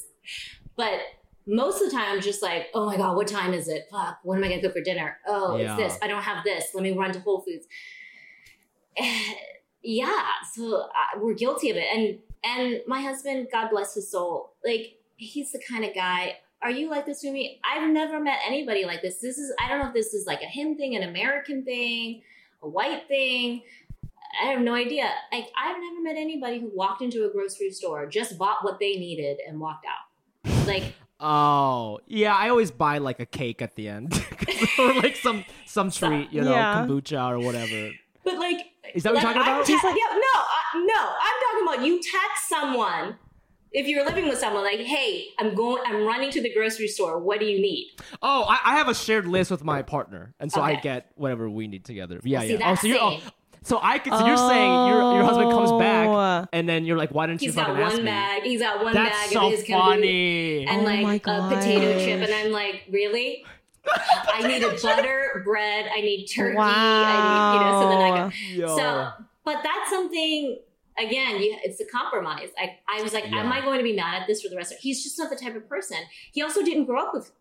But 0.75 0.99
most 1.47 1.81
of 1.81 1.89
the 1.89 1.95
time 1.95 2.07
I'm 2.15 2.21
just 2.21 2.41
like, 2.41 2.67
oh 2.73 2.85
my 2.85 2.97
God, 2.97 3.15
what 3.15 3.27
time 3.29 3.53
is 3.53 3.67
it? 3.69 3.83
Fuck, 3.91 4.17
what 4.23 4.35
am 4.37 4.43
I 4.43 4.49
gonna 4.49 4.61
cook 4.61 4.73
for 4.73 4.81
dinner? 4.81 5.17
Oh, 5.27 5.57
Yeah. 5.57 5.77
it's 5.77 5.93
this. 5.93 5.99
I 6.01 6.07
don't 6.07 6.23
have 6.23 6.43
this. 6.43 6.65
Let 6.73 6.83
me 6.83 6.91
run 6.91 7.13
to 7.13 7.19
Whole 7.21 7.41
Foods. 7.41 7.65
yeah, 9.86 10.23
so 10.53 10.81
uh, 10.81 11.19
we're 11.19 11.33
guilty 11.33 11.69
of 11.69 11.77
it. 11.77 11.86
And 11.93 12.19
and 12.43 12.81
my 12.88 13.01
husband, 13.01 13.47
God 13.51 13.69
bless 13.71 13.95
his 13.95 14.09
soul, 14.11 14.53
like 14.65 14.97
he's 15.17 15.51
the 15.51 15.61
kind 15.69 15.86
of 15.86 15.93
guy. 15.93 16.38
Are 16.61 16.71
you 16.71 16.89
like 16.89 17.05
this 17.05 17.21
with 17.23 17.33
me? 17.33 17.59
I've 17.63 17.89
never 17.91 18.19
met 18.19 18.39
anybody 18.47 18.86
like 18.86 19.01
this. 19.01 19.19
This 19.19 19.38
is 19.38 19.53
I 19.63 19.69
don't 19.69 19.79
know 19.79 19.88
if 19.88 19.93
this 19.93 20.13
is 20.13 20.25
like 20.25 20.41
a 20.41 20.45
him 20.47 20.75
thing, 20.77 20.95
an 20.95 21.03
American 21.03 21.63
thing, 21.63 22.21
a 22.61 22.67
white 22.67 23.07
thing. 23.07 23.61
I 24.41 24.47
have 24.47 24.61
no 24.61 24.73
idea. 24.73 25.09
Like 25.31 25.47
I've 25.57 25.77
never 25.79 26.01
met 26.01 26.15
anybody 26.17 26.59
who 26.59 26.71
walked 26.73 27.01
into 27.01 27.25
a 27.25 27.29
grocery 27.29 27.71
store, 27.71 28.05
just 28.07 28.38
bought 28.38 28.63
what 28.63 28.79
they 28.79 28.95
needed, 28.95 29.38
and 29.47 29.59
walked 29.59 29.86
out. 29.86 30.67
Like 30.67 30.93
Oh, 31.19 31.99
yeah. 32.07 32.36
I 32.36 32.49
always 32.49 32.71
buy 32.71 32.97
like 32.97 33.19
a 33.19 33.25
cake 33.25 33.61
at 33.61 33.75
the 33.75 33.88
end, 33.88 34.13
or 34.79 34.93
like 34.95 35.15
some 35.15 35.45
some 35.65 35.89
treat, 35.91 36.31
you 36.31 36.41
know, 36.41 36.51
Yeah. 36.51 36.86
kombucha 36.86 37.29
or 37.29 37.39
whatever. 37.39 37.91
But 38.23 38.38
like, 38.39 38.71
Is 38.95 39.03
that 39.03 39.13
what 39.13 39.21
you're 39.21 39.33
talking 39.33 39.51
about? 39.51 39.65
te- 39.65 39.73
like- 39.73 39.83
yeah, 39.95 40.13
no, 40.13 40.35
I, 40.35 40.85
no. 40.85 41.09
I'm 41.21 41.63
talking 41.63 41.67
about 41.75 41.85
you 41.85 42.01
text 42.01 42.49
someone 42.49 43.17
if 43.71 43.87
you're 43.87 44.05
living 44.05 44.27
with 44.29 44.37
someone 44.39 44.63
like, 44.63 44.79
hey, 44.79 45.27
I'm 45.37 45.53
going, 45.53 45.83
I'm 45.85 46.05
running 46.05 46.31
to 46.31 46.41
the 46.41 46.51
grocery 46.53 46.87
store. 46.87 47.19
What 47.19 47.39
do 47.41 47.45
you 47.45 47.61
need? 47.61 47.91
Oh, 48.21 48.43
I, 48.47 48.57
I 48.63 48.75
have 48.77 48.87
a 48.87 48.95
shared 48.95 49.27
list 49.27 49.51
with 49.51 49.63
my 49.65 49.81
partner, 49.81 50.33
and 50.39 50.49
so 50.51 50.61
I 50.61 50.75
get 50.75 51.11
whatever 51.15 51.49
we 51.49 51.67
need 51.67 51.83
together. 51.85 52.19
Yeah, 52.23 52.39
See, 52.41 52.53
yeah. 52.53 52.55
Oh, 52.55 52.59
that's 52.59 52.79
oh, 52.79 52.81
so 52.81 52.87
you're 52.87 52.97
oh, 53.01 53.09
saying- 53.19 53.21
so 53.63 53.79
I 53.81 53.97
could. 53.97 54.13
So 54.13 54.27
you're 54.27 54.37
saying 54.37 54.71
your 54.87 55.15
your 55.15 55.23
husband 55.23 55.49
comes 55.51 55.71
Oh. 55.71 55.79
back, 55.79 56.49
and 56.53 56.69
then 56.69 56.85
you're 56.85 56.97
like, 56.99 57.09
why 57.09 57.25
didn't 57.25 57.41
you 57.41 57.47
He's 57.47 57.55
got 57.55 57.65
fucking 57.67 57.81
ask 57.81 57.93
one 57.95 58.03
me? 58.05 58.11
bag. 58.11 58.43
He's 58.43 58.61
got 58.61 58.83
one 58.83 58.93
That's 58.93 59.09
bag 59.09 59.29
so 59.31 59.45
of 59.47 59.51
his 59.53 59.63
kombucha 59.63 59.79
funny. 59.79 60.67
and 60.67 60.81
Oh 60.81 60.83
like 60.85 61.01
my 61.01 61.15
a 61.15 61.49
potato 61.55 61.97
chip, 61.97 62.21
and 62.21 62.31
I'm 62.31 62.51
like, 62.51 62.83
really? 62.91 63.43
I 64.33 64.47
need 64.47 64.63
a 64.63 64.75
butter 64.81 65.41
bread. 65.45 65.89
I 65.95 66.01
need 66.01 66.27
turkey. 66.27 66.57
I 66.57 67.15
need, 67.21 67.53
you 67.57 67.65
know. 67.65 67.81
So 67.81 67.89
then 67.89 68.01
I 68.01 68.17
go. 68.19 68.31
Yo. 68.67 68.77
So, 68.77 69.25
but 69.43 69.61
that's 69.63 69.89
something. 69.89 70.59
Again, 70.97 71.41
you, 71.41 71.57
it's 71.63 71.81
a 71.81 71.86
compromise. 71.86 72.49
I, 72.57 72.77
I 72.88 73.01
was 73.01 73.11
like, 73.13 73.25
Yeah. 73.25 73.41
am 73.41 73.51
I 73.51 73.59
going 73.59 73.79
to 73.79 73.83
be 73.83 73.93
mad 73.93 74.21
at 74.21 74.27
this 74.27 74.41
for 74.41 74.47
the 74.47 74.55
rest 74.55 74.71
of? 74.71 74.77
He's 74.79 75.03
just 75.03 75.19
not 75.19 75.29
the 75.29 75.36
type 75.36 75.53
of 75.55 75.67
person. 75.67 75.97
He 76.31 76.41
also 76.41 76.63
didn't 76.63 76.86
grow 76.86 77.01
up 77.01 77.13
with 77.13 77.31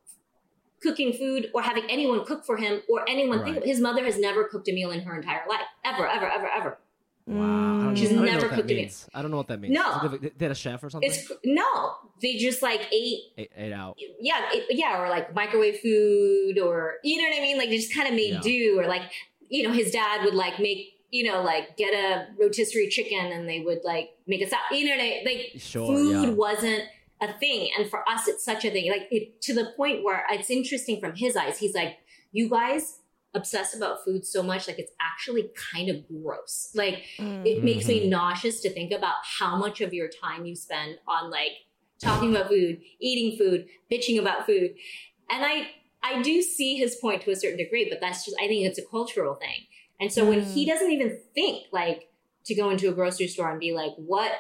cooking 0.83 1.13
food 1.13 1.51
or 1.55 1.63
having 1.63 1.85
anyone 1.89 2.25
cook 2.27 2.45
for 2.45 2.57
him 2.57 2.83
or 2.89 3.09
anyone 3.09 3.45
think. 3.45 3.65
His 3.65 3.81
mother 3.81 4.05
has 4.05 4.19
never 4.19 4.45
cooked 4.45 4.69
a 4.69 4.73
meal 4.73 4.91
in 4.91 5.01
her 5.03 5.17
entire 5.17 5.43
life, 5.49 5.61
ever, 5.85 6.07
ever, 6.07 6.27
ever, 6.29 6.49
ever. 6.49 6.79
Wow. 7.27 7.81
I 7.81 7.83
don't, 7.85 7.95
mm. 7.95 7.97
She's 7.97 8.11
know, 8.11 8.17
I 8.23 8.27
don't 8.27 8.27
know 8.27 8.33
never 8.33 8.43
what 8.43 8.51
that 8.51 8.57
cooked 8.57 8.71
a 8.71 8.75
means. 8.75 9.09
I 9.15 9.23
don't 9.23 9.31
know 9.31 9.37
what 9.39 9.49
that 9.49 9.61
means. 9.61 9.75
No. 9.75 9.99
Did, 10.03 10.11
they- 10.13 10.19
did 10.29 10.39
they 10.39 10.45
have 10.45 10.53
a 10.53 10.55
chef 10.55 10.85
or 10.85 10.91
something? 10.91 11.11
It's 11.11 11.33
no, 11.45 11.95
they 12.21 12.37
just 12.37 12.61
like 12.63 12.83
ate 12.93 13.19
Ate, 13.39 13.51
ate 13.57 13.73
out. 13.73 13.97
yeah, 14.21 14.41
it, 14.53 14.67
yeah, 14.71 15.01
or 15.01 15.09
like 15.09 15.35
microwave 15.35 15.79
food, 15.81 16.59
or 16.59 16.97
you 17.03 17.17
know 17.23 17.29
what 17.29 17.39
I 17.39 17.41
mean. 17.41 17.57
Like 17.59 17.71
they 17.71 17.79
just 17.79 17.95
kind 17.95 18.09
of 18.09 18.15
made 18.15 18.35
Yeah. 18.35 18.41
do, 18.41 18.79
or 18.81 18.87
like 18.87 19.03
you 19.49 19.63
know, 19.63 19.73
his 19.73 19.91
dad 19.91 20.25
would 20.25 20.35
like 20.35 20.59
make 20.61 20.91
you 21.11 21.25
know 21.31 21.43
like 21.43 21.77
get 21.79 21.95
a 21.95 22.27
rotisserie 22.39 22.89
chicken, 22.89 23.19
and 23.33 23.49
they 23.49 23.61
would 23.61 23.81
like 23.85 24.11
make 24.27 24.43
a 24.43 24.47
salad. 24.49 24.65
You 24.73 24.85
know, 24.87 24.97
what 24.97 25.01
I 25.05 25.23
like 25.25 25.53
Sure, 25.57 25.87
food 25.87 26.23
yeah. 26.25 26.31
wasn't 26.31 26.83
a 27.23 27.33
thing, 27.39 27.71
and 27.79 27.89
for 27.89 28.07
us, 28.09 28.29
it's 28.29 28.45
such 28.45 28.67
a 28.67 28.71
thing. 28.71 28.91
Like 28.91 29.09
it, 29.11 29.41
to 29.43 29.55
the 29.55 29.73
point 29.79 30.05
where 30.05 30.25
it's 30.31 30.51
interesting 30.51 31.01
from 31.01 31.15
his 31.15 31.37
eyes. 31.37 31.57
He's 31.59 31.75
like, 31.75 31.97
you 32.33 32.51
guys. 32.51 32.99
Obsess 33.35 33.75
about 33.75 34.05
food 34.05 34.25
so 34.27 34.43
much 34.43 34.69
like 34.69 34.79
it's 34.79 34.93
actually 35.01 35.51
kind 35.73 35.89
of 35.91 35.97
gross. 36.09 36.71
Like 36.75 37.03
Mm. 37.19 37.45
it 37.47 37.65
makes 37.65 37.85
Mm-hmm. 37.87 38.05
me 38.05 38.09
nauseous 38.09 38.61
to 38.61 38.71
think 38.71 38.93
about 38.93 39.17
how 39.39 39.57
much 39.57 39.81
of 39.81 39.93
your 39.93 40.09
time 40.09 40.45
you 40.47 40.55
spend 40.55 40.99
on 41.09 41.31
like 41.31 41.53
talking 42.01 42.31
about 42.35 42.49
food 42.49 42.81
eating 43.01 43.37
food 43.39 43.67
bitching 43.91 44.19
about 44.21 44.47
food. 44.47 44.75
And 45.31 45.45
i 45.45 45.69
i 46.03 46.21
do 46.23 46.43
see 46.43 46.77
his 46.77 46.97
point 46.97 47.23
to 47.23 47.31
a 47.31 47.37
certain 47.37 47.57
degree 47.59 47.89
but 47.89 47.99
that's 48.01 48.25
just 48.25 48.37
i 48.41 48.47
think 48.47 48.65
it's 48.67 48.79
a 48.79 48.85
cultural 48.87 49.35
thing. 49.35 49.61
And 50.01 50.13
so 50.13 50.25
when 50.29 50.43
he 50.43 50.67
doesn't 50.67 50.91
even 50.91 51.19
think 51.35 51.65
like 51.73 52.11
to 52.47 52.55
go 52.55 52.69
into 52.71 52.89
a 52.89 52.93
grocery 52.93 53.27
store 53.29 53.51
and 53.51 53.59
be 53.61 53.73
like 53.73 53.93
what? 53.97 54.33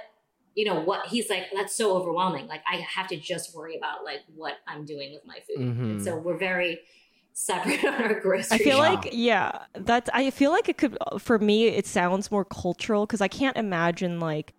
You 0.54 0.66
know 0.66 0.80
what 0.80 1.06
he's 1.06 1.28
like 1.30 1.44
that's 1.54 1.74
so 1.74 1.96
overwhelming. 1.96 2.46
Like 2.46 2.62
i 2.70 2.76
have 2.76 3.08
to 3.08 3.16
just 3.16 3.54
worry 3.56 3.76
about 3.76 4.04
like 4.04 4.20
what 4.36 4.54
i'm 4.68 4.84
doing 4.84 5.12
with 5.14 5.24
my 5.26 5.38
food. 5.46 5.58
Mhm. 5.66 5.80
and 5.90 6.04
so 6.04 6.16
we're 6.16 6.36
very 6.38 6.78
separate 7.34 7.84
on 7.84 7.94
our 7.94 8.20
grocery 8.20 8.56
I 8.56 8.58
feel 8.58 8.78
shop. 8.78 9.04
like 9.04 9.08
yeah, 9.12 9.58
that's 9.74 10.08
I 10.14 10.30
feel 10.30 10.50
like 10.50 10.68
it 10.68 10.78
could 10.78 10.96
for 11.18 11.38
me 11.38 11.66
it 11.66 11.86
sounds 11.86 12.30
more 12.30 12.44
cultural 12.44 13.06
because 13.06 13.20
I 13.20 13.28
can't 13.28 13.56
imagine 13.56 14.20
like 14.20 14.54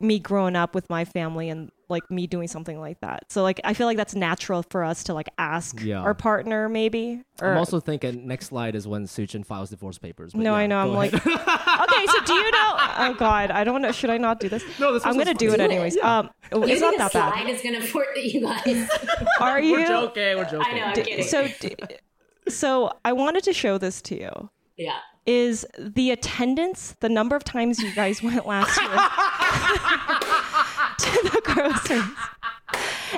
me 0.00 0.18
growing 0.18 0.56
up 0.56 0.74
with 0.74 0.90
my 0.90 1.04
family 1.04 1.48
and 1.48 1.70
like 1.88 2.10
me 2.10 2.26
doing 2.26 2.48
something 2.48 2.80
like 2.80 3.00
that. 3.00 3.30
So 3.30 3.42
like 3.42 3.60
I 3.64 3.74
feel 3.74 3.86
like 3.86 3.96
that's 3.96 4.14
natural 4.14 4.62
for 4.70 4.84
us 4.84 5.04
to 5.04 5.14
like 5.14 5.28
ask 5.38 5.80
Yeah. 5.82 6.00
our 6.00 6.14
partner 6.14 6.68
maybe. 6.68 7.22
Or, 7.42 7.52
I'm 7.52 7.58
also 7.58 7.80
thinking 7.80 8.26
next 8.26 8.46
slide 8.46 8.74
is 8.74 8.86
when 8.88 9.04
Suchin 9.06 9.44
files 9.44 9.70
divorce 9.70 9.98
papers. 9.98 10.34
no, 10.34 10.42
yeah, 10.52 10.52
I 10.52 10.66
know. 10.66 10.78
I'm 10.78 10.92
like, 10.94 11.12
okay. 11.14 11.24
So 11.26 12.24
do 12.24 12.32
you 12.34 12.50
know? 12.52 12.76
Oh 12.96 13.14
God, 13.18 13.50
I 13.50 13.64
don't 13.64 13.82
know. 13.82 13.92
Should 13.92 14.10
I 14.10 14.18
not 14.18 14.40
do 14.40 14.48
this? 14.48 14.64
No, 14.78 14.92
this 14.92 15.04
I'm 15.04 15.16
gonna 15.18 15.34
do 15.34 15.52
it 15.52 15.60
anyways. 15.60 15.96
Yeah. 15.96 16.18
Um, 16.18 16.30
you 16.52 16.62
it's 16.64 16.80
not 16.80 16.94
a 16.94 16.98
that 16.98 17.12
slide 17.12 17.32
bad. 17.44 17.48
is 17.50 17.62
going 17.62 17.80
to 17.80 17.86
port 17.92 18.06
that 18.14 18.24
you 18.24 18.40
guys. 18.42 18.88
Are 19.40 19.60
you? 19.60 19.72
we're 19.72 19.86
joking. 19.86 20.36
We're 20.36 20.44
joking. 20.44 20.60
I 20.62 20.72
know. 20.78 20.84
I'm 20.84 20.94
D- 20.94 21.02
kidding. 21.02 21.24
So, 21.24 21.48
d- 21.60 21.74
so 22.48 22.92
I 23.04 23.12
wanted 23.12 23.42
to 23.44 23.52
show 23.52 23.78
this 23.78 24.00
to 24.02 24.14
you. 24.20 24.50
yeah. 24.76 24.98
is 25.26 25.66
the 25.78 26.10
attendance, 26.10 26.94
the 27.00 27.08
number 27.08 27.34
of 27.34 27.42
times 27.44 27.78
you 27.82 27.92
guys 27.94 28.22
went 28.22 28.46
last 28.46 28.78
year 28.80 28.90
to 30.98 31.30
the 31.30 31.40
groceries. 31.44 32.02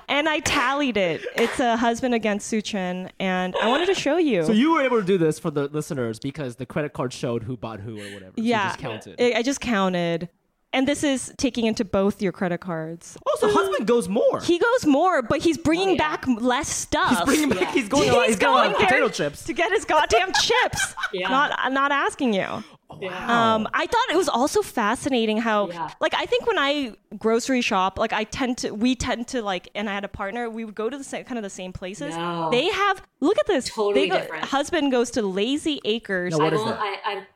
And 0.09 0.29
I 0.29 0.41
tallied 0.41 0.97
it. 0.97 1.25
It's 1.37 1.59
a 1.61 1.77
husband 1.77 2.15
against 2.15 2.53
Suchin, 2.53 3.11
and 3.19 3.55
I 3.63 3.69
wanted 3.69 3.87
to 3.87 3.95
show 3.95 4.17
you. 4.19 4.45
So 4.45 4.53
you 4.53 4.75
were 4.75 4.83
able 4.83 5.01
to 5.01 5.07
do 5.07 5.17
this 5.19 5.39
for 5.39 5.51
the 5.51 5.69
listeners 5.69 6.19
because 6.19 6.57
the 6.57 6.67
credit 6.67 6.93
card 6.93 7.13
showed 7.13 7.43
who 7.45 7.57
bought 7.57 7.81
who 7.81 7.93
or 7.99 8.05
whatever. 8.13 8.33
So 8.37 8.43
you 8.43 8.53
just 8.53 8.79
counted. 8.79 9.17
I 9.21 9.39
I 9.39 9.43
just 9.43 9.61
counted, 9.61 10.29
and 10.75 10.87
this 10.87 11.03
is 11.03 11.33
taking 11.39 11.65
into 11.65 11.85
both 11.85 12.21
your 12.21 12.33
credit 12.33 12.59
cards. 12.61 13.17
Oh, 13.27 13.31
also, 13.31 13.49
husband 13.51 13.87
goes 13.87 14.09
more. 14.09 14.41
He 14.41 14.59
goes 14.59 14.85
more, 14.87 15.23
but 15.23 15.41
he's 15.41 15.57
bringing 15.57 15.89
Oh, 15.89 15.93
yeah. 15.93 16.17
back 16.17 16.27
less 16.41 16.69
stuff. 16.69 17.11
he's 17.11 17.21
bringing 17.25 17.49
back. 17.49 17.61
Yeah. 17.61 17.73
He's 17.73 17.89
going. 17.89 18.11
a 18.11 18.13
lot, 18.13 18.27
he's 18.27 18.37
going, 18.37 18.73
there 18.73 18.81
potato 18.87 19.09
chips. 19.09 19.45
to 19.45 19.53
get 19.55 19.73
his 19.73 19.85
goddamn 19.87 20.33
chips. 20.35 20.95
Yeah. 21.13 21.29
Not 21.29 21.73
not 21.73 21.93
asking 21.93 22.35
you. 22.35 22.63
Yeah. 23.01 23.55
Um, 23.55 23.69
I 23.75 23.87
thought 23.87 24.07
it 24.11 24.17
was 24.17 24.29
also 24.29 24.63
fascinating 24.63 25.39
how, 25.39 25.69
Yeah. 25.69 25.91
like, 26.01 26.15
I 26.15 26.25
think 26.25 26.47
when 26.47 26.59
I 26.59 26.95
grocery 27.19 27.61
shop, 27.61 27.99
like, 27.99 28.13
I 28.13 28.25
tend 28.25 28.59
to, 28.59 28.71
we 28.71 28.95
tend 28.95 29.29
to 29.29 29.43
like, 29.43 29.69
and 29.75 29.91
I 29.91 29.95
had 29.95 30.05
a 30.05 30.09
partner, 30.09 30.49
we 30.49 30.65
would 30.65 30.75
go 30.75 30.89
to 30.89 30.97
the 30.97 31.05
same, 31.05 31.25
kind 31.25 31.37
of 31.37 31.43
the 31.43 31.51
same 31.51 31.73
places. 31.73 32.17
No. 32.17 32.49
They 32.51 32.71
have, 32.71 33.03
look 33.21 33.39
at 33.39 33.47
this, 33.47 33.69
Totally 33.69 34.05
they 34.05 34.09
go, 34.09 34.21
different. 34.21 34.45
Husband 34.45 34.91
goes 34.93 35.11
to 35.13 35.23
Lazy 35.23 35.81
Acres. 35.85 36.33
No, 36.33 36.45
what 36.45 36.53
I 36.53 36.57
is 36.57 36.65
that? 36.65 36.79
I, 36.81 36.97
I, 37.05 37.27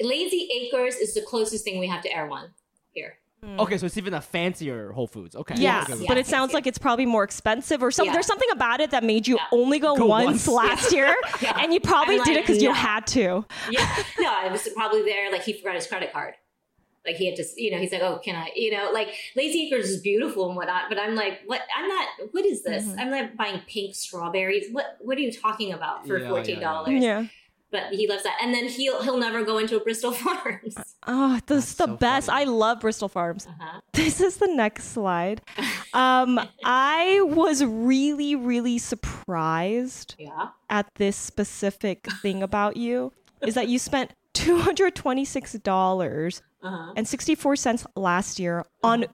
Lazy 0.00 0.48
Acres 0.52 0.96
is 0.96 1.12
the 1.14 1.22
closest 1.22 1.64
thing 1.64 1.80
we 1.80 1.88
have 1.88 2.02
to 2.02 2.12
Erewhon 2.14 2.50
here. 2.92 3.18
Okay, 3.58 3.78
so 3.78 3.86
it's 3.86 3.96
even 3.96 4.12
a 4.14 4.20
fancier 4.20 4.92
Whole 4.92 5.06
Foods. 5.06 5.34
Okay. 5.34 5.54
yeah, 5.56 5.82
Okay, 5.82 5.94
okay. 5.94 6.04
but 6.06 6.18
it 6.18 6.26
sounds 6.26 6.52
like 6.52 6.66
it's 6.66 6.78
probably 6.78 7.06
more 7.06 7.24
expensive 7.24 7.82
or 7.82 7.90
something. 7.90 8.08
Yeah. 8.10 8.14
There's 8.14 8.26
something 8.26 8.50
about 8.52 8.80
it 8.80 8.90
that 8.90 9.02
made 9.02 9.26
you 9.26 9.36
Yeah. 9.36 9.46
only 9.52 9.78
go, 9.78 9.96
Go 9.96 10.06
once, 10.06 10.46
once. 10.46 10.48
last 10.48 10.92
year, 10.92 11.14
Yeah. 11.42 11.58
and 11.58 11.72
you 11.72 11.80
probably 11.80 12.18
I'm 12.18 12.24
did 12.24 12.32
it 12.32 12.34
like, 12.40 12.46
because 12.46 12.62
you 12.62 12.72
had 12.72 13.06
to. 13.08 13.44
Yeah. 13.70 13.88
no, 14.18 14.30
I 14.30 14.48
was 14.50 14.68
probably 14.76 15.02
there. 15.02 15.32
Like 15.32 15.42
he 15.42 15.54
forgot 15.54 15.74
his 15.74 15.86
credit 15.86 16.12
card. 16.12 16.34
Like 17.06 17.16
he 17.16 17.26
had 17.26 17.36
to, 17.36 17.44
you 17.56 17.70
know, 17.70 17.78
he's 17.78 17.92
like, 17.92 18.02
oh, 18.02 18.20
can 18.22 18.36
I, 18.36 18.50
you 18.54 18.70
know, 18.72 18.90
like 18.92 19.08
Lazy 19.34 19.68
Acres 19.68 19.88
is 19.88 20.02
beautiful 20.02 20.48
and 20.48 20.54
whatnot, 20.56 20.90
but 20.90 20.98
I'm 20.98 21.14
like, 21.14 21.40
what? 21.46 21.62
I'm 21.74 21.88
not. 21.88 22.08
What 22.32 22.44
is 22.44 22.62
this? 22.62 22.84
Mm-hmm. 22.84 23.00
I'm 23.00 23.10
not 23.10 23.36
buying 23.38 23.62
pink 23.66 23.94
strawberries. 23.94 24.66
What? 24.70 24.98
What 25.00 25.16
are 25.16 25.20
you 25.22 25.32
talking 25.32 25.72
about 25.72 26.06
for 26.06 26.18
Yeah, 26.18 26.24
yeah, 26.24 26.30
fourteen 26.30 26.60
dollars? 26.60 27.02
Yeah. 27.02 27.24
But 27.72 27.92
he 27.92 28.08
loves 28.08 28.24
that, 28.24 28.36
and 28.42 28.52
then 28.52 28.66
he'll 28.68 29.00
he'll 29.02 29.16
never 29.18 29.44
go 29.44 29.58
into 29.58 29.76
a 29.76 29.80
Bristol 29.80 30.10
Farms. 30.22 30.74
Oh, 31.06 31.38
this 31.46 31.68
is 31.70 31.74
the 31.76 31.86
so 31.86 31.96
best. 31.96 32.26
funny. 32.26 32.42
I 32.42 32.44
love 32.44 32.80
Bristol 32.80 33.08
Farms. 33.08 33.46
Uh-huh. 33.46 33.80
This 33.92 34.20
is 34.20 34.36
the 34.38 34.48
next 34.48 34.84
slide. 34.92 35.40
Um, 35.92 36.38
I 36.64 37.20
was 37.24 37.64
really, 37.64 38.36
really 38.36 38.78
surprised 38.78 40.14
Yeah. 40.18 40.48
at 40.68 40.86
this 40.96 41.16
specific 41.16 42.06
thing 42.22 42.42
about 42.44 42.76
you 42.76 43.12
is 43.42 43.54
that 43.54 43.66
you 43.68 43.78
spent 43.80 44.12
two 44.32 44.58
hundred 44.60 44.94
twenty-six 44.94 45.52
dollars 45.54 46.42
Uh-huh. 46.62 46.92
and 46.96 47.08
sixty-four 47.08 47.56
cents 47.56 47.86
last 47.96 48.38
year 48.38 48.64
on 48.82 49.06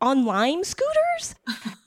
on 0.00 0.24
Lime 0.24 0.62
scooters, 0.64 1.34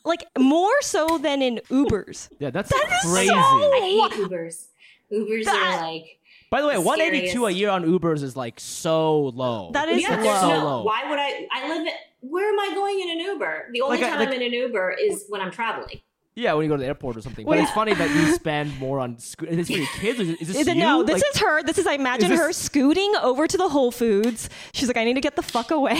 like 0.05 0.23
more 0.37 0.81
so 0.81 1.17
than 1.17 1.41
in 1.41 1.61
Ubers. 1.69 2.29
Yeah, 2.39 2.49
that's 2.51 2.69
That 2.69 2.99
is 3.03 3.11
crazy. 3.11 3.27
so- 3.29 3.35
I 3.35 3.79
hate 4.11 4.19
Ubers. 4.27 4.65
Ubers 5.11 5.45
That- 5.45 5.77
are 5.79 5.87
like 5.91 6.17
By 6.49 6.61
the 6.61 6.67
way, 6.67 6.77
182 6.77 7.45
a 7.45 7.51
year 7.51 7.69
on 7.69 7.85
Ubers 7.85 8.23
is 8.23 8.35
like 8.35 8.59
so 8.59 9.19
low. 9.35 9.71
That 9.73 9.87
is 9.89 10.01
yeah, 10.01 10.15
low. 10.17 10.23
there's 10.23 10.39
so 10.41 10.47
low. 10.49 10.83
Why 10.83 11.09
would 11.09 11.19
I? 11.19 11.47
I 11.51 11.67
live. 11.69 11.87
In, 11.87 11.93
where 12.21 12.49
am 12.51 12.59
I 12.59 12.75
going 12.75 12.99
in 12.99 13.09
an 13.11 13.19
Uber? 13.19 13.69
The 13.71 13.81
only 13.81 13.97
Like, 13.97 14.05
I- 14.05 14.09
time 14.11 14.19
like- 14.19 14.27
I'm 14.29 14.33
in 14.35 14.41
an 14.43 14.53
Uber 14.53 14.91
is 14.99 15.25
when 15.29 15.41
I'm 15.41 15.51
traveling. 15.51 16.01
Yeah, 16.33 16.53
when 16.53 16.63
you 16.63 16.69
go 16.69 16.77
to 16.77 16.81
the 16.81 16.87
airport 16.87 17.17
or 17.17 17.21
something. 17.21 17.45
Wait. 17.45 17.57
But 17.57 17.63
it's 17.63 17.71
funny 17.73 17.93
that 17.93 18.09
you 18.09 18.33
spend 18.35 18.79
more 18.79 19.01
on. 19.01 19.17
Sco- 19.19 19.47
is 19.47 19.57
this 19.57 19.67
for 19.67 19.73
your 19.73 19.87
kids? 19.99 20.17
Or 20.17 20.23
is 20.23 20.39
this 20.47 20.55
Is 20.61 20.67
it- 20.67 20.77
you? 20.77 20.81
no, 20.81 21.03
this 21.03 21.15
Like- 21.21 21.23
is 21.35 21.41
her. 21.41 21.61
This 21.61 21.77
is 21.77 21.85
I 21.85 21.93
imagine 21.95 22.31
Is 22.31 22.37
this- 22.37 22.39
her 22.47 22.53
scooting 22.53 23.13
over 23.21 23.47
to 23.47 23.57
the 23.57 23.67
Whole 23.67 23.91
Foods. 23.91 24.49
She's 24.71 24.87
like, 24.87 24.95
I 24.95 25.03
need 25.03 25.15
to 25.15 25.21
get 25.21 25.35
the 25.35 25.41
fuck 25.41 25.71
away. 25.71 25.91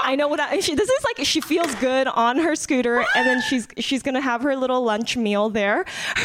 I 0.00 0.14
know 0.16 0.28
what 0.28 0.38
I. 0.38 0.60
She, 0.60 0.76
this 0.76 0.88
is 0.88 1.04
like 1.04 1.26
she 1.26 1.40
feels 1.40 1.74
good 1.76 2.06
on 2.06 2.38
her 2.38 2.54
scooter, 2.54 3.04
and 3.16 3.26
then 3.26 3.42
she's 3.42 3.66
she's 3.78 4.00
gonna 4.02 4.20
have 4.20 4.42
her 4.42 4.54
little 4.54 4.80
lunch 4.84 5.16
meal 5.16 5.50
there, 5.50 5.84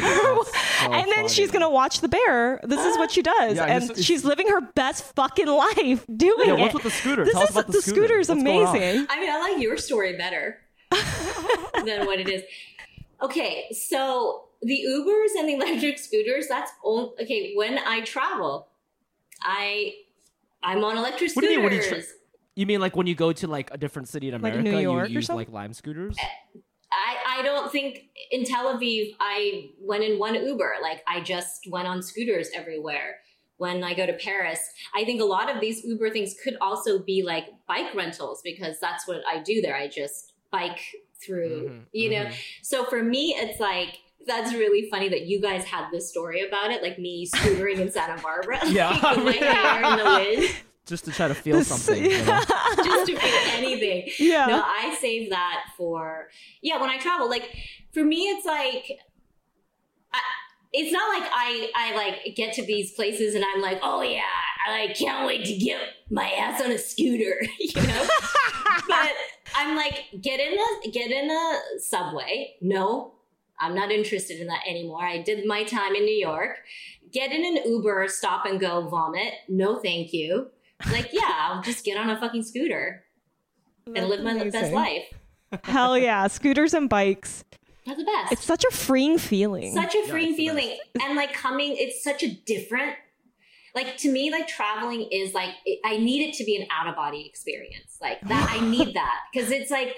and 0.82 1.12
then 1.12 1.28
she's 1.28 1.50
gonna 1.50 1.70
watch 1.72 2.02
the 2.02 2.08
bear. 2.08 2.60
This 2.64 2.86
is 2.86 2.98
what 3.00 3.10
she 3.10 3.24
does, 3.24 3.56
Yeah, 3.56 3.66
and 3.66 3.90
this 3.90 4.04
she's 4.06 4.24
living 4.24 4.48
her 4.50 4.62
best 4.62 5.04
fucking 5.16 5.48
life 5.48 6.06
doing 6.16 6.50
Yeah, 6.50 6.54
it. 6.54 6.60
what's 6.60 6.74
with 6.76 6.84
the 6.84 6.92
scooter? 6.92 7.26
This 7.26 7.34
Tell 7.34 7.44
us 7.44 7.50
is 7.50 7.56
about 7.56 7.68
the 7.72 7.82
scooter. 7.82 7.96
scooter 8.02 8.20
is 8.20 8.30
What's 8.30 8.44
going 8.44 8.64
on? 8.66 8.76
amazing. 8.78 9.08
I 9.10 9.20
mean, 9.20 9.30
I 9.32 9.40
like 9.40 9.60
your 9.62 9.76
story 9.78 10.16
better 10.18 10.60
than 11.86 12.06
what 12.06 12.20
it 12.20 12.30
is. 12.30 12.44
Okay, 13.22 13.68
so 13.72 14.46
the 14.62 14.80
Ubers 14.88 15.38
and 15.40 15.50
the 15.50 15.54
electric 15.56 15.98
scooters, 16.00 16.48
that's 16.48 16.72
all 16.84 17.16
okay, 17.22 17.54
when 17.56 17.78
I 17.80 18.02
travel, 18.02 18.68
I 19.42 19.94
I'm 20.64 20.84
on 20.84 20.98
electric 20.98 21.32
scooters. 21.32 21.58
What 21.64 21.70
do 21.72 21.82
scooters. 21.82 21.84
you 21.86 21.86
mean? 21.86 21.86
When 21.86 21.98
you 21.98 22.04
tra- 22.04 22.16
You 22.56 22.66
mean 22.66 22.80
like 22.82 22.96
when 22.96 23.08
you 23.08 23.16
go 23.16 23.32
to 23.34 23.48
like 23.48 23.70
a 23.72 23.78
different 23.78 24.08
city 24.10 24.28
in 24.30 24.34
America, 24.34 24.58
Like 24.62 24.74
New 24.74 24.80
York 24.80 25.06
or 25.06 25.08
you 25.08 25.16
use 25.16 25.28
something? 25.28 25.48
like 25.48 25.54
Lime 25.54 25.74
scooters? 25.74 26.18
Uh, 26.20 26.60
I, 26.92 27.40
I 27.40 27.42
don't 27.44 27.72
think 27.72 28.06
in 28.32 28.44
Tel 28.46 28.74
Aviv 28.74 29.16
I 29.20 29.70
went 29.80 30.04
in 30.04 30.18
one 30.18 30.36
Uber. 30.36 30.76
Like 30.82 31.04
I 31.08 31.22
just 31.22 31.68
went 31.70 31.88
on 31.88 32.02
scooters 32.02 32.50
everywhere. 32.54 33.20
When 33.58 33.84
I 33.84 33.94
go 33.94 34.06
to 34.06 34.14
Paris, 34.14 34.60
I 34.96 35.04
think 35.04 35.22
a 35.22 35.26
lot 35.26 35.54
of 35.54 35.60
these 35.62 35.84
Uber 35.84 36.10
things 36.12 36.34
could 36.44 36.56
also 36.62 37.00
be 37.00 37.24
like 37.24 37.46
bike 37.68 37.94
rentals 37.94 38.42
because 38.42 38.80
that's 38.80 39.06
what 39.08 39.22
I 39.30 39.40
do 39.44 39.62
there. 39.62 39.76
I 39.76 39.88
just 39.90 40.34
bike 40.52 40.80
through, 41.26 41.70
Mhm, 41.70 41.86
you 41.92 42.10
know. 42.12 42.26
mhm. 42.26 42.36
So 42.62 42.86
for 42.86 43.04
me, 43.04 43.36
it's 43.38 43.60
like 43.60 43.98
that's 44.28 44.54
really 44.54 44.90
funny 44.92 45.10
that 45.10 45.22
you 45.28 45.42
guys 45.42 45.64
had 45.64 45.90
this 45.92 46.10
story 46.10 46.42
about 46.48 46.72
it, 46.72 46.84
like 46.84 47.00
me 47.00 47.26
scootering 47.28 47.80
in 47.80 47.92
Santa 47.92 48.22
Barbara, 48.22 48.60
Yeah. 48.68 48.92
with 49.16 49.26
my 49.26 49.32
hair 49.46 49.92
in 49.92 49.98
the 49.98 50.40
wind, 50.42 50.56
Just 50.86 51.06
to 51.06 51.12
try 51.12 51.28
to 51.28 51.36
feel 51.36 51.58
This- 51.58 51.68
something. 51.68 52.04
you 52.04 52.18
know? 52.26 52.42
just 52.84 53.06
to 53.08 53.16
feel 53.18 53.54
anything. 53.58 54.10
Yeah. 54.20 54.46
No, 54.48 54.62
I 54.66 54.96
save 55.00 55.30
that 55.32 55.66
for 55.78 56.30
yeah 56.62 56.80
when 56.80 56.90
I 56.90 56.98
travel. 57.00 57.30
Like 57.30 57.50
for 57.92 58.04
me, 58.04 58.18
it's 58.30 58.46
like 58.46 59.00
I, 60.14 60.20
it's 60.74 60.92
not 60.92 61.08
like 61.20 61.30
I 61.34 61.72
I 61.76 61.96
like 61.96 62.36
get 62.36 62.54
to 62.56 62.66
these 62.66 62.92
places 62.94 63.36
and 63.36 63.44
I'm 63.44 63.62
like, 63.62 63.80
oh 63.82 64.02
yeah, 64.02 64.22
I 64.68 64.72
like 64.86 64.96
can't 64.98 65.26
wait 65.26 65.46
to 65.46 65.56
get 65.58 65.80
my 66.12 66.30
ass 66.32 66.62
on 66.62 66.72
a 66.72 66.78
scooter, 66.78 67.36
you 67.60 67.82
know. 67.82 68.08
but 68.88 69.12
I'm 69.56 69.76
like, 69.76 70.06
get 70.22 70.40
in 70.40 70.58
a 70.58 70.92
get 70.92 71.12
in 71.12 71.30
a 71.30 71.80
subway. 71.80 72.56
No, 72.62 73.14
I'm 73.60 73.76
not 73.76 73.92
interested 73.92 74.40
in 74.40 74.48
that 74.48 74.62
anymore. 74.68 75.04
I 75.04 75.22
did 75.22 75.46
my 75.46 75.64
time 75.64 75.96
in 75.96 76.06
New 76.06 76.16
York. 76.16 76.60
Get 77.12 77.32
in 77.32 77.44
an 77.44 77.64
Uber, 77.66 78.08
stop 78.08 78.46
and 78.46 78.60
go, 78.60 78.88
vomit. 78.88 79.34
No, 79.48 79.80
thank 79.80 80.14
you. 80.14 80.50
Like, 80.92 81.10
yeah, 81.12 81.34
I'll 81.40 81.62
just 81.62 81.84
get 81.84 81.98
on 81.98 82.10
a 82.10 82.20
fucking 82.20 82.44
scooter 82.44 83.04
and 83.96 84.08
live 84.08 84.24
my 84.24 84.50
best 84.50 84.72
life. 84.72 85.06
Hell 85.64 85.98
yeah, 85.98 86.28
scooters 86.28 86.74
and 86.74 86.88
bikes. 86.88 87.44
That's 87.86 87.98
the 87.98 88.06
best. 88.06 88.32
It's 88.32 88.46
such 88.46 88.64
a 88.64 88.72
freeing 88.72 89.18
feeling. 89.18 89.74
such 89.74 89.96
a 89.96 90.06
freeing 90.08 90.30
it's 90.30 90.38
the 90.38 90.46
feeling. 90.46 90.78
And 91.04 91.16
like 91.16 91.34
coming, 91.34 91.76
it's 91.76 92.04
such 92.04 92.22
a 92.22 92.32
different, 92.32 92.96
like 93.76 93.98
to 93.98 94.12
me, 94.12 94.32
like 94.32 94.48
traveling 94.48 95.08
is 95.12 95.34
like, 95.34 95.52
it, 95.66 95.80
I 95.86 95.98
need 95.98 96.28
it 96.30 96.36
to 96.36 96.44
be 96.44 96.56
an 96.56 96.68
out 96.72 96.88
of 96.88 96.96
body 96.96 97.26
experience. 97.28 97.98
Like 98.02 98.22
that, 98.28 98.50
I 98.52 98.68
need 98.68 98.96
that. 98.96 99.20
Cause 99.34 99.52
it's 99.52 99.72
like, 99.72 99.96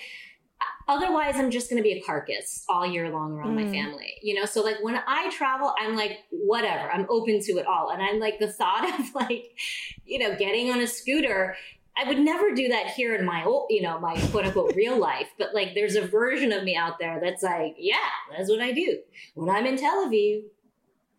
otherwise 0.88 1.36
I'm 1.38 1.50
just 1.52 1.70
going 1.70 1.78
to 1.78 1.84
be 1.84 1.94
a 1.94 2.02
carcass 2.02 2.66
all 2.70 2.86
year 2.86 3.10
long 3.10 3.32
around 3.32 3.56
my 3.56 3.64
Mm. 3.64 3.72
family, 3.72 4.14
you 4.22 4.34
know? 4.36 4.46
So 4.46 4.62
like 4.62 4.78
when 4.84 5.00
I 5.08 5.30
travel, 5.32 5.74
I'm 5.80 5.96
like, 5.96 6.20
whatever, 6.30 6.92
I'm 6.92 7.06
open 7.10 7.40
to 7.42 7.54
it 7.54 7.66
all. 7.66 7.90
And 7.92 8.02
I'm 8.02 8.20
like, 8.20 8.40
the 8.40 8.52
thought 8.52 8.88
of 9.00 9.16
like, 9.16 9.58
you 10.06 10.20
know, 10.20 10.36
getting 10.36 10.72
on 10.72 10.80
a 10.82 10.88
scooter, 10.88 11.56
I 11.98 12.08
would 12.08 12.20
never 12.20 12.52
do 12.54 12.70
that 12.70 12.88
here 12.88 13.16
in 13.16 13.26
my, 13.26 13.44
old, 13.44 13.68
you 13.70 13.82
know, 13.82 14.00
my 14.00 14.16
quote 14.32 14.46
unquote 14.46 14.76
real 14.76 14.98
life. 14.98 15.28
But 15.38 15.54
like, 15.54 15.74
there's 15.76 15.96
a 15.96 16.02
version 16.08 16.52
of 16.52 16.64
me 16.64 16.76
out 16.76 17.00
there 17.00 17.20
that's 17.22 17.44
like, 17.44 17.76
yeah, 17.78 17.96
that's 18.36 18.50
what 18.50 18.62
I 18.62 18.72
do. 18.72 19.00
When 19.36 19.50
I'm 19.50 19.66
in 19.66 19.78
Tel 19.78 20.08
Aviv, 20.08 20.44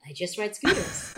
I 0.06 0.12
just 0.12 0.38
ride 0.38 0.54
scooters. 0.56 1.14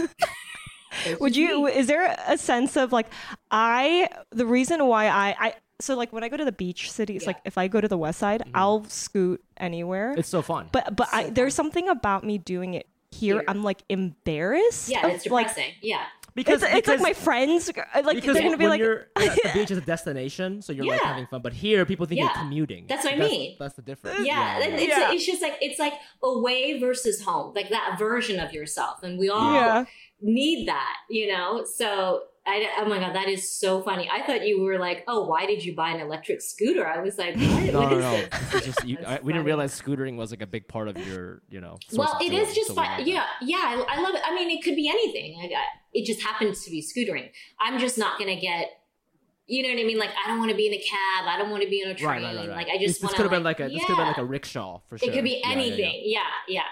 That's 1.07 1.21
Would 1.21 1.37
you? 1.37 1.65
me. 1.67 1.73
Is 1.73 1.87
there 1.87 2.15
a 2.27 2.37
sense 2.39 2.77
of 2.77 2.93
like 2.93 3.07
I? 3.51 4.09
The 4.31 4.47
reason 4.47 4.87
why 4.87 5.07
I 5.09 5.35
I 5.39 5.55
so 5.81 5.97
like 5.97 6.13
when 6.13 6.23
I 6.25 6.29
go 6.29 6.37
to 6.37 6.45
the 6.45 6.53
beach 6.53 6.91
cities, 6.91 7.23
Yeah. 7.23 7.29
like 7.31 7.39
if 7.45 7.59
I 7.59 7.69
go 7.69 7.81
to 7.81 7.89
the 7.89 7.99
west 7.99 8.19
side, 8.19 8.41
Mm-hmm. 8.43 8.57
I'll 8.57 8.85
scoot 8.85 9.43
anywhere. 9.57 10.15
It's 10.17 10.29
so 10.29 10.43
fun. 10.43 10.69
but 10.73 10.95
but 10.97 11.09
I, 11.13 11.31
there's 11.31 11.55
something 11.55 11.89
about 11.89 12.25
me 12.25 12.39
doing 12.39 12.75
it 12.75 12.87
here. 13.11 13.37
Here. 13.37 13.45
I'm 13.49 13.63
like 13.63 13.83
embarrassed. 13.89 14.89
Yeah, 14.89 15.07
of, 15.07 15.13
it's 15.13 15.27
like 15.27 15.49
depressing. 15.49 15.73
yeah. 15.83 16.05
because 16.35 16.63
it's, 16.65 16.75
it's 16.75 16.89
like 16.89 17.01
my 17.01 17.13
friends 17.13 17.69
uh, 17.71 18.03
like 18.05 18.17
because 18.17 18.35
they're 18.35 18.43
gonna 18.43 18.57
be 18.57 18.65
when 18.65 18.71
like 18.71 18.81
you're 18.81 19.07
at 19.17 19.35
the 19.43 19.51
beach 19.55 19.71
is 19.71 19.79
a 19.79 19.81
destination, 19.81 20.63
so 20.63 20.73
you're 20.73 20.87
like 20.87 21.01
having 21.01 21.27
fun. 21.27 21.41
But 21.43 21.53
here, 21.53 21.85
people 21.87 22.07
think 22.07 22.19
Yeah. 22.21 22.25
you're 22.27 22.35
commuting. 22.43 22.87
That's 22.89 23.05
what 23.05 23.15
I 23.15 23.19
mean. 23.19 23.57
That's 23.59 23.75
the 23.75 23.83
difference. 23.83 24.27
Yeah, 24.27 24.61
and 24.61 24.75
it's, 24.75 24.89
Yeah. 24.89 25.13
it's 25.13 25.25
just 25.27 25.43
like 25.43 25.57
it's 25.61 25.79
like 25.79 25.95
away 26.23 26.79
versus 26.81 27.23
home, 27.23 27.53
like 27.55 27.69
that 27.71 27.97
version 27.99 28.41
of 28.41 28.53
yourself, 28.53 29.03
and 29.05 29.17
we 29.19 29.29
all 29.29 29.53
yeah. 29.55 29.85
Need 30.25 30.67
that, 30.69 30.97
you 31.09 31.31
know. 31.31 31.65
So 31.65 32.23
I, 32.47 32.69
oh 32.79 32.87
my 32.87 32.99
god, 32.99 33.15
that 33.15 33.29
is 33.29 33.57
so 33.59 33.83
funny. 33.83 34.09
I 34.11 34.27
thought 34.27 34.47
you 34.47 34.61
were 34.61 34.79
like, 34.79 35.05
oh, 35.09 35.27
why 35.27 35.47
did 35.47 35.65
you 35.65 35.75
buy 35.75 35.91
an 35.91 36.01
electric 36.01 36.43
scooter? 36.43 36.87
I 36.87 37.01
was 37.01 37.17
like, 37.17 37.37
what, 37.37 37.73
No, 37.73 37.81
what 37.81 37.91
no, 37.91 37.99
no. 38.01 38.11
this? 38.11 38.29
This 38.31 38.55
is 38.55 38.67
just 38.67 38.87
you, 38.87 38.99
I, 39.07 39.21
we 39.23 39.33
didn't 39.33 39.47
realize 39.47 39.81
scootering 39.81 40.17
was 40.17 40.31
like 40.31 40.43
a 40.43 40.47
big 40.47 40.69
part 40.69 40.89
of 40.89 40.99
your, 41.07 41.43
you 41.49 41.61
know. 41.61 41.79
Well, 41.93 42.19
it 42.21 42.33
is 42.33 42.55
just 42.55 42.69
so 42.69 42.75
fun. 42.75 43.07
Yeah, 43.07 43.25
yeah, 43.41 43.57
I, 43.59 43.97
I 43.97 44.01
love 44.03 44.15
it. 44.15 44.23
I 44.25 44.35
mean, 44.35 44.51
it 44.51 44.63
could 44.63 44.77
be 44.77 44.89
anything. 44.89 45.39
Like, 45.39 45.53
I, 45.53 45.63
it 45.93 46.05
just 46.05 46.23
happens 46.23 46.65
to 46.65 46.71
be 46.71 46.83
scootering. 46.83 47.31
I'm 47.61 47.79
just 47.79 47.97
not 47.99 48.19
gonna 48.19 48.39
get. 48.41 48.69
You 49.47 49.63
know 49.63 49.69
what 49.69 49.79
I 49.79 49.85
mean? 49.85 49.99
Like, 49.99 50.09
I 50.25 50.29
don't 50.29 50.39
want 50.39 50.51
to 50.53 50.57
be 50.57 50.67
in 50.67 50.73
a 50.73 50.79
cab. 50.79 51.27
I 51.27 51.37
don't 51.37 51.51
want 51.51 51.63
to 51.63 51.69
be 51.69 51.83
in 51.83 51.91
a 51.91 51.95
train. 51.95 52.23
Right, 52.23 52.35
right, 52.35 52.49
right. 52.49 52.57
Like, 52.57 52.69
I 52.69 52.79
just 52.79 53.03
this, 53.03 53.11
this 53.11 53.13
could 53.13 53.25
have 53.25 53.31
been 53.31 53.43
like 53.43 53.61
a 53.61 53.69
this 53.69 53.81
could 53.81 53.89
have 53.89 53.99
been 53.99 54.07
like 54.07 54.17
a 54.17 54.25
rickshaw 54.25 54.81
for 54.89 54.97
sure. 54.97 55.11
It 55.11 55.15
could 55.15 55.25
be 55.25 55.43
Yeah, 55.43 55.51
yeah, 55.51 55.55
yeah. 55.55 55.55
anything. 55.55 56.03
Yeah, 56.05 56.21
yeah. 56.49 56.63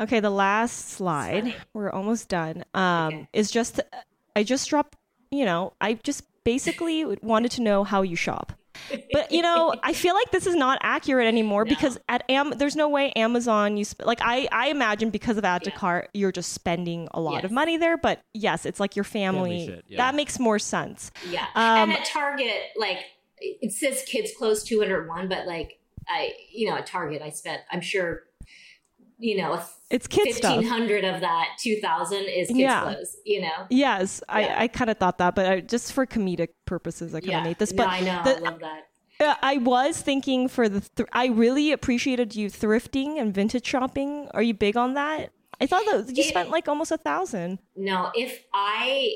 Okay, 0.00 0.20
the 0.20 0.30
last 0.30 0.90
slide. 0.90 1.54
We're 1.72 1.90
almost 1.90 2.28
done. 2.28 2.64
Um, 2.74 3.06
Okay. 3.14 3.28
is 3.32 3.50
just 3.50 3.80
I 4.36 4.42
just 4.44 4.68
dropped. 4.70 4.96
You 5.30 5.44
know, 5.44 5.74
I 5.80 5.94
just 5.94 6.24
basically 6.44 7.04
wanted 7.04 7.50
to 7.52 7.62
know 7.62 7.84
how 7.84 8.02
you 8.02 8.16
shop. 8.16 8.52
But 9.12 9.32
you 9.32 9.42
know, 9.42 9.74
I 9.82 9.92
feel 9.92 10.14
like 10.14 10.30
this 10.30 10.46
is 10.46 10.54
not 10.54 10.78
accurate 10.82 11.26
anymore 11.26 11.64
No. 11.64 11.68
because 11.68 11.98
at 12.08 12.22
Am, 12.30 12.50
there's 12.56 12.76
no 12.76 12.88
way 12.88 13.10
Amazon 13.12 13.76
you 13.76 13.84
sp- 13.84 14.06
like 14.06 14.20
I 14.22 14.48
I 14.52 14.68
imagine 14.68 15.10
because 15.10 15.36
of 15.36 15.44
add 15.44 15.64
to 15.64 15.70
Yeah. 15.70 15.76
cart 15.76 16.08
you're 16.14 16.32
just 16.32 16.52
spending 16.52 17.08
a 17.12 17.20
lot 17.20 17.44
of 17.44 17.50
money 17.50 17.76
there. 17.76 17.96
But 17.98 18.22
yes, 18.32 18.64
it's 18.64 18.78
like 18.80 18.94
your 18.96 19.04
family. 19.04 19.66
shit, 19.66 19.84
yeah. 19.88 19.96
That 19.98 20.14
makes 20.14 20.38
more 20.38 20.58
sense. 20.60 21.10
Yeah. 21.28 21.44
Um, 21.56 21.90
and 21.90 21.92
at 21.92 22.04
Target, 22.06 22.54
like 22.76 22.98
it 23.40 23.72
says 23.72 24.04
kids 24.06 24.30
clothes 24.38 24.62
201, 24.64 25.28
but 25.28 25.46
like 25.46 25.78
I, 26.08 26.32
you 26.50 26.70
know, 26.70 26.76
at 26.76 26.86
Target, 26.86 27.20
I 27.20 27.28
spent, 27.30 27.60
I'm 27.70 27.80
sure, 27.82 28.22
you 29.18 29.36
know, 29.36 29.60
It's 29.90 30.06
kid 30.06 30.34
stuff. 30.34 30.56
1500 30.56 31.04
of 31.04 31.20
that 31.20 31.46
2000 31.60 32.18
is 32.24 32.48
kids 32.48 32.58
Yeah. 32.58 32.82
clothes, 32.82 33.16
you 33.24 33.40
know? 33.42 33.66
Yes, 33.70 34.22
Yeah. 34.28 34.34
I, 34.34 34.62
I 34.64 34.68
kind 34.68 34.90
of 34.90 34.98
thought 34.98 35.18
that, 35.18 35.34
but 35.34 35.46
I, 35.46 35.60
just 35.60 35.92
for 35.92 36.06
comedic 36.06 36.48
purposes, 36.66 37.14
I 37.14 37.20
kind 37.20 37.24
of 37.30 37.32
Yeah. 37.32 37.42
made 37.44 37.58
this. 37.58 37.72
no, 37.72 37.84
But 37.84 37.88
I 37.88 38.00
know. 38.00 38.22
the- 38.24 38.36
I 38.36 38.38
love 38.50 38.60
that. 38.60 38.84
I 39.42 39.56
was 39.56 40.00
thinking 40.00 40.46
for 40.48 40.68
the. 40.68 40.80
Th- 40.94 41.08
I 41.12 41.26
really 41.26 41.72
appreciated 41.72 42.36
you 42.36 42.48
thrifting 42.48 43.20
and 43.20 43.34
vintage 43.34 43.66
shopping. 43.66 44.28
Are 44.32 44.42
you 44.42 44.54
big 44.54 44.76
on 44.76 44.94
that? 44.94 45.32
I 45.60 45.66
thought 45.66 45.84
that 45.90 46.14
you 46.16 46.22
It- 46.22 46.28
spent 46.28 46.50
like 46.50 46.68
almost 46.68 46.92
a 46.92 46.96
thousand. 46.98 47.58
No, 47.74 48.12
if 48.14 48.44
I, 48.54 49.14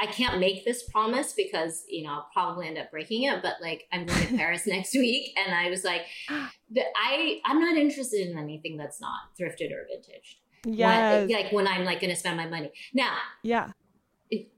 I 0.00 0.06
can't 0.06 0.38
make 0.38 0.64
this 0.64 0.84
promise 0.84 1.32
because, 1.32 1.84
you 1.88 2.04
know, 2.04 2.10
I'll 2.10 2.28
probably 2.32 2.68
end 2.68 2.78
up 2.78 2.90
breaking 2.90 3.24
it, 3.24 3.42
but 3.42 3.54
like 3.60 3.88
I'm 3.92 4.06
going 4.06 4.26
to 4.28 4.36
Paris 4.36 4.62
next 4.66 4.94
week. 4.94 5.36
And 5.36 5.54
I 5.54 5.68
was 5.70 5.84
like, 5.84 6.02
I, 6.30 7.40
I'm 7.44 7.60
not 7.60 7.76
interested 7.76 8.28
in 8.28 8.38
anything 8.38 8.76
that's 8.76 9.00
not 9.00 9.18
thrifted 9.38 9.72
or 9.72 9.86
vintage. 9.90 10.40
Yeah. 10.64 11.26
Like 11.28 11.52
when 11.52 11.66
I'm 11.66 11.84
like 11.84 12.00
going 12.00 12.12
to 12.12 12.18
spend 12.18 12.36
my 12.36 12.46
money. 12.46 12.70
Now, 12.94 13.16
yeah. 13.42 13.70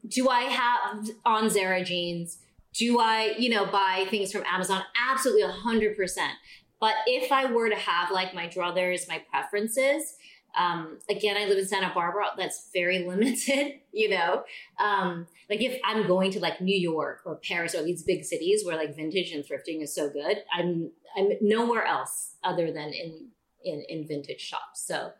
do 0.08 0.28
I 0.28 0.42
have 0.42 1.08
on 1.24 1.48
Zara 1.48 1.84
jeans? 1.84 2.38
Do 2.74 3.00
I, 3.00 3.34
you 3.38 3.48
know, 3.50 3.66
buy 3.66 4.06
things 4.10 4.32
from 4.32 4.44
Amazon? 4.46 4.82
Absolutely, 5.10 5.50
hundred 5.50 5.96
percent. 5.96 6.34
But 6.80 6.94
if 7.06 7.32
I 7.32 7.52
were 7.52 7.68
to 7.68 7.76
have 7.76 8.10
like 8.10 8.34
my 8.34 8.46
druthers, 8.46 9.08
my 9.08 9.22
preferences, 9.30 10.14
um, 10.58 10.98
again, 11.08 11.36
I 11.36 11.46
live 11.46 11.58
in 11.58 11.66
Santa 11.66 11.90
Barbara. 11.94 12.26
That's 12.36 12.70
very 12.72 13.04
limited, 13.06 13.80
you 13.92 14.10
know. 14.10 14.44
Um, 14.78 15.26
like 15.48 15.60
if 15.60 15.80
I'm 15.84 16.06
going 16.06 16.30
to 16.32 16.40
like 16.40 16.60
New 16.60 16.78
York 16.78 17.22
or 17.24 17.36
Paris 17.36 17.74
or 17.74 17.82
these 17.82 18.02
big 18.02 18.24
cities 18.24 18.64
where 18.64 18.76
like 18.76 18.94
vintage 18.96 19.32
and 19.32 19.44
thrifting 19.44 19.82
is 19.82 19.94
so 19.94 20.10
good, 20.10 20.38
I'm 20.52 20.90
I'm 21.16 21.32
nowhere 21.40 21.84
else 21.84 22.36
other 22.42 22.72
than 22.72 22.92
in 22.92 23.28
in 23.64 23.84
in 23.88 24.06
vintage 24.06 24.40
shops. 24.40 24.86
So 24.86 25.12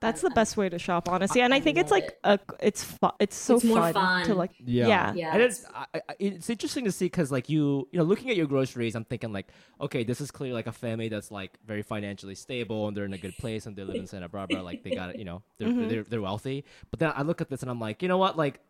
That's 0.00 0.20
the 0.20 0.30
best 0.30 0.56
way 0.56 0.68
to 0.68 0.78
shop, 0.78 1.08
honestly. 1.08 1.40
And 1.40 1.52
I, 1.52 1.56
I 1.56 1.60
think 1.60 1.76
it's 1.78 1.90
love 1.90 2.00
like 2.02 2.18
a, 2.24 2.38
it's 2.60 2.84
fu- 2.84 3.10
it's 3.18 3.34
so 3.36 3.56
It's 3.56 3.64
more 3.64 3.80
fun, 3.80 3.92
fun. 3.94 4.24
to 4.26 4.34
like 4.34 4.52
Yeah. 4.64 4.86
yeah. 4.86 5.12
Yeah. 5.14 5.32
And 5.34 5.42
it's 5.42 5.64
I, 5.74 5.86
I, 5.94 6.00
it's 6.20 6.48
interesting 6.50 6.84
to 6.84 6.92
see 6.92 7.06
because 7.06 7.32
like 7.32 7.48
you 7.48 7.88
you 7.90 7.98
know 7.98 8.04
looking 8.04 8.30
at 8.30 8.36
your 8.36 8.46
groceries, 8.46 8.94
I'm 8.94 9.04
thinking 9.04 9.32
like 9.32 9.48
okay, 9.80 10.04
this 10.04 10.20
is 10.20 10.30
clearly 10.30 10.54
like 10.54 10.66
a 10.68 10.72
family 10.72 11.08
that's 11.08 11.30
like 11.30 11.58
very 11.66 11.82
financially 11.82 12.34
stable 12.36 12.86
and 12.88 12.96
they're 12.96 13.04
in 13.06 13.12
a 13.14 13.18
good 13.18 13.36
place 13.38 13.66
and 13.66 13.74
they 13.76 13.82
live 13.84 13.96
in 13.96 14.06
Santa 14.06 14.28
Barbara, 14.28 14.62
like 14.62 14.82
they 14.84 14.90
got 14.90 15.10
it, 15.10 15.16
you 15.18 15.24
know, 15.24 15.42
they're, 15.58 15.68
Mm-hmm. 15.68 15.88
they're 15.88 16.02
they're 16.04 16.22
wealthy. 16.22 16.64
But 16.90 17.00
then 17.00 17.12
I 17.16 17.22
look 17.22 17.40
at 17.40 17.50
this 17.50 17.62
and 17.62 17.70
I'm 17.70 17.80
like, 17.80 18.00
you 18.02 18.08
know 18.08 18.18
what, 18.18 18.36
like 18.36 18.60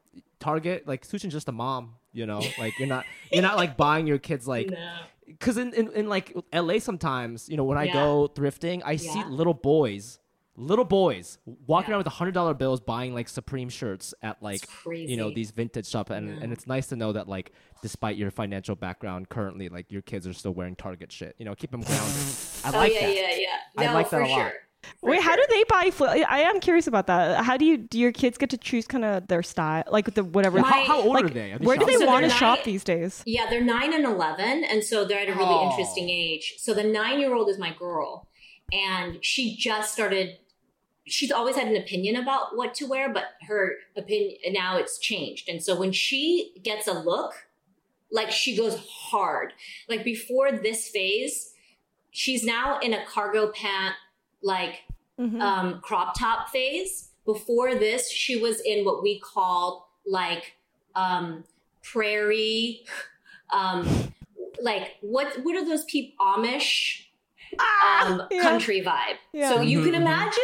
Target, 0.41 0.87
like 0.89 1.07
Suchin's 1.07 1.33
just 1.33 1.49
a 1.49 1.53
mom, 1.53 1.95
you 2.13 2.25
know, 2.27 2.43
like 2.59 2.79
you're 2.79 2.89
not 2.89 3.05
you're 3.31 3.43
not 3.43 3.57
like 3.57 3.77
buying 3.77 4.07
your 4.07 4.19
kids 4.19 4.49
like 4.49 4.71
no. 4.71 4.93
because 5.27 5.59
in, 5.59 5.75
in, 5.75 5.93
in 5.93 6.09
like 6.09 6.35
LA 6.55 6.79
sometimes, 6.79 7.49
you 7.49 7.57
know, 7.57 7.65
when 7.65 7.77
I 7.79 7.85
Yeah. 7.85 7.93
go 7.93 8.29
thrifting, 8.35 8.81
I 8.85 8.97
see 8.97 9.23
little 9.25 9.55
boys, 9.55 10.19
little 10.59 10.85
boys 10.85 11.39
walking 11.67 11.89
Yeah. 11.91 11.95
around 11.95 12.05
with 12.05 12.13
hundred 12.15 12.35
dollar 12.35 12.53
bills 12.55 12.81
buying 12.81 13.15
like 13.15 13.29
Supreme 13.29 13.69
shirts 13.69 14.13
at 14.23 14.43
like 14.43 14.67
you 14.87 15.17
know 15.17 15.31
these 15.31 15.51
vintage 15.53 15.87
shop, 15.89 16.11
and 16.11 16.29
Yeah. 16.29 16.43
and 16.43 16.53
it's 16.53 16.67
nice 16.67 16.87
to 16.89 16.97
know 16.97 17.13
that 17.13 17.29
like 17.29 17.53
despite 17.83 18.17
your 18.17 18.31
financial 18.31 18.75
background 18.75 19.29
currently, 19.29 19.69
like 19.69 19.91
your 19.91 20.03
kids 20.03 20.27
are 20.27 20.33
still 20.33 20.53
wearing 20.53 20.75
Target 20.77 21.13
shit. 21.13 21.35
You 21.39 21.45
know, 21.45 21.55
keep 21.55 21.71
them 21.71 21.83
grounded. 21.83 22.05
I 22.65 22.71
Oh 22.75 22.77
like 22.79 22.93
yeah, 22.95 23.01
that. 23.07 23.15
yeah, 23.15 23.37
yeah. 23.37 23.49
I 23.79 23.87
No, 23.87 23.93
like 23.95 24.11
that 24.11 24.17
for 24.17 24.21
a 24.23 24.29
lot. 24.29 24.37
sure. 24.37 24.53
For 25.01 25.11
Wait, 25.11 25.21
how 25.21 25.35
do 25.35 25.45
they 25.51 25.65
buy? 25.69 25.91
Fl- 25.91 26.05
I 26.05 26.41
am 26.43 26.61
curious 26.61 26.87
about 26.87 27.09
that. 27.09 27.45
How 27.45 27.57
do 27.57 27.65
you 27.65 27.77
do? 27.77 27.99
Your 27.99 28.13
kids 28.13 28.39
get 28.39 28.51
to 28.51 28.57
choose 28.57 28.87
kind 28.87 29.05
of 29.05 29.27
their 29.27 29.43
style, 29.43 29.83
like 29.91 30.15
the 30.15 30.23
whatever. 30.23 30.59
Yeah, 30.59 30.65
how, 30.65 30.85
how 30.85 31.03
old 31.03 31.15
like, 31.15 31.25
are 31.25 31.29
they? 31.29 31.53
Are 31.53 31.59
they 31.59 31.67
Where 31.67 31.77
do 31.77 31.85
they? 31.85 31.97
So 31.97 32.07
want 32.07 32.25
to 32.25 32.29
they're 32.29 32.39
shop 32.39 32.63
these 32.65 32.85
days? 32.85 33.23
Yeah, 33.27 33.51
they're 33.51 33.63
nine 33.65 33.93
and 33.93 34.05
eleven, 34.05 34.63
and 34.65 34.83
so 34.85 35.05
they're 35.05 35.19
at 35.21 35.29
a 35.29 35.33
really 35.35 35.49
Oh. 35.51 35.69
interesting 35.71 36.09
age. 36.11 36.55
So 36.59 36.75
the 36.75 36.85
nine-year-old 36.85 37.49
is 37.49 37.59
my 37.59 37.73
girl, 37.77 38.29
and 38.73 39.19
she 39.23 39.57
just 39.57 39.93
started. 39.93 40.39
She's 41.09 41.33
always 41.33 41.57
had 41.57 41.69
an 41.69 41.77
opinion 41.77 42.17
about 42.17 42.57
what 42.57 42.75
to 42.75 42.87
wear, 42.87 43.13
but 43.13 43.25
her 43.47 43.75
opinion 43.97 44.39
now 44.53 44.77
it's 44.77 44.99
changed. 44.99 45.49
And 45.49 45.63
so 45.63 45.79
when 45.79 45.93
she 45.93 46.53
gets 46.63 46.87
a 46.87 46.93
look, 46.93 47.33
like 48.11 48.31
she 48.31 48.57
goes 48.57 48.79
hard. 48.89 49.53
Like 49.89 50.05
before 50.05 50.53
this 50.53 50.89
phase, 50.89 51.53
she's 52.11 52.45
now 52.45 52.79
in 52.81 52.95
a 52.95 53.05
cargo 53.07 53.51
pant, 53.53 53.95
like 54.43 54.83
Mhm. 55.19 55.41
um, 55.41 55.81
crop 55.81 56.19
top 56.19 56.49
phase. 56.51 57.11
Before 57.25 57.75
this, 57.75 58.11
she 58.11 58.37
was 58.37 58.61
in 58.61 58.85
what 58.85 59.03
we 59.03 59.19
call 59.19 59.91
like 60.07 60.57
um, 60.95 61.45
prairie, 61.83 62.85
um, 63.51 64.13
like 64.61 64.97
what 65.01 65.45
what 65.45 65.57
are 65.57 65.65
those 65.65 65.85
people 65.85 66.25
Amish 66.25 67.05
um, 67.59 68.23
yeah. 68.31 68.43
country 68.43 68.81
vibe. 68.83 69.17
Yeah. 69.33 69.51
So 69.51 69.61
you 69.61 69.83
can 69.83 69.93
mhm. 69.93 70.03
imagine 70.03 70.43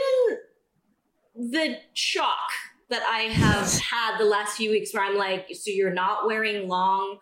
the 1.35 1.79
shock 1.93 2.51
that 2.91 3.03
I 3.03 3.23
have 3.23 3.73
had 3.81 4.19
the 4.19 4.25
last 4.25 4.57
few 4.57 4.71
weeks, 4.71 4.93
where 4.93 5.05
I'm 5.05 5.17
like, 5.17 5.49
so 5.55 5.71
you're 5.71 5.93
not 5.93 6.27
wearing 6.27 6.69
long 6.69 7.19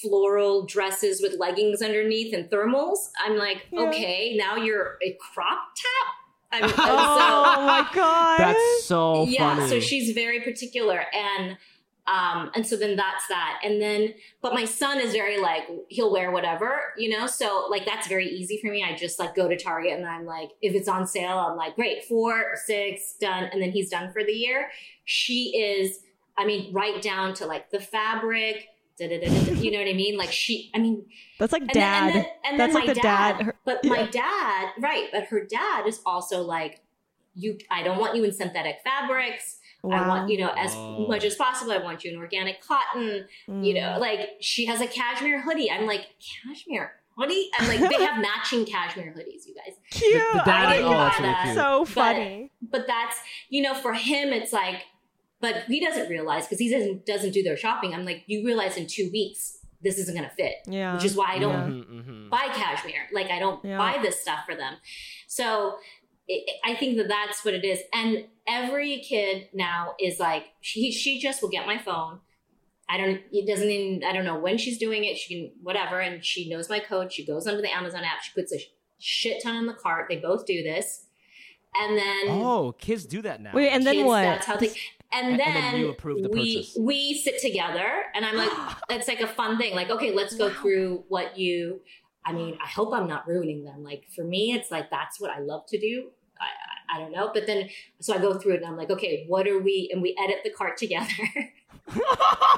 floral 0.00 0.64
dresses 0.64 1.20
with 1.20 1.38
leggings 1.38 1.82
underneath 1.82 2.32
and 2.34 2.48
thermals. 2.50 3.10
I'm 3.22 3.36
like, 3.36 3.66
Yeah. 3.70 3.80
okay, 3.88 4.34
now 4.36 4.56
you're 4.56 4.96
a 5.02 5.16
crop 5.20 5.58
top. 5.76 6.14
I'm, 6.52 6.62
and 6.64 6.72
so 6.72 6.82
Oh 6.86 7.66
my 7.66 7.86
god! 7.94 8.38
That's 8.38 8.84
so 8.84 9.26
yeah 9.26 9.56
funny. 9.56 9.68
so 9.68 9.80
she's 9.80 10.14
very 10.14 10.40
particular 10.40 11.04
and 11.12 11.58
um 12.06 12.50
and 12.54 12.66
so 12.66 12.76
then 12.76 12.96
that's 12.96 13.26
that 13.28 13.58
and 13.64 13.80
then 13.80 14.12
but 14.42 14.52
my 14.52 14.64
son 14.64 15.00
is 15.00 15.12
very 15.12 15.38
like 15.40 15.62
he'll 15.88 16.12
wear 16.12 16.30
whatever 16.30 16.92
you 16.98 17.08
know 17.08 17.26
so 17.26 17.66
like 17.70 17.86
that's 17.86 18.06
very 18.08 18.28
easy 18.28 18.58
for 18.60 18.70
me 18.70 18.84
i 18.84 18.94
just 18.94 19.18
like 19.18 19.34
go 19.34 19.48
to 19.48 19.56
target 19.56 19.92
and 19.92 20.06
i'm 20.06 20.26
like 20.26 20.50
if 20.60 20.74
it's 20.74 20.88
on 20.88 21.06
sale 21.06 21.38
i'm 21.38 21.56
like 21.56 21.74
great 21.76 22.04
four 22.04 22.52
six 22.66 23.14
done 23.20 23.44
and 23.52 23.62
then 23.62 23.70
he's 23.70 23.88
done 23.88 24.12
for 24.12 24.22
the 24.22 24.32
year 24.32 24.68
she 25.06 25.56
is 25.56 26.00
i 26.36 26.44
mean 26.44 26.70
right 26.74 27.00
down 27.00 27.32
to 27.32 27.46
like 27.46 27.70
the 27.70 27.80
fabric 27.80 28.68
da, 28.98 29.08
da, 29.08 29.18
da, 29.20 29.26
da, 29.28 29.44
da. 29.46 29.52
you 29.54 29.70
know 29.72 29.78
what 29.78 29.88
I 29.88 29.92
mean? 29.92 30.16
Like 30.16 30.30
she, 30.30 30.70
I 30.74 30.78
mean, 30.78 31.04
That's 31.38 31.52
like 31.52 31.62
and 31.62 31.70
dad. 31.70 31.80
Then, 31.80 32.14
and 32.14 32.14
then, 32.14 32.26
and 32.44 32.60
That's 32.60 32.72
then 32.74 32.80
like 32.80 32.86
my 32.88 32.94
the 32.94 33.00
dad. 33.00 33.42
her- 33.42 33.56
But 33.64 33.80
yeah. 33.82 33.90
my 33.90 34.06
dad, 34.06 34.68
right? 34.78 35.08
But 35.12 35.24
her 35.24 35.44
dad 35.44 35.86
is 35.86 36.00
also 36.06 36.42
like, 36.42 36.80
you. 37.34 37.58
I 37.70 37.82
don't 37.82 37.98
want 37.98 38.14
you 38.14 38.22
in 38.22 38.32
synthetic 38.32 38.76
fabrics. 38.84 39.58
I 39.92 40.08
want 40.08 40.30
you 40.30 40.38
know 40.38 40.52
as 40.56 40.72
Oh. 40.74 41.06
much 41.08 41.24
as 41.24 41.34
possible. 41.36 41.72
I 41.72 41.78
want 41.78 42.04
you 42.04 42.12
in 42.12 42.18
organic 42.18 42.60
cotton. 42.60 43.26
You 43.46 43.54
Mm. 43.54 43.74
know, 43.74 43.98
like 44.00 44.20
she 44.40 44.66
has 44.66 44.80
a 44.80 44.86
cashmere 44.86 45.40
hoodie. 45.42 45.70
I'm 45.70 45.86
like 45.86 46.06
cashmere 46.44 46.92
hoodie. 47.16 47.50
I'm 47.58 47.68
like 47.68 47.80
they 47.90 48.04
have 48.04 48.20
matching 48.30 48.64
cashmere 48.64 49.12
hoodies. 49.16 49.46
You 49.46 49.54
guys. 49.54 49.74
cute. 49.90 50.12
The- 50.32 50.38
the 50.38 50.44
dad 50.44 50.66
I 50.68 50.74
is- 50.76 50.84
like 50.84 50.94
oh, 50.94 50.98
that's 50.98 51.18
that. 51.18 51.42
really. 51.44 51.54
So 51.56 51.84
funny. 51.84 52.52
But 52.62 52.86
that's 52.86 53.16
you 53.50 53.62
know 53.62 53.74
for 53.74 53.92
him 53.94 54.32
it's 54.32 54.52
like, 54.52 54.82
but 55.40 55.64
he 55.68 55.80
doesn't 55.80 56.08
realize 56.08 56.44
because 56.46 56.58
he 56.58 56.70
doesn't 56.70 57.04
doesn't 57.06 57.32
do 57.32 57.42
their 57.42 57.56
shopping. 57.56 57.92
I'm 57.94 58.04
like 58.04 58.24
you 58.26 58.44
realize 58.44 58.76
in 58.76 58.86
two 58.86 59.10
weeks 59.12 59.58
this 59.82 59.98
isn't 59.98 60.14
gonna 60.14 60.30
fit. 60.30 60.54
Yeah. 60.66 60.94
Which 60.94 61.04
is 61.04 61.14
why 61.14 61.34
I 61.34 61.38
don't 61.38 61.52
Yeah. 61.52 61.84
Mhm, 61.84 62.04
mhm. 62.06 62.30
buy 62.30 62.48
cashmere. 62.54 63.06
Like 63.12 63.30
I 63.30 63.38
don't 63.38 63.62
Yeah. 63.62 63.76
buy 63.76 63.98
this 64.00 64.18
stuff 64.20 64.40
for 64.46 64.54
them. 64.54 64.76
So 65.26 65.76
it, 66.28 66.60
I 66.64 66.74
think 66.74 66.96
that 66.98 67.08
that's 67.08 67.44
what 67.44 67.54
it 67.54 67.64
is. 67.64 67.80
And 67.92 68.24
every 68.48 68.98
kid 69.00 69.48
now 69.52 69.94
is 70.00 70.18
like 70.18 70.44
she 70.60 70.90
she 70.92 71.20
just 71.20 71.42
will 71.42 71.50
get 71.50 71.66
my 71.66 71.78
phone. 71.78 72.20
I 72.88 72.98
don't. 72.98 73.20
It 73.32 73.46
doesn't 73.46 73.68
even. 73.70 74.04
I 74.04 74.12
don't 74.12 74.24
know 74.26 74.38
when 74.38 74.58
she's 74.58 74.78
doing 74.78 75.04
it. 75.04 75.16
She 75.16 75.34
can 75.34 75.52
whatever, 75.62 76.00
and 76.00 76.24
she 76.24 76.48
knows 76.50 76.68
my 76.68 76.80
code. 76.80 77.12
She 77.12 77.24
goes 77.26 77.46
onto 77.46 77.62
the 77.62 77.72
Amazon 77.74 78.04
app. 78.04 78.22
She 78.22 78.32
puts 78.34 78.52
a 78.52 78.58
shit 78.98 79.42
ton 79.42 79.56
in 79.56 79.66
the 79.66 79.72
cart. 79.74 80.06
They 80.08 80.16
both 80.16 80.44
do 80.44 80.62
this, 80.62 81.06
and 81.74 81.96
then 81.96 82.26
Oh, 82.28 82.72
kids 82.78 83.06
do 83.06 83.22
that 83.22 83.40
now. 83.40 83.52
Wait, 83.54 83.70
and 83.70 83.86
then 83.86 83.94
kids, 83.94 84.06
what? 84.06 84.22
That's 84.22 84.46
how 84.46 84.56
they. 84.56 84.72
And 85.12 85.28
And 85.30 85.40
then, 85.40 85.54
then 85.54 85.80
you 85.80 85.90
approve 85.90 86.22
the 86.22 86.28
we 86.28 86.56
purchase. 86.56 86.76
we 86.78 87.14
sit 87.22 87.40
together, 87.40 88.02
and 88.14 88.24
I'm 88.24 88.36
like, 88.36 88.50
it's 88.90 89.08
like 89.08 89.20
a 89.20 89.28
fun 89.28 89.56
thing. 89.58 89.74
Like, 89.74 89.88
okay, 89.88 90.12
let's 90.12 90.34
go 90.36 90.50
through 90.50 91.04
what 91.08 91.38
you. 91.38 91.80
I 92.26 92.32
mean, 92.32 92.58
I 92.62 92.68
hope 92.68 92.92
I'm 92.92 93.06
not 93.06 93.28
ruining 93.28 93.64
them. 93.64 93.82
Like 93.84 94.04
for 94.14 94.24
me, 94.24 94.52
it's 94.52 94.70
like 94.70 94.90
that's 94.90 95.20
what 95.20 95.30
I 95.30 95.40
love 95.40 95.66
to 95.68 95.78
do. 95.78 96.10
I, 96.40 96.44
I, 96.44 96.96
I 96.96 97.00
don't 97.00 97.12
know, 97.12 97.30
but 97.32 97.46
then 97.46 97.68
so 98.00 98.14
I 98.14 98.18
go 98.18 98.38
through 98.38 98.54
it, 98.54 98.56
and 98.58 98.66
I'm 98.66 98.76
like, 98.76 98.90
okay, 98.90 99.24
what 99.28 99.46
are 99.46 99.58
we? 99.58 99.90
And 99.92 100.00
we 100.02 100.16
edit 100.22 100.38
the 100.44 100.50
cart 100.50 100.76
together. 100.76 101.08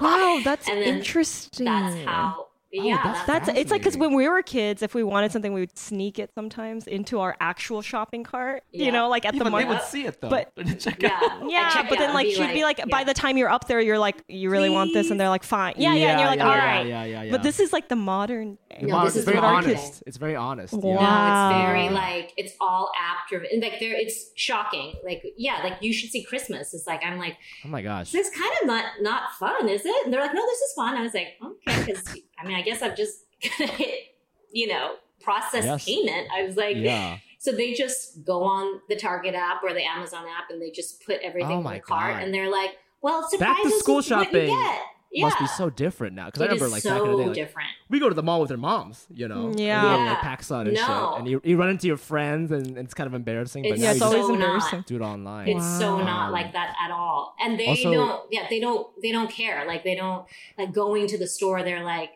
Wow, 0.01 0.41
that's 0.45 0.67
then 0.67 0.83
interesting. 0.83 1.65
that's 1.65 1.97
how. 2.05 2.49
Oh, 2.79 2.83
yeah, 2.83 2.97
that's- 2.97 3.27
That's 3.27 3.49
it's 3.59 3.71
like 3.71 3.81
because 3.81 3.97
when 3.97 4.13
we 4.15 4.29
were 4.29 4.43
kids, 4.43 4.83
if 4.83 4.95
we 4.95 5.03
wanted 5.03 5.33
something, 5.33 5.53
we 5.53 5.61
would 5.61 5.79
sneak 5.79 6.19
it 6.19 6.31
sometimes 6.35 6.87
into 6.87 7.21
our 7.21 7.37
actual 7.41 7.81
shopping 7.81 8.25
cart. 8.25 8.65
Yeah. 8.73 8.87
You 8.87 8.93
know, 8.93 9.09
like 9.09 9.25
at 9.25 9.35
Yeah, 9.35 9.39
the 9.39 9.45
but 9.45 9.59
they 9.59 9.65
market. 9.65 9.81
would 9.81 9.89
see 9.89 10.05
it 10.07 10.21
though. 10.21 10.29
But- 10.29 10.53
Check 10.81 11.01
yeah, 11.03 11.19
out. 11.23 11.49
Yeah, 11.51 11.71
check 11.73 11.89
but 11.89 11.99
then 11.99 12.13
like 12.13 12.27
and 12.27 12.35
she'd 12.37 12.53
be 12.53 12.65
like, 12.65 12.79
by 12.91 12.99
yeah. 13.01 13.05
the 13.05 13.15
time 13.15 13.37
you're 13.39 13.49
up 13.49 13.67
there, 13.69 13.81
you're 13.81 13.99
like, 13.99 14.17
you 14.29 14.51
really 14.51 14.69
want 14.69 14.93
this, 14.93 15.11
and 15.11 15.19
they're 15.19 15.29
like, 15.29 15.45
fine, 15.45 15.75
yeah, 15.79 15.95
yeah, 15.95 16.11
and 16.11 16.21
you're 16.21 16.29
like, 16.29 16.39
yeah, 16.39 16.49
all 16.49 16.57
yeah, 16.57 16.77
right. 16.77 16.87
yeah, 16.87 17.05
yeah, 17.05 17.23
yeah. 17.23 17.31
But 17.31 17.43
this 17.45 17.61
is 17.61 17.73
like 17.73 17.89
the 17.89 17.97
modern. 17.97 18.59
day. 18.69 18.79
No, 18.83 18.97
Wow, 18.97 19.05
this 19.05 19.11
it's 19.15 19.19
is 19.21 19.25
very 19.25 19.37
what 19.39 19.45
honest. 19.45 19.85
kids- 19.87 20.03
It's 20.07 20.17
very 20.19 20.37
honest. 20.37 20.75
Wow. 20.75 20.91
Yeah. 20.95 21.49
No, 21.51 21.57
it's 21.59 21.67
very 21.67 21.89
like 21.89 22.33
it's 22.37 22.53
all 22.61 22.91
app 22.99 23.29
driven. 23.29 23.49
And 23.53 23.63
like 23.63 23.79
there, 23.81 23.95
it's 23.95 24.33
shocking. 24.35 24.95
Like 25.05 25.23
yeah, 25.39 25.61
like 25.63 25.75
you 25.81 25.93
should 25.95 26.11
see 26.11 26.23
Christmas. 26.25 26.75
It's 26.75 26.87
like 26.87 27.03
I'm 27.05 27.17
like 27.19 27.37
Oh 27.65 27.69
my 27.69 27.81
gosh. 27.81 28.13
this 28.13 28.29
kind 28.31 28.53
of 28.61 28.67
not 28.67 28.85
not 29.01 29.33
fun, 29.39 29.69
is 29.69 29.83
it? 29.87 30.05
And 30.05 30.13
they're 30.13 30.21
like, 30.21 30.35
no, 30.35 30.45
this 30.45 30.59
is 30.61 30.73
fun. 30.75 30.95
I 30.97 31.03
was 31.03 31.15
like, 31.15 31.29
okay, 31.43 31.85
because 31.87 32.05
I 32.39 32.47
mean, 32.47 32.57
I 32.57 32.63
guess 32.63 32.83
I'm 32.83 32.95
just 32.97 33.21
gonna 33.59 33.71
hit, 33.71 33.95
you 34.53 34.69
know, 34.69 34.95
process 35.21 35.65
Yes. 35.65 35.85
payment. 35.85 36.29
I 36.37 36.43
was 36.45 36.57
like, 36.57 36.77
Yeah. 36.77 37.19
so 37.39 37.53
they 37.53 37.73
just 37.75 38.25
go 38.25 38.43
on 38.45 38.81
the 38.89 38.97
Target 38.97 39.35
app 39.35 39.63
or 39.65 39.73
the 39.73 39.85
Amazon 39.85 40.25
app 40.27 40.51
and 40.51 40.61
they 40.61 40.71
just 40.71 41.05
put 41.05 41.21
everything 41.23 41.53
Oh 41.53 41.59
in 41.69 41.75
the 41.75 41.81
cart, 41.81 42.15
God. 42.15 42.23
and 42.23 42.33
they're 42.35 42.51
like, 42.51 42.77
well, 43.03 43.29
surprise 43.29 43.55
Back 43.57 43.63
to 43.63 43.71
school 43.79 44.01
shopping. 44.03 44.49
Yeah. 44.49 44.79
Must 45.25 45.39
be 45.39 45.47
so 45.47 45.71
different 45.71 46.15
now. 46.15 46.27
Because 46.27 46.43
I 46.43 46.45
remember 46.47 46.69
like 46.69 46.83
so 46.83 46.91
back 46.91 47.01
in 47.03 47.11
the 47.13 47.17
day, 47.17 47.25
like, 47.29 47.35
different. 47.35 47.69
we 47.89 47.99
go 48.01 48.09
to 48.11 48.15
the 48.15 48.23
mall 48.23 48.41
with 48.43 48.51
our 48.51 48.57
moms, 48.59 49.07
you 49.09 49.29
know. 49.29 49.47
and 49.47 49.55
we 49.57 49.65
Yeah. 49.67 49.81
to, 49.81 49.89
like 49.89 49.99
Yeah. 50.23 50.37
PacSun 50.37 50.61
and 50.63 50.75
No. 50.75 50.81
shit. 50.81 51.19
And 51.21 51.29
you, 51.29 51.41
you 51.43 51.57
run 51.57 51.71
into 51.71 51.87
your 51.87 51.97
friends 51.97 52.53
and 52.53 52.77
it's 52.77 52.93
kind 52.93 53.07
of 53.07 53.15
embarrassing. 53.15 53.63
But 53.63 53.73
It's 53.73 53.81
now 53.81 53.87
Yeah, 53.87 53.93
it's 53.93 54.03
always 54.03 54.27
so 54.27 54.35
embarrassing. 54.35 54.85
do 54.87 54.97
it 54.97 55.01
online. 55.03 55.49
It's 55.49 55.79
so 55.79 55.99
not 56.03 56.33
like 56.33 56.53
that 56.53 56.77
at 56.85 56.91
all. 56.91 57.35
And 57.41 57.59
they 57.59 57.67
Also- 57.69 57.93
don't 57.95 58.23
yeah, 58.33 58.47
they 58.51 58.61
don't 58.61 58.89
they 59.01 59.11
don't 59.13 59.31
care. 59.31 59.65
Like 59.67 59.85
they 59.85 59.95
don't 59.95 60.27
like 60.59 60.73
going 60.75 61.07
to 61.07 61.17
the 61.17 61.27
store, 61.29 61.63
they're 61.63 61.85
like 61.85 62.11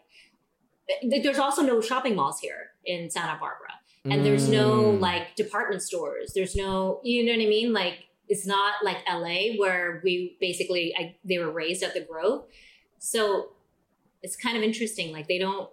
there's 1.23 1.39
also 1.39 1.63
no 1.63 1.81
shopping 1.81 2.15
malls 2.17 2.41
here 2.41 2.71
in 2.85 3.11
Santa 3.11 3.39
Barbara. 3.39 3.69
And 4.05 4.25
there's 4.25 4.49
no 4.49 4.93
Mm. 4.93 5.01
like 5.01 5.37
department 5.37 5.83
stores. 5.83 6.33
There's 6.35 6.57
no 6.57 7.01
you 7.05 7.25
know 7.25 7.33
what 7.33 7.43
I 7.45 7.49
mean? 7.49 7.73
Like 7.73 8.05
it's 8.29 8.47
not 8.47 8.75
like 8.85 8.99
LA 9.09 9.57
where 9.59 10.01
we 10.05 10.37
basically 10.41 10.95
I, 10.97 11.17
they 11.25 11.39
were 11.39 11.51
raised 11.51 11.83
at 11.83 11.93
the 11.95 12.01
Grove. 12.01 12.45
So 12.99 13.51
it's 14.23 14.37
kind 14.37 14.57
of 14.57 14.63
interesting. 14.63 15.13
Like 15.13 15.29
they 15.29 15.39
don't 15.39 15.69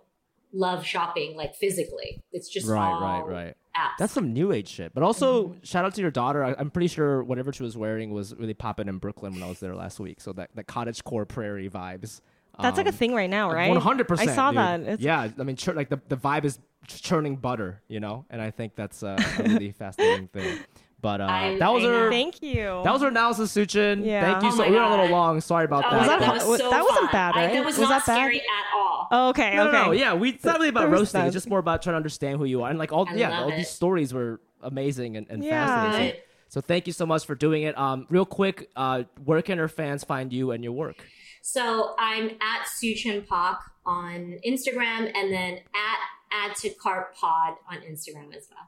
love 0.54 0.86
shopping 0.86 1.36
like 1.38 1.56
physically. 1.56 2.22
It's 2.32 2.50
just 2.50 2.68
Right, 2.68 3.00
right, 3.00 3.22
right. 3.26 3.56
apps. 3.76 3.98
That's 4.00 4.14
some 4.14 4.34
new 4.34 4.52
age 4.52 4.68
shit. 4.70 4.94
But 4.94 5.04
also, 5.04 5.50
Mm-hmm. 5.50 5.60
shout 5.64 5.86
out 5.86 5.94
to 5.96 6.02
your 6.02 6.12
daughter. 6.12 6.44
I, 6.44 6.56
I'm 6.58 6.72
pretty 6.72 6.88
sure 6.88 7.24
whatever 7.24 7.52
she 7.54 7.64
was 7.64 7.78
wearing 7.78 8.12
was 8.12 8.34
really 8.36 8.54
popping 8.54 8.88
in 8.88 8.98
Brooklyn 8.98 9.34
when 9.34 9.44
I 9.44 9.48
was 9.50 9.60
there 9.60 9.76
last 9.76 10.00
week. 10.00 10.20
So 10.22 10.34
that, 10.34 10.50
that 10.56 10.68
cottage 10.68 11.04
core 11.04 11.26
prairie 11.26 11.70
vibes. 11.70 12.22
That's 12.62 12.78
like 12.78 12.86
a 12.88 12.90
Um, 12.90 12.96
thing 12.96 13.14
right 13.14 13.30
now, 13.30 13.52
right? 13.52 13.70
One 13.70 13.80
hundred 13.82 14.08
percent. 14.08 14.30
I 14.30 14.36
saw 14.36 14.52
that. 14.52 14.80
It's, 14.82 15.02
yeah, 15.04 15.30
I 15.40 15.44
mean, 15.44 15.56
chur- 15.56 15.74
like 15.74 15.90
the, 15.90 16.00
the 16.08 16.18
vibe 16.18 16.46
is 16.46 16.60
churning 16.88 17.36
butter, 17.36 17.82
you 17.88 18.00
know, 18.00 18.26
and 18.30 18.42
I 18.42 18.52
think 18.52 18.76
that's 18.76 19.04
uh, 19.04 19.18
a 19.40 19.44
really 19.44 19.72
fascinating 19.78 20.28
thing. 20.30 20.60
But 21.00 21.22
uh, 21.22 21.26
I- 21.26 21.58
that 21.60 21.72
was 21.72 21.84
I 21.84 21.88
know. 21.88 22.04
our 22.06 22.10
Thank 22.10 22.42
you. 22.42 22.82
that 22.84 22.92
was 22.92 23.04
our 23.04 23.10
analysis, 23.10 23.54
Suchin. 23.54 24.04
Yeah. 24.06 24.32
Thank 24.32 24.44
you 24.44 24.50
Oh 24.50 24.64
so. 24.64 24.70
We 24.70 24.76
were 24.76 24.82
a 24.82 24.90
little 24.90 25.10
long. 25.10 25.40
Sorry 25.42 25.66
about 25.66 25.86
Oh 25.86 25.90
that. 25.92 25.98
Was 26.00 26.08
that 26.08 26.20
God, 26.20 26.26
hard? 26.26 26.42
that 26.42 26.48
was 26.48 26.60
so 26.60 26.70
That 26.72 26.84
wasn't 26.84 27.00
fun. 27.06 27.12
bad, 27.12 27.36
I- 27.36 27.46
right? 27.46 27.54
that 27.54 27.66
was, 27.66 27.78
Was 27.78 27.90
not 27.90 28.06
that 28.06 28.06
bad? 28.08 28.16
scary 28.16 28.40
at 28.40 28.46
all. 28.76 29.08
Oh, 29.12 29.30
okay, 29.30 29.56
No, 29.56 29.68
okay. 29.68 29.72
no, 29.78 29.86
no, 29.86 29.92
yeah, 29.92 30.14
we 30.16 30.30
it's 30.32 30.44
not 30.44 30.56
really 30.58 30.70
about 30.70 30.90
roasting. 30.90 31.22
It's 31.26 31.34
just 31.34 31.48
more 31.48 31.60
about 31.60 31.82
trying 31.84 31.94
to 31.94 31.98
understand 31.98 32.40
who 32.40 32.46
you 32.46 32.64
are, 32.64 32.70
and 32.70 32.80
like 32.80 32.92
all, 32.92 33.08
I 33.08 33.14
yeah, 33.16 33.42
all 33.42 33.50
it. 33.50 33.58
these 33.58 33.70
stories 33.70 34.14
were 34.14 34.42
amazing 34.64 35.16
and, 35.18 35.28
and 35.30 35.44
Yeah. 35.44 35.66
fascinating. 35.68 36.12
Good. 36.16 36.22
So 36.50 36.62
thank 36.62 36.88
you 36.88 36.94
so 36.94 37.06
much 37.06 37.26
for 37.26 37.36
doing 37.36 37.64
it. 37.64 37.78
Um, 37.78 38.08
real 38.10 38.26
quick, 38.26 38.70
uh, 38.76 39.04
where 39.24 39.42
can 39.42 39.60
our 39.60 39.68
fans 39.68 40.04
find 40.04 40.32
you 40.34 40.52
and 40.52 40.64
your 40.64 40.74
work? 40.74 41.06
So 41.48 41.96
I'm 41.98 42.32
at 42.42 42.68
Suchin 42.68 43.26
Pak 43.26 43.62
on 43.86 44.38
Instagram 44.46 45.10
and 45.16 45.32
then 45.32 45.54
at 45.54 46.00
add 46.30 46.54
to 46.58 46.70
cart 46.72 47.16
pod 47.16 47.54
on 47.72 47.78
Instagram 47.78 48.36
as 48.36 48.50
well. 48.52 48.68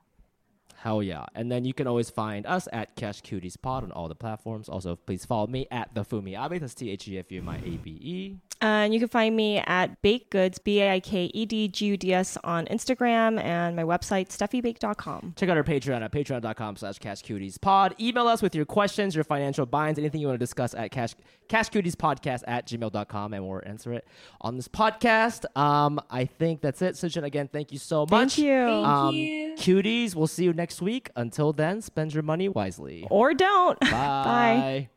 Hell 0.78 1.04
yeah. 1.04 1.26
And 1.36 1.52
then 1.52 1.66
you 1.66 1.74
can 1.74 1.88
always 1.88 2.10
find 2.10 2.46
us 2.46 2.70
at 2.72 2.96
Cash 2.96 3.22
Cuties 3.22 3.62
Pod 3.62 3.84
on 3.84 3.92
all 3.92 4.08
the 4.08 4.16
platforms. 4.16 4.70
Also, 4.70 4.96
please 4.96 5.26
follow 5.26 5.48
me 5.48 5.68
at 5.72 5.94
the 5.94 6.06
Fumi 6.06 6.42
Abe. 6.42 6.62
That's 6.62 6.74
T 6.74 6.90
H 6.90 7.06
E 7.10 7.20
F 7.20 7.30
U 7.34 7.42
M 7.42 7.50
I 7.50 7.58
A 7.58 7.78
B 7.84 8.00
E. 8.02 8.38
And 8.62 8.94
you 8.94 9.00
can 9.02 9.10
find 9.10 9.36
me 9.36 9.58
at 9.58 10.02
Baked 10.02 10.30
Goods, 10.30 10.58
B 10.58 10.80
A 10.80 10.94
I 10.94 11.00
K 11.02 11.26
E 11.34 11.46
D 11.46 11.68
G 11.68 11.86
U 11.88 11.98
D 11.98 12.14
S 12.14 12.38
on 12.46 12.66
Instagram 12.68 13.44
and 13.44 13.76
my 13.76 13.84
website, 13.84 14.30
steffibaik.com. 14.30 15.34
Check 15.36 15.50
out 15.50 15.58
our 15.58 15.66
Patreon 15.66 16.02
at 16.02 16.14
patreon.com 16.14 16.78
slash 16.78 16.98
cashcutiespod. 17.00 18.00
Email 18.00 18.28
us 18.28 18.42
with 18.42 18.56
your 18.56 18.66
questions, 18.66 19.16
your 19.16 19.26
financial 19.26 19.66
binds, 19.66 20.00
anything 20.00 20.22
you 20.22 20.28
want 20.28 20.40
to 20.40 20.44
discuss 20.44 20.74
at 20.74 20.92
cash, 20.92 21.14
cashcutiespodcast 21.50 22.44
at 22.48 22.68
gmail.com, 22.68 23.34
and 23.34 23.48
we'll 23.48 23.62
answer 23.66 23.92
it 23.94 24.08
on 24.42 24.56
this 24.56 24.68
podcast. 24.68 25.46
Um, 25.58 26.00
I 26.10 26.26
think 26.26 26.62
that's 26.62 26.82
it. 26.82 26.96
Suchin, 26.96 27.24
again, 27.24 27.50
thank 27.52 27.72
you 27.72 27.80
so 27.80 28.02
much. 28.10 28.36
Thank 28.36 28.38
you. 28.38 28.66
Thank 28.66 28.88
Um, 28.88 29.16
you. 29.16 29.56
Cuties, 29.56 30.16
we'll 30.16 30.28
see 30.28 30.46
you 30.46 30.54
next 30.54 30.82
week. 30.82 31.10
Until 31.16 31.52
then, 31.52 31.82
spend 31.82 32.14
your 32.14 32.24
money 32.24 32.48
wisely. 32.50 33.06
Or 33.10 33.34
don't. 33.34 33.80
Bye. 33.82 33.90
Bye. 33.90 34.90